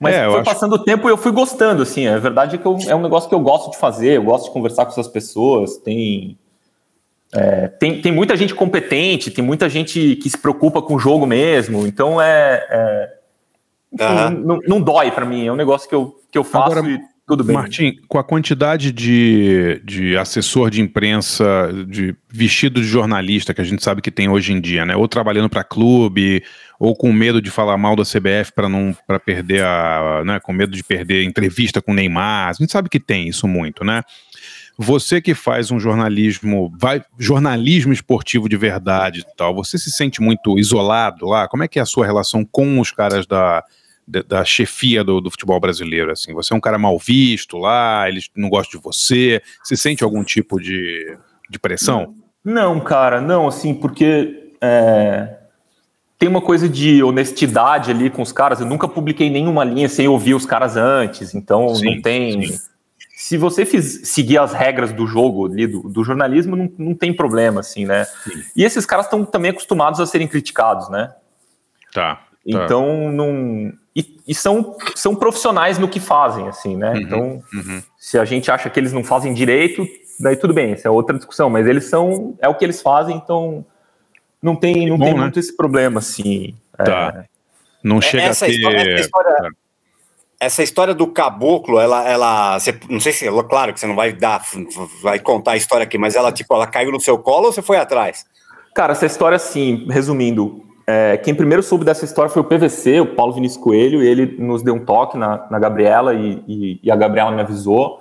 Mas 0.00 0.14
É, 0.16 0.30
foi 0.30 0.42
passando 0.42 0.74
o 0.74 0.78
tempo 0.78 1.08
e 1.08 1.12
eu 1.12 1.16
fui 1.16 1.30
gostando, 1.32 1.82
assim. 1.82 2.06
A 2.06 2.18
verdade 2.18 2.56
é 2.56 2.58
que 2.58 2.66
eu- 2.66 2.76
é 2.88 2.94
um 2.94 3.02
negócio 3.02 3.28
que 3.28 3.34
eu 3.34 3.40
gosto 3.40 3.70
de 3.70 3.78
fazer, 3.78 4.16
eu 4.16 4.22
gosto 4.22 4.46
de 4.46 4.50
conversar 4.50 4.84
com 4.86 4.92
essas 4.92 5.08
pessoas. 5.08 5.76
Tem, 5.78 6.38
é, 7.34 7.66
tem, 7.66 8.00
tem 8.00 8.12
muita 8.12 8.36
gente 8.36 8.54
competente, 8.54 9.30
tem 9.30 9.44
muita 9.44 9.68
gente 9.68 10.16
que 10.16 10.30
se 10.30 10.38
preocupa 10.38 10.80
com 10.80 10.94
o 10.94 10.98
jogo 10.98 11.26
mesmo. 11.26 11.86
Então 11.86 12.20
é. 12.20 12.64
é- 12.70 13.14
Aham. 14.00 14.30
não, 14.30 14.58
não 14.66 14.80
dói 14.80 15.10
pra 15.12 15.24
mim, 15.24 15.46
é 15.46 15.52
um 15.52 15.56
negócio 15.56 15.88
que 15.88 15.94
eu, 15.94 16.16
que 16.30 16.36
eu 16.36 16.42
faço 16.42 16.78
Agora, 16.78 16.90
e 16.90 17.00
tudo 17.26 17.44
bem. 17.44 17.54
Martim, 17.54 17.96
com 18.08 18.18
a 18.18 18.24
quantidade 18.24 18.92
de, 18.92 19.80
de 19.84 20.16
assessor 20.16 20.68
de 20.68 20.80
imprensa, 20.80 21.70
de 21.88 22.14
vestido 22.28 22.80
de 22.80 22.86
jornalista 22.86 23.54
que 23.54 23.60
a 23.60 23.64
gente 23.64 23.82
sabe 23.84 24.02
que 24.02 24.10
tem 24.10 24.28
hoje 24.28 24.52
em 24.52 24.60
dia, 24.60 24.84
né? 24.84 24.96
Ou 24.96 25.06
trabalhando 25.06 25.48
para 25.48 25.62
clube, 25.62 26.42
ou 26.78 26.94
com 26.94 27.12
medo 27.12 27.40
de 27.40 27.50
falar 27.50 27.78
mal 27.78 27.96
da 27.96 28.02
CBF 28.02 28.52
para 28.52 28.68
não 28.68 28.94
para 29.06 29.18
perder 29.18 29.64
a, 29.64 30.22
né, 30.24 30.40
com 30.40 30.52
medo 30.52 30.72
de 30.72 30.82
perder 30.82 31.24
entrevista 31.24 31.80
com 31.80 31.92
o 31.92 31.94
Neymar. 31.94 32.48
A 32.48 32.52
gente 32.52 32.70
sabe 32.70 32.88
que 32.88 33.00
tem 33.00 33.28
isso 33.28 33.48
muito, 33.48 33.84
né? 33.84 34.02
Você 34.76 35.20
que 35.20 35.34
faz 35.34 35.70
um 35.70 35.78
jornalismo, 35.78 36.72
vai, 36.78 37.02
jornalismo 37.18 37.92
esportivo 37.92 38.48
de 38.48 38.56
verdade 38.56 39.20
e 39.20 39.36
tal, 39.36 39.54
você 39.54 39.78
se 39.78 39.90
sente 39.90 40.20
muito 40.20 40.58
isolado 40.58 41.26
lá? 41.26 41.46
Como 41.46 41.62
é 41.62 41.68
que 41.68 41.78
é 41.78 41.82
a 41.82 41.86
sua 41.86 42.04
relação 42.04 42.44
com 42.44 42.80
os 42.80 42.90
caras 42.90 43.24
da, 43.24 43.62
da, 44.06 44.22
da 44.22 44.44
chefia 44.44 45.04
do, 45.04 45.20
do 45.20 45.30
futebol 45.30 45.60
brasileiro? 45.60 46.10
Assim, 46.10 46.32
você 46.32 46.52
é 46.52 46.56
um 46.56 46.60
cara 46.60 46.78
mal 46.78 46.98
visto 46.98 47.56
lá, 47.56 48.08
eles 48.08 48.28
não 48.36 48.48
gostam 48.48 48.80
de 48.80 48.84
você, 48.84 49.40
você 49.62 49.76
sente 49.76 50.02
algum 50.02 50.24
tipo 50.24 50.60
de, 50.60 51.16
de 51.48 51.58
pressão? 51.58 52.14
Não, 52.44 52.80
cara, 52.80 53.20
não, 53.20 53.46
assim, 53.46 53.72
porque 53.72 54.50
é, 54.60 55.36
tem 56.18 56.28
uma 56.28 56.40
coisa 56.40 56.68
de 56.68 57.02
honestidade 57.02 57.90
ali 57.90 58.10
com 58.10 58.22
os 58.22 58.32
caras. 58.32 58.60
Eu 58.60 58.66
nunca 58.66 58.88
publiquei 58.88 59.30
nenhuma 59.30 59.62
linha 59.62 59.88
sem 59.88 60.08
ouvir 60.08 60.34
os 60.34 60.44
caras 60.44 60.76
antes, 60.76 61.34
então 61.34 61.74
Sim, 61.74 61.84
não 61.86 62.02
tem. 62.02 62.46
sim. 62.46 62.73
Se 63.26 63.38
você 63.38 63.64
fiz, 63.64 64.02
seguir 64.04 64.36
as 64.36 64.52
regras 64.52 64.92
do 64.92 65.06
jogo 65.06 65.46
ali, 65.46 65.66
do, 65.66 65.88
do 65.88 66.04
jornalismo, 66.04 66.54
não, 66.54 66.70
não 66.76 66.94
tem 66.94 67.10
problema, 67.10 67.60
assim, 67.60 67.86
né? 67.86 68.06
E 68.54 68.62
esses 68.62 68.84
caras 68.84 69.06
estão 69.06 69.24
também 69.24 69.50
acostumados 69.50 69.98
a 69.98 70.04
serem 70.04 70.28
criticados, 70.28 70.90
né? 70.90 71.10
Tá. 71.90 72.16
tá. 72.16 72.26
Então, 72.44 73.10
não, 73.10 73.72
e, 73.96 74.20
e 74.28 74.34
são, 74.34 74.76
são 74.94 75.16
profissionais 75.16 75.78
no 75.78 75.88
que 75.88 75.98
fazem, 76.00 76.46
assim, 76.48 76.76
né? 76.76 76.90
Uhum, 76.90 77.00
então, 77.00 77.42
uhum. 77.54 77.82
se 77.98 78.18
a 78.18 78.26
gente 78.26 78.50
acha 78.50 78.68
que 78.68 78.78
eles 78.78 78.92
não 78.92 79.02
fazem 79.02 79.32
direito, 79.32 79.88
daí 80.20 80.36
tudo 80.36 80.52
bem, 80.52 80.74
isso 80.74 80.86
é 80.86 80.90
outra 80.90 81.16
discussão, 81.16 81.48
mas 81.48 81.66
eles 81.66 81.86
são, 81.86 82.36
é 82.42 82.48
o 82.50 82.54
que 82.54 82.62
eles 82.62 82.82
fazem, 82.82 83.16
então 83.16 83.64
não 84.42 84.54
tem, 84.54 84.86
não 84.86 84.98
Bom, 84.98 85.04
tem 85.06 85.14
né? 85.14 85.20
muito 85.20 85.38
esse 85.38 85.56
problema, 85.56 86.00
assim. 86.00 86.54
Tá. 86.76 87.24
Não 87.82 88.02
chega 88.02 88.24
essa 88.24 88.44
a 88.44 88.48
ter. 88.48 88.54
história- 88.54 88.92
essa 88.96 89.00
história- 89.06 89.50
Essa 90.44 90.62
história 90.62 90.94
do 90.94 91.06
caboclo, 91.06 91.78
ela, 91.80 92.08
ela, 92.08 92.58
você- 92.58 92.78
não 92.88 93.00
sei 93.00 93.12
se, 93.12 93.26
claro 93.48 93.72
que 93.72 93.80
você 93.80 93.86
não 93.86 93.96
vai 93.96 94.12
dar, 94.12 94.42
vai 95.02 95.18
contar 95.18 95.52
a 95.52 95.56
história 95.56 95.84
aqui, 95.84 95.96
mas 95.98 96.14
ela, 96.14 96.30
tipo, 96.32 96.52
ela 96.54 96.66
caiu 96.66 96.90
no 96.92 97.00
seu 97.00 97.16
colo 97.18 97.46
ou 97.46 97.52
você 97.52 97.62
foi 97.62 97.76
atrás? 97.76 98.24
Cara, 98.74 98.92
essa 98.92 99.06
história, 99.06 99.36
assim, 99.36 99.86
resumindo, 99.90 100.62
é, 100.86 101.16
quem 101.16 101.34
primeiro 101.34 101.62
soube 101.62 101.84
dessa 101.84 102.04
história 102.04 102.28
foi 102.30 102.42
o 102.42 102.44
PVC, 102.44 103.00
o 103.00 103.14
Paulo 103.14 103.32
Vinícius 103.32 103.62
Coelho, 103.62 104.02
e 104.02 104.06
ele 104.06 104.36
nos 104.38 104.62
deu 104.62 104.74
um 104.74 104.84
toque 104.84 105.16
na, 105.16 105.46
na 105.50 105.58
Gabriela 105.58 106.12
e, 106.14 106.42
e- 106.46 106.80
e 106.82 106.90
a 106.90 106.96
Gabriela 106.96 107.30
me 107.30 107.40
avisou. 107.40 108.00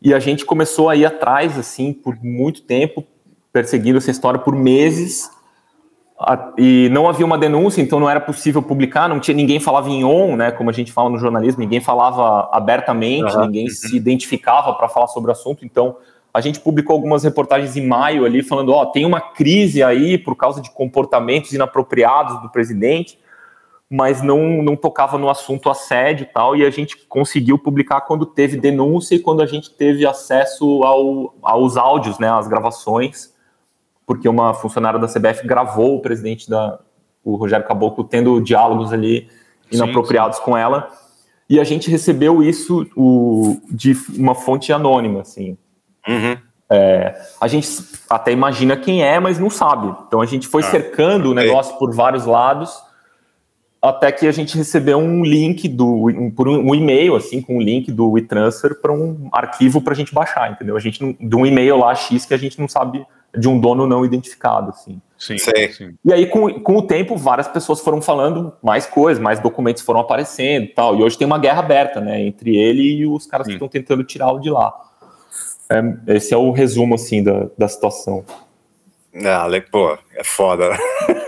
E 0.00 0.12
a 0.12 0.18
gente 0.18 0.44
começou 0.44 0.88
a 0.88 0.96
ir 0.96 1.06
atrás, 1.06 1.58
assim, 1.58 1.92
por 1.92 2.16
muito 2.22 2.62
tempo, 2.62 3.04
perseguindo 3.52 3.98
essa 3.98 4.10
história 4.10 4.38
por 4.38 4.54
meses. 4.54 5.30
E 6.58 6.88
não 6.90 7.08
havia 7.08 7.24
uma 7.24 7.38
denúncia, 7.38 7.80
então 7.80 7.98
não 7.98 8.08
era 8.08 8.20
possível 8.20 8.62
publicar, 8.62 9.08
não 9.08 9.20
tinha 9.20 9.34
ninguém 9.34 9.58
falava 9.58 9.88
em 9.88 10.04
on, 10.04 10.36
né, 10.36 10.50
como 10.50 10.70
a 10.70 10.72
gente 10.72 10.92
fala 10.92 11.08
no 11.10 11.18
jornalismo, 11.18 11.60
ninguém 11.60 11.80
falava 11.80 12.48
abertamente, 12.52 13.34
Aham. 13.34 13.46
ninguém 13.46 13.68
se 13.68 13.96
identificava 13.96 14.72
para 14.74 14.88
falar 14.88 15.08
sobre 15.08 15.30
o 15.30 15.32
assunto, 15.32 15.64
então 15.64 15.96
a 16.32 16.40
gente 16.40 16.60
publicou 16.60 16.94
algumas 16.94 17.24
reportagens 17.24 17.76
em 17.76 17.86
maio 17.86 18.24
ali 18.24 18.42
falando, 18.42 18.72
ó, 18.72 18.86
tem 18.86 19.04
uma 19.04 19.20
crise 19.20 19.82
aí 19.82 20.16
por 20.16 20.34
causa 20.34 20.60
de 20.60 20.70
comportamentos 20.70 21.52
inapropriados 21.52 22.40
do 22.40 22.48
presidente, 22.48 23.18
mas 23.90 24.22
não, 24.22 24.62
não 24.62 24.74
tocava 24.74 25.18
no 25.18 25.28
assunto 25.28 25.68
assédio 25.68 26.24
e 26.24 26.32
tal, 26.32 26.56
e 26.56 26.64
a 26.64 26.70
gente 26.70 26.96
conseguiu 27.06 27.58
publicar 27.58 28.00
quando 28.02 28.24
teve 28.24 28.56
denúncia 28.56 29.14
e 29.14 29.18
quando 29.18 29.42
a 29.42 29.46
gente 29.46 29.70
teve 29.70 30.06
acesso 30.06 30.82
ao, 30.82 31.34
aos 31.42 31.76
áudios, 31.76 32.18
né, 32.18 32.30
às 32.30 32.48
gravações, 32.48 33.31
porque 34.06 34.28
uma 34.28 34.54
funcionária 34.54 34.98
da 34.98 35.06
CBF 35.06 35.46
gravou 35.46 35.96
o 35.96 36.00
presidente 36.00 36.48
da 36.48 36.78
o 37.24 37.36
Rogério 37.36 37.64
Caboclo 37.64 38.02
tendo 38.02 38.40
diálogos 38.40 38.92
ali 38.92 39.28
inapropriados 39.70 40.38
com 40.40 40.56
ela, 40.56 40.88
e 41.48 41.60
a 41.60 41.64
gente 41.64 41.88
recebeu 41.90 42.42
isso 42.42 42.86
o, 42.96 43.60
de 43.70 43.96
uma 44.16 44.34
fonte 44.34 44.72
anônima, 44.72 45.20
assim. 45.20 45.56
É, 46.68 47.14
a 47.40 47.46
gente 47.46 47.68
até 48.08 48.32
imagina 48.32 48.76
quem 48.76 49.04
é, 49.04 49.20
mas 49.20 49.38
não 49.38 49.50
sabe. 49.50 49.94
Então 50.06 50.20
a 50.20 50.26
gente 50.26 50.48
foi 50.48 50.62
Ah, 50.62 50.66
cercando 50.66 51.30
o 51.30 51.34
negócio 51.34 51.78
por 51.78 51.94
vários 51.94 52.24
lados, 52.24 52.72
até 53.80 54.10
que 54.10 54.26
a 54.26 54.32
gente 54.32 54.56
recebeu 54.56 54.98
um 54.98 55.22
link 55.22 55.68
do 55.68 56.06
um, 56.08 56.30
por 56.30 56.48
um, 56.48 56.70
um 56.70 56.74
e-mail 56.74 57.14
assim 57.14 57.42
com 57.42 57.58
um 57.58 57.60
link 57.60 57.92
do 57.92 58.10
WeTransfer 58.10 58.80
para 58.80 58.92
um 58.92 59.28
arquivo 59.32 59.80
para 59.82 59.92
a 59.92 59.96
gente 59.96 60.14
baixar, 60.14 60.50
entendeu? 60.50 60.76
A 60.76 60.80
gente 60.80 61.02
não- 61.02 61.12
de 61.20 61.36
um 61.36 61.44
e-mail 61.44 61.76
lá 61.76 61.94
X 61.94 62.24
que 62.24 62.32
a 62.32 62.38
gente 62.38 62.58
não 62.58 62.68
sabe 62.68 63.04
de 63.36 63.48
um 63.48 63.58
dono 63.58 63.86
não 63.86 64.04
identificado, 64.04 64.70
assim. 64.70 65.00
Sim, 65.18 65.38
sim. 65.38 65.96
E 66.04 66.12
aí, 66.12 66.26
com, 66.26 66.52
com 66.60 66.78
o 66.78 66.82
tempo, 66.82 67.16
várias 67.16 67.46
pessoas 67.46 67.80
foram 67.80 68.02
falando 68.02 68.52
mais 68.60 68.86
coisas, 68.86 69.22
mais 69.22 69.38
documentos 69.38 69.82
foram 69.82 70.00
aparecendo 70.00 70.64
e 70.64 70.68
tal. 70.68 70.96
E 70.96 71.02
hoje 71.02 71.16
tem 71.16 71.26
uma 71.26 71.38
guerra 71.38 71.60
aberta, 71.60 72.00
né? 72.00 72.20
Entre 72.20 72.56
ele 72.56 72.82
e 72.82 73.06
os 73.06 73.24
caras 73.26 73.46
que 73.46 73.52
estão 73.52 73.68
tentando 73.68 74.02
tirá-lo 74.02 74.40
de 74.40 74.50
lá. 74.50 74.74
É, 75.70 76.16
esse 76.16 76.34
é 76.34 76.36
o 76.36 76.50
resumo, 76.50 76.96
assim, 76.96 77.22
da, 77.22 77.48
da 77.56 77.68
situação. 77.68 78.24
Ah, 79.14 79.46
pô, 79.70 79.96
é 80.16 80.24
foda. 80.24 80.70
né? 80.70 80.78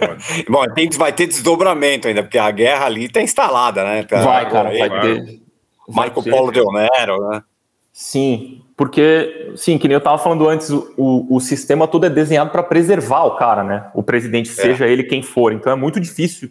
Bom, 0.51 0.65
tem, 0.75 0.91
vai 0.91 1.13
ter 1.13 1.27
desdobramento 1.27 2.09
ainda, 2.09 2.23
porque 2.23 2.39
a 2.39 2.51
guerra 2.51 2.87
ali 2.87 3.09
tá 3.09 3.23
instalada, 3.23 3.85
né? 3.85 4.03
cara? 4.05 4.25
Vai, 4.25 4.51
cara, 4.51 4.69
Aí, 4.71 4.79
vai 4.79 4.89
vai. 4.89 5.01
ter. 5.01 5.41
Marco 5.89 6.21
vai 6.21 6.33
ter. 6.33 6.37
Polo 6.37 6.51
Del 6.51 6.73
Nero, 6.73 7.29
né? 7.29 7.43
Sim, 7.93 8.64
porque, 8.77 9.53
sim, 9.57 9.79
que 9.79 9.87
nem 9.87 9.95
eu 9.95 10.01
tava 10.01 10.19
falando 10.19 10.49
antes, 10.49 10.69
o, 10.71 11.27
o, 11.31 11.41
sistema 11.41 11.87
todo 11.87 12.07
é 12.07 12.11
desenhado 12.11 12.51
para 12.51 12.63
preservar 12.63 13.25
o 13.25 13.37
cara, 13.37 13.63
né? 13.63 13.89
O 13.95 14.03
presidente, 14.03 14.49
seja 14.49 14.87
ele 14.87 15.05
quem 15.05 15.23
for. 15.23 15.53
Então 15.53 15.73
é 15.73 15.77
muito 15.77 16.01
difícil 16.01 16.51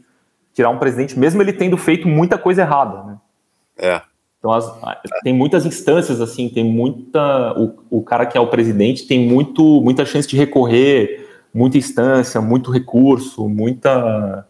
tirar 0.54 0.70
um 0.70 0.78
presidente, 0.78 1.20
mesmo 1.20 1.42
ele 1.42 1.52
tendo 1.52 1.78
feito 1.78 2.08
muita 2.08 2.38
coisa 2.38 2.62
errada, 2.62 3.04
né? 3.04 3.18
É. 3.78 4.02
Então 4.40 4.52
as- 4.52 4.74
tem 5.24 5.34
muitas 5.34 5.66
instâncias 5.66 6.22
assim, 6.22 6.48
tem 6.48 6.64
muita 6.64 7.54
o, 7.60 8.00
o 8.00 8.04
cara 8.04 8.26
que 8.26 8.38
é 8.38 8.42
o 8.42 8.48
presidente 8.48 9.08
tem 9.08 9.26
muito 9.28 9.82
muita 9.82 10.06
chance 10.06 10.28
de 10.28 10.38
recorrer, 10.38 11.30
muita 11.54 11.78
instância, 11.78 12.40
muito 12.42 12.70
recurso, 12.72 13.48
muita 13.50 14.46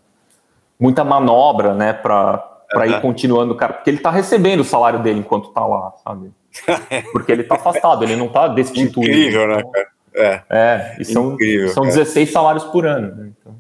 muita 0.80 1.04
manobra, 1.04 1.74
né, 1.74 1.94
para 1.94 2.38
para 2.70 2.88
ir 2.88 2.94
Aham. 2.94 3.02
continuando 3.02 3.54
o 3.54 3.56
cara, 3.56 3.74
porque 3.74 3.90
ele 3.90 4.00
tá 4.00 4.10
recebendo 4.10 4.62
o 4.62 4.66
salário 4.66 5.02
dele 5.02 5.20
enquanto 5.20 5.50
tá 5.50 5.66
lá, 5.66 5.94
sabe? 6.04 6.32
Porque 7.12 7.32
ele 7.32 7.44
tá 7.44 7.56
afastado, 7.56 8.04
ele 8.04 8.16
não 8.16 8.28
tá 8.30 8.48
destituído. 8.48 9.00
Incrível, 9.12 9.48
né, 9.48 9.64
cara? 9.74 9.88
É. 10.16 10.42
É, 10.50 10.96
e 11.00 11.06
são, 11.06 11.34
Incrível, 11.34 11.70
são 11.70 11.84
cara. 11.84 11.96
16 11.96 12.32
salários 12.32 12.64
por 12.66 12.86
ano. 12.86 13.16
Né? 13.16 13.32
Então, 13.42 13.56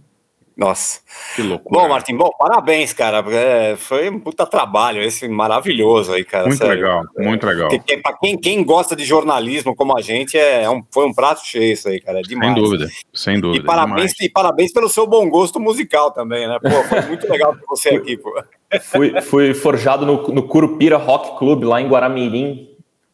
Nossa. 0.55 0.99
Que 1.35 1.41
loucura. 1.41 1.81
Bom, 1.81 1.89
Martim, 1.89 2.15
bom, 2.15 2.29
parabéns, 2.37 2.93
cara. 2.93 3.25
É, 3.31 3.75
foi 3.75 4.07
um 4.07 4.19
puta 4.19 4.45
trabalho 4.45 5.01
esse 5.01 5.27
maravilhoso 5.27 6.13
aí, 6.13 6.23
cara. 6.23 6.45
Muito 6.45 6.59
sério. 6.59 6.75
legal, 6.75 7.01
muito 7.17 7.43
legal. 7.47 7.69
Que- 7.69 7.79
que- 7.79 7.97
pra 7.97 8.13
quem, 8.19 8.37
quem 8.37 8.63
gosta 8.63 8.95
de 8.95 9.03
jornalismo 9.03 9.75
como 9.75 9.97
a 9.97 10.01
gente, 10.01 10.37
é 10.37 10.69
um, 10.69 10.83
foi 10.91 11.07
um 11.07 11.13
prato 11.13 11.43
cheio 11.43 11.73
isso 11.73 11.89
aí, 11.89 11.99
cara. 11.99 12.19
É 12.19 12.21
demais. 12.21 12.53
Sem 12.53 12.63
dúvida, 12.63 12.87
sem 13.11 13.41
dúvida. 13.41 13.63
E 13.63 13.65
parabéns, 13.65 14.11
e 14.21 14.29
parabéns 14.29 14.71
pelo 14.71 14.89
seu 14.89 15.07
bom 15.07 15.27
gosto 15.27 15.59
musical 15.59 16.11
também, 16.11 16.47
né? 16.47 16.59
Pô, 16.61 16.69
foi 16.83 17.01
muito 17.01 17.27
legal 17.31 17.55
ter 17.55 17.65
você 17.67 17.89
aqui, 17.95 18.15
pô. 18.15 18.31
fui, 18.79 19.21
fui 19.21 19.53
forjado 19.55 20.05
no, 20.05 20.27
no 20.27 20.43
Curupira 20.43 20.97
Rock 20.97 21.39
Club, 21.39 21.63
lá 21.63 21.81
em 21.81 21.87
Guaramirim, 21.87 22.69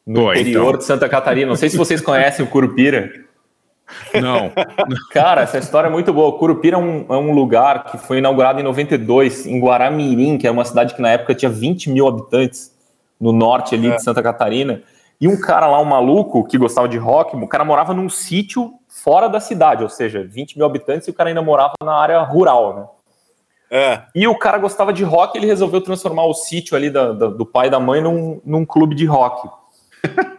no 0.10 0.22
Pô, 0.22 0.34
interior 0.34 0.70
então. 0.70 0.78
de 0.80 0.84
Santa 0.86 1.08
Catarina. 1.08 1.48
Não 1.50 1.56
sei 1.56 1.70
se 1.70 1.78
vocês 1.78 2.02
conhecem 2.02 2.44
o 2.44 2.48
Curupira. 2.50 3.12
Não. 4.20 4.52
Cara, 5.14 5.42
essa 5.42 5.60
história 5.60 5.88
é 5.88 5.92
muito 5.92 6.12
boa. 6.12 6.30
O 6.30 6.34
Curupira 6.34 6.76
é 6.78 6.80
um, 6.80 7.06
é 7.08 7.16
um 7.16 7.32
lugar 7.32 7.86
que 7.86 7.98
foi 8.00 8.18
inaugurado 8.18 8.60
em 8.60 8.64
92, 8.64 9.46
em 9.46 9.60
Guaramirim, 9.60 10.40
que 10.40 10.48
é 10.48 10.52
uma 10.52 10.66
cidade 10.66 10.96
que 10.96 11.02
na 11.02 11.10
época 11.10 11.36
tinha 11.36 11.50
20 11.52 11.92
mil 11.92 12.08
habitantes, 12.08 12.76
no 13.22 13.32
norte 13.32 13.76
ali 13.76 13.92
de 13.92 14.02
Santa 14.02 14.24
Catarina. 14.24 14.82
E 15.22 15.28
um 15.28 15.40
cara 15.40 15.68
lá, 15.68 15.80
um 15.80 15.86
maluco, 15.86 16.44
que 16.48 16.58
gostava 16.58 16.88
de 16.88 16.98
rock, 16.98 17.36
o 17.36 17.48
cara 17.48 17.64
morava 17.64 17.94
num 17.94 18.10
sítio 18.10 18.74
fora 18.88 19.28
da 19.28 19.40
cidade, 19.40 19.84
ou 19.84 19.90
seja, 19.90 20.24
20 20.24 20.56
mil 20.58 20.66
habitantes 20.66 21.08
e 21.08 21.12
o 21.12 21.14
cara 21.14 21.30
ainda 21.30 21.42
morava 21.42 21.74
na 21.84 21.94
área 21.94 22.20
rural, 22.22 22.76
né? 22.76 22.86
É. 23.72 24.02
E 24.16 24.28
o 24.28 24.36
cara 24.36 24.58
gostava 24.58 24.92
de 24.92 25.04
rock, 25.04 25.38
ele 25.38 25.46
resolveu 25.46 25.82
transformar 25.82 26.24
o 26.26 26.34
sítio 26.34 26.76
ali 26.76 26.90
da- 26.90 27.12
da- 27.14 27.28
do 27.28 27.46
pai 27.46 27.68
e 27.68 27.70
da 27.70 27.80
mãe 27.80 28.02
num, 28.02 28.42
num 28.44 28.66
clube 28.66 28.96
de 28.96 29.06
rock. 29.06 29.48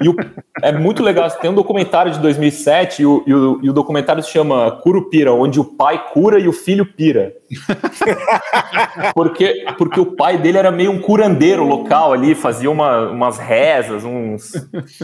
E 0.01 0.09
o- 0.09 0.17
é 0.63 0.73
muito 0.73 1.03
legal, 1.03 1.31
tem 1.31 1.51
um 1.51 1.55
documentário 1.55 2.11
de 2.13 2.19
2007 2.19 3.03
e 3.03 3.07
o, 3.07 3.23
e 3.27 3.35
o- 3.35 3.61
e 3.63 3.69
o 3.71 3.73
documentário 3.73 4.23
se 4.23 4.31
chama 4.31 4.71
Curupira, 4.83 5.33
onde 5.33 5.61
o 5.61 5.65
pai 5.65 6.03
cura 6.13 6.39
e 6.39 6.49
o 6.49 6.53
filho 6.53 6.87
pira. 6.87 7.35
Porque, 9.15 9.65
porque 9.79 10.01
o 10.01 10.07
pai 10.17 10.39
dele 10.39 10.59
era 10.59 10.71
meio 10.71 10.91
um 10.91 11.01
curandeiro 11.01 11.65
local 11.65 12.13
ali, 12.13 12.35
fazia 12.35 12.71
uma- 12.71 13.11
umas 13.11 13.39
rezas, 13.39 14.05
uns, 14.05 14.53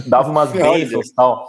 dava 0.07 0.31
umas 0.31 0.53
bênçãos 0.53 1.09
e 1.09 1.15
tal. 1.15 1.47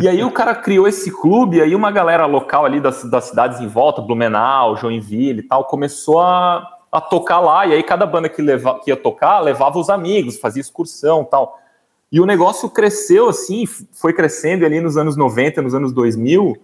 E 0.00 0.08
aí 0.08 0.22
o 0.22 0.30
cara 0.30 0.54
criou 0.54 0.86
esse 0.86 1.10
clube, 1.10 1.56
e 1.56 1.62
aí 1.62 1.74
uma 1.74 1.90
galera 1.90 2.26
local 2.26 2.64
ali 2.64 2.80
das, 2.80 3.02
das 3.10 3.24
cidades 3.24 3.60
em 3.60 3.66
volta, 3.66 4.00
Blumenau, 4.00 4.76
Joinville 4.76 5.40
e 5.40 5.42
tal, 5.42 5.64
começou 5.64 6.20
a, 6.20 6.64
a 6.92 7.00
tocar 7.00 7.40
lá, 7.40 7.66
e 7.66 7.72
aí 7.72 7.82
cada 7.82 8.06
banda 8.06 8.28
que, 8.28 8.40
leva, 8.40 8.78
que 8.80 8.90
ia 8.90 8.96
tocar 8.96 9.40
levava 9.40 9.78
os 9.78 9.90
amigos, 9.90 10.38
fazia 10.38 10.60
excursão 10.60 11.22
e 11.22 11.26
tal. 11.26 11.58
E 12.10 12.20
o 12.20 12.26
negócio 12.26 12.70
cresceu 12.70 13.28
assim, 13.28 13.64
foi 13.92 14.12
crescendo 14.12 14.62
e 14.62 14.66
ali 14.66 14.80
nos 14.80 14.96
anos 14.96 15.16
90, 15.16 15.60
nos 15.62 15.74
anos 15.74 15.92
2000, 15.92 16.56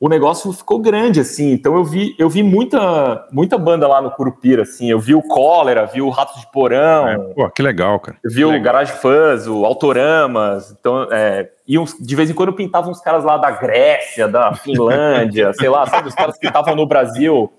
o 0.00 0.08
negócio 0.08 0.50
ficou 0.54 0.78
grande, 0.78 1.20
assim. 1.20 1.52
Então 1.52 1.76
eu 1.76 1.84
vi, 1.84 2.14
eu 2.18 2.30
vi 2.30 2.42
muita, 2.42 3.28
muita 3.30 3.58
banda 3.58 3.86
lá 3.86 4.00
no 4.00 4.10
Curupira, 4.10 4.62
assim. 4.62 4.90
Eu 4.90 4.98
vi 4.98 5.14
o 5.14 5.20
Cólera, 5.22 5.84
vi 5.84 6.00
o 6.00 6.08
Ratos 6.08 6.40
de 6.40 6.50
Porão, 6.50 7.06
É, 7.06 7.18
pô, 7.18 7.50
que 7.50 7.60
legal, 7.62 8.00
cara. 8.00 8.16
eu 8.24 8.30
vi 8.30 8.42
o 8.46 8.62
Garage 8.62 8.92
Fuzz, 8.92 9.46
o 9.46 9.66
Autoramas, 9.66 10.70
então, 10.80 11.06
é, 11.12 11.50
e 11.68 11.78
uns- 11.78 11.94
de 12.00 12.16
vez 12.16 12.30
em 12.30 12.34
quando 12.34 12.52
pintavam 12.54 12.90
uns 12.90 13.00
caras 13.02 13.22
lá 13.22 13.36
da 13.36 13.50
Grécia, 13.50 14.26
da 14.26 14.54
Finlândia, 14.54 15.52
sei 15.60 15.68
lá, 15.68 15.86
sabe, 15.86 16.08
os 16.08 16.14
caras 16.14 16.38
que 16.38 16.46
estavam 16.46 16.74
no 16.74 16.86
Brasil. 16.86 17.52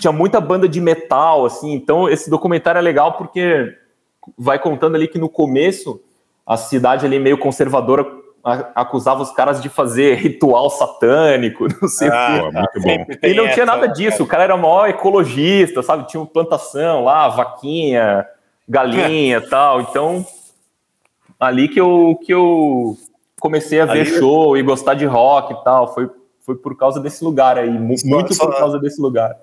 Tinha 0.00 0.12
muita 0.12 0.40
banda 0.40 0.68
de 0.68 0.80
metal, 0.80 1.44
assim, 1.44 1.72
então 1.72 2.08
esse 2.08 2.30
documentário 2.30 2.78
é 2.78 2.82
legal 2.82 3.14
porque 3.14 3.74
vai 4.36 4.58
contando 4.60 4.94
ali 4.94 5.08
que 5.08 5.18
no 5.18 5.28
começo 5.28 6.00
a 6.48 6.56
cidade 6.56 7.04
ali 7.04 7.18
meio 7.18 7.36
conservadora 7.38 8.06
acusava 8.74 9.20
os 9.22 9.30
caras 9.30 9.60
de 9.60 9.68
fazer 9.68 10.14
ritual 10.14 10.70
satânico, 10.70 11.66
não 11.82 11.88
sei 11.88 12.08
Ah, 12.08 12.40
o 12.42 12.50
quê. 12.50 12.56
muito 12.56 12.80
bom. 12.80 13.28
E 13.28 13.34
não 13.34 13.48
tinha 13.50 13.66
nada 13.66 13.86
né, 13.88 13.92
disso, 13.92 14.22
o 14.22 14.26
cara 14.26 14.44
era 14.44 14.56
maior 14.56 14.88
ecologista, 14.88 15.82
sabe? 15.82 16.06
Tinha 16.06 16.20
uma 16.20 16.26
plantação 16.26 17.04
lá, 17.04 17.28
vaquinha, 17.28 18.26
galinha 18.66 19.36
e 19.36 19.40
tal. 19.50 19.82
Então, 19.82 20.24
ali 21.38 21.68
que 21.68 21.78
eu, 21.80 22.18
que 22.24 22.32
eu 22.32 22.96
comecei 23.38 23.80
a 23.80 23.84
ver 23.84 24.00
Ali- 24.00 24.18
show 24.18 24.56
e 24.56 24.62
gostar 24.62 24.94
de 24.94 25.04
rock 25.04 25.52
e 25.52 25.64
tal. 25.64 25.92
Foi, 25.92 26.08
foi 26.40 26.54
por 26.56 26.74
causa 26.76 26.98
desse 27.00 27.22
lugar 27.22 27.58
aí, 27.58 27.68
Só- 27.98 28.06
muito 28.08 28.32
só- 28.34 28.46
por 28.46 28.56
causa 28.56 28.78
desse 28.78 29.00
lugar. 29.00 29.36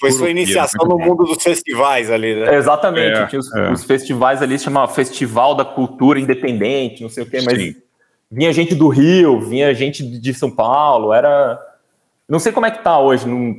Foi 0.00 0.12
sua 0.12 0.30
iniciação 0.30 0.86
no 0.86 0.96
mundo 0.98 1.24
dos 1.24 1.42
festivais 1.42 2.10
ali, 2.10 2.34
né? 2.34 2.54
Exatamente, 2.54 3.18
É, 3.18 3.26
tinha 3.26 3.40
os, 3.40 3.52
é. 3.54 3.72
os 3.72 3.84
festivais 3.84 4.40
ali, 4.40 4.58
se 4.58 4.64
chamava 4.64 4.92
Festival 4.92 5.54
da 5.54 5.64
Cultura 5.64 6.20
Independente, 6.20 7.02
não 7.02 7.08
sei 7.08 7.24
o 7.24 7.26
quê, 7.26 7.40
mas 7.44 7.58
Sim. 7.60 7.74
vinha 8.30 8.52
gente 8.52 8.74
do 8.74 8.88
Rio, 8.88 9.40
vinha 9.40 9.74
gente 9.74 10.02
de 10.04 10.34
São 10.34 10.50
Paulo, 10.50 11.12
era... 11.12 11.58
Não 12.28 12.38
sei 12.38 12.52
como 12.52 12.66
é 12.66 12.70
que 12.70 12.82
tá 12.84 12.98
hoje, 13.00 13.26
não... 13.26 13.56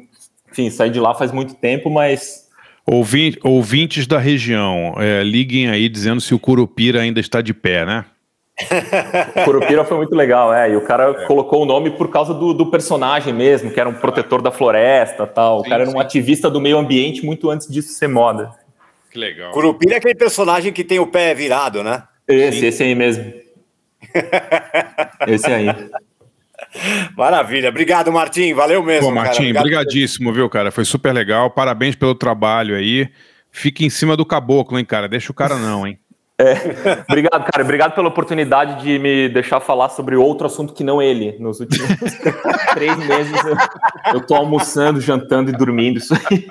enfim, 0.51 0.69
saí 0.69 0.89
de 0.89 0.99
lá 0.99 1.13
faz 1.13 1.31
muito 1.31 1.55
tempo, 1.55 1.89
mas 1.89 2.47
Ouvin- 2.85 3.35
ouvintes 3.43 4.07
da 4.07 4.17
região, 4.17 4.95
é, 4.97 5.21
liguem 5.23 5.69
aí 5.69 5.87
dizendo 5.89 6.21
se 6.21 6.33
o 6.33 6.39
Curupira 6.39 7.01
ainda 7.01 7.19
está 7.19 7.41
de 7.41 7.53
pé, 7.53 7.85
né? 7.85 8.05
Curupira 9.45 9.85
foi 9.85 9.97
muito 9.97 10.15
legal, 10.15 10.53
é, 10.53 10.71
e 10.71 10.75
o 10.75 10.81
cara 10.81 11.25
colocou 11.25 11.63
o 11.63 11.65
nome 11.65 11.91
por 11.91 12.09
causa 12.09 12.33
do, 12.33 12.53
do 12.53 12.65
personagem 12.65 13.33
mesmo, 13.33 13.71
que 13.71 13.79
era 13.79 13.87
um 13.87 13.93
protetor 13.93 14.41
da 14.41 14.51
floresta 14.51 15.25
tal, 15.25 15.59
o 15.59 15.63
Sim, 15.63 15.69
cara 15.69 15.83
era 15.83 15.89
um 15.89 15.93
sim. 15.93 15.99
ativista 15.99 16.49
do 16.49 16.59
meio 16.59 16.77
ambiente 16.77 17.25
muito 17.25 17.49
antes 17.49 17.67
disso 17.67 17.93
ser 17.93 18.07
moda. 18.07 18.51
Que 19.11 19.17
legal. 19.17 19.51
Curupira 19.51 19.95
é 19.95 19.97
aquele 19.97 20.15
personagem 20.15 20.71
que 20.71 20.83
tem 20.83 20.99
o 20.99 21.07
pé 21.07 21.33
virado, 21.33 21.83
né? 21.83 22.03
Esse, 22.27 22.67
esse 22.67 22.83
aí 22.83 22.93
mesmo. 22.93 23.33
esse 25.27 25.47
aí. 25.47 25.67
Maravilha. 27.17 27.69
Obrigado, 27.69 28.11
Martim. 28.11 28.53
Valeu 28.53 28.83
mesmo. 28.83 29.07
Cara. 29.07 29.21
Martim, 29.21 29.41
Obrigado. 29.43 29.63
brigadíssimo, 29.63 30.31
viu, 30.31 30.47
cara? 30.47 30.71
Foi 30.71 30.85
super 30.85 31.11
legal. 31.11 31.49
Parabéns 31.49 31.95
pelo 31.95 32.13
trabalho 32.13 32.75
aí. 32.75 33.09
Fique 33.51 33.83
em 33.83 33.89
cima 33.89 34.15
do 34.15 34.25
caboclo, 34.25 34.77
hein, 34.77 34.85
cara? 34.85 35.07
Deixa 35.07 35.31
o 35.31 35.35
cara 35.35 35.55
não, 35.55 35.87
hein? 35.87 35.97
Obrigado, 37.07 37.51
cara. 37.51 37.63
Obrigado 37.63 37.95
pela 37.95 38.07
oportunidade 38.07 38.81
de 38.81 38.97
me 38.97 39.27
deixar 39.29 39.59
falar 39.59 39.89
sobre 39.89 40.15
outro 40.15 40.47
assunto 40.47 40.73
que 40.73 40.83
não 40.83 41.01
ele. 41.01 41.35
Nos 41.39 41.59
últimos 41.59 41.89
três 42.73 42.97
meses 42.97 43.45
eu, 43.45 43.55
eu 44.15 44.21
tô 44.25 44.35
almoçando, 44.35 45.01
jantando 45.01 45.49
e 45.49 45.53
dormindo. 45.53 45.97
Isso 45.97 46.13
aí. 46.13 46.47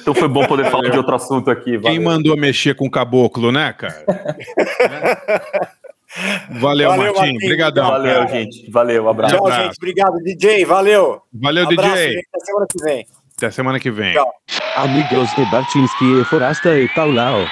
Então 0.00 0.14
foi 0.14 0.28
bom 0.28 0.44
poder 0.46 0.70
falar 0.70 0.90
de 0.90 0.98
outro 0.98 1.14
assunto 1.14 1.50
aqui. 1.50 1.78
Quem 1.78 1.80
Valeu. 1.80 2.02
mandou 2.02 2.36
mexer 2.36 2.74
com 2.74 2.86
o 2.86 2.90
caboclo, 2.90 3.52
né, 3.52 3.72
cara? 3.72 4.04
Valeu, 6.50 6.88
Valeu, 6.90 7.12
Martim. 7.14 7.32
Martim. 7.32 7.36
Obrigadão. 7.44 7.86
Valeu, 7.88 8.14
cara. 8.14 8.28
gente. 8.28 8.70
Valeu, 8.70 9.08
abraço. 9.08 9.36
Tchau, 9.36 9.52
gente. 9.52 9.76
Obrigado, 9.76 10.18
DJ. 10.22 10.64
Valeu. 10.64 11.22
Valeu, 11.32 11.64
Abraço, 11.68 11.94
DJ. 11.94 12.12
gente. 12.12 12.26
Até 12.32 12.40
semana 12.44 12.66
que 12.70 12.84
vem. 12.84 13.06
Até 13.36 13.50
semana 13.50 13.80
que 13.80 13.90
vem. 13.90 14.12
Tchau. 14.12 14.32
Amigos 14.76 15.34
de 15.34 15.44
Barchinski 15.50 16.20
e 16.20 16.24
Forasta 16.24 16.78
e 16.78 16.88
Paulao. 16.88 17.44